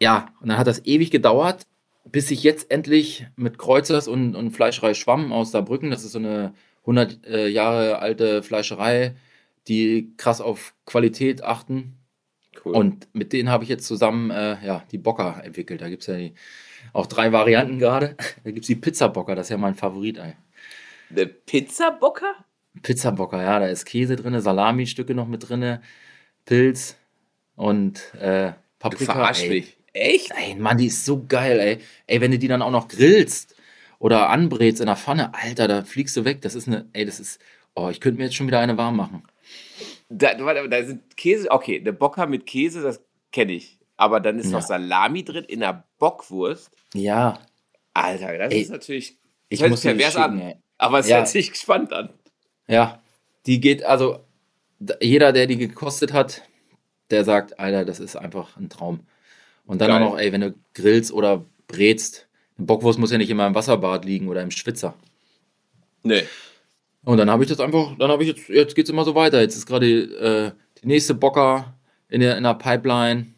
ja, 0.00 0.28
und 0.40 0.48
dann 0.48 0.58
hat 0.58 0.66
das 0.66 0.86
ewig 0.86 1.10
gedauert, 1.10 1.66
bis 2.04 2.30
ich 2.30 2.42
jetzt 2.42 2.70
endlich 2.70 3.26
mit 3.36 3.58
Kreuzers 3.58 4.08
und, 4.08 4.34
und 4.34 4.52
Fleischerei 4.52 4.94
Schwamm 4.94 5.32
aus 5.32 5.50
Saarbrücken, 5.50 5.90
das 5.90 6.04
ist 6.04 6.12
so 6.12 6.18
eine 6.18 6.54
100 6.82 7.26
äh, 7.26 7.48
Jahre 7.48 7.98
alte 7.98 8.42
Fleischerei, 8.42 9.14
die 9.68 10.14
krass 10.16 10.40
auf 10.40 10.74
Qualität 10.86 11.42
achten. 11.44 11.98
Cool. 12.64 12.74
Und 12.74 13.08
mit 13.12 13.32
denen 13.32 13.50
habe 13.50 13.64
ich 13.64 13.70
jetzt 13.70 13.86
zusammen 13.86 14.30
äh, 14.30 14.56
ja, 14.64 14.84
die 14.90 14.98
Bocker 14.98 15.42
entwickelt. 15.44 15.80
Da 15.80 15.88
gibt 15.88 16.02
es 16.02 16.06
ja 16.08 16.16
die, 16.16 16.34
auch 16.92 17.06
drei 17.06 17.32
Varianten 17.32 17.78
gerade. 17.78 18.16
Da 18.44 18.50
gibt 18.50 18.64
es 18.64 18.68
die 18.68 18.76
Pizzabocker, 18.76 19.34
das 19.34 19.46
ist 19.46 19.50
ja 19.50 19.58
mein 19.58 19.74
Favorit. 19.74 20.18
Ey. 20.18 20.34
Eine 21.10 21.26
Pizzabocker? 21.26 22.34
Pizzabocker, 22.82 23.42
ja, 23.42 23.58
da 23.58 23.66
ist 23.66 23.84
Käse 23.84 24.16
drin, 24.16 24.40
Salami-Stücke 24.40 25.14
noch 25.14 25.26
mit 25.26 25.48
drin, 25.48 25.78
Pilz 26.44 26.96
und 27.56 28.14
äh, 28.14 28.52
Paprika. 28.78 29.12
Du 29.12 29.18
verarsch 29.18 29.48
mich. 29.48 29.76
Echt? 29.92 30.32
Ey, 30.36 30.54
Mann, 30.54 30.78
die 30.78 30.86
ist 30.86 31.04
so 31.04 31.24
geil, 31.26 31.58
ey. 31.58 31.78
Ey, 32.06 32.20
wenn 32.20 32.30
du 32.30 32.38
die 32.38 32.48
dann 32.48 32.62
auch 32.62 32.70
noch 32.70 32.88
grillst 32.88 33.56
oder 33.98 34.30
anbrätst 34.30 34.80
in 34.80 34.86
der 34.86 34.96
Pfanne, 34.96 35.34
Alter, 35.34 35.66
da 35.66 35.82
fliegst 35.82 36.16
du 36.16 36.24
weg. 36.24 36.40
Das 36.42 36.54
ist 36.54 36.68
eine, 36.68 36.86
ey, 36.92 37.04
das 37.04 37.18
ist, 37.18 37.40
oh, 37.74 37.88
ich 37.88 38.00
könnte 38.00 38.18
mir 38.18 38.24
jetzt 38.24 38.36
schon 38.36 38.46
wieder 38.46 38.60
eine 38.60 38.76
warm 38.76 38.96
machen. 38.96 39.24
Da, 40.08 40.34
da 40.34 40.84
sind 40.84 41.16
Käse, 41.16 41.50
okay, 41.50 41.78
eine 41.80 41.92
Bocker 41.92 42.26
mit 42.26 42.46
Käse, 42.46 42.82
das 42.82 43.00
kenne 43.32 43.52
ich. 43.52 43.78
Aber 43.96 44.20
dann 44.20 44.38
ist 44.38 44.46
Ja. 44.46 44.52
noch 44.52 44.62
Salami 44.62 45.24
drin 45.24 45.44
in 45.44 45.62
einer 45.62 45.84
Bockwurst. 45.98 46.70
Ja. 46.94 47.38
Alter, 47.94 48.38
das 48.38 48.52
Ey, 48.52 48.60
ist 48.62 48.70
natürlich. 48.70 49.18
Ich 49.48 49.60
muss 49.66 49.82
pervers 49.82 50.12
schicken, 50.12 50.22
an. 50.22 50.40
ey. 50.40 50.56
Aber 50.78 51.00
es 51.00 51.08
Ja. 51.08 51.16
hört 51.16 51.28
sich 51.28 51.50
gespannt 51.50 51.92
an. 51.92 52.10
Ja, 52.68 53.02
die 53.46 53.60
geht, 53.60 53.82
also 53.84 54.20
jeder, 55.00 55.32
der 55.32 55.46
die 55.46 55.56
gekostet 55.56 56.12
hat, 56.12 56.42
der 57.10 57.24
sagt, 57.24 57.58
Alter, 57.58 57.84
das 57.84 57.98
ist 58.00 58.14
einfach 58.16 58.56
ein 58.56 58.68
Traum. 58.70 59.00
Und 59.66 59.80
dann 59.80 59.88
Geil. 59.90 60.02
auch 60.02 60.10
noch, 60.12 60.18
ey, 60.18 60.32
wenn 60.32 60.40
du 60.42 60.54
grillst 60.74 61.12
oder 61.12 61.44
brätst, 61.66 62.28
eine 62.56 62.66
Bockwurst 62.66 62.98
muss 62.98 63.10
ja 63.10 63.18
nicht 63.18 63.30
immer 63.30 63.46
im 63.46 63.54
Wasserbad 63.54 64.04
liegen 64.04 64.28
oder 64.28 64.42
im 64.42 64.50
Schwitzer. 64.50 64.94
Nee. 66.02 66.24
Und 67.08 67.16
dann 67.16 67.30
habe 67.30 67.42
ich 67.42 67.48
das 67.48 67.58
einfach, 67.58 67.96
dann 67.98 68.10
habe 68.10 68.22
ich 68.22 68.28
jetzt, 68.28 68.50
jetzt 68.50 68.74
geht's 68.74 68.90
immer 68.90 69.02
so 69.02 69.14
weiter. 69.14 69.40
Jetzt 69.40 69.56
ist 69.56 69.64
gerade 69.64 69.86
äh, 69.86 70.50
die 70.82 70.88
nächste 70.88 71.14
Bocker 71.14 71.74
in 72.10 72.20
der, 72.20 72.36
in 72.36 72.42
der 72.42 72.52
Pipeline. 72.52 73.28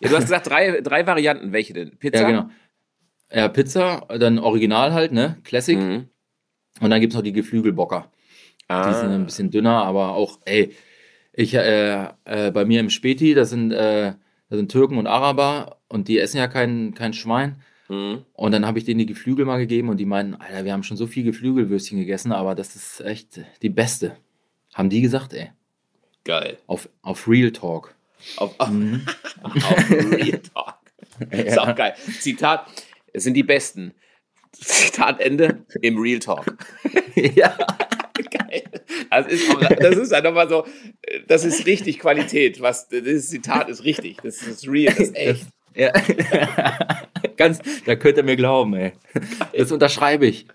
Ja, 0.00 0.08
du 0.08 0.16
hast 0.16 0.22
gesagt, 0.22 0.48
drei, 0.48 0.80
drei 0.80 1.06
Varianten. 1.06 1.52
Welche 1.52 1.74
denn? 1.74 1.98
Pizza? 1.98 2.22
Ja, 2.22 2.26
genau. 2.30 2.50
Ja, 3.30 3.48
Pizza, 3.48 4.06
dann 4.18 4.38
Original 4.38 4.94
halt, 4.94 5.12
ne? 5.12 5.36
Classic. 5.44 5.76
Mhm. 5.78 6.08
Und 6.80 6.88
dann 6.88 6.98
gibt's 7.02 7.14
noch 7.14 7.22
die 7.22 7.34
Geflügelbocker. 7.34 8.10
Die 8.70 8.94
sind 8.94 9.10
Ah. 9.10 9.14
ein 9.14 9.26
bisschen 9.26 9.50
dünner, 9.50 9.84
aber 9.84 10.14
auch, 10.14 10.38
ey, 10.46 10.74
ich, 11.34 11.52
äh, 11.52 12.04
äh, 12.24 12.50
bei 12.52 12.64
mir 12.64 12.80
im 12.80 12.88
Späti, 12.88 13.34
das 13.34 13.50
sind, 13.50 13.70
äh, 13.70 14.14
das 14.48 14.56
sind 14.58 14.72
Türken 14.72 14.96
und 14.96 15.06
Araber 15.06 15.76
und 15.88 16.08
die 16.08 16.18
essen 16.18 16.38
ja 16.38 16.48
kein, 16.48 16.94
kein 16.94 17.12
Schwein. 17.12 17.56
Mhm. 17.90 18.24
Und 18.34 18.52
dann 18.52 18.66
habe 18.66 18.78
ich 18.78 18.84
denen 18.84 19.00
die 19.00 19.06
Geflügel 19.06 19.44
mal 19.44 19.58
gegeben 19.58 19.88
und 19.88 19.96
die 19.96 20.06
meinten, 20.06 20.36
Alter, 20.36 20.64
wir 20.64 20.72
haben 20.72 20.84
schon 20.84 20.96
so 20.96 21.08
viel 21.08 21.24
Geflügelwürstchen 21.24 21.98
gegessen, 21.98 22.30
aber 22.30 22.54
das 22.54 22.76
ist 22.76 23.00
echt 23.00 23.40
die 23.62 23.68
beste. 23.68 24.16
Haben 24.72 24.90
die 24.90 25.00
gesagt, 25.00 25.34
ey. 25.34 25.50
Geil. 26.22 26.58
Auf, 26.68 26.88
auf 27.02 27.26
Real 27.26 27.50
Talk. 27.50 27.94
Auf, 28.36 28.54
auf, 28.58 28.70
Mhm. 28.70 29.04
auf 29.42 29.90
Real 29.90 30.40
Talk. 30.54 30.76
Ist 31.32 31.58
auch 31.58 31.74
geil. 31.74 31.94
Zitat, 32.20 32.66
es 33.12 33.24
sind 33.24 33.34
die 33.34 33.42
Besten. 33.42 33.92
Zitat 34.52 35.20
Ende 35.20 35.66
im 35.82 35.98
Real 35.98 36.20
Talk. 36.20 36.56
ja. 37.14 37.58
Geil. 38.30 38.62
Das 39.10 39.26
ist, 39.26 39.50
auch, 39.50 39.60
das 39.60 39.96
ist 39.96 40.12
ja 40.12 40.20
nochmal 40.22 40.48
so, 40.48 40.66
das 41.26 41.44
ist 41.44 41.66
richtig 41.66 41.98
Qualität. 41.98 42.60
Was, 42.60 42.88
das 42.88 43.28
Zitat 43.28 43.68
ist 43.68 43.84
richtig. 43.84 44.18
Das 44.22 44.42
ist 44.42 44.66
real, 44.68 44.94
das 44.94 45.08
ist 45.08 45.16
echt. 45.16 45.46
Ja. 45.74 45.92
Ganz, 47.36 47.60
da 47.86 47.96
könnt 47.96 48.16
ihr 48.18 48.22
mir 48.22 48.36
glauben, 48.36 48.74
ey. 48.74 48.92
Das 49.56 49.72
unterschreibe 49.72 50.26
ich. 50.26 50.46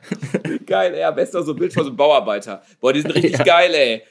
Geil, 0.66 0.96
ja, 0.98 1.12
bester 1.12 1.44
so 1.44 1.54
ein 1.54 1.58
Bild 1.58 1.74
von 1.74 1.84
so 1.84 1.90
einem 1.90 1.98
Bauarbeiter. 1.98 2.62
Boah, 2.80 2.94
die 2.94 3.02
sind 3.02 3.12
richtig 3.16 3.44
geil, 3.44 3.74
ey. 3.74 4.04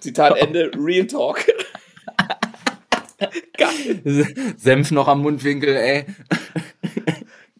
Zitat 0.00 0.36
Ende, 0.38 0.70
Real 0.76 1.06
Talk. 1.06 1.44
geil, 3.56 4.24
Senf 4.56 4.90
noch 4.90 5.08
am 5.08 5.22
Mundwinkel, 5.22 5.76
ey. 5.76 6.04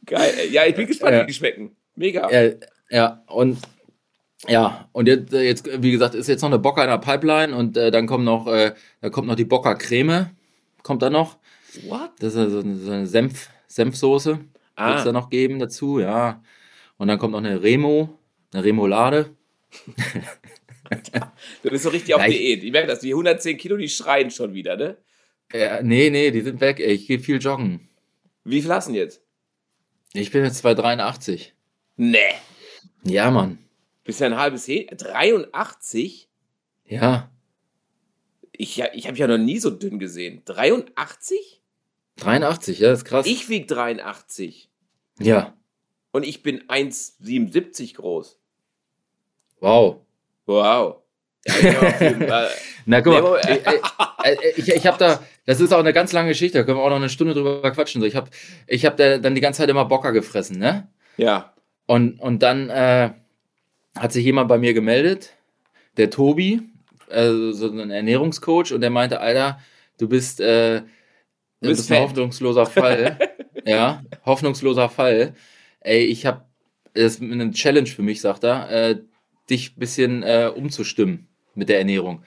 geil. 0.07 0.33
Ey. 0.39 0.51
Ja, 0.51 0.65
ich 0.67 0.75
bin 0.75 0.87
gespannt, 0.87 1.15
Ja. 1.15 1.23
wie 1.23 1.27
die 1.27 1.35
schmecken. 1.35 1.77
Mega. 1.97 2.31
Ja, 2.31 2.51
ja, 2.91 3.23
und 3.29 3.59
ja, 4.47 4.89
und 4.93 5.09
jetzt, 5.09 5.33
äh, 5.33 5.43
jetzt, 5.43 5.69
wie 5.83 5.91
gesagt, 5.91 6.15
ist 6.15 6.29
jetzt 6.29 6.43
noch 6.43 6.51
eine 6.51 6.59
Bocker 6.59 6.83
in 6.85 6.91
der 6.91 6.99
Pipeline 6.99 7.57
und 7.57 7.77
äh, 7.77 7.91
dann 7.91 8.07
kommt 8.07 8.25
noch, 8.25 8.47
äh, 8.47 8.75
da 9.01 9.09
kommt 9.09 9.27
noch 9.27 9.37
die 9.37 9.47
Bocker 9.47 9.75
Creme, 9.75 10.31
kommt 10.83 11.03
da 11.03 11.09
noch. 11.09 11.39
What? 11.89 12.13
Das 12.21 12.35
ist 12.35 12.51
so 12.53 12.61
eine, 12.61 12.77
so 12.77 12.91
eine 12.93 13.07
Senf, 13.07 13.49
Senfsoße, 13.69 14.31
wird 14.31 14.41
es 14.47 14.49
Ah, 14.77 15.05
da 15.05 15.13
noch 15.13 15.31
geben 15.31 15.59
dazu, 15.59 15.99
ja. 16.01 16.43
Und 16.97 17.09
dann 17.09 17.19
kommt 17.19 17.33
noch 17.33 17.39
eine 17.39 17.63
Remo, 17.63 18.19
eine 18.53 18.65
Remoulade. 18.65 19.35
du 21.63 21.71
bist 21.71 21.85
so 21.85 21.91
richtig 21.91 22.15
auf 22.15 22.21
Ja, 22.23 22.29
ich- 22.29 22.37
Diät. 22.39 22.65
Ich 22.65 22.73
merke 22.73 22.89
das, 22.89 23.01
die 23.01 23.13
110 23.15 23.57
Kilo, 23.57 23.77
die 23.77 23.89
schreien 23.89 24.31
schon 24.31 24.55
wieder, 24.55 24.77
ne? 24.77 24.97
Ja, 25.53 25.83
nee, 25.83 26.11
nee, 26.11 26.31
die 26.31 26.41
sind 26.41 26.61
weg, 26.61 26.81
ey. 26.81 26.93
Ich 26.93 27.07
gehe 27.07 27.19
viel 27.19 27.39
joggen. 27.41 27.89
Wie 28.45 28.61
viel 28.63 28.71
hast 28.73 28.89
du 28.89 28.93
denn 28.93 29.01
jetzt? 29.01 29.21
Ich 30.13 30.31
bin 30.31 30.45
jetzt 30.45 30.65
2,83. 30.65 31.53
Nee. 31.97 32.19
Ja, 33.05 33.31
Mann. 33.31 33.59
Bist 34.05 34.21
ja 34.21 34.27
ein 34.27 34.37
halbes 34.37 34.65
He 34.67 34.87
83? 34.87 36.29
Ja, 36.87 37.31
Ich, 38.57 38.77
ja- 38.77 38.93
ich 38.95 39.07
habe 39.09 39.17
ja 39.17 39.27
noch 39.27 39.39
nie 39.39 39.59
so 39.59 39.71
dünn 39.71 39.99
gesehen. 39.99 40.43
83? 40.45 41.61
83, 42.17 42.79
ja, 42.79 42.91
das 42.91 43.01
ist 43.01 43.05
krass. 43.05 43.27
Ich 43.27 43.49
wieg 43.49 43.69
83. 43.69 44.71
Ja, 45.21 45.55
Und 46.13 46.25
ich 46.25 46.43
bin 46.43 46.63
1,77 46.69 47.95
groß. 47.97 48.39
wow. 49.61 50.01
Wow. 50.47 50.97
Ja, 51.47 52.01
ich 52.01 52.17
Na, 52.87 53.01
guck 53.01 53.13
mal, 53.15 53.37
äh, 53.47 53.57
äh, 53.57 54.33
äh, 54.33 54.51
ich, 54.57 54.69
ich 54.69 54.87
habe 54.87 54.99
da, 54.99 55.23
das 55.47 55.61
ist 55.61 55.73
auch 55.73 55.79
eine 55.79 55.93
ganz 55.93 56.13
lange 56.13 56.29
Geschichte, 56.29 56.59
da 56.59 56.65
können 56.65 56.79
wir 56.79 56.83
auch 56.83 56.91
noch 56.91 56.97
eine 56.97 57.09
Stunde 57.09 57.33
drüber 57.35 57.71
quatschen. 57.71 58.01
So, 58.03 58.07
ich 58.07 58.15
habe 58.17 58.31
ich 58.67 58.85
hab 58.85 58.97
da 58.97 59.19
dann 59.19 59.35
die 59.35 59.41
ganze 59.41 59.59
Zeit 59.59 59.71
immer 59.71 59.85
Bocker 59.87 60.13
gefressen, 60.13 60.59
ne? 60.59 60.89
ja. 61.17 61.51
Und, 61.87 62.19
und 62.19 62.43
dann 62.43 62.71
äh, 62.71 63.11
hat 63.99 64.13
sich 64.13 64.25
jemand 64.25 64.49
bei 64.49 64.57
mir 64.57 64.73
gemeldet, 64.73 65.35
der 65.99 66.09
Tobi, 66.09 66.63
äh, 67.11 67.31
so 67.53 67.69
ein 67.71 67.91
Ernährungscoach, 67.91 68.73
und 68.73 68.81
der 68.81 68.89
meinte, 68.89 69.21
Alter, 69.21 69.61
du 69.99 70.09
bist, 70.09 70.41
äh, 70.41 70.83
du 71.65 71.71
bist 71.71 71.89
bist 71.89 71.93
ein 71.93 72.03
hoffnungsloser 72.03 72.67
Fall. 72.67 73.19
ja, 73.65 74.03
hoffnungsloser 74.25 74.89
Fall. 74.89 75.35
Ey, 75.81 76.05
ich 76.05 76.27
habe, 76.27 76.43
das 76.95 77.17
ist 77.17 77.23
eine 77.23 77.51
Challenge 77.51 77.87
für 77.87 78.03
mich, 78.03 78.21
sagt 78.21 78.45
er, 78.45 78.71
äh, 78.71 78.97
dich 79.51 79.77
ein 79.77 79.79
bisschen 79.81 80.23
äh, 80.23 80.51
umzustimmen 80.55 81.29
mit 81.55 81.69
der 81.69 81.79
Ernährung. 81.79 82.23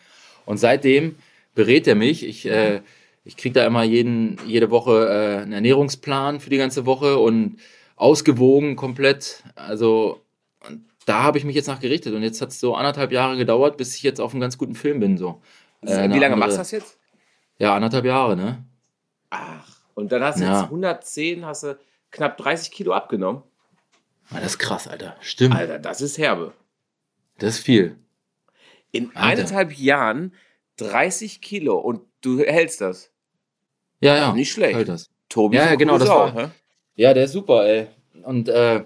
Und 0.45 0.57
seitdem 0.57 1.15
berät 1.55 1.87
er 1.87 1.95
mich. 1.95 2.25
Ich, 2.25 2.45
äh, 2.45 2.81
ich 3.25 3.35
kriege 3.35 3.53
da 3.53 3.65
immer 3.65 3.83
jeden, 3.83 4.37
jede 4.45 4.69
Woche 4.69 5.07
äh, 5.09 5.41
einen 5.41 5.53
Ernährungsplan 5.53 6.39
für 6.39 6.49
die 6.49 6.57
ganze 6.57 6.85
Woche 6.85 7.17
und 7.17 7.57
ausgewogen 7.95 8.75
komplett. 8.75 9.43
Also 9.55 10.21
da 11.05 11.23
habe 11.23 11.37
ich 11.37 11.43
mich 11.45 11.55
jetzt 11.55 11.67
nach 11.67 11.79
gerichtet. 11.79 12.13
Und 12.13 12.21
jetzt 12.23 12.41
hat 12.41 12.49
es 12.49 12.59
so 12.59 12.75
anderthalb 12.75 13.11
Jahre 13.11 13.37
gedauert, 13.37 13.77
bis 13.77 13.95
ich 13.95 14.03
jetzt 14.03 14.21
auf 14.21 14.31
einem 14.31 14.41
ganz 14.41 14.57
guten 14.57 14.75
Film 14.75 14.99
bin. 14.99 15.17
So. 15.17 15.41
Äh, 15.81 15.87
Wie 15.87 15.93
lange 16.19 16.25
andere- 16.25 16.37
machst 16.37 16.55
du 16.55 16.59
das 16.59 16.71
jetzt? 16.71 16.99
Ja, 17.59 17.75
anderthalb 17.75 18.05
Jahre, 18.05 18.35
ne? 18.37 18.63
Ach. 19.29 19.67
Und 19.95 20.11
dann 20.11 20.23
hast 20.23 20.39
du 20.39 20.43
Ja. 20.43 20.61
jetzt 20.61 20.69
110, 20.69 21.45
hast 21.45 21.63
du 21.63 21.77
knapp 22.11 22.37
30 22.37 22.71
Kilo 22.71 22.93
abgenommen. 22.93 23.43
Ah, 24.29 24.35
das 24.39 24.51
ist 24.53 24.59
krass, 24.59 24.87
Alter. 24.87 25.15
Stimmt. 25.21 25.55
Alter, 25.55 25.79
das 25.79 26.01
ist 26.01 26.17
herbe. 26.17 26.53
Das 27.37 27.55
ist 27.55 27.63
viel. 27.65 27.97
In 28.91 29.07
Alter. 29.15 29.43
eineinhalb 29.43 29.77
Jahren 29.77 30.33
30 30.77 31.41
Kilo 31.41 31.77
und 31.77 32.01
du 32.21 32.39
hältst 32.39 32.81
das. 32.81 33.11
Ja, 34.01 34.15
ja. 34.15 34.33
Nicht 34.33 34.51
schlecht. 34.51 34.75
Halt 34.75 34.89
das. 34.89 35.09
Tobi 35.29 35.57
Ja, 35.57 35.63
ist 35.63 35.69
ja, 35.71 35.75
genau, 35.75 35.97
das 35.97 36.07
Sau, 36.07 36.33
war-? 36.33 36.51
Ja, 36.95 37.13
der 37.13 37.25
ist 37.25 37.31
super, 37.33 37.65
ey. 37.65 37.87
Und 38.23 38.49
äh, 38.49 38.83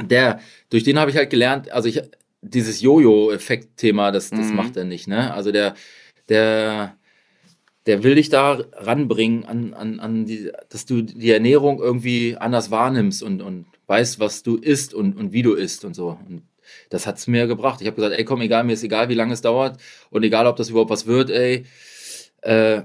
der, 0.00 0.40
durch 0.70 0.84
den 0.84 0.98
habe 0.98 1.10
ich 1.10 1.16
halt 1.16 1.30
gelernt, 1.30 1.70
also 1.70 1.88
ich, 1.88 2.00
dieses 2.40 2.80
Jojo-Effekt-Thema, 2.80 4.12
das, 4.12 4.30
das 4.30 4.46
Mhm. 4.48 4.56
macht 4.56 4.76
er 4.76 4.84
nicht, 4.84 5.08
ne? 5.08 5.32
Also 5.34 5.50
der, 5.52 5.74
der, 6.28 6.96
der 7.86 8.02
will 8.02 8.14
dich 8.14 8.28
da 8.28 8.60
ranbringen, 8.72 9.44
an, 9.44 9.74
an, 9.74 10.00
an 10.00 10.26
die, 10.26 10.50
dass 10.68 10.84
du 10.84 11.02
die 11.02 11.30
Ernährung 11.30 11.80
irgendwie 11.80 12.36
anders 12.36 12.70
wahrnimmst 12.70 13.22
und, 13.22 13.40
und 13.40 13.66
weißt, 13.86 14.20
was 14.20 14.42
du 14.42 14.56
isst 14.56 14.92
und, 14.92 15.16
und 15.16 15.32
wie 15.32 15.42
du 15.42 15.54
isst 15.54 15.84
und 15.84 15.94
so. 15.94 16.18
Und 16.28 16.42
das 16.90 17.06
hat's 17.06 17.26
mir 17.26 17.46
gebracht. 17.46 17.80
Ich 17.80 17.86
habe 17.86 17.96
gesagt, 17.96 18.18
ey, 18.18 18.24
komm, 18.24 18.42
egal, 18.42 18.64
mir 18.64 18.74
ist 18.74 18.82
egal, 18.84 19.08
wie 19.08 19.14
lange 19.14 19.32
es 19.32 19.40
dauert 19.40 19.80
und 20.10 20.22
egal, 20.22 20.46
ob 20.46 20.56
das 20.56 20.68
überhaupt 20.68 20.90
was 20.90 21.06
wird, 21.06 21.30
ey. 21.30 21.64
Äh, 22.42 22.82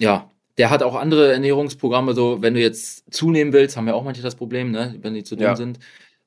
ja, 0.00 0.30
der 0.58 0.70
hat 0.70 0.82
auch 0.82 0.94
andere 0.94 1.32
Ernährungsprogramme, 1.32 2.14
so 2.14 2.40
wenn 2.40 2.54
du 2.54 2.60
jetzt 2.60 3.12
zunehmen 3.12 3.52
willst, 3.52 3.76
haben 3.76 3.88
ja 3.88 3.94
auch 3.94 4.04
manche 4.04 4.22
das 4.22 4.36
Problem, 4.36 4.70
ne? 4.70 4.96
Wenn 5.02 5.14
die 5.14 5.24
zu 5.24 5.36
dünn 5.36 5.48
Ja. 5.48 5.56
sind, 5.56 5.78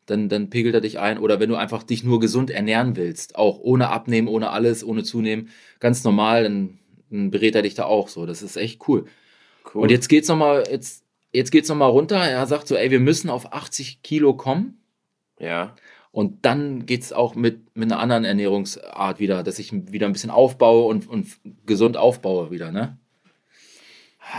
dann, 0.05 0.29
dann 0.29 0.49
pegelt 0.49 0.75
er 0.75 0.81
dich 0.81 0.99
ein. 0.99 1.17
Oder 1.17 1.39
wenn 1.39 1.49
du 1.49 1.55
einfach 1.55 1.83
dich 1.83 2.03
nur 2.03 2.19
gesund 2.19 2.49
ernähren 2.51 2.95
willst, 2.95 3.35
auch 3.35 3.59
ohne 3.59 3.89
Abnehmen, 3.89 4.27
ohne 4.27 4.51
alles, 4.51 4.83
ohne 4.83 5.03
Zunehmen, 5.03 5.49
ganz 5.79 6.03
normal, 6.03 6.43
dann, 6.43 6.79
dann 7.09 7.31
berät 7.31 7.55
er 7.55 7.61
dich 7.61 7.75
da 7.75 7.83
auch 7.85 8.07
so. 8.07 8.25
Das 8.25 8.41
ist 8.41 8.55
echt 8.57 8.87
cool. 8.87 9.05
Cool. 9.73 9.83
Und 9.83 9.91
jetzt 9.91 10.07
geht's 10.09 10.27
nochmal, 10.27 10.63
jetzt, 10.69 11.03
jetzt 11.31 11.51
geht's 11.51 11.69
noch 11.69 11.75
mal 11.75 11.85
runter. 11.87 12.17
Er 12.17 12.45
sagt 12.47 12.67
so, 12.67 12.75
ey, 12.75 12.91
wir 12.91 12.99
müssen 12.99 13.29
auf 13.29 13.53
80 13.53 14.01
Kilo 14.03 14.33
kommen. 14.33 14.79
ja. 15.39 15.75
Und 16.11 16.43
dann 16.43 16.87
geht's 16.87 17.13
auch 17.13 17.35
mit, 17.35 17.75
mit 17.77 17.91
einer 17.91 18.01
anderen 18.01 18.25
Ernährungsart 18.25 19.19
wieder, 19.19 19.43
dass 19.43 19.59
ich 19.59 19.71
wieder 19.91 20.07
ein 20.07 20.11
bisschen 20.13 20.31
aufbaue 20.31 20.87
und, 20.87 21.07
und 21.07 21.27
gesund 21.67 21.97
aufbaue 21.97 22.49
wieder, 22.49 22.71
ne? 22.71 22.97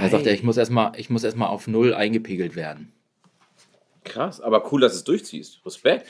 Er 0.01 0.09
sagt, 0.09 0.27
ja, 0.27 0.33
ich 0.33 0.43
muss 0.43 0.57
erstmal, 0.57 0.93
erstmal 0.99 1.49
auf 1.49 1.69
Null 1.69 1.95
eingepegelt 1.95 2.57
werden. 2.57 2.93
Krass, 4.03 4.41
aber 4.41 4.73
cool, 4.73 4.81
dass 4.81 4.93
du 4.95 4.99
es 4.99 5.05
durchziehst. 5.05 5.65
Respekt. 5.65 6.07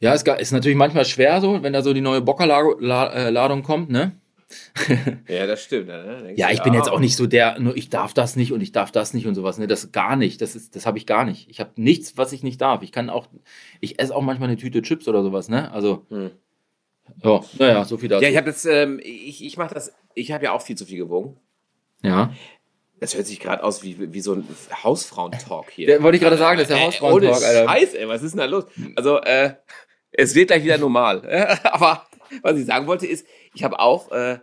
Ja, 0.00 0.12
ist, 0.12 0.24
ga- 0.26 0.34
ist 0.34 0.52
natürlich 0.52 0.76
manchmal 0.76 1.06
schwer 1.06 1.40
so, 1.40 1.62
wenn 1.62 1.72
da 1.72 1.80
so 1.80 1.94
die 1.94 2.02
neue 2.02 2.20
Bockerladung 2.20 3.62
kommt, 3.62 3.88
ne? 3.90 4.12
Ja, 5.28 5.46
das 5.46 5.62
stimmt. 5.62 5.88
Ne? 5.88 6.32
Ja, 6.36 6.50
ich 6.50 6.62
bin 6.62 6.74
jetzt 6.74 6.88
auch 6.90 7.00
nicht 7.00 7.16
so 7.16 7.26
der, 7.26 7.58
nur 7.58 7.76
ich 7.76 7.88
darf 7.90 8.14
das 8.14 8.36
nicht 8.36 8.52
und 8.52 8.60
ich 8.60 8.72
darf 8.72 8.90
das 8.92 9.14
nicht 9.14 9.26
und 9.26 9.34
sowas, 9.34 9.58
ne? 9.58 9.66
Das 9.66 9.92
gar 9.92 10.16
nicht. 10.16 10.40
Das 10.40 10.54
ist, 10.56 10.76
das 10.76 10.86
habe 10.86 10.98
ich 10.98 11.06
gar 11.06 11.24
nicht. 11.24 11.48
Ich 11.50 11.60
habe 11.60 11.70
nichts, 11.76 12.16
was 12.16 12.32
ich 12.32 12.42
nicht 12.42 12.60
darf. 12.60 12.82
Ich 12.82 12.92
kann 12.92 13.10
auch, 13.10 13.26
ich 13.80 14.00
esse 14.00 14.14
auch 14.14 14.22
manchmal 14.22 14.48
eine 14.48 14.58
Tüte 14.58 14.82
Chips 14.82 15.08
oder 15.08 15.22
sowas, 15.22 15.48
ne? 15.48 15.70
Also, 15.72 16.06
Hm. 16.10 16.30
ja, 17.22 17.40
naja, 17.58 17.84
so 17.84 17.96
viel 17.96 18.08
dazu. 18.08 18.22
Ja, 18.22 18.30
ich 18.30 18.36
habe 18.36 18.46
das, 18.46 18.64
ähm, 18.64 19.00
ich, 19.02 19.44
ich 19.44 19.56
mache 19.56 19.74
das, 19.74 19.92
ich 20.14 20.32
habe 20.32 20.44
ja 20.44 20.52
auch 20.52 20.62
viel 20.62 20.76
zu 20.76 20.84
viel 20.86 20.98
gewogen. 20.98 21.36
Ja. 22.02 22.32
Das 23.00 23.16
hört 23.16 23.26
sich 23.26 23.40
gerade 23.40 23.62
aus 23.64 23.82
wie, 23.82 24.12
wie 24.12 24.20
so 24.20 24.34
ein 24.34 24.48
Hausfrauentalk 24.82 25.70
hier. 25.70 25.86
Der, 25.86 26.02
wollte 26.02 26.16
ich 26.16 26.22
gerade 26.22 26.38
sagen, 26.38 26.58
das 26.58 26.68
ist 26.70 26.74
der 26.74 26.82
Äh, 26.82 26.86
Hausfrauentalk, 26.86 27.36
ohne 27.36 27.46
Alter. 27.46 27.68
Scheiß, 27.68 27.94
ey, 27.94 28.08
was 28.08 28.22
ist 28.22 28.32
denn 28.32 28.38
da 28.38 28.44
los? 28.46 28.64
Also, 28.96 29.20
äh, 29.20 29.54
es 30.12 30.34
wird 30.34 30.48
gleich 30.48 30.62
wieder 30.64 30.78
normal. 30.78 31.22
Aber 31.64 32.06
was 32.42 32.56
ich 32.56 32.66
sagen 32.66 32.86
wollte 32.86 33.06
ist, 33.06 33.26
ich 33.54 33.64
habe 33.64 33.78
auch 33.78 34.10
äh, 34.12 34.38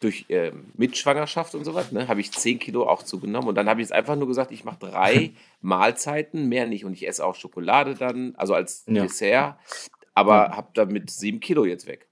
durch 0.00 0.26
ähm, 0.30 0.66
Mitschwangerschaft 0.74 1.54
und 1.54 1.64
sowas, 1.64 1.92
ne, 1.92 2.08
habe 2.08 2.20
ich 2.20 2.32
10 2.32 2.58
Kilo 2.58 2.88
auch 2.88 3.02
zugenommen. 3.04 3.48
Und 3.48 3.54
dann 3.54 3.68
habe 3.68 3.80
ich 3.80 3.86
jetzt 3.86 3.92
einfach 3.92 4.16
nur 4.16 4.26
gesagt, 4.26 4.50
ich 4.50 4.64
mache 4.64 4.78
drei 4.80 5.30
Mahlzeiten, 5.60 6.48
mehr 6.48 6.66
nicht. 6.66 6.84
Und 6.84 6.94
ich 6.94 7.06
esse 7.06 7.24
auch 7.24 7.34
Schokolade 7.36 7.94
dann, 7.94 8.34
also 8.36 8.54
als 8.54 8.84
Ja. 8.88 9.02
Dessert. 9.02 9.56
Aber 10.14 10.50
habe 10.56 10.68
damit 10.74 11.08
7 11.10 11.40
Kilo 11.40 11.64
jetzt 11.64 11.86
weg. 11.86 12.06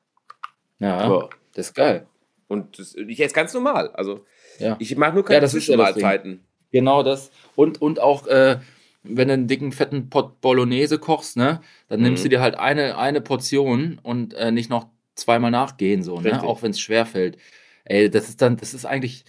Ja, 0.79 1.07
So. 1.07 1.29
das 1.55 1.67
ist 1.69 1.75
geil. 1.75 2.07
Und 2.49 2.79
das, 2.79 2.95
ich 2.95 3.21
esse 3.21 3.35
ganz 3.35 3.53
normal. 3.55 3.91
Also, 3.91 4.25
Ja. 4.59 4.77
ich 4.79 4.97
mache 4.97 5.15
nur 5.15 5.25
keine 5.25 5.39
Ja, 5.39 5.43
ja. 5.43 5.49
Zwischenmahlzeiten. 5.49 6.45
Genau 6.73 7.03
das. 7.03 7.31
Und, 7.57 7.83
und 7.83 8.01
auch, 8.01 8.27
äh, 8.29 8.59
wenn 9.03 9.29
du 9.29 9.35
einen 9.35 9.49
dicken, 9.49 9.73
fetten 9.73 10.09
Pot 10.11 10.41
Bolognese 10.41 10.99
kochst, 10.99 11.37
ne, 11.37 11.61
dann 11.89 12.01
nimmst 12.03 12.23
Mhm. 12.23 12.29
du 12.31 12.37
dir 12.37 12.41
halt 12.41 12.55
eine, 12.55 12.97
eine 12.97 13.21
Portion 13.21 13.99
und 14.03 14.33
äh, 14.35 14.53
nicht 14.53 14.71
noch 14.71 14.87
zweimal 15.15 15.51
nachgehen, 15.51 16.03
so, 16.03 16.21
ne? 16.21 16.43
Auch 16.43 16.63
wenn 16.63 16.71
es 16.71 16.81
schwer 16.81 17.07
fällt. 17.07 17.39
Ey, 17.85 18.09
das 18.11 18.29
ist 18.29 18.41
dann, 18.43 18.57
das 18.57 18.75
ist 18.75 18.85
eigentlich, 18.87 19.25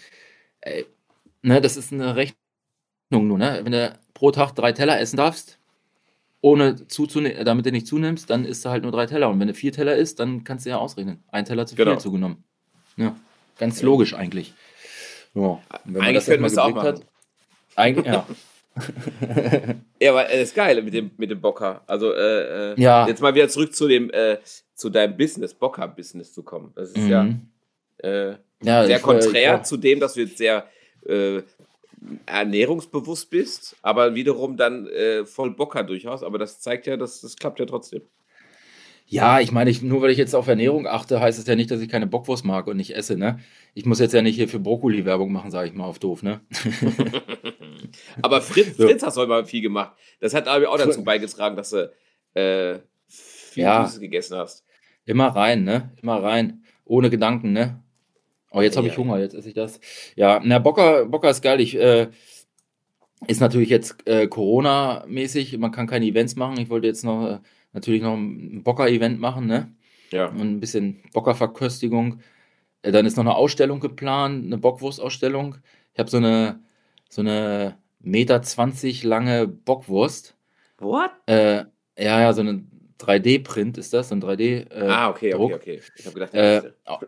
ey, 0.61 0.86
ne, 1.41 1.61
das 1.61 1.77
ist 1.77 1.91
eine 1.91 2.15
Rechnung 2.15 2.36
nur, 3.27 3.38
ne? 3.38 3.61
Wenn 3.63 3.71
du 3.71 3.99
pro 4.13 4.32
Tag 4.32 4.53
drei 4.53 4.71
Teller 4.71 4.99
essen 4.99 5.17
darfst, 5.17 5.57
ohne 6.41 6.88
zuzunehmen, 6.88 7.45
damit 7.45 7.65
du 7.65 7.71
nicht 7.71 7.88
zunimmst, 7.88 8.29
dann 8.29 8.45
isst 8.45 8.65
du 8.65 8.69
halt 8.69 8.84
nur 8.84 8.91
drei 8.91 9.05
Teller. 9.05 9.29
Und 9.29 9.39
wenn 9.39 9.47
du 9.47 9.53
vier 9.53 9.71
Teller 9.71 9.95
isst, 9.95 10.19
dann 10.19 10.43
kannst 10.43 10.65
du 10.65 10.71
ja 10.71 10.77
ausrechnen. 10.77 11.23
Ein 11.32 11.45
Teller 11.45 11.65
zu 11.67 11.75
Genau. 11.75 11.91
viel 11.91 11.99
zugenommen. 11.99 12.43
Ja, 12.97 13.15
ganz 13.57 13.82
logisch 13.82 14.13
eigentlich. 14.13 14.53
Ja. 15.34 15.59
wenn 15.86 15.93
man 15.93 16.01
Eigentlich 16.03 16.15
das 16.15 16.27
wir 16.27 16.34
erstmal 16.41 16.49
es 16.49 16.57
auch 16.57 16.73
machen. 16.73 17.05
Eigentlich, 17.75 18.05
ja. 18.05 18.27
Ja, 20.01 20.11
aber 20.11 20.29
äh, 20.29 20.41
ist 20.41 20.55
geil 20.55 20.82
mit 20.82 20.93
dem, 20.93 21.11
mit 21.17 21.29
dem 21.29 21.39
Bocker. 21.41 21.82
Also, 21.88 22.13
äh, 22.13 22.71
äh, 22.73 22.82
Ja. 22.82 23.07
jetzt 23.07 23.21
mal 23.21 23.36
wieder 23.36 23.49
zurück 23.49 23.75
zu 23.75 23.88
dem, 23.88 24.09
äh, 24.11 24.38
zu 24.82 24.89
deinem 24.89 25.15
Business, 25.15 25.53
Bocker-Business 25.53 26.34
zu 26.34 26.41
kommen. 26.43 26.71
Das 26.75 26.89
ist 26.91 27.07
ja, 27.07 27.23
Mhm. 27.23 27.41
äh, 27.99 28.32
ja 28.63 28.86
sehr 28.86 28.97
ich, 28.97 29.03
konträr 29.03 29.55
äh, 29.59 29.61
zu 29.63 29.77
dem, 29.77 29.99
dass 29.99 30.15
du 30.15 30.21
jetzt 30.21 30.38
sehr 30.39 30.65
äh, 31.05 31.41
ernährungsbewusst 32.25 33.29
bist, 33.29 33.75
aber 33.84 34.15
wiederum 34.15 34.57
dann 34.57 34.88
äh, 34.88 35.23
voll 35.25 35.51
Bocker 35.51 35.84
durchaus. 35.84 36.23
Aber 36.23 36.39
das 36.39 36.59
zeigt 36.59 36.88
ja, 36.88 36.97
dass 36.97 37.21
das 37.21 37.36
klappt 37.36 37.59
ja 37.59 37.65
trotzdem. 37.67 38.01
Ja, 39.05 39.39
ich 39.41 39.51
meine, 39.51 39.69
ich, 39.69 39.82
nur 39.82 40.01
weil 40.01 40.09
ich 40.09 40.17
jetzt 40.17 40.34
auf 40.34 40.47
Ernährung 40.47 40.88
achte, 40.88 41.19
heißt 41.19 41.38
es 41.38 41.45
ja 41.45 41.55
nicht, 41.55 41.69
dass 41.69 41.82
ich 41.82 41.89
keine 41.89 42.07
Bockwurst 42.07 42.45
mag 42.45 42.65
und 42.67 42.77
nicht 42.77 42.95
esse, 42.95 43.17
ne? 43.17 43.39
Ich 43.73 43.86
muss 43.86 43.99
jetzt 43.99 44.13
ja 44.13 44.21
nicht 44.21 44.36
hier 44.36 44.47
für 44.47 44.59
Brokkoli 44.59 45.05
Werbung 45.05 45.32
machen, 45.34 45.51
sage 45.51 45.67
ich 45.67 45.73
mal 45.75 45.84
auf 45.84 45.99
doof, 45.99 46.23
ne? 46.23 46.39
Aber 48.21 48.41
Fritz, 48.41 48.77
So. 48.77 48.88
Fritz 48.88 49.03
hast 49.03 49.17
heute 49.17 49.27
mal 49.29 49.45
viel 49.45 49.61
gemacht. 49.61 49.91
Das 50.21 50.34
hat 50.34 50.47
aber 50.47 50.69
auch 50.69 50.77
dazu 50.77 51.03
beigetragen, 51.03 51.55
dass 51.57 51.71
du 51.71 51.91
äh, 52.36 52.79
viel 53.07 53.63
Ja. 53.63 53.86
Süßes 53.86 53.99
gegessen 53.99 54.38
hast. 54.38 54.63
Immer 55.06 55.28
rein, 55.28 55.64
ne? 55.64 55.91
Immer 56.02 56.22
rein. 56.22 56.64
Ohne 56.86 57.10
Gedanken, 57.10 57.54
ne? 57.54 57.82
Oh, 58.52 58.62
jetzt 58.62 58.78
habe 58.78 58.88
ich. 58.88 58.97
Hunger, 58.97 59.20
jetzt 59.20 59.34
esse 59.34 59.47
ich 59.49 59.56
das. 59.56 59.80
Ja, 60.16 60.41
na, 60.43 60.60
Bocker, 60.60 61.06
Bocker 61.06 61.30
ist 61.30 61.41
geil. 61.41 61.62
Ich, 61.62 61.76
äh, 61.78 62.10
ist 63.28 63.39
natürlich 63.39 63.70
jetzt 63.70 64.08
äh, 64.08 64.28
Corona-mäßig, 64.28 65.58
man 65.58 65.72
kann 65.72 65.88
keine 65.88 66.06
Events 66.06 66.36
machen. 66.36 66.58
Ich 66.60 66.70
wollte 66.70 66.88
jetzt 66.88 67.04
noch 67.04 67.28
äh, 67.28 67.39
natürlich 67.74 68.02
noch 68.02 68.16
ein 68.16 68.64
Bocker-Event 68.64 69.20
machen, 69.20 69.47
ne? 69.47 69.72
Ja. 70.12 70.28
und 70.28 70.41
ein 70.41 70.60
bisschen 70.60 71.02
Bockerverköstigung. 71.14 72.20
Äh, 72.82 72.91
Dann 72.91 73.06
ist 73.06 73.16
noch 73.18 73.24
eine 73.24 73.36
Ausstellung 73.36 73.80
geplant, 73.80 74.45
eine 74.45 74.58
Bockwurstausstellung. 74.58 75.58
Ich 75.93 75.99
habe 75.99 76.10
so 76.10 76.18
eine 76.18 76.60
so 77.10 77.22
eine 77.22 77.78
Meter 77.99 78.41
20 78.41 79.04
lange 79.04 79.47
Bockwurst. 79.47 80.36
What? 80.80 81.12
Äh, 81.28 81.66
ja, 81.97 82.22
ja, 82.22 82.34
so 82.34 82.41
ein 82.41 82.70
3D-Print 83.02 83.78
ist 83.78 83.93
das, 83.93 84.12
ein 84.12 84.22
3D. 84.22 84.68
Äh, 84.72 84.88
ah, 84.88 85.10
okay, 85.10 85.34
okay, 85.34 85.38
Druck. 85.38 85.54
okay. 85.54 85.82
Ich 85.97 86.06
habe 86.06 86.14
gedacht, 86.14 86.34
Äh, 86.34 86.62
au- 86.86 86.99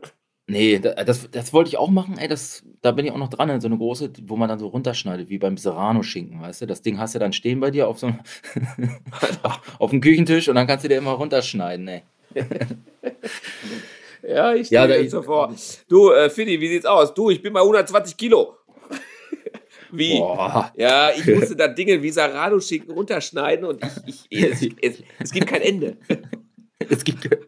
nee, 0.47 0.79
da- 0.79 1.03
das, 1.03 1.29
das 1.31 1.53
wollte 1.53 1.69
ich 1.69 1.77
auch 1.77 1.89
machen, 1.89 2.17
ey, 2.17 2.27
das, 2.27 2.63
da 2.81 2.91
bin 2.91 3.05
ich 3.05 3.11
auch 3.11 3.17
noch 3.17 3.29
dran, 3.29 3.49
in 3.49 3.61
so 3.61 3.67
eine 3.67 3.77
große, 3.77 4.11
wo 4.23 4.35
man 4.35 4.49
dann 4.49 4.59
so 4.59 4.67
runterschneidet, 4.67 5.29
wie 5.29 5.37
beim 5.37 5.57
Serrano-Schinken, 5.57 6.41
weißt 6.41 6.61
du? 6.61 6.65
Das 6.67 6.81
Ding 6.81 6.97
hast 6.99 7.15
du 7.15 7.19
dann 7.19 7.33
stehen 7.33 7.59
bei 7.59 7.71
dir 7.71 7.87
auf 7.87 7.99
so 7.99 8.07
einem, 8.07 8.19
auf 9.79 9.89
dem 9.91 10.01
Küchentisch 10.01 10.49
und 10.49 10.55
dann 10.55 10.67
kannst 10.67 10.83
du 10.85 10.89
dir 10.89 10.97
immer 10.97 11.11
runterschneiden, 11.11 11.87
ey. 11.87 12.01
Ja, 14.25 14.53
ich 14.53 14.69
Ja, 14.69 14.83
stelle 14.83 14.95
da- 14.95 15.01
jetzt 15.01 15.11
so 15.11 15.21
vor. 15.21 15.53
Du, 15.89 16.11
äh, 16.11 16.29
Fiddy, 16.29 16.59
wie 16.61 16.69
sieht's 16.69 16.85
aus? 16.85 17.13
Du, 17.13 17.29
ich 17.29 17.41
bin 17.41 17.51
bei 17.51 17.59
120 17.61 18.15
Kilo. 18.15 18.55
Wie? 19.93 20.17
Boah. 20.17 20.71
Ja, 20.75 21.11
ich 21.15 21.25
musste 21.35 21.55
da 21.55 21.67
Dinge 21.67 22.01
wie 22.01 22.09
Sarado-Schinken 22.09 22.91
runterschneiden 22.91 23.65
und 23.65 23.79
ich, 24.05 24.25
ich, 24.29 24.43
es, 24.43 24.61
es, 24.81 25.03
es 25.19 25.31
gibt 25.31 25.47
kein 25.47 25.61
Ende. 25.61 25.97
Es 26.89 27.03
gibt. 27.05 27.23
der 27.23 27.39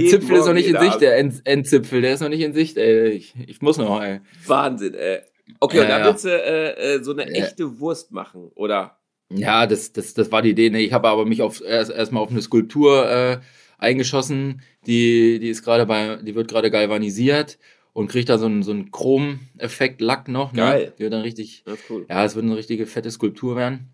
Jeden 0.00 0.08
Zipfel 0.10 0.36
ist 0.36 0.40
noch 0.40 0.46
Morgen, 0.46 0.54
nicht 0.54 0.66
in 0.68 0.78
Sicht, 0.78 0.90
Abend. 0.90 1.02
der 1.02 1.18
End 1.18 1.40
Endzipfel, 1.44 2.00
der 2.02 2.14
ist 2.14 2.20
noch 2.20 2.28
nicht 2.28 2.40
in 2.40 2.52
Sicht, 2.52 2.76
ey. 2.76 3.10
Ich, 3.10 3.34
ich 3.46 3.62
muss 3.62 3.78
noch, 3.78 4.02
ey. 4.02 4.20
Wahnsinn, 4.46 4.94
ey. 4.94 5.20
Okay, 5.60 5.78
und 5.78 5.84
Ja, 5.84 5.88
dann 5.88 6.00
ja. 6.02 6.06
willst 6.08 6.24
du 6.24 6.28
äh, 6.30 6.94
äh, 6.96 7.02
so 7.04 7.12
eine 7.12 7.22
Ja. 7.26 7.44
echte 7.44 7.78
Wurst 7.78 8.12
machen, 8.12 8.50
oder? 8.54 8.98
Ja, 9.32 9.66
das, 9.66 9.92
das, 9.92 10.14
das 10.14 10.30
war 10.32 10.42
die 10.42 10.50
Idee. 10.50 10.70
Nee, 10.70 10.84
ich 10.84 10.92
habe 10.92 11.08
aber 11.08 11.24
mich 11.24 11.42
auf, 11.42 11.62
erst 11.64 11.90
erstmal 11.90 12.22
auf 12.22 12.30
eine 12.30 12.42
Skulptur 12.42 13.08
äh, 13.10 13.38
eingeschossen. 13.78 14.62
Die, 14.86 15.38
die 15.38 15.48
ist 15.48 15.62
gerade 15.62 15.86
bei, 15.86 16.16
die 16.16 16.34
wird 16.34 16.48
gerade 16.48 16.70
galvanisiert 16.70 17.58
und 17.92 18.08
kriegt 18.08 18.28
da 18.28 18.38
so 18.38 18.46
einen, 18.46 18.62
so 18.62 18.70
einen 18.70 18.90
Chrom-Effekt 18.90 20.00
Lack 20.00 20.28
noch. 20.28 20.52
Ne? 20.52 20.58
Geil. 20.62 20.92
Die 20.96 21.02
wird 21.02 21.12
dann 21.12 21.22
richtig, 21.22 21.64
cool. 21.90 22.06
ja, 22.08 22.24
es 22.24 22.34
wird 22.34 22.44
eine 22.44 22.56
richtige 22.56 22.86
fette 22.86 23.10
Skulptur 23.10 23.56
werden. 23.56 23.88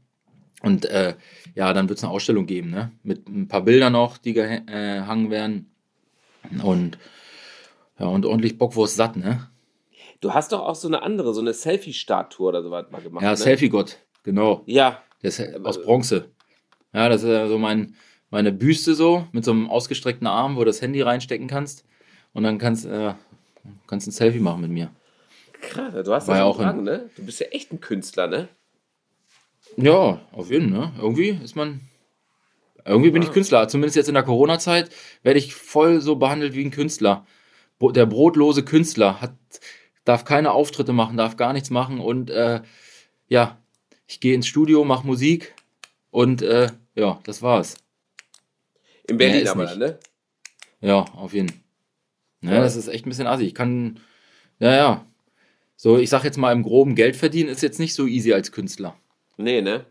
Und 0.62 0.86
äh, 0.86 1.14
ja, 1.54 1.72
dann 1.72 1.88
wird 1.88 1.98
es 1.98 2.04
eine 2.04 2.12
Ausstellung 2.12 2.46
geben, 2.46 2.70
ne? 2.70 2.90
Mit 3.04 3.28
ein 3.28 3.46
paar 3.46 3.62
Bildern 3.62 3.92
noch, 3.92 4.18
die 4.18 4.32
gehangen 4.32 5.30
werden. 5.30 5.70
Und 6.64 6.98
ja, 7.98 8.06
und 8.06 8.26
ordentlich 8.26 8.58
Bockwurst 8.58 8.96
satt, 8.96 9.16
ne? 9.16 9.48
Du 10.20 10.34
hast 10.34 10.50
doch 10.50 10.60
auch 10.60 10.74
so 10.74 10.88
eine 10.88 11.02
andere, 11.02 11.32
so 11.32 11.40
eine 11.40 11.52
Selfie-Statue 11.52 12.48
oder 12.48 12.62
so 12.62 12.70
was 12.72 12.90
mal 12.90 13.00
gemacht. 13.00 13.22
Ja, 13.22 13.30
ne? 13.30 13.36
Selfie-Gott, 13.36 13.98
genau. 14.24 14.62
Ja, 14.66 15.00
Der 15.22 15.28
ist 15.28 15.40
aus 15.64 15.80
Bronze. 15.80 16.30
Ja, 16.92 17.08
das 17.08 17.22
ist 17.22 17.28
ja 17.28 17.46
so 17.46 17.58
mein, 17.58 17.94
meine 18.30 18.50
Büste 18.50 18.94
so, 18.94 19.28
mit 19.30 19.44
so 19.44 19.52
einem 19.52 19.70
ausgestreckten 19.70 20.26
Arm, 20.26 20.56
wo 20.56 20.60
du 20.60 20.66
das 20.66 20.82
Handy 20.82 21.02
reinstecken 21.02 21.46
kannst. 21.46 21.84
Und 22.32 22.42
dann 22.42 22.58
kannst 22.58 22.84
äh, 22.86 23.14
kannst 23.86 24.06
ein 24.06 24.12
Selfie 24.12 24.40
machen 24.40 24.60
mit 24.62 24.70
mir. 24.70 24.90
krass. 25.60 26.04
Du 26.04 26.12
hast 26.14 26.28
War 26.28 26.36
ja 26.36 26.42
ja 26.42 26.46
auch 26.46 26.56
Drang, 26.56 26.82
ne? 26.84 27.10
Du 27.16 27.24
bist 27.24 27.40
ja 27.40 27.46
echt 27.48 27.72
ein 27.72 27.80
Künstler, 27.80 28.26
ne? 28.26 28.48
Ja, 29.76 30.20
auf 30.32 30.50
jeden 30.50 30.70
Fall, 30.70 30.88
ne? 30.88 30.92
Irgendwie 30.98 31.28
ist 31.42 31.56
man. 31.56 31.80
Irgendwie 32.84 33.10
bin 33.10 33.22
ich 33.22 33.28
Ja. 33.28 33.34
Künstler. 33.34 33.68
Zumindest 33.68 33.96
jetzt 33.96 34.08
in 34.08 34.14
der 34.14 34.22
Corona-Zeit 34.22 34.90
werde 35.22 35.38
ich 35.38 35.54
voll 35.54 36.00
so 36.00 36.16
behandelt 36.16 36.54
wie 36.54 36.64
ein 36.64 36.70
Künstler. 36.70 37.26
Der 37.80 38.06
brotlose 38.06 38.64
Künstler 38.64 39.20
hat, 39.20 39.34
darf 40.04 40.24
keine 40.24 40.52
Auftritte 40.52 40.92
machen, 40.92 41.16
darf 41.16 41.36
gar 41.36 41.52
nichts 41.52 41.70
machen 41.70 42.00
und 42.00 42.30
äh, 42.30 42.62
ja, 43.28 43.58
ich 44.06 44.20
gehe 44.20 44.34
ins 44.34 44.46
Studio, 44.46 44.84
mache 44.84 45.06
Musik 45.06 45.54
und 46.10 46.40
äh, 46.42 46.68
ja, 46.94 47.20
das 47.24 47.42
war's. 47.42 47.76
In 49.06 49.18
Berlin 49.18 49.46
aber, 49.48 49.74
ne? 49.76 49.98
Ja, 50.80 51.00
auf 51.02 51.34
jeden 51.34 51.50
Fall. 51.50 51.58
Ja, 52.40 52.54
Ja. 52.54 52.60
das 52.60 52.76
ist 52.76 52.88
echt 52.88 53.06
ein 53.06 53.08
bisschen 53.10 53.26
assi. 53.26 53.44
Ich 53.44 53.54
kann, 53.54 54.00
ja, 54.58 54.74
ja. 54.74 55.06
So, 55.76 55.96
ich 55.98 56.10
sag 56.10 56.24
jetzt 56.24 56.38
mal 56.38 56.52
im 56.52 56.62
groben 56.62 56.94
Geld 56.96 57.14
verdienen 57.16 57.48
ist 57.48 57.62
jetzt 57.62 57.78
nicht 57.78 57.94
so 57.94 58.06
easy 58.06 58.32
als 58.32 58.50
Künstler. 58.52 58.96
Nee, 59.36 59.60
ne? 59.60 59.86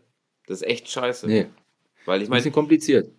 Das 0.46 0.60
ist 0.62 0.66
echt 0.68 0.90
scheiße. 0.90 1.26
Nee, 1.26 1.46
Weil 2.04 2.20
ich 2.22 2.28
ein 2.28 2.30
meine, 2.30 2.40
bisschen 2.40 2.52
kompliziert. 2.52 3.10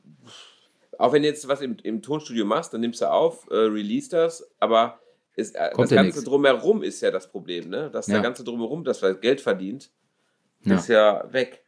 auch 0.99 1.13
wenn 1.13 1.21
du 1.23 1.27
jetzt 1.27 1.47
was 1.47 1.61
im, 1.61 1.77
im 1.83 2.01
Tonstudio 2.01 2.45
machst, 2.45 2.73
dann 2.73 2.81
nimmst 2.81 3.01
du 3.01 3.09
auf, 3.11 3.47
äh, 3.49 3.55
release 3.55 4.09
das, 4.09 4.47
aber 4.59 4.99
ist, 5.35 5.55
äh, 5.55 5.69
das 5.75 5.89
Ganze 5.89 6.03
nix. 6.03 6.23
drumherum 6.23 6.83
ist 6.83 7.01
ja 7.01 7.09
das 7.11 7.31
Problem, 7.31 7.69
ne? 7.69 7.89
Dass 7.91 8.07
Ja. 8.07 8.15
der 8.15 8.23
ganze 8.23 8.43
drumherum, 8.43 8.83
das 8.83 9.01
was 9.01 9.19
Geld 9.21 9.41
verdient, 9.41 9.89
Ja. 10.63 10.75
ist 10.75 10.89
ja 10.89 11.31
weg. 11.31 11.63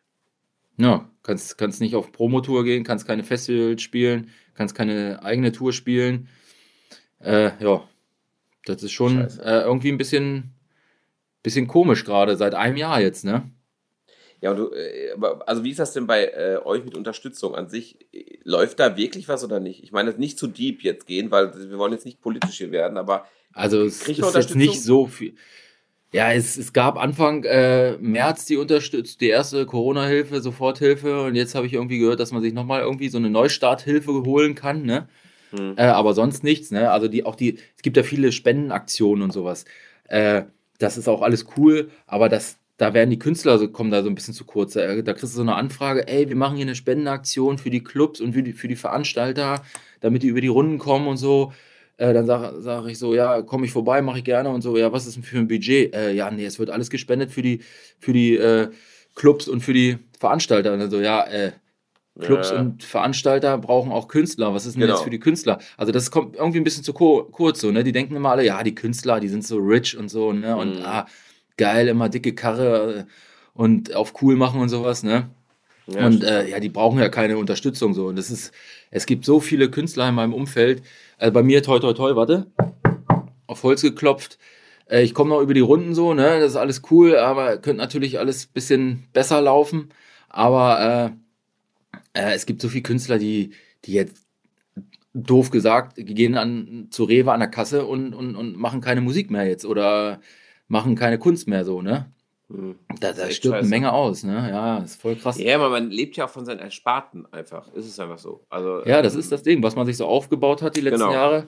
Ja, 0.78 1.10
kannst, 1.24 1.58
kannst 1.58 1.80
nicht 1.82 1.96
auf 1.96 2.12
Promotour 2.12 2.64
gehen, 2.64 2.84
kannst 2.84 3.08
keine 3.08 3.24
Festivals 3.24 3.82
spielen, 3.82 4.30
kannst 4.56 4.76
keine 4.76 5.24
eigene 5.24 5.52
Tour 5.52 5.74
spielen. 5.74 6.28
Äh, 7.24 7.52
ja, 7.64 7.88
das 8.66 8.84
ist 8.84 8.92
schon 8.92 9.20
äh, 9.20 9.62
irgendwie 9.62 9.92
ein 9.92 9.98
bisschen, 9.98 10.54
bisschen 11.44 11.68
komisch 11.68 12.06
gerade, 12.06 12.36
seit 12.36 12.54
einem 12.54 12.78
Jahr 12.78 13.02
jetzt, 13.02 13.26
ne? 13.26 13.50
Ja, 14.42 14.52
und 14.52 14.58
du, 14.58 14.72
äh, 14.72 15.16
also 15.46 15.64
wie 15.64 15.70
ist 15.70 15.80
das 15.80 15.94
denn 15.94 16.08
bei 16.08 16.26
äh, 16.26 16.58
euch 16.64 16.84
mit 16.84 16.96
Unterstützung 16.96 17.56
an 17.56 17.70
sich? 17.70 18.00
Äh, 18.14 18.40
Läuft 18.44 18.80
da 18.80 18.98
wirklich 18.98 19.28
was 19.28 19.44
oder 19.44 19.60
nicht? 19.60 19.84
Ich 19.84 19.92
meine, 19.92 20.12
nicht 20.14 20.40
zu 20.40 20.48
deep 20.48 20.82
jetzt 20.84 21.06
gehen, 21.06 21.30
weil 21.30 21.54
wir 21.70 21.78
wollen 21.78 21.94
jetzt 21.94 22.06
nicht 22.06 22.22
politisch 22.22 22.58
hier 22.58 22.72
werden, 22.72 22.98
aber 22.98 23.28
Also 23.54 23.84
es 23.84 24.08
ist 24.08 24.36
jetzt 24.36 24.56
nicht 24.56 24.82
so 24.82 25.06
viel. 25.06 25.36
Ja, 26.14 26.34
es, 26.34 26.58
es 26.58 26.74
gab 26.74 26.98
Anfang 26.98 27.44
äh, 27.46 27.98
März 28.00 28.46
die 28.46 28.58
Unterstützung, 28.58 29.18
die 29.20 29.30
erste 29.30 29.66
Corona-Hilfe, 29.66 30.42
Soforthilfe 30.42 31.22
und 31.24 31.36
jetzt 31.36 31.56
habe 31.56 31.68
ich 31.68 31.74
irgendwie 31.74 32.00
gehört, 32.00 32.20
dass 32.20 32.32
man 32.32 32.42
sich 32.42 32.52
nochmal 32.52 32.82
irgendwie 32.82 33.08
so 33.08 33.18
eine 33.18 33.30
Neustarthilfe 33.30 34.12
holen 34.12 34.56
kann, 34.56 34.84
ne? 34.84 35.08
Hm, 35.52 35.74
Äh, 35.78 35.84
aber 35.84 36.14
sonst 36.14 36.44
nichts, 36.44 36.72
ne? 36.72 36.92
Also 36.92 37.08
die 37.08 37.26
auch 37.26 37.36
die, 37.36 37.58
es 37.76 37.82
gibt 37.82 37.98
ja 37.98 38.04
viele 38.04 38.32
Spendenaktionen 38.32 39.24
und 39.24 39.32
sowas. 39.34 39.66
Äh, 40.08 40.44
das 40.80 40.98
ist 40.98 41.08
auch 41.08 41.22
alles 41.22 41.46
cool, 41.58 41.90
aber 42.08 42.30
das, 42.30 42.58
da 42.78 42.94
werden 42.94 43.10
die 43.12 43.20
Künstler 43.20 43.58
so, 43.60 43.70
kommen 43.70 43.92
da 43.92 44.02
so 44.04 44.10
ein 44.10 44.16
bisschen 44.16 44.34
zu 44.34 44.46
kurz. 44.46 44.74
Da, 44.74 45.02
da 45.02 45.14
kriegst 45.14 45.34
du 45.34 45.38
so 45.38 45.42
eine 45.42 45.56
Anfrage, 45.56 46.08
ey, 46.08 46.28
wir 46.30 46.36
machen 46.36 46.56
hier 46.58 46.66
eine 46.66 46.76
Spendenaktion 46.76 47.58
für 47.58 47.70
die 47.70 47.84
Clubs 47.84 48.20
und 48.22 48.34
für 48.34 48.44
die, 48.44 48.54
für 48.54 48.68
die 48.68 48.76
Veranstalter, 48.76 49.62
damit 50.00 50.24
die 50.24 50.28
über 50.28 50.42
die 50.42 50.48
Runden 50.48 50.78
kommen 50.80 51.08
und 51.08 51.18
so. 51.18 51.54
Äh, 51.98 52.14
dann 52.14 52.26
sage 52.26 52.62
sag 52.62 52.88
ich 52.88 52.98
so, 52.98 53.14
ja, 53.14 53.42
komme 53.44 53.66
ich 53.66 53.72
vorbei, 53.72 54.02
mache 54.02 54.20
ich 54.20 54.24
gerne 54.24 54.50
und 54.50 54.62
so, 54.62 54.78
ja, 54.78 54.92
was 54.92 55.06
ist 55.06 55.16
denn 55.18 55.24
für 55.24 55.38
ein 55.38 55.48
Budget? 55.48 55.94
Äh, 55.94 56.14
ja, 56.14 56.32
nee, 56.32 56.46
es 56.46 56.58
wird 56.60 56.70
alles 56.72 56.90
gespendet 56.90 57.32
für 57.32 57.42
die, 57.44 57.62
für 58.00 58.14
die 58.14 58.36
äh, 58.38 58.70
Clubs 59.16 59.48
und 59.48 59.62
für 59.62 59.74
die 59.74 59.98
Veranstalter. 60.20 60.74
Und 60.74 60.80
dann 60.80 60.90
so, 60.90 61.00
ja, 61.02 61.24
äh, 61.28 61.52
Clubs 62.20 62.52
ja. 62.52 62.60
und 62.60 62.84
Veranstalter 62.84 63.58
brauchen 63.58 63.92
auch 63.92 64.08
Künstler. 64.08 64.54
Was 64.54 64.66
ist 64.66 64.74
denn 64.74 64.82
genau. 64.82 64.96
jetzt 64.96 65.04
für 65.04 65.10
die 65.10 65.20
Künstler? 65.20 65.60
Also 65.78 65.92
das 65.92 66.12
kommt 66.12 66.36
irgendwie 66.36 66.60
ein 66.60 66.64
bisschen 66.64 66.84
zu 66.84 66.94
kurz 66.94 67.62
so, 67.62 67.72
ne? 67.72 67.84
Die 67.84 67.94
denken 67.94 68.16
immer 68.16 68.32
alle, 68.32 68.46
ja, 68.46 68.62
die 68.64 68.76
Künstler, 68.76 69.20
die 69.20 69.30
sind 69.30 69.46
so 69.46 69.58
rich 69.58 69.98
und 69.98 70.10
so, 70.10 70.34
ne? 70.34 70.58
Und 70.58 70.80
mhm. 70.80 70.86
ah, 70.86 71.06
geil, 71.58 71.88
immer 71.88 72.10
dicke 72.10 72.36
Karre 72.36 73.00
äh, 73.00 73.04
und 73.54 73.96
auf 73.96 74.22
cool 74.22 74.36
machen 74.36 74.60
und 74.60 74.70
sowas, 74.70 75.04
ne? 75.04 75.30
Ja, 75.88 76.06
und 76.06 76.24
äh, 76.24 76.50
ja, 76.50 76.60
die 76.60 76.70
brauchen 76.70 77.00
ja 77.00 77.10
keine 77.10 77.38
Unterstützung 77.38 77.94
so. 77.94 78.08
Und 78.08 78.18
das 78.18 78.30
ist, 78.30 78.54
es 78.92 79.06
gibt 79.06 79.26
so 79.26 79.40
viele 79.40 79.70
Künstler 79.70 80.10
in 80.10 80.16
meinem 80.16 80.34
Umfeld. 80.34 80.84
Also 81.18 81.34
bei 81.34 81.44
mir, 81.44 81.64
toi, 81.64 81.80
toi, 81.80 81.94
toi, 81.94 82.16
warte, 82.16 82.48
auf 83.48 83.64
Holz 83.64 83.82
geklopft. 83.82 84.38
Äh, 84.90 85.02
ich 85.04 85.14
komme 85.14 85.32
noch 85.32 85.42
über 85.42 85.54
die 85.54 85.62
Runden 85.62 85.96
so, 85.96 86.14
ne? 86.14 86.40
Das 86.40 86.52
ist 86.52 86.58
alles 86.58 86.82
cool, 86.92 87.16
aber 87.16 87.58
könnte 87.58 87.82
natürlich 87.82 88.20
alles 88.20 88.46
ein 88.46 88.54
bisschen 88.54 89.08
besser 89.14 89.42
laufen. 89.42 89.90
Aber 90.30 91.14
äh, 91.16 91.22
äh, 92.14 92.34
es 92.34 92.46
gibt 92.46 92.62
so 92.62 92.70
viele 92.70 92.84
Künstler, 92.84 93.18
die, 93.18 93.52
die 93.86 93.94
jetzt 93.94 94.26
doof 95.14 95.52
gesagt, 95.52 95.96
gehen 95.98 96.38
an, 96.38 96.88
zu 96.90 97.04
Rewe 97.04 97.32
an 97.32 97.40
der 97.40 97.50
Kasse 97.50 97.86
und, 97.86 98.14
und, 98.14 98.36
und 98.36 98.58
machen 98.58 98.82
keine 98.82 99.02
Musik 99.02 99.30
mehr 99.30 99.46
jetzt 99.46 99.66
oder 99.66 100.22
machen 100.68 100.96
keine 100.96 101.20
Kunst 101.20 101.48
mehr 101.48 101.66
so, 101.66 101.82
ne? 101.82 102.12
Hm. 102.50 102.76
Da, 103.00 103.14
da 103.14 103.30
stirbt 103.30 103.58
eine 103.58 103.68
Menge 103.68 103.92
aus, 103.92 104.24
ne? 104.24 104.50
Ja, 104.50 104.78
ist 104.80 105.02
voll 105.02 105.16
krass. 105.16 105.38
Ja, 105.38 105.56
aber 105.56 105.70
man 105.70 105.90
lebt 105.90 106.18
ja 106.18 106.26
auch 106.26 106.30
von 106.30 106.46
seinen 106.46 106.60
Ersparten 106.60 107.26
einfach. 107.32 107.72
Ist 107.74 107.88
es 107.88 108.00
einfach 108.00 108.18
so. 108.18 108.46
Also, 108.50 108.86
ja, 108.86 109.02
das 109.02 109.14
ähm, 109.14 109.20
ist 109.20 109.32
das 109.32 109.44
Ding, 109.44 109.62
was 109.64 109.76
man 109.76 109.86
sich 109.86 109.98
so 109.98 110.06
aufgebaut 110.06 110.62
hat 110.62 110.76
die 110.76 110.82
letzten 110.82 111.00
genau. 111.00 111.14
Jahre. 111.14 111.48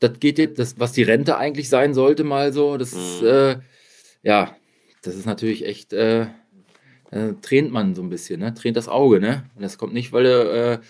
Das 0.00 0.18
geht 0.18 0.38
jetzt, 0.38 0.58
das, 0.58 0.78
was 0.78 0.92
die 0.92 1.02
Rente 1.02 1.36
eigentlich 1.36 1.68
sein 1.68 1.94
sollte, 1.94 2.24
mal 2.24 2.52
so, 2.52 2.76
das 2.76 2.92
ist, 2.92 3.22
mhm. 3.22 3.28
äh, 3.28 3.56
ja, 4.22 4.56
das 5.02 5.14
ist 5.14 5.26
natürlich 5.26 5.66
echt, 5.66 5.92
äh, 5.92 6.26
äh, 7.14 7.34
tränt 7.40 7.70
man 7.70 7.94
so 7.94 8.02
ein 8.02 8.08
bisschen, 8.08 8.40
ne? 8.40 8.52
Tränt 8.54 8.76
das 8.76 8.88
Auge, 8.88 9.20
ne? 9.20 9.44
Und 9.54 9.62
das 9.62 9.78
kommt 9.78 9.94
nicht, 9.94 10.12
weil 10.12 10.24
du 10.24 10.80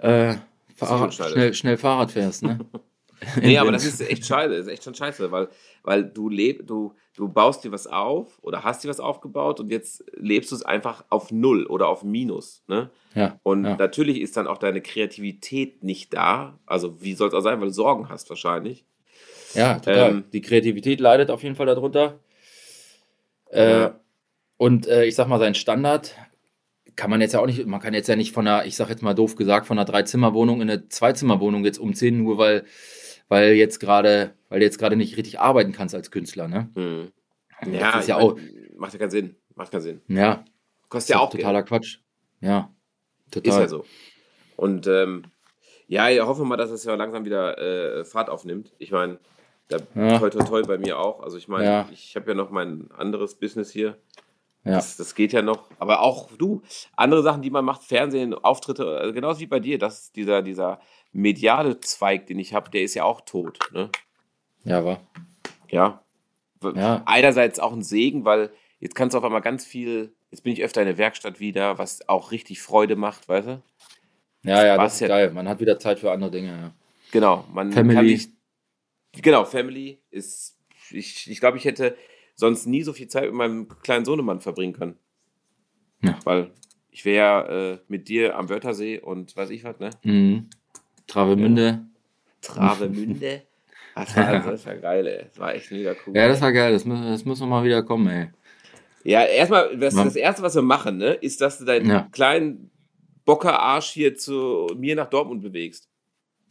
äh, 0.00 0.30
äh, 0.30 0.36
Fahrrad, 0.74 1.12
schnell, 1.12 1.52
schnell 1.52 1.76
Fahrrad 1.76 2.12
fährst, 2.12 2.42
ne? 2.42 2.58
nee, 3.42 3.58
aber 3.58 3.70
das 3.70 3.84
ist 3.84 4.00
echt 4.00 4.24
scheiße, 4.24 4.48
das 4.48 4.66
ist 4.66 4.72
echt 4.72 4.84
schon 4.84 4.94
scheiße, 4.94 5.30
weil, 5.30 5.48
weil 5.82 6.04
du 6.04 6.30
lebst, 6.30 6.70
du, 6.70 6.94
du 7.14 7.28
baust 7.28 7.62
dir 7.62 7.72
was 7.72 7.86
auf 7.86 8.38
oder 8.40 8.64
hast 8.64 8.82
dir 8.82 8.88
was 8.88 9.00
aufgebaut 9.00 9.60
und 9.60 9.70
jetzt 9.70 10.02
lebst 10.16 10.50
du 10.50 10.56
es 10.56 10.62
einfach 10.62 11.04
auf 11.10 11.30
Null 11.30 11.66
oder 11.66 11.88
auf 11.88 12.02
Minus. 12.02 12.62
Ne? 12.66 12.88
Ja, 13.14 13.38
und 13.42 13.64
ja. 13.64 13.76
natürlich 13.76 14.22
ist 14.22 14.38
dann 14.38 14.46
auch 14.46 14.56
deine 14.56 14.80
Kreativität 14.80 15.84
nicht 15.84 16.14
da. 16.14 16.58
Also 16.64 17.02
wie 17.02 17.12
soll 17.12 17.28
es 17.28 17.34
auch 17.34 17.42
sein, 17.42 17.60
weil 17.60 17.68
du 17.68 17.74
Sorgen 17.74 18.08
hast 18.08 18.30
wahrscheinlich. 18.30 18.86
Ja, 19.52 19.78
total. 19.78 20.10
Ähm, 20.10 20.24
Die 20.32 20.40
Kreativität 20.40 21.00
leidet 21.00 21.30
auf 21.30 21.42
jeden 21.42 21.56
Fall 21.56 21.66
darunter. 21.66 22.20
Äh, 23.50 23.80
ja. 23.80 24.00
Und 24.60 24.86
äh, 24.88 25.06
ich 25.06 25.14
sag 25.14 25.26
mal, 25.26 25.38
sein 25.38 25.54
Standard 25.54 26.14
kann 26.94 27.08
man 27.08 27.22
jetzt 27.22 27.32
ja 27.32 27.40
auch 27.40 27.46
nicht, 27.46 27.64
man 27.64 27.80
kann 27.80 27.94
jetzt 27.94 28.10
ja 28.10 28.16
nicht 28.16 28.34
von 28.34 28.46
einer, 28.46 28.66
ich 28.66 28.76
sag 28.76 28.90
jetzt 28.90 29.02
mal 29.02 29.14
doof 29.14 29.34
gesagt, 29.34 29.66
von 29.66 29.78
einer 29.78 29.86
Dreizimmerwohnung 29.86 30.60
in 30.60 30.68
eine 30.68 30.86
Zweizimmerwohnung 30.86 31.64
jetzt 31.64 31.78
umziehen, 31.78 32.22
nur 32.22 32.36
weil 32.36 32.66
weil 33.28 33.54
jetzt 33.54 33.80
gerade, 33.80 34.34
weil 34.50 34.58
du 34.58 34.66
jetzt 34.66 34.78
gerade 34.78 34.96
nicht 34.96 35.16
richtig 35.16 35.40
arbeiten 35.40 35.72
kannst 35.72 35.94
als 35.94 36.10
Künstler, 36.10 36.46
ne? 36.46 36.68
Hm. 36.74 37.10
Ja, 37.72 37.92
das 37.92 38.02
ist 38.02 38.08
ja 38.08 38.18
auch. 38.18 38.38
Macht 38.76 38.92
ja 38.92 38.98
keinen 38.98 39.10
Sinn. 39.10 39.36
Macht 39.54 39.70
keinen 39.70 39.80
Sinn. 39.80 40.02
Ja. 40.08 40.44
Kostet 40.90 41.14
ja 41.14 41.20
auch 41.20 41.30
totaler 41.30 41.60
Geld. 41.60 41.68
Quatsch. 41.68 41.98
Ja. 42.42 42.70
Total. 43.30 43.50
Ist 43.50 43.58
ja 43.60 43.68
so. 43.68 43.86
Und 44.56 44.86
ähm, 44.88 45.22
ja, 45.86 46.10
ich 46.10 46.20
hoffe 46.20 46.44
mal, 46.44 46.58
dass 46.58 46.70
es 46.70 46.84
ja 46.84 46.96
langsam 46.96 47.24
wieder 47.24 47.56
äh, 47.56 48.04
Fahrt 48.04 48.28
aufnimmt. 48.28 48.74
Ich 48.76 48.90
meine, 48.90 49.20
da 49.68 49.78
ja. 49.94 50.18
toi 50.18 50.28
toi 50.28 50.44
toi 50.44 50.62
bei 50.64 50.76
mir 50.76 50.98
auch. 50.98 51.22
Also 51.22 51.38
ich 51.38 51.48
meine, 51.48 51.64
ja. 51.64 51.88
ich 51.90 52.14
habe 52.14 52.28
ja 52.28 52.34
noch 52.34 52.50
mein 52.50 52.90
anderes 52.90 53.36
Business 53.36 53.70
hier. 53.70 53.96
Ja. 54.64 54.72
Das, 54.72 54.96
das, 54.96 55.14
geht 55.14 55.32
ja 55.32 55.40
noch. 55.40 55.70
Aber 55.78 56.00
auch 56.00 56.30
du, 56.36 56.62
andere 56.94 57.22
Sachen, 57.22 57.40
die 57.40 57.50
man 57.50 57.64
macht, 57.64 57.82
Fernsehen, 57.82 58.34
Auftritte, 58.34 59.02
äh, 59.02 59.12
genauso 59.12 59.40
wie 59.40 59.46
bei 59.46 59.58
dir, 59.58 59.78
dass 59.78 60.12
dieser, 60.12 60.42
dieser 60.42 60.80
mediale 61.12 61.80
Zweig, 61.80 62.26
den 62.26 62.38
ich 62.38 62.52
habe, 62.52 62.70
der 62.70 62.82
ist 62.82 62.94
ja 62.94 63.04
auch 63.04 63.22
tot. 63.22 63.58
Ne? 63.72 63.90
Ja, 64.64 64.84
war. 64.84 65.00
Ja. 65.70 66.02
ja. 66.74 67.02
Einerseits 67.06 67.58
auch 67.58 67.72
ein 67.72 67.82
Segen, 67.82 68.24
weil 68.24 68.50
jetzt 68.80 68.94
kannst 68.94 69.14
du 69.14 69.18
auf 69.18 69.24
einmal 69.24 69.40
ganz 69.40 69.64
viel, 69.64 70.12
jetzt 70.30 70.42
bin 70.42 70.52
ich 70.52 70.62
öfter 70.62 70.82
in 70.82 70.88
der 70.88 70.98
Werkstatt 70.98 71.40
wieder, 71.40 71.78
was 71.78 72.06
auch 72.08 72.30
richtig 72.30 72.60
Freude 72.60 72.96
macht, 72.96 73.28
weißt 73.28 73.48
du? 73.48 73.62
Ja, 74.42 74.64
ja, 74.64 74.76
das 74.76 74.94
ist 74.94 75.00
ja, 75.00 75.08
geil. 75.08 75.30
Man 75.32 75.48
hat 75.48 75.60
wieder 75.60 75.78
Zeit 75.78 75.98
für 75.98 76.12
andere 76.12 76.30
Dinge, 76.30 76.48
ja. 76.48 76.72
Genau, 77.12 77.44
man 77.52 77.72
Family. 77.72 77.94
kann 77.94 78.06
nicht. 78.06 78.30
Genau, 79.12 79.44
Family 79.44 80.00
ist. 80.10 80.56
Ich, 80.90 81.30
ich 81.30 81.40
glaube, 81.40 81.56
ich 81.56 81.64
hätte 81.64 81.96
sonst 82.40 82.66
nie 82.66 82.82
so 82.82 82.92
viel 82.92 83.06
Zeit 83.06 83.24
mit 83.24 83.34
meinem 83.34 83.68
kleinen 83.82 84.04
Sohnemann 84.04 84.40
verbringen 84.40 84.72
können. 84.72 84.96
Ja. 86.02 86.18
Weil 86.24 86.50
ich 86.90 87.04
wäre 87.04 87.80
äh, 87.80 87.84
mit 87.86 88.08
dir 88.08 88.36
am 88.36 88.48
Wörthersee 88.48 88.98
und 88.98 89.36
weiß 89.36 89.50
ich 89.50 89.62
was, 89.62 89.78
ne? 89.78 89.90
Mhm. 90.02 90.48
Travemünde. 91.06 91.86
Travemünde. 92.40 93.42
Das 93.94 94.16
war, 94.16 94.40
das 94.50 94.66
war 94.66 94.76
geil, 94.76 95.06
ey. 95.06 95.24
Das 95.28 95.38
war 95.38 95.54
echt 95.54 95.70
mega 95.70 95.94
cool. 96.06 96.16
Ja, 96.16 96.28
das 96.28 96.40
war 96.40 96.52
geil. 96.52 96.72
Das, 96.72 96.84
muss, 96.84 97.00
das 97.00 97.24
muss 97.24 97.40
mal 97.40 97.62
wieder 97.62 97.82
kommen, 97.82 98.08
ey. 98.08 98.28
Ja, 99.04 99.22
erstmal, 99.24 99.76
das, 99.76 99.94
das 99.94 100.16
Erste, 100.16 100.42
was 100.42 100.54
wir 100.54 100.62
machen, 100.62 100.98
ne, 100.98 101.12
ist, 101.12 101.40
dass 101.40 101.58
du 101.58 101.64
deinen 101.64 101.88
ja. 101.88 102.08
kleinen 102.10 102.70
Bockerarsch 103.24 103.90
hier 103.90 104.14
zu 104.16 104.66
mir 104.76 104.96
nach 104.96 105.08
Dortmund 105.08 105.42
bewegst. 105.42 105.88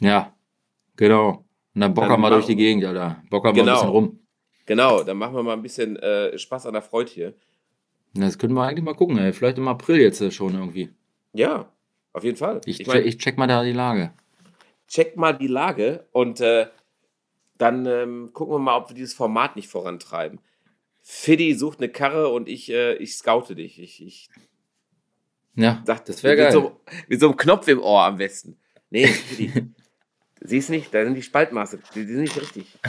Ja, 0.02 0.36
genau. 0.95 1.45
Und 1.74 1.82
dann 1.82 1.94
bocker 1.94 2.10
dann 2.10 2.22
mal 2.22 2.30
durch 2.30 2.45
die 2.45 2.56
Gegend, 2.56 2.86
Alter. 2.86 3.22
Bocker 3.30 3.53
genau. 3.53 3.66
mal 3.66 3.72
ein 3.72 3.76
bisschen 3.76 3.90
rum. 3.90 4.20
Genau, 4.70 5.04
dann 5.04 5.18
machen 5.18 5.36
wir 5.36 5.44
mal 5.44 5.54
ein 5.54 5.62
bisschen 5.62 5.98
äh, 5.98 6.38
Spaß 6.38 6.66
an 6.66 6.74
der 6.74 6.82
Freude 6.82 7.12
hier. 7.12 7.34
Das 8.14 8.38
können 8.38 8.54
wir 8.54 8.64
eigentlich 8.64 8.86
mal 8.86 8.96
gucken, 8.96 9.18
ey. 9.18 9.34
Vielleicht 9.34 9.58
im 9.58 9.68
April 9.68 10.00
jetzt 10.00 10.22
äh, 10.22 10.32
schon 10.32 10.56
irgendwie. 10.56 10.90
Ja, 11.34 11.72
auf 12.14 12.24
jeden 12.24 12.38
Fall. 12.38 12.62
Ich, 12.66 12.80
ich, 12.80 12.88
mein, 12.88 13.06
ich 13.06 13.18
check 13.18 13.38
mal 13.38 13.48
da 13.48 13.64
die 13.64 13.74
Lage 13.74 14.14
check 14.90 15.16
mal 15.16 15.38
die 15.38 15.48
Lage 15.48 16.08
und 16.12 16.41
äh, 16.41 16.68
dann 17.58 17.86
ähm, 17.86 18.32
gucken 18.34 18.56
wir 18.56 18.60
mal, 18.60 18.78
ob 18.78 18.90
wir 18.90 18.96
dieses 18.96 19.14
Format 19.14 19.56
nicht 19.56 19.70
vorantreiben. 19.70 20.40
Fiddy 21.02 21.54
sucht 21.54 21.80
eine 21.80 21.90
Karre 21.90 22.30
und 22.30 22.50
ich, 22.50 22.72
äh, 22.72 22.96
ich 22.96 23.16
scoute 23.16 23.56
dich. 23.56 23.80
Ich, 23.80 24.06
ich 24.06 24.30
ja, 25.56 25.82
sag, 25.86 26.06
das 26.06 26.24
wäre 26.24 26.36
geil. 26.36 26.52
So, 26.52 26.80
mit 27.08 27.20
so 27.20 27.28
einem 27.28 27.38
Knopf 27.38 27.68
im 27.68 27.82
Ohr 27.82 28.04
am 28.04 28.18
besten. 28.18 28.58
Nee, 28.90 29.08
Fiddy. 29.08 29.72
Siehst 30.41 30.70
nicht, 30.70 30.94
da 30.94 31.04
sind 31.04 31.16
die 31.16 31.22
Spaltmaße, 31.22 31.80
die, 31.94 32.06
die 32.06 32.14
sind 32.14 32.22
nicht 32.22 32.40
richtig. 32.40 32.80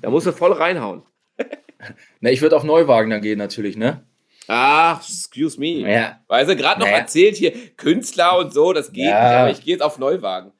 Da 0.00 0.10
musst 0.10 0.26
du 0.26 0.32
voll 0.32 0.52
reinhauen. 0.52 1.02
Na, 2.20 2.30
ich 2.30 2.42
würde 2.42 2.56
auf 2.56 2.64
Neuwagen 2.64 3.10
dann 3.10 3.22
gehen 3.22 3.38
natürlich, 3.38 3.76
ne? 3.76 4.02
Ach, 4.48 5.00
excuse 5.06 5.60
me. 5.60 5.88
Ja. 5.90 6.20
Weil 6.26 6.46
sie 6.46 6.56
gerade 6.56 6.80
noch 6.80 6.86
naja. 6.86 6.98
erzählt 7.00 7.36
hier, 7.36 7.52
Künstler 7.76 8.38
und 8.38 8.52
so, 8.52 8.72
das 8.72 8.92
geht 8.92 9.04
ja. 9.04 9.10
nicht, 9.28 9.38
aber 9.38 9.50
ich 9.50 9.64
gehe 9.64 9.74
jetzt 9.74 9.82
auf 9.82 9.98
Neuwagen. 9.98 10.52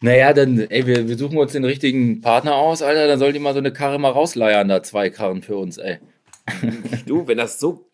Naja, 0.00 0.32
dann, 0.32 0.58
ey, 0.58 0.86
wir, 0.86 1.08
wir 1.08 1.16
suchen 1.16 1.38
uns 1.38 1.52
den 1.52 1.64
richtigen 1.64 2.20
Partner 2.20 2.56
aus, 2.56 2.82
Alter. 2.82 3.06
Dann 3.06 3.18
soll 3.18 3.32
die 3.32 3.38
mal 3.38 3.52
so 3.52 3.58
eine 3.58 3.72
Karre 3.72 3.98
mal 3.98 4.10
rausleiern, 4.10 4.68
da 4.68 4.82
zwei 4.82 5.10
Karren 5.10 5.42
für 5.42 5.56
uns, 5.56 5.78
ey. 5.78 5.98
Du, 7.06 7.26
wenn 7.26 7.38
das 7.38 7.58
so. 7.60 7.88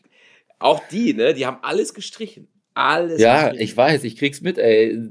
Auch 0.59 0.83
die, 0.89 1.15
ne? 1.15 1.35
Die 1.35 1.47
haben 1.47 1.59
alles 1.63 1.95
gestrichen. 1.95 2.49
Alles 2.75 3.21
Ja, 3.21 3.43
gestrichen. 3.43 3.65
ich 3.65 3.77
weiß, 3.77 4.05
ich 4.05 4.17
krieg's 4.17 4.41
mit, 4.41 4.59
ey. 4.59 5.11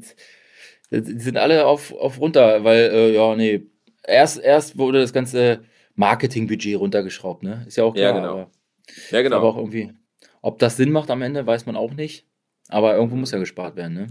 Die 0.91 1.19
sind 1.19 1.37
alle 1.37 1.65
auf, 1.65 1.93
auf 1.93 2.19
runter, 2.19 2.63
weil, 2.63 2.91
äh, 2.91 3.13
ja, 3.13 3.35
nee. 3.35 3.61
Erst, 4.05 4.39
erst 4.39 4.77
wurde 4.77 4.99
das 4.99 5.13
ganze 5.13 5.61
Marketingbudget 5.99 6.79
runtergeschraubt, 6.79 7.43
ne? 7.43 7.65
Ist 7.67 7.75
ja 7.75 7.83
auch 7.83 7.93
klar. 7.93 8.05
Ja, 8.05 8.11
genau. 8.13 8.31
Aber, 8.31 8.51
ja, 9.11 9.21
genau. 9.21 9.35
Aber 9.35 9.49
auch 9.49 9.57
irgendwie. 9.57 9.91
Ob 10.41 10.57
das 10.57 10.77
Sinn 10.77 10.93
macht 10.93 11.11
am 11.11 11.21
Ende, 11.21 11.45
weiß 11.45 11.65
man 11.65 11.75
auch 11.75 11.91
nicht. 11.91 12.25
Aber 12.69 12.95
irgendwo 12.95 13.17
muss 13.17 13.31
ja 13.31 13.37
gespart 13.37 13.75
werden, 13.75 13.93
ne? 13.95 14.07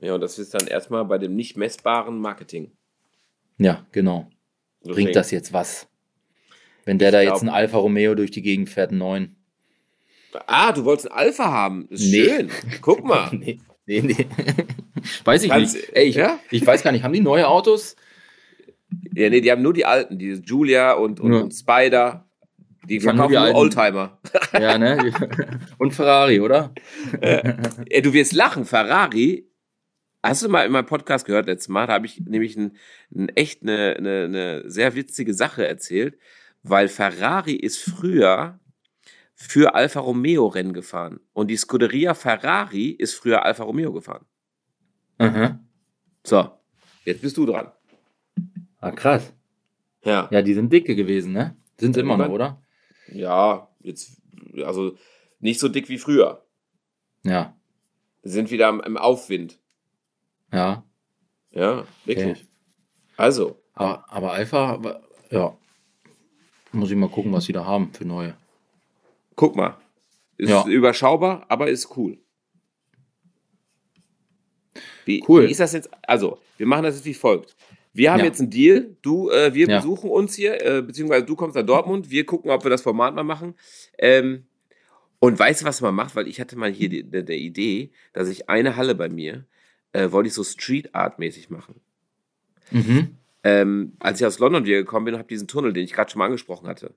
Ja, 0.00 0.14
und 0.14 0.22
das 0.22 0.38
ist 0.38 0.54
dann 0.54 0.66
erstmal 0.66 1.04
bei 1.04 1.18
dem 1.18 1.36
nicht 1.36 1.58
messbaren 1.58 2.18
Marketing. 2.18 2.72
Ja, 3.58 3.84
genau. 3.92 4.30
Deswegen. 4.80 4.94
Bringt 4.94 5.16
das 5.16 5.30
jetzt 5.30 5.52
was? 5.52 5.88
Wenn 6.86 6.98
der 6.98 7.08
ich 7.08 7.12
da 7.12 7.22
glaub, 7.22 7.34
jetzt 7.34 7.42
ein 7.42 7.50
Alfa 7.50 7.76
Romeo 7.76 8.14
durch 8.14 8.30
die 8.30 8.42
Gegend 8.42 8.70
fährt, 8.70 8.90
einen 8.90 8.98
neuen. 8.98 9.36
Ah, 10.46 10.72
du 10.72 10.86
wolltest 10.86 11.10
einen 11.10 11.18
Alpha 11.18 11.52
haben. 11.52 11.86
Ist 11.90 12.10
nee. 12.10 12.24
schön. 12.24 12.50
Guck 12.80 13.04
mal. 13.04 13.28
nee, 13.32 13.58
nee, 13.84 14.00
nee. 14.00 14.26
weiß 15.24 15.42
ich 15.42 15.50
Kannst, 15.50 15.74
nicht. 15.74 15.90
Ey, 15.92 16.06
ich, 16.06 16.14
ja? 16.14 16.38
ich 16.50 16.66
weiß 16.66 16.82
gar 16.82 16.92
nicht, 16.92 17.04
haben 17.04 17.12
die 17.12 17.20
neue 17.20 17.46
Autos? 17.46 17.94
Ja, 19.16 19.30
nee, 19.30 19.40
die 19.40 19.50
haben 19.50 19.62
nur 19.62 19.72
die 19.72 19.86
alten, 19.86 20.18
die 20.18 20.32
Julia 20.32 20.92
und, 20.92 21.20
und, 21.20 21.32
und 21.32 21.50
Spider. 21.52 22.28
Die, 22.82 22.98
die 22.98 23.00
verkaufen 23.00 23.32
nur, 23.32 23.46
nur 23.46 23.54
Oldtimer. 23.54 24.18
Ja, 24.52 24.78
ne? 24.78 25.12
Und 25.78 25.92
Ferrari, 25.92 26.40
oder? 26.40 26.72
Äh, 27.20 28.00
du 28.00 28.12
wirst 28.12 28.32
lachen. 28.32 28.64
Ferrari 28.64 29.50
Hast 30.22 30.42
du 30.42 30.48
mal 30.48 30.66
in 30.66 30.72
meinem 30.72 30.86
Podcast 30.86 31.24
gehört 31.24 31.46
letztes 31.46 31.68
Mal? 31.68 31.86
Da 31.86 31.94
habe 31.94 32.06
ich 32.06 32.20
nämlich 32.20 32.56
ein, 32.56 32.76
ein 33.14 33.28
echt 33.30 33.62
eine, 33.62 33.94
eine, 33.96 34.24
eine, 34.24 34.70
sehr 34.70 34.96
witzige 34.96 35.34
Sache 35.34 35.66
erzählt, 35.66 36.18
weil 36.64 36.88
Ferrari 36.88 37.54
ist 37.54 37.78
früher 37.78 38.58
für 39.34 39.74
Alfa 39.76 40.00
Romeo 40.00 40.48
Rennen 40.48 40.72
gefahren 40.72 41.20
und 41.32 41.48
die 41.48 41.56
Scuderia 41.56 42.14
Ferrari 42.14 42.88
ist 42.88 43.14
früher 43.14 43.44
Alfa 43.44 43.62
Romeo 43.62 43.92
gefahren. 43.92 44.26
Mhm. 45.18 45.60
So, 46.24 46.50
jetzt 47.04 47.22
bist 47.22 47.36
du 47.36 47.46
dran. 47.46 47.70
Ah, 48.80 48.90
krass. 48.92 49.32
Ja. 50.04 50.28
Ja, 50.30 50.42
die 50.42 50.54
sind 50.54 50.72
dicke 50.72 50.94
gewesen, 50.94 51.32
ne? 51.32 51.56
Sind 51.78 51.94
sie 51.94 52.00
immer 52.00 52.16
noch, 52.16 52.28
oder? 52.28 52.62
Ja, 53.08 53.68
jetzt, 53.80 54.20
also 54.64 54.96
nicht 55.40 55.60
so 55.60 55.68
dick 55.68 55.88
wie 55.88 55.98
früher. 55.98 56.44
Ja. 57.22 57.56
Sind 58.22 58.50
wieder 58.50 58.68
im, 58.68 58.80
im 58.80 58.96
Aufwind. 58.96 59.58
Ja. 60.52 60.84
Ja, 61.50 61.84
wirklich. 62.04 62.38
Okay. 62.42 62.46
Also, 63.16 63.60
Aber, 63.74 64.04
aber 64.12 64.32
Alpha, 64.32 65.00
ja. 65.30 65.56
Muss 66.72 66.90
ich 66.90 66.96
mal 66.96 67.08
gucken, 67.08 67.32
was 67.32 67.44
sie 67.46 67.52
da 67.52 67.64
haben 67.64 67.92
für 67.92 68.04
neue. 68.04 68.36
guck 69.36 69.56
mal. 69.56 69.76
Ist 70.36 70.50
Ja. 70.50 70.66
überschaubar, 70.66 71.46
aber 71.48 71.68
ist 71.68 71.96
cool. 71.96 72.18
Wie, 75.06 75.24
Cool. 75.26 75.46
wie 75.46 75.50
ist 75.50 75.60
das 75.60 75.72
jetzt? 75.72 75.88
Also, 76.06 76.38
wir 76.58 76.66
machen 76.66 76.82
das 76.82 76.96
jetzt 76.96 77.04
wie 77.06 77.14
folgt. 77.14 77.55
Wir 77.96 78.12
haben 78.12 78.20
Ja. 78.20 78.26
jetzt 78.26 78.40
einen 78.40 78.50
Deal. 78.50 78.96
Du, 79.02 79.30
äh, 79.30 79.54
wir 79.54 79.68
Ja. 79.68 79.78
besuchen 79.78 80.10
uns 80.10 80.34
hier, 80.34 80.64
äh, 80.64 80.82
beziehungsweise 80.82 81.24
du 81.24 81.34
kommst 81.36 81.56
nach 81.56 81.64
Dortmund. 81.64 82.10
Wir 82.10 82.26
gucken, 82.26 82.50
ob 82.50 82.64
wir 82.64 82.70
das 82.70 82.82
Format 82.82 83.14
mal 83.14 83.24
machen. 83.24 83.54
Ähm, 83.98 84.44
und 85.18 85.38
weißt 85.38 85.62
du, 85.62 85.64
was 85.64 85.80
man 85.80 85.94
macht? 85.94 86.14
Weil 86.14 86.28
ich 86.28 86.40
hatte 86.40 86.56
mal 86.56 86.70
hier 86.70 86.88
die, 86.88 87.02
die, 87.04 87.24
die 87.24 87.32
Idee, 87.34 87.90
dass 88.12 88.28
ich 88.28 88.48
eine 88.48 88.76
Halle 88.76 88.94
bei 88.94 89.08
mir, 89.08 89.46
äh, 89.92 90.10
wollte 90.12 90.28
ich 90.28 90.34
so 90.34 90.44
Street 90.44 90.94
Art 90.94 91.18
mäßig 91.18 91.48
machen. 91.50 91.80
Mhm. 92.70 93.16
ähm, 93.44 93.92
als 94.00 94.20
ich 94.20 94.26
aus 94.26 94.40
London 94.40 94.64
wieder 94.64 94.78
gekommen 94.78 95.04
bin, 95.04 95.16
habe 95.16 95.28
diesen 95.28 95.46
Tunnel, 95.46 95.72
den 95.72 95.84
ich 95.84 95.92
gerade 95.92 96.10
schon 96.10 96.18
mal 96.18 96.24
angesprochen 96.26 96.66
hatte. 96.66 96.94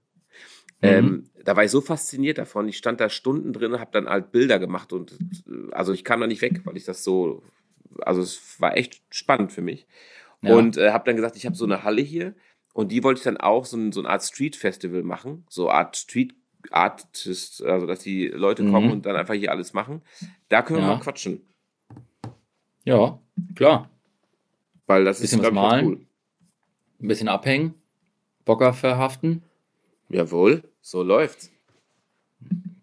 Ähm, 0.81 1.29
da 1.43 1.55
war 1.55 1.63
ich 1.63 1.71
so 1.71 1.79
fasziniert 1.81 2.37
davon. 2.39 2.67
Ich 2.67 2.77
stand 2.77 2.99
da 2.99 3.09
Stunden 3.09 3.53
drin, 3.53 3.79
habe 3.79 3.91
dann 3.91 4.07
halt 4.09 4.31
Bilder 4.31 4.57
gemacht 4.59 4.91
und 4.93 5.11
äh, 5.11 5.71
also 5.71 5.93
ich 5.93 6.03
kam 6.03 6.21
da 6.21 6.27
nicht 6.27 6.41
weg, 6.41 6.61
weil 6.63 6.75
ich 6.77 6.85
das 6.85 7.03
so, 7.03 7.43
also 8.01 8.21
es 8.21 8.59
war 8.59 8.75
echt 8.77 9.01
spannend 9.11 9.51
für 9.51 9.61
mich. 9.61 9.85
Ja. 10.41 10.55
Und 10.55 10.77
äh, 10.77 10.91
habe 10.91 11.03
dann 11.05 11.15
gesagt, 11.15 11.35
ich 11.35 11.45
habe 11.45 11.55
so 11.55 11.65
eine 11.65 11.83
Halle 11.83 12.01
hier 12.01 12.33
und 12.73 12.91
die 12.91 13.03
wollte 13.03 13.19
ich 13.19 13.23
dann 13.23 13.37
auch 13.37 13.65
so, 13.65 13.75
ein, 13.77 13.91
so 13.91 13.99
eine 13.99 14.09
Art 14.09 14.23
Street 14.23 14.55
Festival 14.55 15.03
machen, 15.03 15.45
so 15.49 15.69
Art 15.69 15.97
Street 15.97 16.33
Artist, 16.71 17.63
also 17.63 17.85
dass 17.87 17.99
die 17.99 18.27
Leute 18.27 18.63
kommen 18.69 18.87
Mhm. 18.87 18.91
und 18.91 19.05
dann 19.05 19.15
einfach 19.15 19.33
hier 19.33 19.51
alles 19.51 19.73
machen. 19.73 20.01
Da 20.49 20.61
können 20.61 20.79
wir 20.79 20.87
Ja. 20.87 20.95
mal 20.95 20.99
quatschen, 21.01 21.41
Ja, 22.85 23.19
klar. 23.55 23.89
weil 24.87 25.05
das 25.05 25.21
Bisschen 25.21 25.39
ist 25.39 25.45
was 25.47 25.53
malen. 25.53 26.05
Ein 27.01 27.07
bisschen 27.07 27.27
abhängen. 27.29 27.75
Bocker 28.45 28.73
verhaften. 28.73 29.43
Jawohl, 30.09 30.63
so 30.81 31.03
läuft's. 31.03 31.51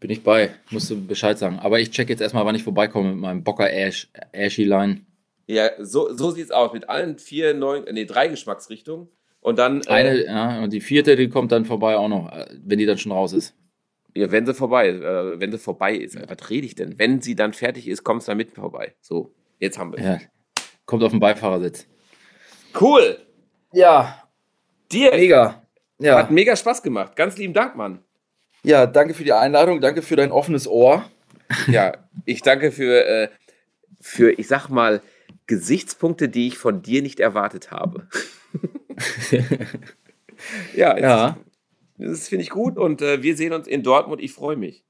Bin 0.00 0.10
ich 0.10 0.22
bei. 0.22 0.54
Musst 0.70 0.90
du 0.90 1.06
Bescheid 1.06 1.38
sagen. 1.38 1.58
Aber 1.58 1.80
ich 1.80 1.90
check 1.90 2.08
jetzt 2.08 2.20
erstmal, 2.20 2.44
wann 2.44 2.54
ich 2.54 2.62
vorbeikomme 2.64 3.10
mit 3.10 3.18
meinem 3.18 3.42
Bocker 3.42 3.70
Ash, 3.72 4.08
Ashy 4.34 4.64
Line. 4.64 5.05
Ja, 5.46 5.70
so, 5.78 6.12
so 6.12 6.30
sieht's 6.30 6.50
aus. 6.50 6.72
Mit 6.72 6.88
allen 6.88 7.18
vier, 7.18 7.54
neun, 7.54 7.84
nee, 7.92 8.04
drei 8.04 8.28
Geschmacksrichtungen. 8.28 9.08
Und 9.40 9.58
dann, 9.58 9.82
äh, 9.82 9.88
Eine, 9.90 10.24
ja, 10.24 10.62
und 10.64 10.72
die 10.72 10.80
vierte, 10.80 11.14
die 11.14 11.28
kommt 11.28 11.52
dann 11.52 11.64
vorbei 11.64 11.96
auch 11.96 12.08
noch, 12.08 12.32
äh, 12.32 12.46
wenn 12.64 12.78
die 12.78 12.86
dann 12.86 12.98
schon 12.98 13.12
raus 13.12 13.32
ist. 13.32 13.54
ja, 14.14 14.30
wenn 14.32 14.44
sie 14.46 14.54
vorbei 14.54 14.88
ist, 14.88 15.02
äh, 15.02 15.38
wenn 15.38 15.52
sie 15.52 15.58
vorbei 15.58 15.94
ist, 15.94 16.16
was 16.28 16.50
rede 16.50 16.66
ich 16.66 16.74
denn? 16.74 16.98
Wenn 16.98 17.20
sie 17.20 17.36
dann 17.36 17.52
fertig 17.52 17.86
ist, 17.86 18.02
kommst 18.02 18.26
du 18.26 18.30
dann 18.30 18.38
mit 18.38 18.50
vorbei. 18.52 18.94
So, 19.00 19.32
jetzt 19.60 19.78
haben 19.78 19.92
wir 19.92 20.02
Ja. 20.02 20.18
Kommt 20.84 21.02
auf 21.04 21.10
den 21.12 21.20
Beifahrersitz. 21.20 21.86
Cool! 22.80 23.18
Ja, 23.72 24.22
Dir 24.90 25.10
mega. 25.12 25.62
Ja. 25.98 26.18
hat 26.18 26.30
mega 26.30 26.54
Spaß 26.56 26.82
gemacht. 26.82 27.14
Ganz 27.16 27.36
lieben 27.38 27.54
Dank, 27.54 27.76
Mann. 27.76 28.00
ja, 28.62 28.86
danke 28.86 29.14
für 29.14 29.24
die 29.24 29.32
Einladung, 29.32 29.80
danke 29.80 30.02
für 30.02 30.16
dein 30.16 30.30
offenes 30.32 30.66
Ohr. 30.68 31.04
Ja, 31.68 31.92
ich 32.24 32.42
danke 32.42 32.72
für, 32.72 33.04
äh, 33.06 33.28
für, 34.00 34.30
ich 34.32 34.48
sag 34.48 34.68
mal, 34.68 35.00
Gesichtspunkte, 35.46 36.28
die 36.28 36.48
ich 36.48 36.58
von 36.58 36.82
dir 36.82 37.02
nicht 37.02 37.20
erwartet 37.20 37.70
habe. 37.70 38.08
ja, 40.74 40.98
Ja. 40.98 41.36
das 41.98 42.28
finde 42.28 42.42
ich 42.42 42.50
gut 42.50 42.76
und 42.78 43.02
äh, 43.02 43.22
wir 43.22 43.36
sehen 43.36 43.52
uns 43.52 43.66
in 43.66 43.82
Dortmund. 43.82 44.20
Ich 44.22 44.32
freue 44.32 44.56
mich. 44.56 44.84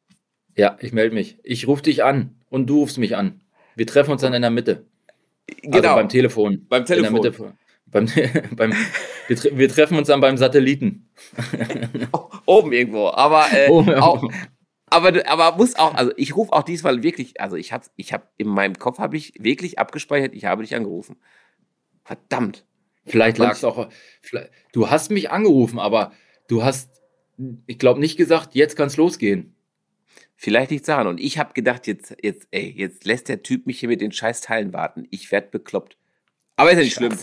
Ja, 0.57 0.77
ich 0.81 0.93
melde 0.93 1.15
mich. 1.15 1.39
Ich 1.43 1.67
rufe 1.69 1.83
dich 1.83 2.03
an 2.05 2.35
und 2.49 2.67
du 2.69 2.81
rufst 2.81 2.99
mich 2.99 3.17
an. 3.17 3.41
Wir 3.75 3.87
treffen 3.87 4.13
uns 4.13 4.23
dann 4.23 4.33
in 4.33 4.43
der 4.43 4.51
Mitte. 4.51 4.87
Also 5.65 5.71
Genau. 5.71 5.95
beim 5.97 6.09
Telefon. 6.09 6.67
Beim 6.69 6.85
Telefon. 6.85 7.17
In 7.17 7.23
der 7.23 7.33
Mitte. 7.33 7.53
Beim, 7.87 8.07
beim, 8.57 8.73
wir, 9.29 9.37
tre 9.37 9.51
wir 9.57 9.69
treffen 9.69 9.99
uns 9.99 10.09
dann 10.09 10.21
beim 10.21 10.37
Satelliten. 10.37 11.09
Oben 12.47 12.73
irgendwo. 12.73 13.09
Aber, 13.11 13.47
äh, 13.53 13.69
Oben, 13.69 13.95
auch, 13.95 14.25
aber, 14.89 15.13
du- 15.13 15.29
aber 15.29 15.57
muss 15.57 15.75
auch, 15.77 15.95
also 15.95 16.13
ich 16.17 16.37
rufe 16.37 16.53
auch 16.53 16.63
diesmal 16.63 17.03
wirklich, 17.03 17.41
also 17.41 17.57
ich 17.57 17.73
habe, 17.73 17.85
ich 17.97 18.13
habe 18.13 18.25
in 18.37 18.49
meinem 18.49 18.79
Kopf 18.79 18.99
habe 18.99 19.17
ich 19.17 19.33
wirklich 19.39 19.79
abgespeichert, 19.79 20.35
ich 20.35 20.45
habe 20.45 20.63
dich 20.63 20.75
angerufen. 20.75 21.17
Verdammt. 22.05 22.65
Vielleicht 23.05 23.39
lag 23.39 23.53
es 23.53 23.65
auch. 23.65 23.89
vielleicht- 24.21 24.51
Du 24.73 24.91
hast 24.91 25.11
mich 25.11 25.31
angerufen, 25.31 25.79
aber 25.79 26.13
du 26.49 26.65
hast, 26.65 27.03
ich 27.67 27.79
glaube, 27.79 28.01
nicht 28.01 28.17
gesagt, 28.17 28.55
jetzt 28.55 28.77
kann 28.77 28.89
es 28.89 28.97
losgehen. 28.97 29.55
Vielleicht 30.39 30.71
liegt's 30.71 30.87
daran. 30.87 31.07
Und 31.07 31.19
ich 31.21 31.39
habe 31.39 31.53
gedacht, 31.55 31.87
jetzt, 31.87 32.15
jetzt, 32.23 32.49
ey, 32.51 32.71
jetzt 32.77 33.05
lässt 33.07 33.29
der 33.29 33.43
Typ 33.43 33.67
mich 33.67 33.81
hier 33.81 33.89
mit 33.89 34.01
den 34.01 34.13
scheiß 34.13 34.41
Teilen 34.43 34.73
warten. 34.73 35.07
Ich 35.11 35.31
werd 35.33 35.51
bekloppt. 35.51 35.97
Aber 36.57 36.71
ist 36.71 36.77
ja 36.79 36.83
nicht 36.85 36.95
schlimm. 36.95 37.17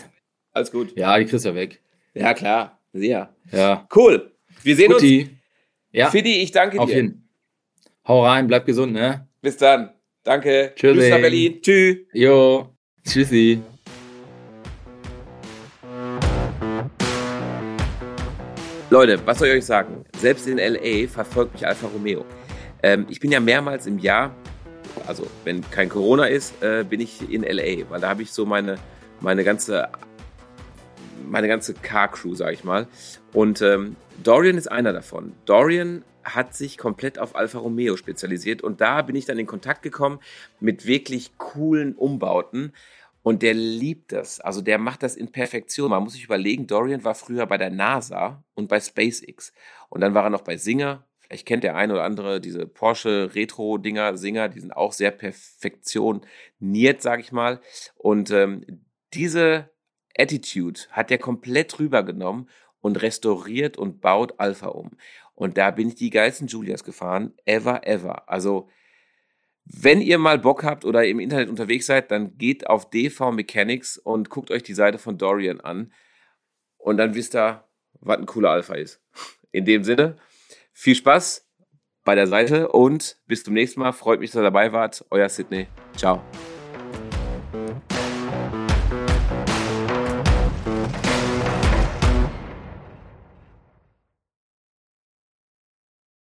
Alles 0.52 0.70
gut. 0.72 0.96
Ja, 0.96 1.16
die 1.18 1.24
kriegst 1.26 1.44
du 1.44 1.50
ja 1.50 1.54
weg. 1.54 1.80
Ja, 2.14 2.34
klar. 2.34 2.80
Sehr. 2.92 3.34
Ja. 3.52 3.88
Cool. 3.94 4.32
Wir 4.62 4.76
sehen 4.76 4.90
Guti. 4.92 5.30
Ja, 5.92 6.06
uns. 6.06 6.12
Fiddy, 6.12 6.42
ich 6.42 6.50
danke 6.52 6.80
auf 6.80 6.88
dir. 6.88 6.96
jeden 6.96 7.23
Hau 8.06 8.22
rein, 8.22 8.46
bleib 8.46 8.66
gesund, 8.66 8.92
ne? 8.92 9.26
Bis 9.40 9.56
dann. 9.56 9.88
Danke. 10.24 10.72
Tschüssi. 10.76 10.94
Tschüss 10.94 11.08
nach 11.08 11.20
Berlin. 11.20 11.62
Tschüss. 11.62 11.96
Jo. 12.12 12.76
Tschüssi. 13.02 13.62
Leute, 18.90 19.18
was 19.24 19.38
soll 19.38 19.48
ich 19.48 19.54
euch 19.54 19.64
sagen? 19.64 20.04
Selbst 20.18 20.46
in 20.46 20.58
LA 20.58 21.08
verfolgt 21.08 21.54
mich 21.54 21.66
Alfa 21.66 21.86
Romeo. 21.86 22.26
Ähm, 22.82 23.06
ich 23.08 23.20
bin 23.20 23.32
ja 23.32 23.40
mehrmals 23.40 23.86
im 23.86 23.98
Jahr, 23.98 24.34
also 25.06 25.26
wenn 25.44 25.62
kein 25.70 25.88
Corona 25.88 26.26
ist, 26.26 26.62
äh, 26.62 26.84
bin 26.84 27.00
ich 27.00 27.32
in 27.32 27.42
LA, 27.42 27.88
weil 27.88 28.02
da 28.02 28.10
habe 28.10 28.20
ich 28.20 28.32
so 28.32 28.44
meine, 28.44 28.76
meine 29.20 29.44
ganze 29.44 29.88
meine 31.26 31.48
ganze 31.48 31.72
Car 31.72 32.08
Crew, 32.08 32.34
sage 32.34 32.52
ich 32.52 32.64
mal. 32.64 32.86
Und 33.32 33.62
ähm, 33.62 33.96
Dorian 34.22 34.58
ist 34.58 34.70
einer 34.70 34.92
davon. 34.92 35.32
Dorian 35.46 36.04
hat 36.24 36.54
sich 36.54 36.78
komplett 36.78 37.18
auf 37.18 37.36
Alfa 37.36 37.58
Romeo 37.58 37.96
spezialisiert 37.96 38.62
und 38.62 38.80
da 38.80 39.02
bin 39.02 39.16
ich 39.16 39.24
dann 39.24 39.38
in 39.38 39.46
Kontakt 39.46 39.82
gekommen 39.82 40.20
mit 40.60 40.86
wirklich 40.86 41.36
coolen 41.38 41.94
Umbauten. 41.94 42.72
Und 43.22 43.40
der 43.40 43.54
liebt 43.54 44.12
das. 44.12 44.38
Also 44.40 44.60
der 44.60 44.76
macht 44.76 45.02
das 45.02 45.16
in 45.16 45.32
Perfektion. 45.32 45.88
Man 45.88 46.02
muss 46.02 46.12
sich 46.12 46.24
überlegen, 46.24 46.66
Dorian 46.66 47.04
war 47.04 47.14
früher 47.14 47.46
bei 47.46 47.56
der 47.56 47.70
NASA 47.70 48.44
und 48.52 48.68
bei 48.68 48.78
SpaceX. 48.78 49.54
Und 49.88 50.02
dann 50.02 50.12
war 50.12 50.24
er 50.24 50.30
noch 50.30 50.42
bei 50.42 50.58
Singer. 50.58 51.06
Vielleicht 51.20 51.46
kennt 51.46 51.64
der 51.64 51.74
eine 51.74 51.94
oder 51.94 52.04
andere 52.04 52.38
diese 52.38 52.66
Porsche 52.66 53.34
Retro-Dinger, 53.34 54.18
Singer, 54.18 54.50
die 54.50 54.60
sind 54.60 54.76
auch 54.76 54.92
sehr 54.92 55.10
perfektioniert, 55.10 57.00
sage 57.00 57.22
ich 57.22 57.32
mal. 57.32 57.60
Und 57.96 58.30
ähm, 58.30 58.82
diese 59.14 59.70
Attitude 60.18 60.80
hat 60.90 61.10
er 61.10 61.16
komplett 61.16 61.78
rübergenommen 61.78 62.50
und 62.82 63.00
restauriert 63.00 63.78
und 63.78 64.02
baut 64.02 64.38
Alpha 64.38 64.66
um. 64.66 64.90
Und 65.34 65.58
da 65.58 65.70
bin 65.70 65.88
ich 65.88 65.94
die 65.96 66.10
geilsten 66.10 66.46
Julias 66.46 66.84
gefahren, 66.84 67.34
ever, 67.44 67.86
ever. 67.86 68.28
Also 68.28 68.68
wenn 69.64 70.00
ihr 70.00 70.18
mal 70.18 70.38
Bock 70.38 70.62
habt 70.62 70.84
oder 70.84 71.04
im 71.06 71.20
Internet 71.20 71.48
unterwegs 71.48 71.86
seid, 71.86 72.10
dann 72.10 72.36
geht 72.36 72.66
auf 72.68 72.90
DV 72.90 73.32
Mechanics 73.32 73.96
und 73.96 74.28
guckt 74.28 74.50
euch 74.50 74.62
die 74.62 74.74
Seite 74.74 74.98
von 74.98 75.18
Dorian 75.18 75.60
an. 75.60 75.92
Und 76.76 76.98
dann 76.98 77.14
wisst 77.14 77.34
ihr, 77.34 77.64
was 78.00 78.18
ein 78.18 78.26
cooler 78.26 78.50
Alpha 78.50 78.74
ist. 78.74 79.00
In 79.52 79.64
dem 79.64 79.84
Sinne, 79.84 80.16
viel 80.72 80.94
Spaß 80.94 81.48
bei 82.04 82.14
der 82.14 82.26
Seite 82.26 82.68
und 82.68 83.16
bis 83.26 83.42
zum 83.44 83.54
nächsten 83.54 83.80
Mal. 83.80 83.92
Freut 83.92 84.20
mich, 84.20 84.30
dass 84.30 84.40
ihr 84.40 84.44
dabei 84.44 84.72
wart. 84.72 85.04
Euer 85.10 85.28
Sydney. 85.28 85.66
Ciao. 85.96 86.22